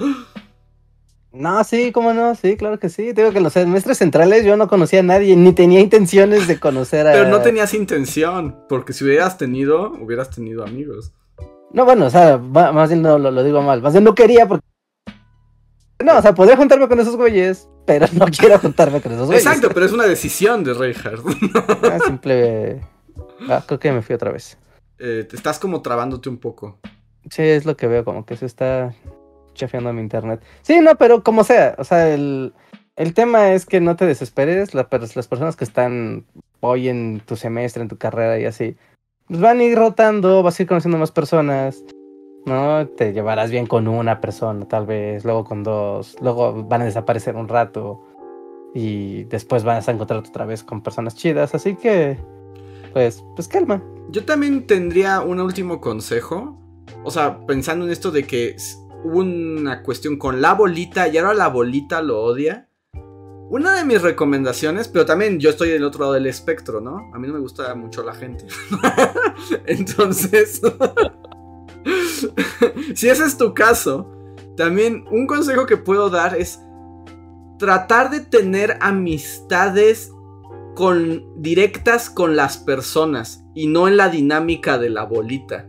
No, 1.32 1.64
sí, 1.64 1.90
cómo 1.90 2.12
no, 2.12 2.34
sí, 2.34 2.58
claro 2.58 2.78
que 2.78 2.90
sí. 2.90 3.14
Digo 3.14 3.32
que 3.32 3.40
los 3.40 3.54
semestres 3.54 3.96
centrales 3.96 4.44
yo 4.44 4.58
no 4.58 4.68
conocía 4.68 5.00
a 5.00 5.04
nadie, 5.04 5.34
ni 5.34 5.54
tenía 5.54 5.80
intenciones 5.80 6.46
de 6.46 6.60
conocer 6.60 7.06
a. 7.06 7.12
Pero 7.12 7.30
no 7.30 7.40
tenías 7.40 7.72
intención, 7.72 8.58
porque 8.68 8.92
si 8.92 9.04
hubieras 9.04 9.38
tenido, 9.38 9.90
hubieras 9.92 10.28
tenido 10.28 10.62
amigos. 10.64 11.14
No, 11.72 11.84
bueno, 11.84 12.06
o 12.06 12.10
sea, 12.10 12.38
más 12.38 12.90
bien 12.90 13.02
no 13.02 13.18
lo, 13.18 13.44
digo 13.44 13.62
mal, 13.62 13.80
más 13.82 13.92
bien 13.92 14.04
no 14.04 14.14
quería 14.14 14.46
porque. 14.46 14.64
No, 16.04 16.18
o 16.18 16.22
sea, 16.22 16.34
podría 16.34 16.56
juntarme 16.56 16.88
con 16.88 16.98
esos 17.00 17.16
güeyes, 17.16 17.68
pero 17.86 18.06
no 18.12 18.26
quiero 18.38 18.58
juntarme 18.58 19.00
con 19.00 19.12
esos 19.12 19.26
güeyes. 19.26 19.44
Exacto, 19.44 19.70
pero 19.72 19.86
es 19.86 19.92
una 19.92 20.04
decisión 20.04 20.64
de 20.64 20.74
Reinhardt. 20.74 21.24
ah, 21.84 21.98
simple. 22.04 22.80
Ah, 23.48 23.62
creo 23.66 23.78
que 23.78 23.92
me 23.92 24.02
fui 24.02 24.14
otra 24.14 24.32
vez. 24.32 24.58
Eh, 24.98 25.26
te 25.28 25.36
estás 25.36 25.58
como 25.58 25.80
trabándote 25.80 26.28
un 26.28 26.38
poco. 26.38 26.78
Sí, 27.30 27.42
es 27.42 27.64
lo 27.64 27.76
que 27.76 27.86
veo, 27.86 28.04
como 28.04 28.26
que 28.26 28.36
se 28.36 28.46
está 28.46 28.94
chafeando 29.54 29.92
mi 29.92 30.02
internet. 30.02 30.42
Sí, 30.62 30.80
no, 30.80 30.96
pero 30.96 31.22
como 31.22 31.44
sea, 31.44 31.74
o 31.78 31.84
sea, 31.84 32.12
el, 32.12 32.52
tema 33.14 33.52
es 33.52 33.64
que 33.64 33.80
no 33.80 33.96
te 33.96 34.06
desesperes, 34.06 34.74
las 34.74 34.86
personas 34.86 35.56
que 35.56 35.64
están 35.64 36.24
hoy 36.60 36.88
en 36.88 37.20
tu 37.20 37.36
semestre, 37.36 37.82
en 37.82 37.88
tu 37.88 37.96
carrera 37.96 38.38
y 38.38 38.44
así, 38.44 38.76
pues 39.26 39.40
van 39.40 39.60
a 39.60 39.64
ir 39.64 39.76
rotando, 39.76 40.42
vas 40.42 40.58
a 40.58 40.62
ir 40.62 40.68
conociendo 40.68 40.98
más 40.98 41.12
personas, 41.12 41.84
¿no? 42.46 42.86
Te 42.88 43.12
llevarás 43.12 43.50
bien 43.50 43.66
con 43.66 43.88
una 43.88 44.20
persona, 44.20 44.66
tal 44.66 44.86
vez, 44.86 45.24
luego 45.24 45.44
con 45.44 45.62
dos, 45.62 46.16
luego 46.20 46.64
van 46.64 46.82
a 46.82 46.84
desaparecer 46.84 47.36
un 47.36 47.48
rato 47.48 48.02
y 48.74 49.24
después 49.24 49.64
vas 49.64 49.88
a 49.88 49.92
encontrarte 49.92 50.30
otra 50.30 50.46
vez 50.46 50.62
con 50.62 50.82
personas 50.82 51.14
chidas, 51.14 51.54
así 51.54 51.76
que, 51.76 52.18
pues, 52.92 53.22
pues 53.36 53.48
calma. 53.48 53.82
Yo 54.10 54.24
también 54.24 54.66
tendría 54.66 55.20
un 55.20 55.40
último 55.40 55.80
consejo, 55.80 56.58
o 57.04 57.10
sea, 57.10 57.46
pensando 57.46 57.84
en 57.84 57.92
esto 57.92 58.10
de 58.10 58.24
que 58.24 58.56
hubo 59.04 59.18
una 59.18 59.82
cuestión 59.82 60.16
con 60.16 60.40
la 60.40 60.54
bolita 60.54 61.08
y 61.08 61.18
ahora 61.18 61.34
la 61.34 61.48
bolita 61.48 62.02
lo 62.02 62.22
odia. 62.22 62.68
Una 63.52 63.76
de 63.76 63.84
mis 63.84 64.00
recomendaciones, 64.00 64.88
pero 64.88 65.04
también 65.04 65.38
yo 65.38 65.50
estoy 65.50 65.68
del 65.68 65.84
otro 65.84 66.00
lado 66.00 66.14
del 66.14 66.24
espectro, 66.24 66.80
¿no? 66.80 67.10
A 67.12 67.18
mí 67.18 67.28
no 67.28 67.34
me 67.34 67.38
gusta 67.38 67.74
mucho 67.74 68.02
la 68.02 68.14
gente. 68.14 68.46
Entonces, 69.66 70.62
si 72.94 73.10
ese 73.10 73.24
es 73.26 73.36
tu 73.36 73.52
caso, 73.52 74.10
también 74.56 75.04
un 75.10 75.26
consejo 75.26 75.66
que 75.66 75.76
puedo 75.76 76.08
dar 76.08 76.34
es 76.34 76.62
tratar 77.58 78.08
de 78.08 78.20
tener 78.20 78.78
amistades 78.80 80.10
con 80.74 81.22
directas 81.36 82.08
con 82.08 82.36
las 82.36 82.56
personas 82.56 83.44
y 83.54 83.66
no 83.66 83.86
en 83.86 83.98
la 83.98 84.08
dinámica 84.08 84.78
de 84.78 84.88
la 84.88 85.04
bolita. 85.04 85.68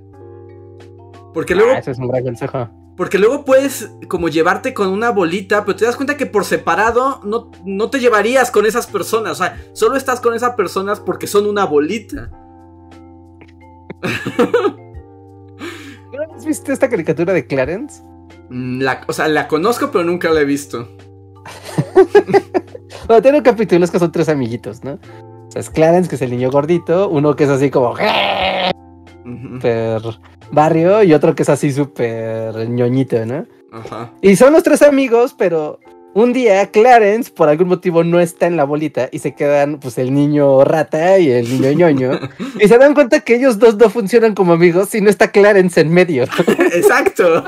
Porque 1.33 1.53
luego. 1.53 1.73
Ah, 1.73 1.79
ese 1.79 1.91
es 1.91 1.99
un 1.99 2.07
gran 2.07 2.23
consejo. 2.23 2.82
Porque 2.95 3.17
luego 3.17 3.43
puedes 3.43 3.89
como 4.07 4.29
llevarte 4.29 4.73
con 4.73 4.89
una 4.89 5.09
bolita, 5.09 5.65
pero 5.65 5.75
te 5.75 5.85
das 5.85 5.95
cuenta 5.95 6.15
que 6.15 6.27
por 6.27 6.45
separado 6.45 7.21
no, 7.23 7.49
no 7.65 7.89
te 7.89 7.99
llevarías 7.99 8.51
con 8.51 8.65
esas 8.65 8.85
personas. 8.85 9.31
O 9.33 9.35
sea, 9.35 9.59
solo 9.73 9.95
estás 9.95 10.21
con 10.21 10.35
esas 10.35 10.53
personas 10.55 10.99
porque 10.99 11.25
son 11.25 11.47
una 11.47 11.65
bolita. 11.65 12.29
¿Has 16.35 16.45
visto 16.45 16.71
esta 16.71 16.89
caricatura 16.89 17.33
de 17.33 17.47
Clarence? 17.47 18.03
Mm, 18.49 18.83
o 19.07 19.13
sea, 19.13 19.27
la 19.27 19.47
conozco, 19.47 19.89
pero 19.91 20.03
nunca 20.03 20.29
la 20.29 20.41
he 20.41 20.45
visto. 20.45 20.87
bueno, 23.07 23.21
tiene 23.21 23.41
capítulos 23.43 23.89
que 23.91 23.99
son 23.99 24.11
tres 24.11 24.29
amiguitos, 24.29 24.83
¿no? 24.83 24.93
O 25.47 25.51
sea, 25.51 25.61
es 25.61 25.69
Clarence, 25.69 26.09
que 26.09 26.15
es 26.15 26.21
el 26.21 26.31
niño 26.31 26.51
gordito, 26.51 27.09
uno 27.09 27.35
que 27.35 27.45
es 27.45 27.49
así 27.49 27.69
como 27.69 27.93
barrio 30.51 31.03
y 31.03 31.13
otro 31.13 31.35
que 31.35 31.43
es 31.43 31.49
así 31.49 31.71
súper 31.71 32.69
ñoñito, 32.69 33.25
¿no? 33.25 33.45
Ajá. 33.71 34.11
Y 34.21 34.35
son 34.35 34.53
los 34.53 34.63
tres 34.63 34.81
amigos, 34.81 35.35
pero 35.37 35.79
un 36.13 36.31
día 36.31 36.69
Clarence 36.69 37.31
por 37.31 37.49
algún 37.49 37.69
motivo 37.69 38.03
no 38.03 38.19
está 38.19 38.45
en 38.45 38.55
la 38.55 38.65
bolita 38.65 39.09
y 39.11 39.19
se 39.19 39.33
quedan 39.33 39.79
pues 39.79 39.97
el 39.97 40.13
niño 40.13 40.63
rata 40.63 41.17
y 41.17 41.31
el 41.31 41.49
niño 41.49 41.71
ñoño 41.71 42.19
y 42.59 42.67
se 42.67 42.77
dan 42.77 42.93
cuenta 42.93 43.21
que 43.21 43.35
ellos 43.35 43.57
dos 43.57 43.77
no 43.77 43.89
funcionan 43.89 44.35
como 44.35 44.53
amigos 44.53 44.89
si 44.89 45.01
no 45.01 45.09
está 45.09 45.31
Clarence 45.31 45.81
en 45.81 45.91
medio. 45.91 46.23
Exacto. 46.73 47.43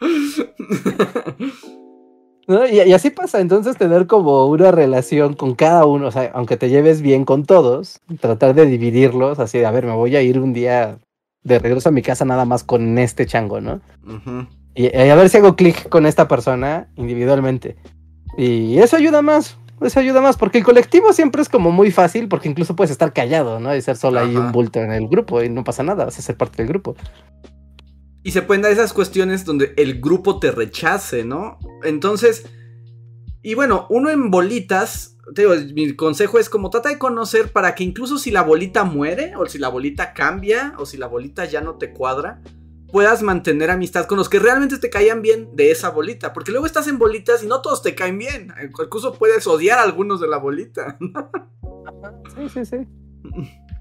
Y, 2.46 2.92
así 2.92 3.10
pasa, 3.10 3.40
entonces 3.40 3.76
tener 3.76 4.06
como 4.06 4.46
una 4.46 4.70
relación 4.70 5.34
con 5.34 5.54
cada 5.54 5.86
uno, 5.86 6.08
o 6.08 6.10
sea, 6.10 6.30
aunque 6.34 6.56
te 6.56 6.68
lleves 6.68 7.00
bien 7.00 7.24
con 7.24 7.44
todos, 7.44 8.00
tratar 8.20 8.54
de 8.54 8.66
dividirlos, 8.66 9.38
así 9.38 9.58
de, 9.58 9.66
a 9.66 9.70
ver, 9.70 9.86
me 9.86 9.94
voy 9.94 10.14
a 10.16 10.22
ir 10.22 10.38
un 10.38 10.52
día 10.52 10.98
de 11.42 11.58
regreso 11.58 11.88
a 11.88 11.92
mi 11.92 12.02
casa 12.02 12.24
nada 12.24 12.44
más 12.44 12.62
con 12.62 12.98
este 12.98 13.26
chango, 13.26 13.60
¿no? 13.60 13.80
y, 14.74 14.94
a 14.94 15.14
ver 15.14 15.28
si 15.30 15.38
hago 15.38 15.56
clic 15.56 15.88
con 15.88 16.04
esta 16.06 16.28
persona 16.28 16.88
individualmente. 16.96 17.76
Y 18.36 18.78
eso 18.78 18.96
ayuda 18.96 19.22
más, 19.22 19.56
eso 19.80 20.00
ayuda 20.00 20.20
más, 20.20 20.36
porque 20.36 20.58
el 20.58 20.64
colectivo 20.64 21.12
siempre 21.12 21.40
es 21.40 21.48
como 21.48 21.70
muy 21.70 21.90
fácil, 21.90 22.28
porque 22.28 22.48
incluso 22.48 22.76
puedes 22.76 22.90
estar 22.90 23.12
callado, 23.12 23.58
¿no? 23.58 23.74
Y 23.74 23.80
ser 23.80 23.96
solo 23.96 24.20
ahí 24.20 24.36
un 24.36 24.52
bulto 24.52 24.80
en 24.80 24.92
el 24.92 25.08
grupo 25.08 25.42
y 25.42 25.48
no 25.48 25.64
pasa 25.64 25.82
nada, 25.82 26.04
vas 26.04 26.18
a 26.18 26.22
ser 26.22 26.36
parte 26.36 26.58
del 26.58 26.68
grupo. 26.68 26.94
Y 28.24 28.32
se 28.32 28.42
pueden 28.42 28.62
dar 28.62 28.72
esas 28.72 28.94
cuestiones 28.94 29.44
donde 29.44 29.74
el 29.76 30.00
grupo 30.00 30.40
te 30.40 30.50
rechace, 30.50 31.24
¿no? 31.24 31.58
Entonces, 31.84 32.46
Y 33.42 33.54
bueno, 33.54 33.86
uno 33.90 34.08
en 34.08 34.30
bolitas, 34.30 35.18
te 35.34 35.42
digo, 35.42 35.54
mi 35.74 35.94
consejo 35.94 36.38
es 36.38 36.48
como 36.48 36.70
trata 36.70 36.88
de 36.88 36.98
conocer 36.98 37.52
para 37.52 37.74
que 37.74 37.84
incluso 37.84 38.16
si 38.16 38.30
la 38.30 38.40
bolita 38.40 38.84
muere, 38.84 39.36
o 39.36 39.44
si 39.44 39.58
la 39.58 39.68
bolita 39.68 40.14
cambia, 40.14 40.74
o 40.78 40.86
si 40.86 40.96
la 40.96 41.06
bolita 41.06 41.44
ya 41.44 41.60
no 41.60 41.74
te 41.74 41.92
cuadra, 41.92 42.40
puedas 42.90 43.22
mantener 43.22 43.70
amistad 43.70 44.06
con 44.06 44.16
los 44.16 44.30
que 44.30 44.38
realmente 44.38 44.78
te 44.78 44.88
caían 44.88 45.20
bien 45.20 45.50
de 45.54 45.70
esa 45.70 45.90
bolita. 45.90 46.32
Porque 46.32 46.52
luego 46.52 46.64
estás 46.64 46.88
en 46.88 46.98
bolitas 46.98 47.42
y 47.42 47.46
no 47.46 47.60
todos 47.60 47.82
te 47.82 47.94
caen 47.94 48.16
bien. 48.16 48.54
Incluso 48.62 49.12
puedes 49.12 49.46
odiar 49.46 49.78
a 49.78 49.82
algunos 49.82 50.22
de 50.22 50.28
la 50.28 50.38
bolita. 50.38 50.96
sí, 52.36 52.48
sí, 52.48 52.64
sí. 52.64 52.76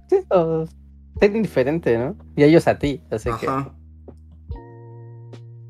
Sí, 0.09 0.17
todos. 0.29 0.71
diferente, 1.21 1.97
¿no? 1.97 2.17
Y 2.35 2.43
ellos 2.43 2.67
a 2.67 2.77
ti, 2.77 3.01
así 3.09 3.29
que. 3.39 3.47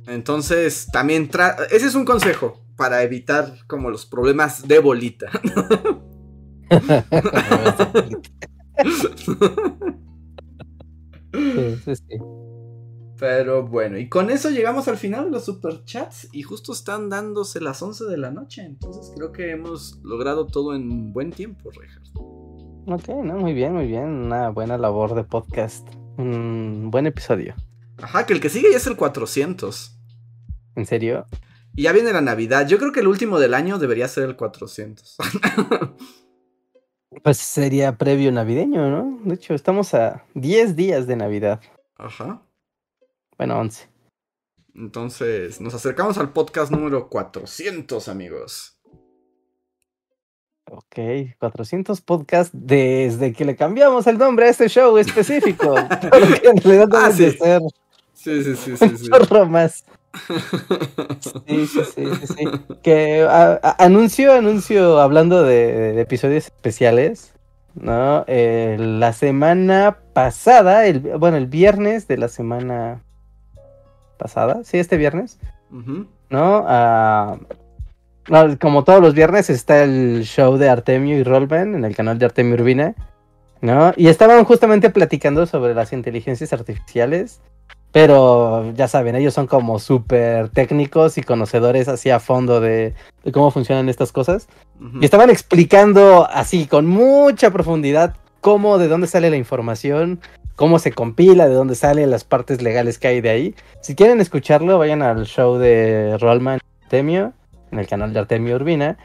Entonces, 0.07 0.87
también 0.91 1.29
ese 1.71 1.87
es 1.87 1.95
un 1.95 2.05
consejo 2.05 2.61
para 2.75 3.03
evitar 3.03 3.55
como 3.67 3.89
los 3.89 4.05
problemas 4.05 4.67
de 4.67 4.79
bolita. 4.79 5.29
Pero 13.17 13.67
bueno, 13.67 13.97
y 13.97 14.09
con 14.09 14.29
eso 14.29 14.49
llegamos 14.49 14.87
al 14.87 14.97
final 14.97 15.25
de 15.25 15.31
los 15.31 15.45
superchats 15.45 16.27
y 16.33 16.41
justo 16.41 16.73
están 16.73 17.09
dándose 17.09 17.61
las 17.61 17.81
11 17.81 18.05
de 18.05 18.17
la 18.17 18.31
noche, 18.31 18.63
entonces 18.63 19.13
creo 19.15 19.31
que 19.31 19.51
hemos 19.51 19.99
logrado 20.03 20.45
todo 20.47 20.75
en 20.75 21.13
buen 21.13 21.31
tiempo, 21.31 21.69
Rejas. 21.71 22.11
Ok, 22.85 23.07
no, 23.23 23.37
muy 23.37 23.53
bien, 23.53 23.73
muy 23.73 23.87
bien, 23.87 24.09
una 24.09 24.49
buena 24.49 24.77
labor 24.77 25.15
de 25.15 25.23
podcast, 25.23 25.87
un 26.17 26.89
buen 26.91 27.07
episodio. 27.07 27.55
Ajá, 28.01 28.25
que 28.25 28.33
el 28.33 28.41
que 28.41 28.49
sigue 28.49 28.71
ya 28.71 28.77
es 28.77 28.87
el 28.87 28.97
400. 28.97 29.92
¿En 30.75 30.85
serio? 30.85 31.25
Y 31.75 31.83
ya 31.83 31.91
viene 31.91 32.13
la 32.13 32.21
Navidad. 32.21 32.67
Yo 32.67 32.77
creo 32.77 32.91
que 32.91 32.99
el 32.99 33.07
último 33.07 33.39
del 33.39 33.53
año 33.53 33.79
debería 33.79 34.07
ser 34.07 34.25
el 34.25 34.35
400. 34.35 35.17
pues 37.23 37.37
sería 37.37 37.97
previo 37.97 38.31
navideño, 38.31 38.89
¿no? 38.89 39.19
De 39.23 39.35
hecho, 39.35 39.53
estamos 39.53 39.93
a 39.93 40.23
10 40.35 40.75
días 40.75 41.07
de 41.07 41.15
Navidad. 41.15 41.61
Ajá. 41.97 42.41
Bueno, 43.37 43.59
11. 43.59 43.87
Entonces, 44.75 45.61
nos 45.61 45.73
acercamos 45.73 46.17
al 46.17 46.31
podcast 46.31 46.71
número 46.71 47.09
400, 47.09 48.07
amigos. 48.07 48.79
Ok, 50.65 50.97
400 51.39 52.01
podcasts 52.01 52.51
desde 52.53 53.33
que 53.33 53.45
le 53.45 53.55
cambiamos 53.55 54.07
el 54.07 54.17
nombre 54.17 54.47
a 54.47 54.49
este 54.49 54.69
show 54.69 54.97
específico. 54.97 55.75
ah, 55.77 57.11
sí. 57.11 57.31
Sí, 58.13 58.43
sí, 58.43 58.55
sí, 58.55 58.77
sí, 58.77 58.97
sí. 58.97 59.09
más. 59.49 59.83
Sí, 61.47 61.67
sí, 61.67 61.79
sí, 61.95 62.05
sí, 62.27 62.45
Que 62.83 63.27
anuncio, 63.79 64.33
anuncio, 64.33 64.99
hablando 64.99 65.43
de, 65.43 65.99
episodios 65.99 66.45
especiales, 66.45 67.33
¿no? 67.73 68.23
Eh, 68.27 68.77
la 68.79 69.13
semana 69.13 69.97
pasada, 70.13 70.85
el, 70.85 70.99
bueno, 70.99 71.37
el 71.37 71.47
viernes 71.47 72.07
de 72.07 72.17
la 72.17 72.27
semana 72.27 73.01
pasada, 74.17 74.61
sí, 74.63 74.77
este 74.77 74.97
viernes, 74.97 75.39
¿no? 76.29 76.65
como 78.61 78.83
todos 78.85 79.01
los 79.01 79.13
viernes 79.13 79.49
está 79.49 79.83
el 79.83 80.23
show 80.23 80.57
de 80.57 80.69
Artemio 80.69 81.17
y 81.17 81.23
Rollman 81.23 81.75
en 81.75 81.83
el 81.83 81.95
canal 81.95 82.19
de 82.19 82.25
Artemio 82.25 82.53
Urbina, 82.53 82.95
¿no? 83.61 83.93
Y 83.97 84.07
estaban 84.07 84.43
justamente 84.45 84.89
platicando 84.89 85.45
sobre 85.45 85.73
las 85.73 85.91
inteligencias 85.91 86.53
artificiales 86.53 87.41
pero 87.93 88.73
ya 88.73 88.87
saben, 88.87 89.15
ellos 89.15 89.35
son 89.35 89.45
como 89.45 89.77
súper 89.77 90.49
técnicos 90.49 91.19
y 91.19 91.21
conocedores 91.21 91.87
así 91.87 92.09
a 92.09 92.19
fondo 92.19 92.59
de, 92.59 92.95
cómo 93.31 93.51
funcionan 93.51 93.87
estas 93.87 94.11
cosas. 94.11 94.47
Y 94.99 95.05
estaban 95.05 95.29
explicando 95.29 96.27
así 96.27 96.65
con 96.65 96.87
mucha 96.87 97.51
profundidad 97.51 98.15
cómo, 98.41 98.79
de 98.79 98.87
dónde 98.87 99.05
sale 99.05 99.29
la 99.29 99.37
información, 99.37 100.19
cómo 100.55 100.79
se 100.79 100.91
compila, 100.91 101.47
de 101.47 101.53
dónde 101.53 101.75
salen 101.75 102.09
las 102.09 102.23
partes 102.23 102.63
legales 102.63 102.97
que 102.97 103.09
hay 103.09 103.21
de 103.21 103.29
ahí. 103.29 103.55
Si 103.81 103.93
quieren 103.93 104.19
escucharlo, 104.21 104.79
vayan 104.79 105.03
al 105.03 105.27
show 105.27 105.59
de 105.59 106.17
Rollman 106.17 106.61
Artemio, 106.85 107.33
en 107.71 107.77
el 107.77 107.85
canal 107.85 108.11
de 108.11 108.19
Artemio 108.19 108.55
Urbina. 108.55 108.97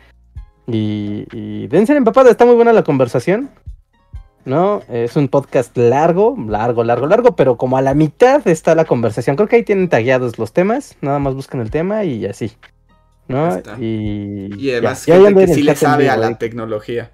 Y, 0.67 1.27
y 1.33 1.67
dense 1.67 1.95
empapada, 1.95 2.31
está 2.31 2.47
muy 2.47 2.55
buena 2.55 2.73
la 2.73 2.85
conversación. 2.85 3.51
¿No? 4.49 4.83
Es 4.89 5.15
un 5.17 5.29
podcast 5.29 5.77
largo, 5.77 6.35
largo, 6.49 6.83
largo, 6.83 7.07
largo, 7.07 7.37
pero 7.37 7.57
como 7.57 7.77
a 7.77 7.83
la 7.83 7.95
mitad 7.95 8.47
está 8.49 8.75
la 8.75 8.87
conversación. 8.87 9.37
Creo 9.37 9.49
que 9.49 9.57
ahí 9.57 9.63
tienen 9.63 9.89
tagueados 9.89 10.39
los 10.39 10.53
temas, 10.53 10.97
nada 11.01 11.19
más 11.19 11.35
buscan 11.35 11.61
el 11.61 11.71
tema 11.71 12.05
y 12.05 12.27
así, 12.27 12.53
¿no? 13.29 13.61
Y, 13.79 14.51
y 14.59 14.71
además 14.73 15.05
gente 15.05 15.47
que 15.47 15.55
sí 15.55 15.63
le 15.63 15.77
sabe 15.77 16.09
a 16.09 16.17
la 16.17 16.37
tecnología. 16.39 17.11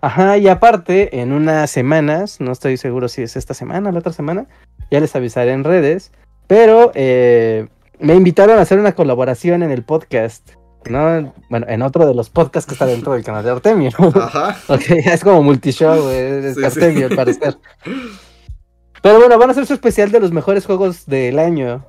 Ajá, 0.00 0.36
y 0.36 0.48
aparte, 0.48 1.20
en 1.20 1.32
unas 1.32 1.70
semanas, 1.70 2.40
no 2.40 2.52
estoy 2.52 2.76
seguro 2.76 3.08
si 3.08 3.22
es 3.22 3.36
esta 3.36 3.54
semana 3.54 3.88
o 3.88 3.92
la 3.92 4.00
otra 4.00 4.12
semana, 4.12 4.46
ya 4.90 5.00
les 5.00 5.16
avisaré 5.16 5.52
en 5.52 5.64
redes, 5.64 6.12
pero 6.46 6.92
eh, 6.94 7.68
me 7.98 8.14
invitaron 8.14 8.58
a 8.58 8.62
hacer 8.62 8.78
una 8.78 8.94
colaboración 8.94 9.62
en 9.62 9.70
el 9.70 9.84
podcast 9.84 10.50
¿no? 10.90 11.34
Bueno, 11.48 11.66
en 11.68 11.82
otro 11.82 12.06
de 12.06 12.14
los 12.14 12.30
podcasts 12.30 12.66
que 12.66 12.74
está 12.74 12.86
dentro 12.86 13.12
del 13.12 13.24
canal 13.24 13.44
de 13.44 13.50
Artemio. 13.50 13.90
Ajá. 14.14 14.56
es 14.88 15.22
como 15.22 15.42
multishow, 15.42 16.08
es 16.10 16.62
Artemio 16.62 17.06
al 17.06 17.16
parecer. 17.16 17.56
Pero 19.02 19.18
bueno, 19.18 19.38
van 19.38 19.50
a 19.50 19.52
hacer 19.52 19.66
su 19.66 19.74
especial 19.74 20.10
de 20.10 20.20
los 20.20 20.32
mejores 20.32 20.66
juegos 20.66 21.06
del 21.06 21.38
año. 21.38 21.84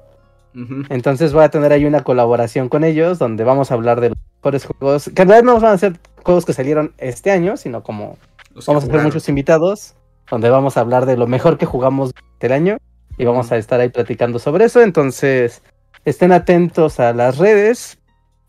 Entonces 0.90 1.34
voy 1.34 1.44
a 1.44 1.50
tener 1.50 1.72
ahí 1.72 1.86
una 1.86 2.04
colaboración 2.04 2.68
con 2.68 2.84
ellos 2.84 3.20
donde 3.20 3.44
vamos 3.44 3.70
a 3.70 3.76
hablar 3.76 4.02
de 4.02 4.10
los 4.10 4.18
mejores 4.38 4.66
juegos. 4.66 5.12
Que 5.14 5.22
en 5.22 5.30
realidad 5.30 5.54
no 5.54 5.60
van 5.60 5.74
a 5.74 5.78
ser 5.78 6.00
juegos 6.24 6.46
que 6.46 6.54
salieron 6.54 6.94
este 6.98 7.30
año, 7.32 7.58
sino 7.58 7.84
como 7.84 8.18
vamos 8.66 8.84
a 8.84 8.88
tener 8.88 9.04
muchos 9.04 9.30
invitados, 9.30 9.96
donde 10.30 10.50
vamos 10.50 10.78
a 10.78 10.82
hablar 10.82 11.06
de 11.06 11.16
lo 11.16 11.28
mejor 11.28 11.58
que 11.58 11.68
jugamos 11.68 12.12
del 12.40 12.52
año 12.52 12.78
y 13.18 13.26
vamos 13.26 13.52
a 13.52 13.58
estar 13.58 13.80
ahí 13.80 13.90
platicando 13.90 14.40
sobre 14.40 14.66
eso. 14.66 14.82
Entonces 14.82 15.62
estén 16.06 16.32
atentos 16.32 17.00
a 17.00 17.14
las 17.14 17.38
redes 17.38 18.00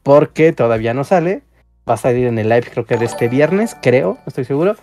porque 0.09 0.55
todavía 0.55 0.94
no 0.94 1.05
sale. 1.05 1.43
Va 1.86 1.93
a 1.93 1.98
salir 1.98 2.28
en 2.28 2.39
el 2.39 2.48
live 2.48 2.70
creo 2.72 2.86
que 2.86 2.97
de 2.97 3.05
este 3.05 3.28
viernes, 3.28 3.76
creo, 3.82 4.14
no 4.14 4.22
estoy 4.28 4.47
seguro. 4.47 4.74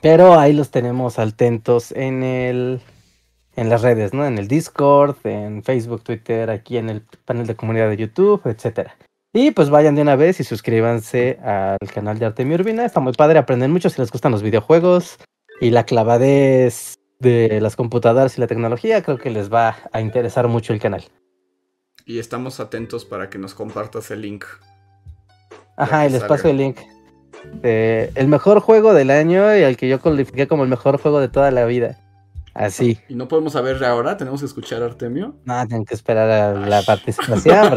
Pero 0.00 0.38
ahí 0.38 0.54
los 0.54 0.70
tenemos 0.70 1.18
atentos 1.18 1.92
en 1.92 2.22
el 2.22 2.80
en 3.56 3.68
las 3.68 3.82
redes, 3.82 4.14
¿no? 4.14 4.24
En 4.24 4.38
el 4.38 4.48
Discord, 4.48 5.16
en 5.24 5.62
Facebook, 5.62 6.02
Twitter, 6.02 6.48
aquí 6.48 6.78
en 6.78 6.88
el 6.88 7.02
panel 7.26 7.46
de 7.46 7.56
comunidad 7.56 7.90
de 7.90 7.98
YouTube, 7.98 8.40
etcétera. 8.46 8.96
Y 9.34 9.50
pues 9.50 9.68
vayan 9.68 9.96
de 9.96 10.00
una 10.00 10.16
vez 10.16 10.40
y 10.40 10.44
suscríbanse 10.44 11.38
al 11.42 11.76
canal 11.92 12.18
de 12.18 12.24
Artemio 12.24 12.54
Urbina. 12.54 12.86
Está 12.86 13.00
muy 13.00 13.12
padre, 13.12 13.38
aprenden 13.38 13.70
mucho 13.70 13.90
si 13.90 14.00
les 14.00 14.10
gustan 14.10 14.32
los 14.32 14.42
videojuegos 14.42 15.18
y 15.60 15.68
la 15.68 15.84
clavadez 15.84 16.94
de 17.18 17.60
las 17.60 17.76
computadoras 17.76 18.38
y 18.38 18.40
la 18.40 18.46
tecnología. 18.46 19.02
Creo 19.02 19.18
que 19.18 19.28
les 19.28 19.52
va 19.52 19.76
a 19.92 20.00
interesar 20.00 20.48
mucho 20.48 20.72
el 20.72 20.80
canal 20.80 21.04
y 22.06 22.20
estamos 22.20 22.60
atentos 22.60 23.04
para 23.04 23.28
que 23.28 23.36
nos 23.36 23.52
compartas 23.52 24.10
el 24.12 24.22
link. 24.22 24.44
Ajá, 25.76 26.06
y 26.06 26.10
les 26.10 26.22
paso 26.22 26.48
el 26.48 26.56
link. 26.56 26.78
el 27.62 28.28
mejor 28.28 28.60
juego 28.60 28.94
del 28.94 29.10
año 29.10 29.54
y 29.56 29.62
el 29.62 29.76
que 29.76 29.88
yo 29.88 30.00
califiqué 30.00 30.46
como 30.46 30.62
el 30.62 30.70
mejor 30.70 30.98
juego 30.98 31.20
de 31.20 31.28
toda 31.28 31.50
la 31.50 31.66
vida. 31.66 31.98
Así. 32.54 32.98
¿Y 33.08 33.14
no 33.14 33.28
podemos 33.28 33.52
saber 33.52 33.84
ahora? 33.84 34.16
¿Tenemos 34.16 34.40
que 34.40 34.46
escuchar 34.46 34.82
a 34.82 34.86
Artemio? 34.86 35.34
No, 35.44 35.66
tengo 35.68 35.84
que 35.84 35.94
esperar 35.94 36.30
a 36.30 36.54
la 36.54 36.80
participación. 36.82 37.74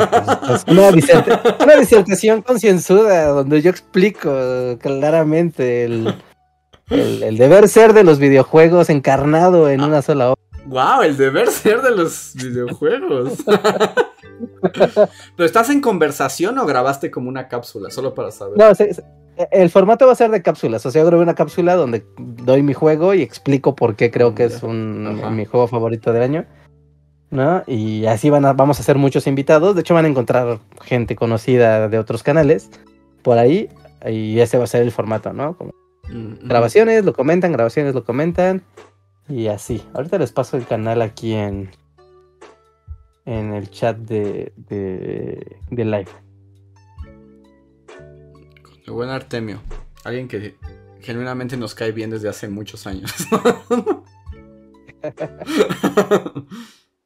Pues, 0.48 0.64
una, 0.68 1.76
disertación 1.76 2.42
concienzuda 2.44 3.28
donde 3.28 3.62
yo 3.62 3.72
explico 3.72 4.32
claramente 4.80 5.84
el, 5.84 6.16
el, 6.90 7.38
deber 7.38 7.68
ser 7.68 7.92
de 7.92 8.06
los 8.06 8.20
videojuegos 8.20 8.90
encarnado 8.90 9.70
en 9.70 9.82
una 9.82 10.02
sola 10.02 10.30
obra. 10.30 10.40
¡Wow! 10.70 11.02
El 11.02 11.18
deber 11.18 11.48
ser 11.52 11.82
de 11.82 11.92
los 11.92 12.34
videojuegos. 12.36 13.44
¿Pero 15.36 15.46
estás 15.46 15.70
en 15.70 15.82
conversación 15.82 16.58
o 16.60 16.66
grabaste 16.66 17.10
como 17.10 17.28
una 17.28 17.48
cápsula? 17.48 17.90
Solo 17.90 18.14
para 18.14 18.32
saber. 18.32 18.58
No, 18.58 18.72
el 19.52 19.70
formato 19.70 20.06
va 20.06 20.12
a 20.12 20.16
ser 20.16 20.30
de 20.30 20.42
cápsulas. 20.42 20.86
O 20.86 20.92
sea, 20.92 21.02
yo 21.02 21.08
grabé 21.08 21.24
una 21.24 21.34
cápsula 21.36 21.76
donde 21.76 22.06
doy 22.18 22.62
mi 22.62 22.74
juego 22.74 23.14
y 23.14 23.22
explico 23.22 23.76
por 23.76 23.96
qué 23.96 24.12
creo 24.12 24.36
que 24.36 24.46
es 24.46 24.62
un, 24.64 25.36
mi 25.36 25.46
juego 25.46 25.68
favorito 25.68 26.14
del 26.14 26.24
año. 26.24 26.46
¿No? 27.32 27.64
Y 27.68 28.06
así 28.06 28.30
van 28.30 28.44
vamos 28.58 28.80
a 28.80 28.82
hacer 28.82 28.98
muchos 28.98 29.28
invitados. 29.28 29.76
De 29.76 29.82
hecho, 29.82 29.94
van 29.94 30.06
a 30.06 30.10
encontrar 30.10 30.60
gente 30.84 31.16
conocida 31.16 31.88
de 31.88 32.00
otros 32.00 32.22
canales 32.22 32.70
por 33.24 33.38
ahí. 33.38 33.70
Y 34.06 34.40
ese 34.40 34.58
va 34.58 34.64
a 34.66 34.68
ser 34.68 34.84
el 34.84 34.92
formato, 34.92 35.34
¿no? 35.34 35.56
Como 35.58 35.74
mm, 36.10 36.48
grabaciones, 36.48 37.06
lo 37.06 37.14
comentan, 37.14 37.52
grabaciones, 37.52 37.94
lo 37.94 38.04
comentan. 38.04 38.64
Y 39.30 39.48
así. 39.48 39.82
Ahorita 39.94 40.18
les 40.18 40.32
paso 40.32 40.58
el 40.58 40.66
canal 40.66 41.04
aquí 41.04 41.34
en, 41.34 41.70
en 43.26 43.54
el 43.54 43.70
chat 43.70 43.96
de, 43.96 44.52
de, 44.58 45.58
de 45.70 45.86
live. 45.86 46.10
Qué 48.84 48.92
buen 48.92 49.10
Artemio. 49.10 49.62
Alguien 50.04 50.28
que 50.28 50.56
genuinamente 51.02 51.56
nos 51.58 51.76
cae 51.76 51.92
bien 51.92 52.10
desde 52.10 52.28
hace 52.28 52.50
muchos 52.50 52.88
años. 52.88 53.14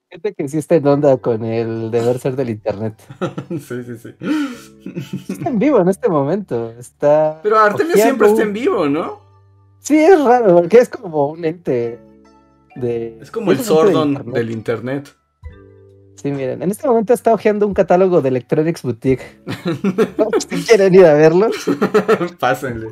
Gente 0.10 0.34
que 0.34 0.48
sí 0.48 0.60
está 0.60 0.76
en 0.76 0.88
onda 0.88 1.18
con 1.18 1.44
el 1.44 1.92
deber 1.92 2.20
ser 2.20 2.38
del 2.38 2.52
internet. 2.52 2.96
sí, 3.50 3.84
sí, 3.84 3.98
sí. 3.98 4.16
Está 5.28 5.50
en 5.50 5.60
vivo 5.60 5.80
en 5.82 5.90
este 5.90 6.08
momento. 6.08 6.72
Está. 6.72 7.42
Pero 7.44 7.60
Artemio 7.60 7.96
siempre 7.96 8.30
está 8.30 8.44
en 8.44 8.54
vivo, 8.54 8.88
¿no? 8.88 9.20
Sí, 9.80 9.98
es 9.98 10.24
raro, 10.24 10.56
porque 10.56 10.78
es 10.78 10.88
como 10.88 11.32
un 11.32 11.44
ente 11.44 12.00
de. 12.76 13.20
Es 13.22 13.32
como 13.32 13.52
el 13.52 13.60
Sordon 13.60 14.32
del 14.32 14.52
internet. 14.52 15.16
Sí, 16.24 16.32
miren, 16.32 16.62
en 16.64 16.72
este 16.72 16.88
momento 16.88 17.14
está 17.14 17.34
hojeando 17.34 17.68
un 17.68 17.74
catálogo 17.74 18.22
de 18.22 18.30
Electronics 18.30 18.84
Boutique. 18.84 19.42
si 20.48 20.64
quieren 20.64 20.96
ir 20.96 21.06
a 21.06 21.16
verlo, 21.16 21.50
pásenle. 22.40 22.88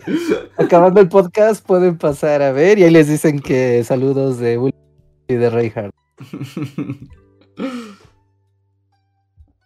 Acabando 0.57 0.99
el 0.99 1.07
podcast, 1.07 1.65
pueden 1.65 1.97
pasar 1.97 2.41
a 2.41 2.51
ver 2.51 2.77
y 2.79 2.83
ahí 2.83 2.91
les 2.91 3.07
dicen 3.07 3.39
que 3.39 3.85
saludos 3.85 4.37
de 4.37 4.57
Will 4.57 4.75
y 5.29 5.35
de 5.35 5.49
Reinhardt. 5.49 5.95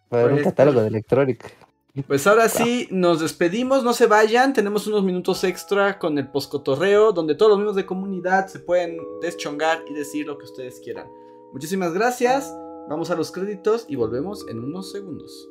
Para 0.09 0.25
un 0.25 0.31
pues, 0.33 0.43
catálogo 0.43 0.81
de 0.81 0.87
Electronic. 0.89 1.64
Pues 2.03 2.27
ahora 2.27 2.49
sí, 2.49 2.87
nos 2.91 3.21
despedimos, 3.21 3.83
no 3.83 3.93
se 3.93 4.05
vayan, 4.05 4.53
tenemos 4.53 4.85
unos 4.85 5.03
minutos 5.03 5.43
extra 5.45 5.97
con 5.97 6.17
el 6.17 6.29
poscotorreo, 6.29 7.13
donde 7.13 7.35
todos 7.35 7.51
los 7.51 7.57
miembros 7.57 7.77
de 7.77 7.85
comunidad 7.85 8.47
se 8.47 8.59
pueden 8.59 8.97
deschongar 9.21 9.83
y 9.89 9.93
decir 9.93 10.27
lo 10.27 10.37
que 10.37 10.43
ustedes 10.43 10.81
quieran. 10.81 11.07
Muchísimas 11.53 11.93
gracias. 11.93 12.53
Vamos 12.89 13.11
a 13.11 13.15
los 13.15 13.31
créditos 13.31 13.85
y 13.87 13.95
volvemos 13.95 14.45
en 14.49 14.59
unos 14.59 14.91
segundos. 14.91 15.49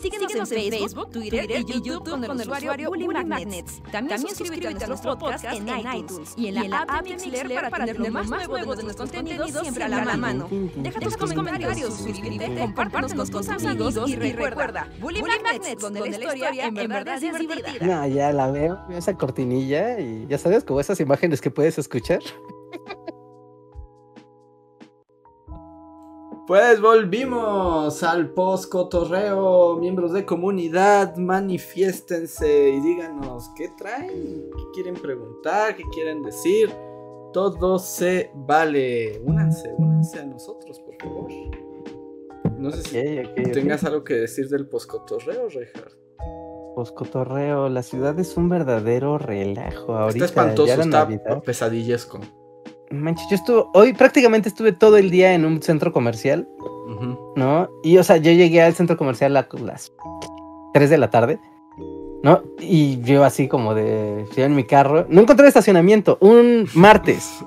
Síguenos, 0.00 0.50
en 0.50 0.70
Facebook, 0.70 1.10
Twitter, 1.10 1.50
y 1.50 1.64
YouTube, 1.64 2.08
con, 2.08 2.24
el 2.24 2.30
usuario 2.30 2.88
Bully 2.88 3.08
Magnets. 3.08 3.82
También, 3.90 4.20
suscríbete 4.20 4.84
a 4.84 4.88
nuestro 4.88 5.18
podcast 5.18 5.44
en 5.44 5.68
iTunes 5.68 6.34
y 6.36 6.48
en 6.48 6.70
la 6.70 6.78
app 6.88 7.04
Mixler 7.04 7.54
para, 7.54 7.70
para 7.70 7.86
tener 7.86 8.00
lo 8.00 8.10
más 8.10 8.28
nuevo 8.28 8.76
de 8.76 8.82
nuestros 8.82 9.10
contenidos 9.10 9.50
siempre 9.52 9.84
a 9.84 9.88
la 9.88 10.16
mano. 10.16 10.48
Deja 10.50 11.00
tus 11.00 11.16
comentarios, 11.16 11.94
suscríbete, 11.94 12.72
compártenos 12.74 13.30
con 13.30 13.44
tus 13.44 13.48
amigos 13.48 14.08
y 14.08 14.16
recuerda, 14.16 14.88
Bully 15.00 15.22
Magnets, 15.22 15.80
donde 15.80 16.00
la 16.00 16.08
historia 16.08 16.66
en 16.66 16.74
verdad 16.74 17.22
es 17.22 17.38
divertida. 17.38 17.86
No, 17.86 18.06
ya 18.06 18.32
la 18.32 18.50
veo, 18.50 18.78
esa 18.90 19.14
cortinilla 19.14 19.98
y 20.00 20.26
ya 20.28 20.38
sabes, 20.38 20.64
como 20.64 20.80
esas 20.80 21.00
imágenes 21.00 21.40
que 21.40 21.50
puedes 21.50 21.78
escuchar. 21.78 22.20
Pues 26.46 26.78
volvimos 26.78 28.02
al 28.02 28.28
post 28.34 28.70
cotorreo, 28.70 29.78
miembros 29.78 30.12
de 30.12 30.26
comunidad, 30.26 31.16
manifiéstense 31.16 32.68
y 32.68 32.80
díganos 32.82 33.50
qué 33.56 33.70
traen, 33.78 34.50
qué 34.54 34.62
quieren 34.74 34.94
preguntar, 34.94 35.74
qué 35.74 35.84
quieren 35.94 36.22
decir. 36.22 36.68
Todo 37.32 37.78
se 37.78 38.30
vale. 38.34 39.22
Únanse, 39.24 39.72
únanse 39.78 40.20
a 40.20 40.26
nosotros, 40.26 40.78
por 40.80 40.94
favor. 41.00 41.30
No 42.58 42.70
sé 42.72 42.82
si 42.82 43.50
tengas 43.52 43.82
algo 43.84 44.04
que 44.04 44.12
decir 44.12 44.46
del 44.50 44.68
poscotorreo, 44.68 45.48
Richard. 45.48 45.92
Poscotorreo, 46.74 47.70
la 47.70 47.82
ciudad 47.82 48.18
es 48.20 48.36
un 48.36 48.50
verdadero 48.50 49.16
relajo 49.16 49.96
ahorita. 49.96 50.26
Está 50.26 50.42
espantoso, 50.42 50.82
está 50.82 51.40
pesadillesco. 51.40 52.20
Manches, 53.00 53.26
yo 53.30 53.36
estuve, 53.36 53.64
hoy 53.74 53.92
prácticamente 53.92 54.48
estuve 54.48 54.72
todo 54.72 54.96
el 54.96 55.10
día 55.10 55.34
en 55.34 55.44
un 55.44 55.62
centro 55.62 55.92
comercial, 55.92 56.48
¿no? 57.36 57.68
Y, 57.82 57.98
o 57.98 58.04
sea, 58.04 58.16
yo 58.16 58.32
llegué 58.32 58.62
al 58.62 58.74
centro 58.74 58.96
comercial 58.96 59.36
a 59.36 59.46
las 59.60 59.92
3 60.72 60.90
de 60.90 60.98
la 60.98 61.10
tarde, 61.10 61.40
¿no? 62.22 62.42
Y 62.60 63.00
yo 63.02 63.24
así 63.24 63.48
como 63.48 63.74
de, 63.74 64.24
yo 64.36 64.44
en 64.44 64.54
mi 64.54 64.64
carro, 64.64 65.06
no 65.08 65.22
encontré 65.22 65.46
estacionamiento, 65.48 66.18
un 66.20 66.68
martes, 66.74 67.44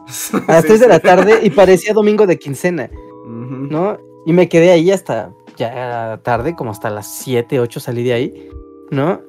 a 0.48 0.54
las 0.54 0.66
3 0.66 0.80
de 0.80 0.88
la 0.88 1.00
tarde 1.00 1.40
y 1.44 1.50
parecía 1.50 1.94
domingo 1.94 2.28
de 2.28 2.38
quincena, 2.38 2.90
¿no? 3.26 3.98
Y 4.26 4.34
me 4.34 4.50
quedé 4.50 4.72
ahí 4.72 4.92
hasta 4.92 5.34
ya 5.58 6.20
tarde, 6.24 6.56
como 6.56 6.72
hasta 6.72 6.90
las 6.90 7.08
7, 7.08 7.60
8 7.60 7.80
salí 7.80 8.04
de 8.04 8.14
ahí, 8.14 8.50
¿no? 8.92 9.22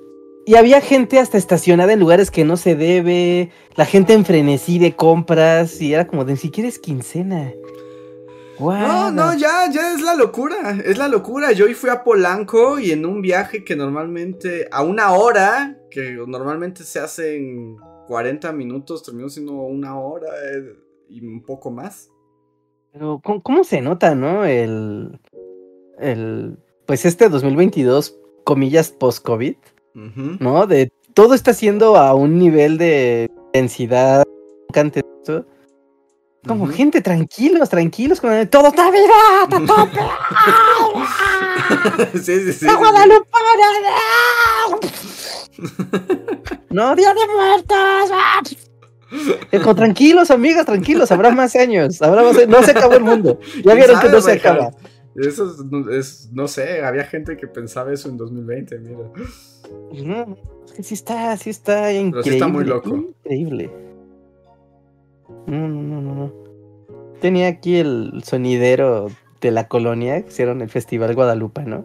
Y 0.49 0.57
había 0.57 0.81
gente 0.81 1.19
hasta 1.19 1.37
estacionada 1.37 1.93
en 1.93 2.01
lugares 2.01 2.31
que 2.31 2.43
no 2.43 2.57
se 2.57 2.75
debe, 2.75 3.51
la 3.77 3.85
gente 3.85 4.15
en 4.15 4.25
frenesí 4.25 4.79
de 4.79 4.97
compras, 4.97 5.79
y 5.83 5.93
era 5.93 6.07
como 6.07 6.25
de 6.25 6.39
si 6.39 6.51
quieres 6.51 6.79
quincena. 6.79 7.53
No, 8.59 9.11
no, 9.11 9.35
ya, 9.37 9.71
ya 9.71 9.93
es 9.93 10.01
la 10.01 10.15
locura, 10.15 10.79
es 10.83 10.97
la 10.97 11.07
locura. 11.07 11.53
Yo 11.53 11.67
hoy 11.67 11.75
fui 11.75 11.91
a 11.91 12.03
Polanco 12.03 12.79
y 12.79 12.93
en 12.93 13.05
un 13.05 13.21
viaje 13.21 13.63
que 13.63 13.77
normalmente, 13.77 14.67
a 14.73 14.83
una 14.83 15.13
hora, 15.13 15.77
que 15.91 16.13
normalmente 16.27 16.83
se 16.85 16.99
hace 16.99 17.37
en 17.37 17.77
40 18.07 18.51
minutos, 18.53 19.03
terminó 19.03 19.29
siendo 19.29 19.53
una 19.53 20.01
hora 20.01 20.29
eh, 20.51 20.79
y 21.11 21.27
un 21.27 21.43
poco 21.43 21.71
más. 21.71 22.09
Pero, 22.95 23.21
¿cómo, 23.23 23.65
se 23.65 23.83
nota, 23.83 24.15
no? 24.15 24.47
El, 24.47 25.21
el, 25.99 26.57
pues 26.87 27.05
este 27.05 27.29
2022, 27.29 28.19
comillas, 28.45 28.93
post-COVID. 28.93 29.57
¿No? 29.95 30.67
De 30.67 30.91
todo 31.15 31.35
está 31.35 31.53
siendo 31.53 31.97
a 31.97 32.15
un 32.15 32.39
nivel 32.39 32.79
de 32.79 33.31
densidad 33.53 34.25
como 36.47 36.69
gente, 36.69 37.03
tranquilos, 37.03 37.69
tranquilos, 37.69 38.21
con 38.21 38.47
todo 38.49 38.69
está 38.69 38.91
viva, 38.91 39.43
está 39.43 39.67
todo 39.67 39.89
Sí, 42.23 42.41
sí, 42.41 42.53
sí. 42.53 42.67
no, 46.71 46.95
Día 46.95 47.13
de 47.13 47.27
Muertos. 47.35 48.11
Eh, 49.51 49.59
tranquilos, 49.75 50.31
amigas, 50.31 50.65
tranquilos, 50.65 51.11
habrá 51.11 51.31
más 51.31 51.57
años, 51.57 52.01
habrá 52.01 52.23
más 52.23 52.47
no 52.47 52.63
se 52.63 52.71
acabó 52.71 52.95
el 52.95 53.05
mundo. 53.05 53.41
Ya 53.65 53.75
vieron 53.75 53.99
que 54.01 54.09
no 54.09 54.21
se 54.21 54.33
acaba. 54.33 54.71
Eso 55.21 55.55
es, 55.91 56.31
no 56.33 56.47
sé, 56.49 56.83
había 56.83 57.05
gente 57.05 57.37
que 57.37 57.47
pensaba 57.47 57.93
eso 57.93 58.09
en 58.09 58.17
2020, 58.17 58.79
mira. 58.79 59.11
No, 60.05 60.37
es 60.65 60.73
que 60.73 60.83
sí 60.83 60.95
está, 60.95 61.37
sí 61.37 61.51
está 61.51 61.93
increíble. 61.93 62.23
Pero 62.23 62.35
está 62.35 62.49
muy 62.49 62.65
loco. 62.65 62.95
Increíble. 63.25 63.71
No, 65.47 65.69
no, 65.69 66.01
no, 66.01 66.15
no. 66.15 66.33
Tenía 67.21 67.49
aquí 67.49 67.77
el 67.77 68.23
sonidero 68.25 69.09
de 69.41 69.51
la 69.51 69.67
colonia, 69.67 70.23
que 70.23 70.29
hicieron 70.29 70.63
el 70.63 70.69
Festival 70.69 71.15
Guadalupe, 71.15 71.63
¿no? 71.63 71.85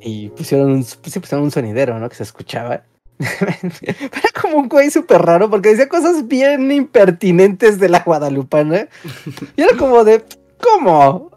Y 0.00 0.30
pusieron 0.30 0.70
un, 0.70 0.84
pusieron 1.02 1.44
un 1.44 1.50
sonidero, 1.50 1.98
¿no? 1.98 2.08
Que 2.08 2.16
se 2.16 2.22
escuchaba. 2.22 2.84
Era 3.18 4.30
como 4.40 4.58
un 4.58 4.68
güey 4.68 4.90
súper 4.90 5.22
raro 5.22 5.50
porque 5.50 5.70
decía 5.70 5.88
cosas 5.88 6.26
bien 6.28 6.70
impertinentes 6.70 7.78
de 7.78 7.88
la 7.88 8.00
guadalupana. 8.00 8.88
Y 9.56 9.62
era 9.62 9.76
como 9.76 10.04
de, 10.04 10.22
¿cómo? 10.60 11.30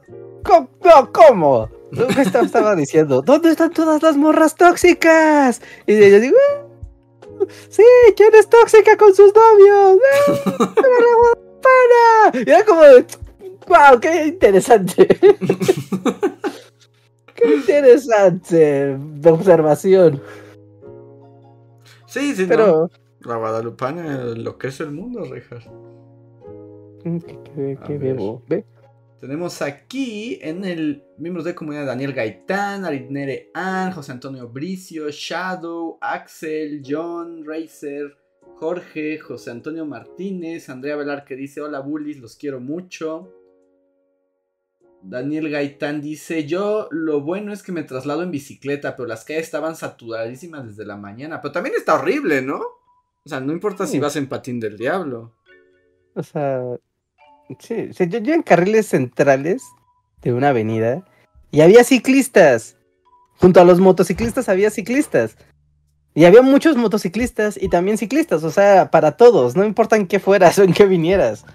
¿Cómo? 0.44 0.70
¿Cómo? 1.12 1.70
Estaba, 2.18 2.46
estaba 2.46 2.76
diciendo, 2.76 3.22
¿dónde 3.22 3.52
están 3.52 3.72
todas 3.72 4.02
las 4.04 4.16
morras 4.16 4.56
tóxicas? 4.56 5.62
Y 5.88 5.98
yo 5.98 6.20
digo, 6.20 6.38
ah, 6.52 7.46
sí, 7.70 7.84
¿quién 8.16 8.34
es 8.36 8.48
tóxica 8.48 8.96
con 8.98 9.14
sus 9.16 9.34
novios? 9.34 9.98
¡Para! 11.62 12.32
Y 12.46 12.50
era 12.50 12.64
como 12.64 12.82
wow, 13.68 14.00
qué 14.00 14.28
interesante. 14.28 15.08
qué 17.36 17.56
interesante 17.56 18.98
de 18.98 19.32
observación. 19.32 20.22
Sí, 22.08 22.36
sí, 22.36 22.46
pero... 22.48 22.90
La 23.22 23.36
Guadalupana 23.36 24.24
lo 24.36 24.58
que 24.58 24.68
es 24.68 24.80
el 24.80 24.92
mundo, 24.92 25.24
Richard. 25.26 25.64
¿Qué, 27.04 27.78
qué, 27.86 27.98
¿Ve? 28.48 28.66
Tenemos 29.20 29.62
aquí 29.62 30.40
en 30.42 30.64
el 30.64 31.04
miembros 31.18 31.44
de 31.44 31.54
comunidad 31.54 31.86
Daniel 31.86 32.14
Gaitán, 32.14 32.86
Aritnere 32.86 33.52
Ann, 33.54 33.92
José 33.92 34.14
Antonio 34.14 34.48
Bricio, 34.48 35.10
Shadow, 35.10 35.98
Axel, 36.00 36.82
John, 36.88 37.44
Racer, 37.46 38.18
Jorge, 38.56 39.20
José 39.20 39.52
Antonio 39.52 39.86
Martínez, 39.86 40.70
Andrea 40.70 40.96
Velar 40.96 41.26
que 41.26 41.36
dice 41.36 41.60
hola 41.60 41.82
bullies, 41.82 42.20
los 42.20 42.38
quiero 42.38 42.62
mucho. 42.62 43.34
Daniel 45.02 45.50
Gaitán 45.50 46.00
dice, 46.00 46.46
yo 46.46 46.88
lo 46.90 47.20
bueno 47.22 47.52
es 47.52 47.62
que 47.62 47.74
me 47.74 47.84
traslado 47.84 48.24
en 48.24 48.32
bicicleta, 48.32 48.96
pero 48.96 49.08
las 49.08 49.26
calles 49.26 49.44
estaban 49.44 49.76
saturadísimas 49.76 50.66
desde 50.66 50.86
la 50.86 50.96
mañana. 50.96 51.42
Pero 51.42 51.52
también 51.52 51.76
está 51.78 51.96
horrible, 51.96 52.42
¿no? 52.42 52.60
O 52.60 53.30
sea, 53.30 53.42
no 53.42 53.52
importa 53.52 53.86
si 53.86 54.00
vas 54.00 54.16
en 54.16 54.28
patín 54.28 54.60
del 54.60 54.78
diablo. 54.78 55.36
O 56.16 56.24
sea, 56.24 56.62
Sí, 57.60 57.90
yo, 57.98 58.34
en 58.34 58.44
carriles 58.44 58.88
centrales 58.88 59.64
de 60.22 60.34
una 60.34 60.50
avenida 60.50 61.04
y 61.52 61.62
había 61.62 61.84
ciclistas. 61.84 62.78
Junto 63.38 63.62
a 63.62 63.64
los 63.64 63.80
motociclistas 63.80 64.50
había 64.50 64.70
ciclistas. 64.70 65.38
Y 66.14 66.26
había 66.26 66.42
muchos 66.42 66.76
motociclistas 66.76 67.58
y 67.62 67.70
también 67.70 67.98
ciclistas, 67.98 68.44
o 68.44 68.52
sea, 68.52 68.92
para 68.92 69.14
todos, 69.14 69.56
no 69.56 69.64
importa 69.64 69.96
en 69.96 70.08
qué 70.08 70.20
fueras 70.20 70.58
o 70.60 70.64
en 70.64 70.74
qué 70.74 70.86
vinieras. 70.86 71.46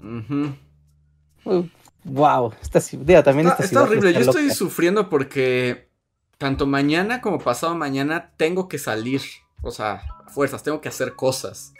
wow, 2.03 2.53
esta 2.61 2.81
ciudad 2.81 3.23
también 3.23 3.49
está, 3.49 3.63
está 3.63 3.83
horrible. 3.83 4.13
Yo 4.13 4.21
estoy 4.21 4.49
sufriendo 4.49 5.09
porque 5.09 5.89
tanto 6.37 6.65
mañana 6.65 7.21
como 7.21 7.39
pasado 7.39 7.75
mañana 7.75 8.31
tengo 8.37 8.67
que 8.67 8.79
salir, 8.79 9.21
o 9.61 9.71
sea, 9.71 10.01
fuerzas, 10.29 10.63
tengo 10.63 10.81
que 10.81 10.89
hacer 10.89 11.15
cosas. 11.15 11.73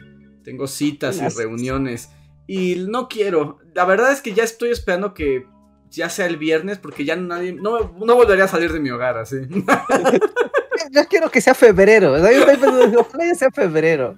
Tengo 0.43 0.67
citas 0.67 1.17
y 1.17 1.27
reuniones. 1.27 2.09
Y 2.47 2.76
no 2.88 3.07
quiero. 3.07 3.59
La 3.73 3.85
verdad 3.85 4.11
es 4.11 4.22
que 4.22 4.34
ya 4.34 4.43
estoy 4.43 4.69
esperando 4.69 5.13
que 5.13 5.45
ya 5.89 6.09
sea 6.09 6.26
el 6.26 6.38
viernes 6.38 6.77
porque 6.77 7.05
ya 7.05 7.15
nadie. 7.15 7.53
No, 7.53 7.93
no 7.97 8.15
volvería 8.15 8.45
a 8.45 8.49
salir 8.49 8.72
de 8.72 8.80
mi 8.80 8.89
hogar 8.89 9.17
así. 9.17 9.38
Yo 10.91 11.07
quiero 11.09 11.30
que 11.30 11.41
sea 11.41 11.53
febrero. 11.53 12.17
Yo 12.17 12.27
estoy 12.27 12.57
pensando, 12.57 12.99
ojalá 13.01 13.26
ya 13.26 13.35
sea 13.35 13.51
febrero. 13.51 14.15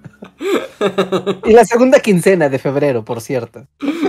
Y 1.44 1.52
la 1.52 1.64
segunda 1.64 2.00
quincena 2.00 2.48
de 2.48 2.58
febrero, 2.58 3.04
por 3.04 3.20
cierto. 3.20 3.66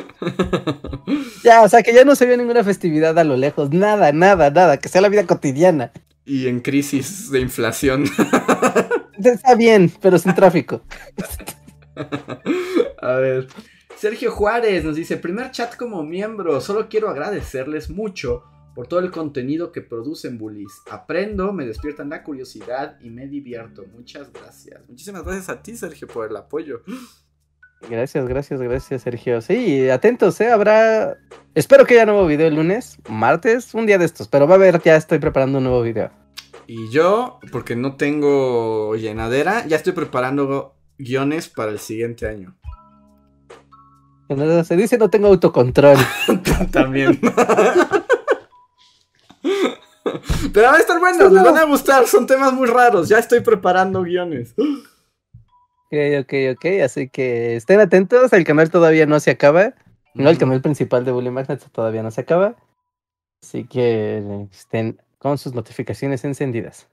Ya, 1.44 1.62
o 1.62 1.70
sea, 1.70 1.82
que 1.82 1.94
ya 1.94 2.04
no 2.04 2.16
se 2.16 2.26
ve 2.26 2.36
ninguna 2.36 2.66
festividad 2.66 3.18
a 3.18 3.24
lo 3.24 3.38
lejos. 3.38 3.72
Nada, 3.72 4.12
nada, 4.12 4.50
nada. 4.50 4.78
Que 4.78 4.90
sea 4.90 5.00
la 5.00 5.08
vida 5.08 5.26
cotidiana. 5.26 5.94
Y 6.26 6.48
en 6.48 6.60
crisis 6.60 7.32
de 7.32 7.40
inflación. 7.40 8.04
Está 9.24 9.56
bien, 9.56 9.92
pero 10.02 10.20
sin 10.20 10.36
tráfico. 10.36 10.82
A 13.02 13.14
ver. 13.14 13.48
Sergio 14.00 14.32
Juárez 14.32 14.86
nos 14.86 14.96
dice, 14.96 15.18
primer 15.18 15.52
chat 15.52 15.76
como 15.76 16.04
miembro, 16.04 16.62
solo 16.62 16.88
quiero 16.88 17.10
agradecerles 17.10 17.90
mucho 17.90 18.46
por 18.74 18.88
todo 18.88 19.02
el 19.02 19.12
contenido 19.12 19.74
que 19.74 19.82
producen 19.82 20.38
Bullies. 20.38 20.72
Aprendo, 20.90 21.52
me 21.52 21.66
despiertan 21.66 22.08
la 22.08 22.24
curiosidad 22.24 22.98
y 23.02 23.10
me 23.10 23.28
divierto. 23.28 23.84
Muchas 23.92 24.32
gracias. 24.32 24.88
Muchísimas 24.88 25.26
gracias 25.26 25.50
a 25.50 25.62
ti, 25.62 25.76
Sergio, 25.76 26.08
por 26.08 26.30
el 26.30 26.38
apoyo. 26.38 26.82
Gracias, 27.90 28.26
gracias, 28.26 28.62
gracias, 28.62 29.02
Sergio. 29.02 29.42
Sí, 29.42 29.90
atentos, 29.90 30.40
¿eh? 30.40 30.50
Habrá... 30.50 31.18
Espero 31.54 31.86
que 31.86 31.96
haya 31.96 32.06
nuevo 32.06 32.26
video 32.26 32.48
el 32.48 32.56
lunes, 32.56 33.00
martes, 33.10 33.74
un 33.74 33.86
día 33.86 33.98
de 33.98 34.06
estos, 34.06 34.30
pero 34.30 34.48
va 34.48 34.54
a 34.54 34.58
haber, 34.58 34.82
ya 34.82 34.96
estoy 34.96 35.20
preparando 35.20 35.58
un 35.58 35.66
nuevo 35.66 35.82
video. 35.82 36.10
Y 36.68 36.90
yo, 36.90 37.40
porque 37.52 37.76
no 37.76 37.98
tengo 37.98 38.96
llenadera, 38.96 39.68
ya 39.68 39.76
estoy 39.76 39.92
preparando 39.92 40.78
guiones 40.98 41.50
para 41.50 41.72
el 41.72 41.80
siguiente 41.80 42.26
año. 42.26 42.59
Se 44.64 44.78
dice 44.78 44.98
no 44.98 45.10
tengo 45.10 45.28
autocontrol. 45.28 45.98
También. 46.72 47.20
Pero 50.54 50.68
van 50.68 50.76
a 50.76 50.80
estar 50.80 51.00
buenos, 51.00 51.32
les 51.32 51.44
van 51.44 51.58
a 51.58 51.64
gustar, 51.64 52.06
son 52.08 52.28
temas 52.28 52.54
muy 52.54 52.68
raros. 52.68 53.10
Ya 53.10 53.18
estoy 53.18 53.42
preparando 53.42 54.04
guiones. 54.04 54.54
Ok, 54.58 55.94
ok, 56.22 56.34
ok. 56.54 56.66
Así 56.84 57.10
que 57.10 57.56
estén 57.56 57.80
atentos, 57.80 58.32
el 58.34 58.44
canal 58.44 58.70
todavía 58.70 59.06
no 59.06 59.20
se 59.20 59.32
acaba. 59.32 59.74
No, 60.14 60.30
el 60.30 60.38
canal 60.38 60.62
principal 60.62 61.06
de 61.06 61.12
Bully 61.12 61.32
Magnet 61.32 61.64
todavía 61.72 62.04
no 62.04 62.12
se 62.12 62.22
acaba. 62.22 62.56
Así 63.42 63.66
que 63.66 64.48
estén 64.52 65.02
con 65.18 65.38
sus 65.38 65.54
notificaciones 65.54 66.24
encendidas. 66.24 66.88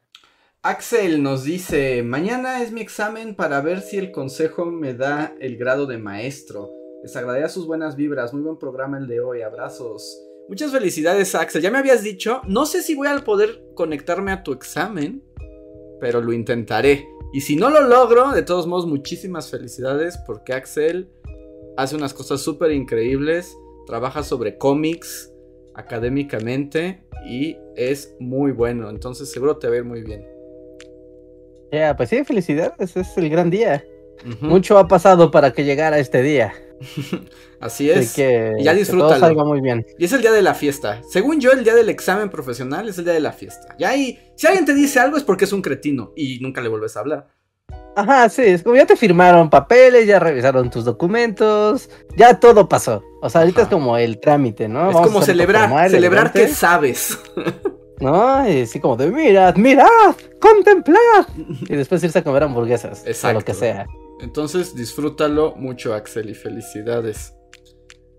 Axel 0.63 1.23
nos 1.23 1.45
dice, 1.45 2.03
mañana 2.03 2.63
es 2.63 2.73
mi 2.73 2.81
examen 2.81 3.35
para 3.35 3.61
ver 3.61 3.83
si 3.83 3.99
el 3.99 4.11
consejo 4.11 4.67
me 4.67 4.95
da 4.95 5.35
el 5.41 5.57
grado 5.57 5.87
de 5.87 5.99
maestro. 5.99 6.76
Les 7.07 7.15
agradezco 7.15 7.61
sus 7.61 7.69
buenas 7.69 7.95
vibras, 7.95 8.35
muy 8.35 8.43
buen 8.43 8.59
programa 8.59 8.99
el 8.99 9.07
de 9.07 9.20
hoy, 9.20 9.41
abrazos. 9.41 10.20
Muchas 10.49 10.73
felicidades 10.73 11.37
Axel, 11.37 11.62
ya 11.62 11.70
me 11.70 11.78
habías 11.78 12.03
dicho, 12.03 12.43
no 12.49 12.66
sé 12.66 12.83
si 12.83 12.97
voy 12.97 13.07
a 13.07 13.16
poder 13.23 13.62
conectarme 13.77 14.33
a 14.33 14.43
tu 14.43 14.53
examen, 14.53 15.23
pero 16.01 16.20
lo 16.20 16.33
intentaré. 16.33 17.07
Y 17.33 17.43
si 17.43 17.55
no 17.55 17.70
lo 17.70 17.83
logro, 17.83 18.33
de 18.33 18.43
todos 18.43 18.66
modos 18.66 18.89
muchísimas 18.89 19.49
felicidades 19.53 20.19
porque 20.27 20.53
Axel 20.53 21.09
hace 21.77 21.95
unas 21.95 22.12
cosas 22.12 22.41
súper 22.41 22.73
increíbles, 22.73 23.57
trabaja 23.87 24.24
sobre 24.24 24.59
cómics 24.59 25.33
académicamente 25.77 27.07
y 27.24 27.57
es 27.77 28.16
muy 28.19 28.51
bueno, 28.51 28.91
entonces 28.91 29.31
seguro 29.31 29.59
te 29.59 29.69
va 29.69 29.74
a 29.74 29.77
ir 29.77 29.85
muy 29.85 30.03
bien. 30.03 30.27
Ya, 31.70 31.97
pues 31.97 32.09
sí, 32.09 32.24
felicidades, 32.24 32.97
es 32.97 33.16
el 33.16 33.31
gran 33.31 33.49
día. 33.49 33.85
Mucho 34.41 34.77
ha 34.77 34.89
pasado 34.89 35.31
para 35.31 35.53
que 35.53 35.62
llegara 35.62 36.01
este 36.01 36.20
día. 36.23 36.53
Así 37.61 37.90
es. 37.90 38.15
que, 38.15 38.55
y 38.59 38.65
ya 38.65 38.74
disfrútalo. 38.74 39.44
muy 39.44 39.61
bien. 39.61 39.86
Y 39.98 40.05
es 40.05 40.12
el 40.12 40.20
día 40.20 40.32
de 40.32 40.43
la 40.43 40.55
fiesta. 40.55 41.01
Según 41.09 41.40
yo, 41.40 41.53
el 41.53 41.65
día 41.65 41.74
del 41.74 41.89
examen 41.89 42.31
profesional 42.31 42.89
es 42.89 42.98
el 42.98 43.05
día 43.05 43.15
de 43.15 43.20
la 43.20 43.32
fiesta. 43.32 43.74
Y 43.78 43.85
ahí, 43.85 44.19
si 44.35 44.47
alguien 44.47 44.65
te 44.65 44.74
dice 44.74 45.01
algo 45.01 45.16
es 45.16 45.24
porque 45.24 45.44
es 45.44 45.53
un 45.53 45.62
cretino 45.62 46.12
y 46.16 46.39
nunca 46.40 46.61
le 46.61 46.69
vuelves 46.69 46.97
a 46.97 47.01
hablar. 47.01 47.28
Ajá, 47.97 48.28
sí, 48.28 48.43
es 48.43 48.62
como 48.62 48.77
ya 48.77 48.85
te 48.85 48.94
firmaron 48.94 49.48
papeles, 49.48 50.07
ya 50.07 50.19
revisaron 50.19 50.69
tus 50.69 50.85
documentos, 50.85 51.89
ya 52.15 52.39
todo 52.39 52.69
pasó. 52.69 53.03
O 53.23 53.31
sea, 53.31 53.40
ahorita 53.40 53.62
es 53.62 53.69
como 53.69 53.97
el 53.97 54.20
trámite, 54.20 54.69
¿no? 54.69 54.90
Es 54.90 54.97
como 54.97 55.23
celebrar, 55.23 55.90
celebrar 55.90 56.31
que 56.31 56.48
sabes. 56.48 57.19
¿no? 58.01 58.48
Y 58.48 58.62
así 58.62 58.81
como 58.81 58.97
de 58.97 59.11
mirad, 59.11 59.57
mirad, 59.57 60.15
contemplad. 60.40 61.27
Y 61.69 61.77
después 61.77 62.03
irse 62.05 62.19
a 62.19 62.24
comer 62.24 62.43
hamburguesas. 62.43 63.05
O 63.24 63.32
lo 63.32 63.40
que 63.40 63.55
sea. 63.55 63.86
Entonces 64.21 64.75
disfrútalo 64.75 65.55
mucho, 65.57 65.95
Axel, 65.95 66.31
y 66.31 66.35
felicidades. 66.35 67.35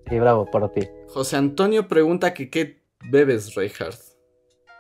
Y 0.10 0.20
bravo 0.20 0.46
por 0.46 0.72
ti. 0.72 0.88
José 1.08 1.38
Antonio 1.38 1.88
pregunta 1.88 2.34
que 2.34 2.50
qué 2.50 2.82
bebes, 3.12 3.56
Reinhardt. 3.56 4.00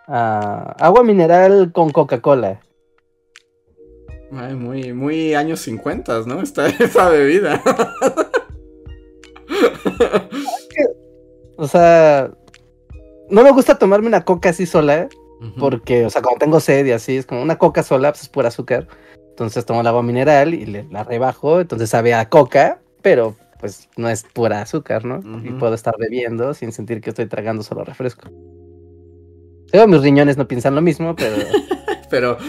Ah, 0.07 0.75
agua 0.79 1.03
mineral 1.03 1.71
con 1.73 1.91
Coca-Cola. 1.91 2.61
Ay, 4.31 4.55
muy, 4.55 4.93
muy 4.93 5.33
años 5.33 5.61
50, 5.61 6.23
¿no? 6.25 6.41
Está 6.41 6.67
esa 6.79 7.09
bebida. 7.09 7.61
o 11.57 11.67
sea, 11.67 12.31
no 13.29 13.43
me 13.43 13.51
gusta 13.51 13.77
tomarme 13.77 14.07
una 14.07 14.23
coca 14.23 14.49
así 14.49 14.65
sola, 14.65 15.09
porque, 15.59 16.05
o 16.05 16.09
sea, 16.09 16.21
cuando 16.21 16.39
tengo 16.39 16.59
sed 16.59 16.85
y 16.85 16.91
así, 16.91 17.17
es 17.17 17.25
como 17.25 17.41
una 17.41 17.57
coca 17.57 17.83
sola, 17.83 18.11
pues 18.11 18.23
es 18.23 18.29
pura 18.29 18.49
azúcar. 18.49 18.87
Entonces 19.37 19.67
tomo 19.67 19.81
el 19.81 19.87
agua 19.87 20.01
mineral 20.01 20.55
y 20.55 20.65
la 20.65 21.03
rebajo, 21.03 21.61
entonces 21.61 21.91
sabe 21.91 22.15
a 22.15 22.27
coca, 22.27 22.79
pero 23.03 23.35
pues 23.59 23.87
no 23.95 24.09
es 24.09 24.23
pura 24.23 24.63
azúcar, 24.63 25.05
¿no? 25.05 25.21
Y 25.43 25.51
puedo 25.51 25.75
estar 25.75 25.93
bebiendo 25.99 26.55
sin 26.55 26.71
sentir 26.71 27.01
que 27.01 27.11
estoy 27.11 27.27
tragando 27.27 27.61
solo 27.61 27.83
refresco. 27.83 28.31
Luego 29.71 29.87
mis 29.89 30.01
riñones 30.01 30.37
no 30.37 30.47
piensan 30.47 30.73
lo 30.73 30.81
mismo, 30.81 31.15
pero... 31.15 31.35
pero... 32.09 32.39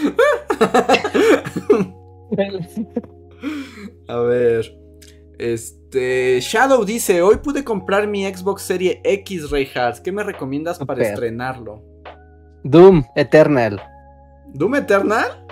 a 4.07 4.19
ver. 4.21 4.75
Este. 5.37 6.39
Shadow 6.41 6.83
dice: 6.85 7.21
Hoy 7.21 7.37
pude 7.37 7.63
comprar 7.63 8.07
mi 8.07 8.25
Xbox 8.25 8.63
Serie 8.63 8.99
X, 9.03 9.51
Reinhardt. 9.51 9.99
¿Qué 9.99 10.11
me 10.11 10.23
recomiendas 10.23 10.79
para 10.79 11.03
estrenarlo? 11.03 11.83
Doom 12.63 13.03
Eternal. 13.15 13.79
¿Doom 14.53 14.73
Eternal? 14.75 15.45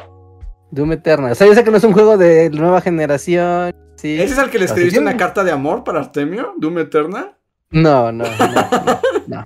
Doom 0.71 0.93
Eternal. 0.93 1.31
O 1.31 1.35
sea, 1.35 1.47
yo 1.47 1.55
sé 1.55 1.63
que 1.63 1.71
no 1.71 1.77
es 1.77 1.83
un 1.83 1.93
juego 1.93 2.17
de 2.17 2.49
nueva 2.49 2.81
generación. 2.81 3.73
¿Ese 3.95 4.23
es 4.23 4.37
el 4.37 4.49
que 4.49 4.59
le 4.59 4.65
escribiste 4.65 4.99
una 4.99 5.17
carta 5.17 5.43
de 5.43 5.51
amor 5.51 5.83
para 5.83 5.99
Artemio? 5.99 6.53
¿Doom 6.57 6.79
Eternal? 6.79 7.35
No, 7.71 8.11
no, 8.11 8.25
no. 8.25 9.45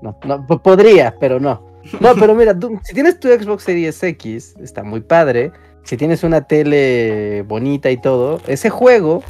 No, 0.00 0.16
no, 0.24 0.46
no, 0.48 0.62
podría, 0.62 1.14
pero 1.18 1.40
no. 1.40 1.66
No, 2.00 2.14
pero 2.14 2.34
mira, 2.34 2.56
si 2.84 2.94
tienes 2.94 3.18
tu 3.18 3.28
Xbox 3.28 3.64
Series 3.64 4.00
X, 4.02 4.54
está 4.60 4.82
muy 4.82 5.00
padre. 5.00 5.50
Si 5.82 5.96
tienes 5.96 6.22
una 6.22 6.42
tele 6.42 7.42
bonita 7.48 7.90
y 7.90 8.00
todo, 8.00 8.40
ese 8.46 8.70
juego 8.70 9.22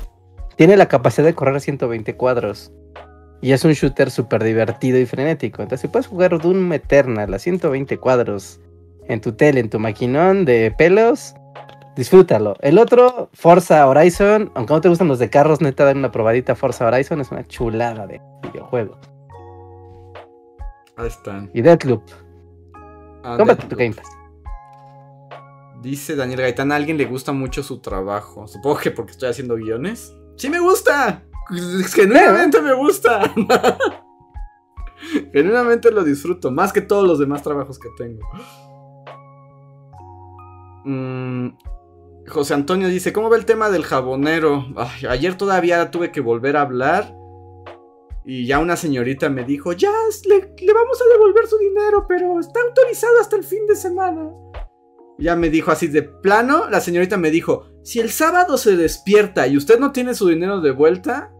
tiene 0.56 0.76
la 0.76 0.86
capacidad 0.86 1.26
de 1.26 1.34
correr 1.34 1.56
a 1.56 1.60
120 1.60 2.16
cuadros. 2.16 2.72
Y 3.40 3.52
es 3.52 3.64
un 3.64 3.72
shooter 3.72 4.10
súper 4.10 4.42
divertido 4.42 4.98
y 4.98 5.06
frenético. 5.06 5.62
Entonces, 5.62 5.82
si 5.82 5.88
puedes 5.88 6.08
jugar 6.08 6.36
Doom 6.38 6.72
Eternal 6.72 7.32
a 7.32 7.38
120 7.38 7.96
cuadros 7.98 8.60
en 9.08 9.20
tu 9.20 9.32
tele, 9.32 9.60
en 9.60 9.70
tu 9.70 9.78
maquinón 9.78 10.44
de 10.44 10.72
pelos, 10.76 11.34
disfrútalo. 11.96 12.56
El 12.60 12.78
otro, 12.78 13.30
Forza 13.32 13.86
Horizon, 13.86 14.52
aunque 14.54 14.74
no 14.74 14.80
te 14.80 14.88
gustan 14.88 15.08
los 15.08 15.18
de 15.18 15.30
carros, 15.30 15.60
neta, 15.60 15.84
dan 15.84 15.98
una 15.98 16.12
probadita 16.12 16.54
Forza 16.54 16.86
Horizon, 16.86 17.20
es 17.20 17.30
una 17.30 17.46
chulada 17.46 18.06
de 18.06 18.20
videojuego. 18.42 18.98
Ahí 20.96 21.08
están. 21.08 21.50
Y 21.54 21.62
Deathloop. 21.62 22.02
Ah, 23.24 23.36
Cómprate 23.36 23.66
tu 23.66 23.76
Game 23.76 23.94
Pass. 23.94 24.08
Dice 25.82 26.16
Daniel 26.16 26.40
Gaitán, 26.40 26.72
a 26.72 26.76
alguien 26.76 26.98
le 26.98 27.04
gusta 27.04 27.32
mucho 27.32 27.62
su 27.62 27.80
trabajo. 27.80 28.48
Supongo 28.48 28.78
que 28.78 28.90
porque 28.90 29.12
estoy 29.12 29.30
haciendo 29.30 29.54
guiones. 29.56 30.12
¡Sí 30.36 30.50
me 30.50 30.58
gusta! 30.58 31.22
Genuinamente 31.94 32.60
me 32.60 32.74
gusta. 32.74 33.32
Genuinamente 35.32 35.90
lo 35.90 36.04
disfruto, 36.04 36.50
más 36.50 36.72
que 36.72 36.80
todos 36.80 37.06
los 37.06 37.18
demás 37.18 37.42
trabajos 37.42 37.78
que 37.78 37.88
tengo. 37.96 38.20
Mm, 40.88 41.50
José 42.28 42.54
Antonio 42.54 42.88
dice, 42.88 43.12
¿cómo 43.12 43.28
ve 43.28 43.36
el 43.36 43.44
tema 43.44 43.68
del 43.68 43.84
jabonero? 43.84 44.66
ayer 45.06 45.36
todavía 45.36 45.90
tuve 45.90 46.10
que 46.10 46.22
volver 46.22 46.56
a 46.56 46.62
hablar. 46.62 47.14
Y 48.24 48.46
ya 48.46 48.58
una 48.58 48.76
señorita 48.76 49.28
me 49.28 49.44
dijo, 49.44 49.72
ya 49.72 49.92
le, 50.26 50.54
le, 50.58 50.72
vamos 50.72 51.00
a 51.00 51.12
devolver 51.12 51.46
su 51.46 51.58
dinero, 51.58 52.06
pero 52.08 52.40
está 52.40 52.60
autorizado 52.60 53.20
hasta 53.20 53.36
el 53.36 53.44
fin 53.44 53.66
de 53.66 53.76
semana. 53.76 54.30
Ya 55.18 55.36
me 55.36 55.50
dijo 55.50 55.70
así 55.70 55.88
de 55.88 56.02
plano, 56.02 56.70
la 56.70 56.80
señorita 56.80 57.18
me 57.18 57.30
dijo, 57.30 57.66
si 57.82 58.00
el 58.00 58.10
sábado 58.10 58.56
se 58.56 58.76
despierta 58.76 59.46
y 59.46 59.56
usted 59.56 59.78
no 59.78 59.92
tiene 59.92 60.14
su 60.14 60.28
dinero 60.28 60.60
de 60.60 60.70
vuelta, 60.70 61.32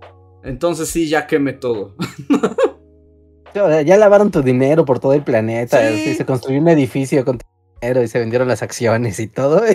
entonces 0.43 0.89
sí, 0.89 1.09
ya 1.09 1.27
queme 1.27 1.55
todo. 1.55 1.95
ya 3.55 3.97
lavaron 3.97 4.31
tu 4.31 4.43
dinero 4.43 4.85
por 4.85 4.99
todo 4.99 5.15
el 5.15 5.23
planeta, 5.23 5.79
se 5.79 6.25
construyó 6.27 6.61
un 6.61 6.69
edificio 6.69 7.25
con 7.25 7.39
dinero 7.81 8.03
y 8.03 8.09
se 8.09 8.19
vendieron 8.19 8.49
las 8.49 8.63
acciones 8.63 9.21
y 9.21 9.29
todo. 9.29 9.63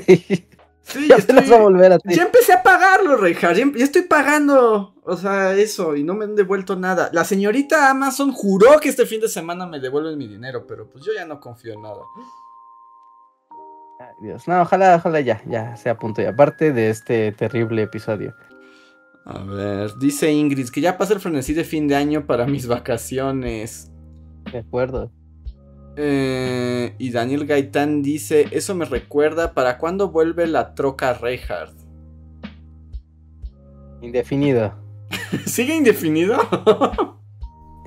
Sí, 0.85 1.07
ya, 1.07 1.15
estoy, 1.15 1.38
a 1.38 1.59
volver 1.59 1.93
a 1.93 1.97
ti. 1.97 2.13
ya 2.13 2.23
empecé 2.23 2.51
a 2.51 2.61
pagarlo. 2.61 3.15
Ya, 3.25 3.34
pagando. 3.34 3.55
Ya, 3.55 3.61
em, 3.61 3.73
ya, 3.73 3.84
estoy 3.85 4.01
pagando. 4.01 4.93
O 5.03 5.15
sea, 5.15 5.53
eso. 5.55 5.95
Y 5.95 6.03
no 6.03 6.13
me 6.13 6.25
han 6.25 6.35
devuelto 6.35 6.75
nada. 6.75 7.09
La 7.13 7.23
señorita 7.23 7.89
Amazon 7.89 8.34
juró 8.34 8.80
que 8.81 8.89
este 8.89 9.05
fin 9.05 9.21
de 9.21 9.30
semana 9.30 9.65
me 9.65 9.80
devuelven 9.80 10.17
mi 10.17 10.27
dinero. 10.27 10.67
Pero 10.67 10.89
pues 10.89 11.05
yo 11.05 11.13
ya 11.13 11.25
no 11.25 11.39
confío 11.39 11.73
en 11.73 11.81
nada. 11.81 12.01
Ay, 13.99 14.13
Dios. 14.21 14.45
No, 14.45 14.61
ojalá, 14.61 14.97
ojalá 14.97 15.21
ya. 15.21 15.41
Ya 15.47 15.75
sea 15.77 15.97
punto 15.97 16.21
y 16.21 16.25
aparte 16.25 16.73
de 16.73 16.89
este 16.89 17.31
terrible 17.31 17.84
episodio. 17.84 18.35
A 19.25 19.41
ver, 19.41 19.89
dice 19.99 20.34
Ingrid 20.34 20.67
que 20.67 20.81
ya 20.81 20.97
pasa 20.97 21.13
el 21.13 21.21
frenesí 21.21 21.53
de 21.53 21.63
fin 21.63 21.88
de 21.88 21.95
año 21.95 22.25
para 22.25 22.45
mis 22.45 22.67
vacaciones. 22.67 23.89
De 24.51 24.57
acuerdo. 24.57 25.11
Eh, 25.95 26.95
y 26.98 27.11
Daniel 27.11 27.45
Gaitán 27.45 28.02
dice, 28.02 28.48
eso 28.52 28.74
me 28.76 28.86
recuerda, 28.86 29.53
¿para 29.53 29.78
cuándo 29.78 30.10
vuelve 30.10 30.48
la 30.48 30.74
troca 30.74 31.14
Reinhardt? 31.14 31.76
Indefinido. 34.02 34.74
¿Sigue 35.45 35.76
indefinido? 35.76 36.38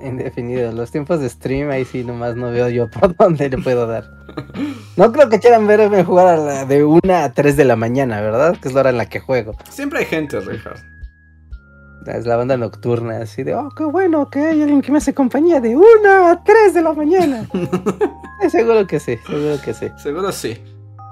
indefinido. 0.03 0.71
Los 0.71 0.91
tiempos 0.91 1.19
de 1.19 1.29
stream 1.29 1.69
ahí 1.69 1.85
sí 1.85 2.03
nomás 2.03 2.35
no 2.35 2.51
veo 2.51 2.69
yo 2.69 2.89
por 2.89 3.15
dónde 3.17 3.49
le 3.49 3.57
puedo 3.57 3.87
dar. 3.87 4.05
No 4.95 5.11
creo 5.11 5.29
que 5.29 5.39
quieran 5.39 5.67
verme 5.67 6.03
jugar 6.03 6.27
a 6.27 6.37
la 6.37 6.65
de 6.65 6.83
1 6.83 6.99
a 7.13 7.33
3 7.33 7.57
de 7.57 7.65
la 7.65 7.75
mañana, 7.75 8.21
¿verdad? 8.21 8.57
Que 8.59 8.69
es 8.69 8.73
la 8.73 8.81
hora 8.81 8.89
en 8.91 8.97
la 8.97 9.07
que 9.07 9.19
juego. 9.19 9.55
Siempre 9.69 9.99
hay 9.99 10.05
gente, 10.05 10.39
Reinhardt. 10.39 10.96
Es 12.15 12.25
la 12.25 12.37
banda 12.37 12.55
nocturna, 12.57 13.19
así 13.19 13.43
de, 13.43 13.55
oh, 13.55 13.69
qué 13.75 13.83
bueno 13.83 14.29
que 14.29 14.39
hay 14.39 14.61
alguien 14.61 14.81
que 14.81 14.91
me 14.91 14.99
hace 14.99 15.13
compañía 15.13 15.59
de 15.59 15.75
1 15.75 15.85
a 16.27 16.43
3 16.43 16.73
de 16.73 16.81
la 16.81 16.93
mañana. 16.93 17.47
seguro 18.49 18.87
que 18.87 18.99
sí, 18.99 19.17
seguro 19.25 19.61
que 19.63 19.73
sí. 19.73 19.87
Seguro 19.97 20.31
sí. 20.31 20.57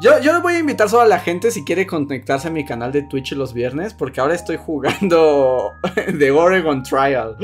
Yo, 0.01 0.19
yo 0.19 0.41
voy 0.41 0.55
a 0.55 0.59
invitar 0.59 0.89
solo 0.89 1.03
a 1.03 1.07
la 1.07 1.19
gente 1.19 1.51
si 1.51 1.63
quiere 1.63 1.87
conectarse 1.87 2.47
a 2.49 2.51
mi 2.51 2.65
canal 2.65 2.91
de 2.91 3.03
Twitch 3.03 3.33
los 3.33 3.53
viernes, 3.53 3.93
porque 3.93 4.21
ahora 4.21 4.35
estoy 4.35 4.57
jugando 4.57 5.71
The 6.19 6.31
Oregon 6.31 6.83
Trial. 6.83 7.37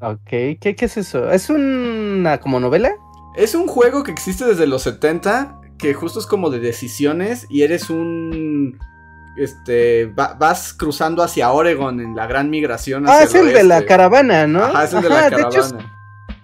Ok, 0.00 0.28
¿qué, 0.28 0.74
qué 0.76 0.84
es 0.84 0.96
eso? 0.96 1.30
¿Es 1.30 1.50
una 1.50 2.38
como 2.38 2.60
novela? 2.60 2.90
Es 3.36 3.54
un 3.54 3.66
juego 3.66 4.02
que 4.02 4.12
existe 4.12 4.44
desde 4.44 4.66
los 4.66 4.82
70, 4.82 5.60
que 5.78 5.94
justo 5.94 6.18
es 6.18 6.26
como 6.26 6.50
de 6.50 6.60
decisiones 6.60 7.46
y 7.50 7.62
eres 7.62 7.90
un 7.90 8.78
este, 9.36 10.06
vas 10.06 10.72
cruzando 10.72 11.22
hacia 11.22 11.52
Oregon 11.52 12.00
en 12.00 12.14
la 12.16 12.26
gran 12.26 12.50
migración. 12.50 13.08
ah, 13.08 13.22
es 13.22 13.34
el 13.34 13.52
de 13.52 13.64
la 13.64 13.84
caravana, 13.84 14.46
¿no? 14.46 14.64
Ajá, 14.64 14.84
es 14.84 14.92
el 14.92 15.02
de 15.02 15.08
la 15.08 15.30
caravana. 15.30 15.92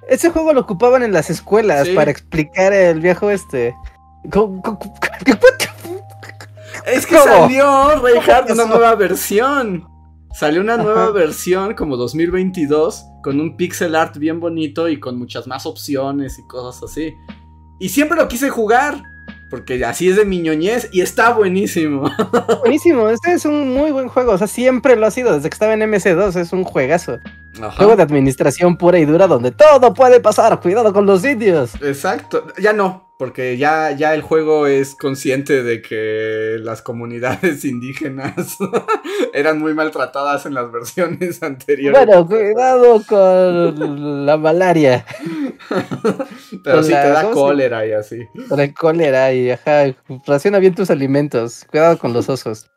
ese 0.09 0.31
juego 0.31 0.53
lo 0.53 0.61
ocupaban 0.61 1.03
en 1.03 1.13
las 1.13 1.31
escuelas 1.31 1.89
para 1.91 2.11
explicar 2.11 2.73
el 2.73 3.01
viejo 3.01 3.31
este. 3.31 3.75
Es 6.87 7.07
que 7.07 7.17
salió, 7.17 8.01
Reinhardt, 8.03 8.51
una 8.51 8.67
nueva 8.67 8.95
versión. 8.95 9.89
Salió 10.33 10.63
una 10.63 10.79
nueva 10.79 11.11
versión 11.11 11.75
como 11.75 11.97
2022 11.97 13.05
con 13.23 13.39
un 13.39 13.57
pixel 13.57 13.95
art 13.95 14.17
bien 14.17 14.41
bonito 14.41 14.89
y 14.89 14.99
con 14.99 15.19
muchas 15.19 15.47
más 15.47 15.67
opciones 15.67 16.39
y 16.39 16.47
cosas 16.47 16.83
así. 16.91 17.15
Y 17.79 17.91
siempre 17.91 18.17
lo 18.17 18.29
quise 18.29 18.49
jugar. 18.49 19.03
Porque 19.53 19.85
así 19.85 20.09
es 20.09 20.17
de 20.17 20.25
miñoñez 20.25 20.89
y 20.93 21.03
está 21.03 21.35
buenísimo. 21.35 22.11
Buenísimo, 22.61 23.11
este 23.11 23.35
es 23.35 23.45
un 23.45 23.75
muy 23.75 23.91
buen 23.91 24.09
juego. 24.09 24.33
O 24.33 24.39
sea, 24.39 24.47
siempre 24.47 24.97
lo 24.97 25.05
ha 25.05 25.11
sido. 25.11 25.35
Desde 25.35 25.51
que 25.51 25.55
estaba 25.55 25.75
en 25.75 25.81
MC2 25.81 26.41
es 26.41 26.55
un 26.55 26.65
juegazo. 26.65 27.21
Juego 27.77 27.97
de 27.97 28.03
administración 28.03 28.77
pura 28.77 28.99
y 28.99 29.05
dura 29.05 29.27
donde 29.27 29.51
todo 29.51 29.93
puede 29.95 30.21
pasar. 30.21 30.59
Cuidado 30.61 30.93
con 30.93 31.07
los 31.07 31.23
sitios. 31.23 31.75
Exacto. 31.83 32.47
Ya 32.59 32.73
no 32.73 33.13
porque 33.23 33.57
ya, 33.57 33.93
ya 33.93 34.17
el 34.17 34.21
juego 34.21 34.67
es 34.67 34.97
consciente 34.97 35.63
de 35.63 35.81
que 35.81 36.57
las 36.59 36.83
comunidades 36.83 37.65
indígenas 37.65 38.57
eran 39.33 39.61
muy 39.61 39.75
maltratadas 39.75 40.45
en 40.45 40.55
las 40.55 40.73
versiones 40.73 41.41
anteriores. 41.41 42.05
Bueno, 42.05 42.27
cuidado 42.27 43.01
con 43.07 44.27
la 44.27 44.37
malaria. 44.37 45.07
Pero 46.65 46.83
si 46.83 46.89
te 46.89 47.11
da 47.11 47.31
cólera 47.31 47.87
y 47.87 47.93
así. 47.93 48.27
Te 48.57 48.75
cólera 48.75 49.33
y 49.33 49.53
ajá, 49.53 49.95
raciona 50.27 50.59
bien 50.59 50.75
tus 50.75 50.91
alimentos. 50.91 51.65
Cuidado 51.71 51.99
con 51.99 52.13
los 52.13 52.29
osos. 52.29 52.73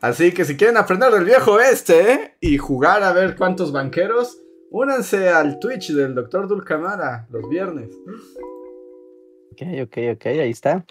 Así 0.00 0.32
que 0.32 0.44
si 0.44 0.56
quieren 0.56 0.76
aprender 0.76 1.12
del 1.12 1.24
viejo 1.24 1.60
este 1.60 2.36
y 2.40 2.58
jugar 2.58 3.02
a 3.02 3.12
ver 3.12 3.36
cuántos 3.36 3.72
banqueros, 3.72 4.40
únanse 4.70 5.28
al 5.28 5.58
Twitch 5.58 5.92
del 5.92 6.14
Dr. 6.14 6.48
Dulcamara 6.48 7.26
los 7.30 7.48
viernes. 7.48 7.90
Ok, 9.52 9.62
ok, 9.84 9.98
ok, 10.14 10.26
ahí 10.26 10.50
está. 10.50 10.84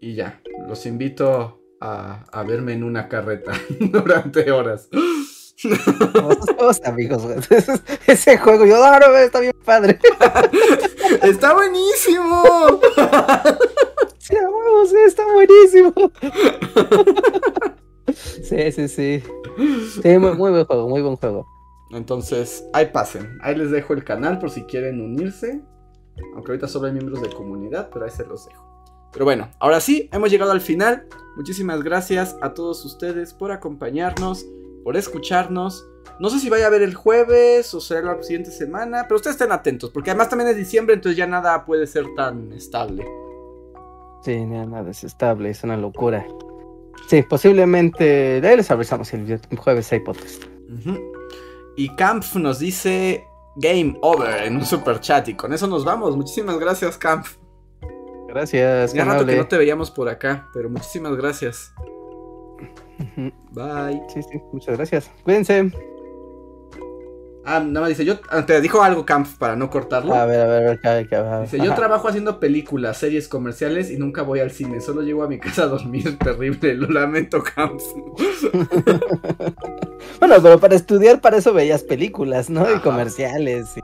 Y 0.00 0.14
ya, 0.14 0.40
los 0.66 0.86
invito 0.86 1.60
a, 1.80 2.24
a 2.32 2.42
verme 2.44 2.72
en 2.72 2.82
una 2.82 3.08
carreta 3.08 3.52
durante 3.80 4.50
horas. 4.50 4.88
Amigos, 6.84 7.22
ese 8.06 8.38
juego, 8.38 8.66
yo 8.66 8.76
no, 8.76 9.16
está 9.16 9.40
bien 9.40 9.54
padre. 9.64 9.98
está 11.22 11.54
buenísimo. 11.54 12.42
Sí, 14.32 14.38
vamos, 14.42 14.92
está 14.94 15.24
buenísimo. 15.32 15.92
Sí, 18.14 18.72
sí, 18.72 18.88
sí. 18.88 19.22
Sí, 20.02 20.18
muy, 20.18 20.32
muy 20.34 20.50
buen 20.50 20.64
juego, 20.66 20.88
muy 20.88 21.00
buen 21.00 21.16
juego. 21.16 21.46
Entonces, 21.92 22.64
ahí 22.74 22.86
pasen. 22.86 23.38
Ahí 23.42 23.54
les 23.54 23.70
dejo 23.70 23.94
el 23.94 24.04
canal 24.04 24.38
por 24.38 24.50
si 24.50 24.64
quieren 24.64 25.00
unirse. 25.00 25.62
Aunque 26.34 26.50
ahorita 26.52 26.68
solo 26.68 26.86
hay 26.86 26.92
miembros 26.92 27.22
de 27.22 27.30
comunidad, 27.30 27.88
pero 27.90 28.04
ahí 28.04 28.10
se 28.10 28.26
los 28.26 28.46
dejo. 28.46 28.84
Pero 29.12 29.24
bueno, 29.24 29.50
ahora 29.60 29.80
sí, 29.80 30.10
hemos 30.12 30.30
llegado 30.30 30.50
al 30.50 30.60
final. 30.60 31.06
Muchísimas 31.36 31.82
gracias 31.82 32.36
a 32.42 32.52
todos 32.52 32.84
ustedes 32.84 33.32
por 33.32 33.52
acompañarnos, 33.52 34.44
por 34.84 34.96
escucharnos. 34.96 35.86
No 36.18 36.28
sé 36.28 36.38
si 36.38 36.50
vaya 36.50 36.66
a 36.66 36.70
ver 36.70 36.82
el 36.82 36.94
jueves 36.94 37.72
o 37.72 37.80
será 37.80 38.14
la 38.14 38.22
siguiente 38.22 38.50
semana, 38.50 39.04
pero 39.04 39.16
ustedes 39.16 39.36
estén 39.36 39.52
atentos, 39.52 39.90
porque 39.90 40.10
además 40.10 40.28
también 40.28 40.50
es 40.50 40.56
diciembre, 40.56 40.94
entonces 40.94 41.16
ya 41.16 41.26
nada 41.26 41.64
puede 41.64 41.86
ser 41.86 42.04
tan 42.16 42.52
estable. 42.52 43.06
Sí, 44.22 44.44
nada 44.46 44.90
es 44.90 45.04
estable, 45.04 45.50
es 45.50 45.64
una 45.64 45.76
locura. 45.76 46.26
Sí, 47.08 47.22
posiblemente. 47.22 48.40
De 48.40 48.48
ahí 48.48 48.56
les 48.56 48.70
avisamos 48.70 49.12
el 49.12 49.40
jueves 49.56 49.92
hay 49.92 50.00
podcast. 50.00 50.44
Y 51.76 51.94
Kampf 51.96 52.36
nos 52.36 52.58
dice: 52.58 53.24
Game 53.56 53.98
over 54.02 54.44
en 54.44 54.56
un 54.56 54.64
super 54.64 55.00
chat. 55.00 55.28
Y 55.28 55.34
con 55.34 55.52
eso 55.52 55.66
nos 55.66 55.84
vamos. 55.84 56.16
Muchísimas 56.16 56.58
gracias, 56.58 56.96
Camp. 56.96 57.26
Gracias. 58.28 58.94
Ya 58.94 59.04
rato 59.04 59.26
que 59.26 59.36
no 59.36 59.46
te 59.46 59.58
veíamos 59.58 59.90
por 59.90 60.08
acá, 60.08 60.48
pero 60.54 60.70
muchísimas 60.70 61.16
gracias. 61.16 61.74
Bye. 63.50 64.02
Sí, 64.08 64.22
sí, 64.22 64.40
muchas 64.52 64.76
gracias. 64.76 65.10
Cuídense. 65.24 65.91
Ah, 67.44 67.58
nada 67.58 67.80
más 67.80 67.88
dice, 67.88 68.04
yo 68.04 68.20
ah, 68.30 68.46
te 68.46 68.60
dijo 68.60 68.82
algo 68.82 69.04
Camp 69.04 69.26
para 69.38 69.56
no 69.56 69.68
cortarlo. 69.68 70.14
A 70.14 70.26
ver, 70.26 70.40
a 70.40 70.46
ver, 70.46 70.80
a 70.84 70.94
ver, 70.94 71.14
a 71.14 71.40
Dice, 71.40 71.58
yo 71.58 71.74
trabajo 71.74 72.06
haciendo 72.06 72.38
películas, 72.38 72.98
series 72.98 73.26
comerciales 73.26 73.90
y 73.90 73.96
nunca 73.96 74.22
voy 74.22 74.38
al 74.38 74.52
cine, 74.52 74.80
solo 74.80 75.02
llego 75.02 75.24
a 75.24 75.28
mi 75.28 75.40
casa 75.40 75.64
a 75.64 75.66
dormir, 75.66 76.18
terrible, 76.24 76.74
lo 76.74 76.88
lamento 76.88 77.42
Camp. 77.42 77.80
bueno, 80.20 80.36
pero 80.40 80.60
para 80.60 80.76
estudiar 80.76 81.20
para 81.20 81.38
eso 81.38 81.52
veías 81.52 81.82
películas, 81.82 82.48
¿no? 82.48 82.64
Y 82.72 82.78
comerciales. 82.78 83.76
Y... 83.76 83.80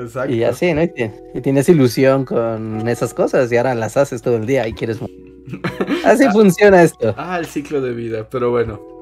Exacto. 0.00 0.32
Y 0.32 0.44
así, 0.44 0.72
¿no? 0.72 0.82
Y, 0.82 1.40
tienes 1.42 1.68
ilusión 1.68 2.24
con 2.24 2.88
esas 2.88 3.12
cosas 3.12 3.52
y 3.52 3.58
ahora 3.58 3.74
las 3.74 3.98
haces 3.98 4.22
todo 4.22 4.36
el 4.36 4.46
día 4.46 4.66
y 4.66 4.72
quieres... 4.72 5.00
así 6.04 6.26
funciona 6.30 6.82
esto. 6.82 7.14
Ah, 7.18 7.38
el 7.38 7.44
ciclo 7.44 7.82
de 7.82 7.92
vida, 7.92 8.26
pero 8.30 8.50
bueno. 8.50 8.93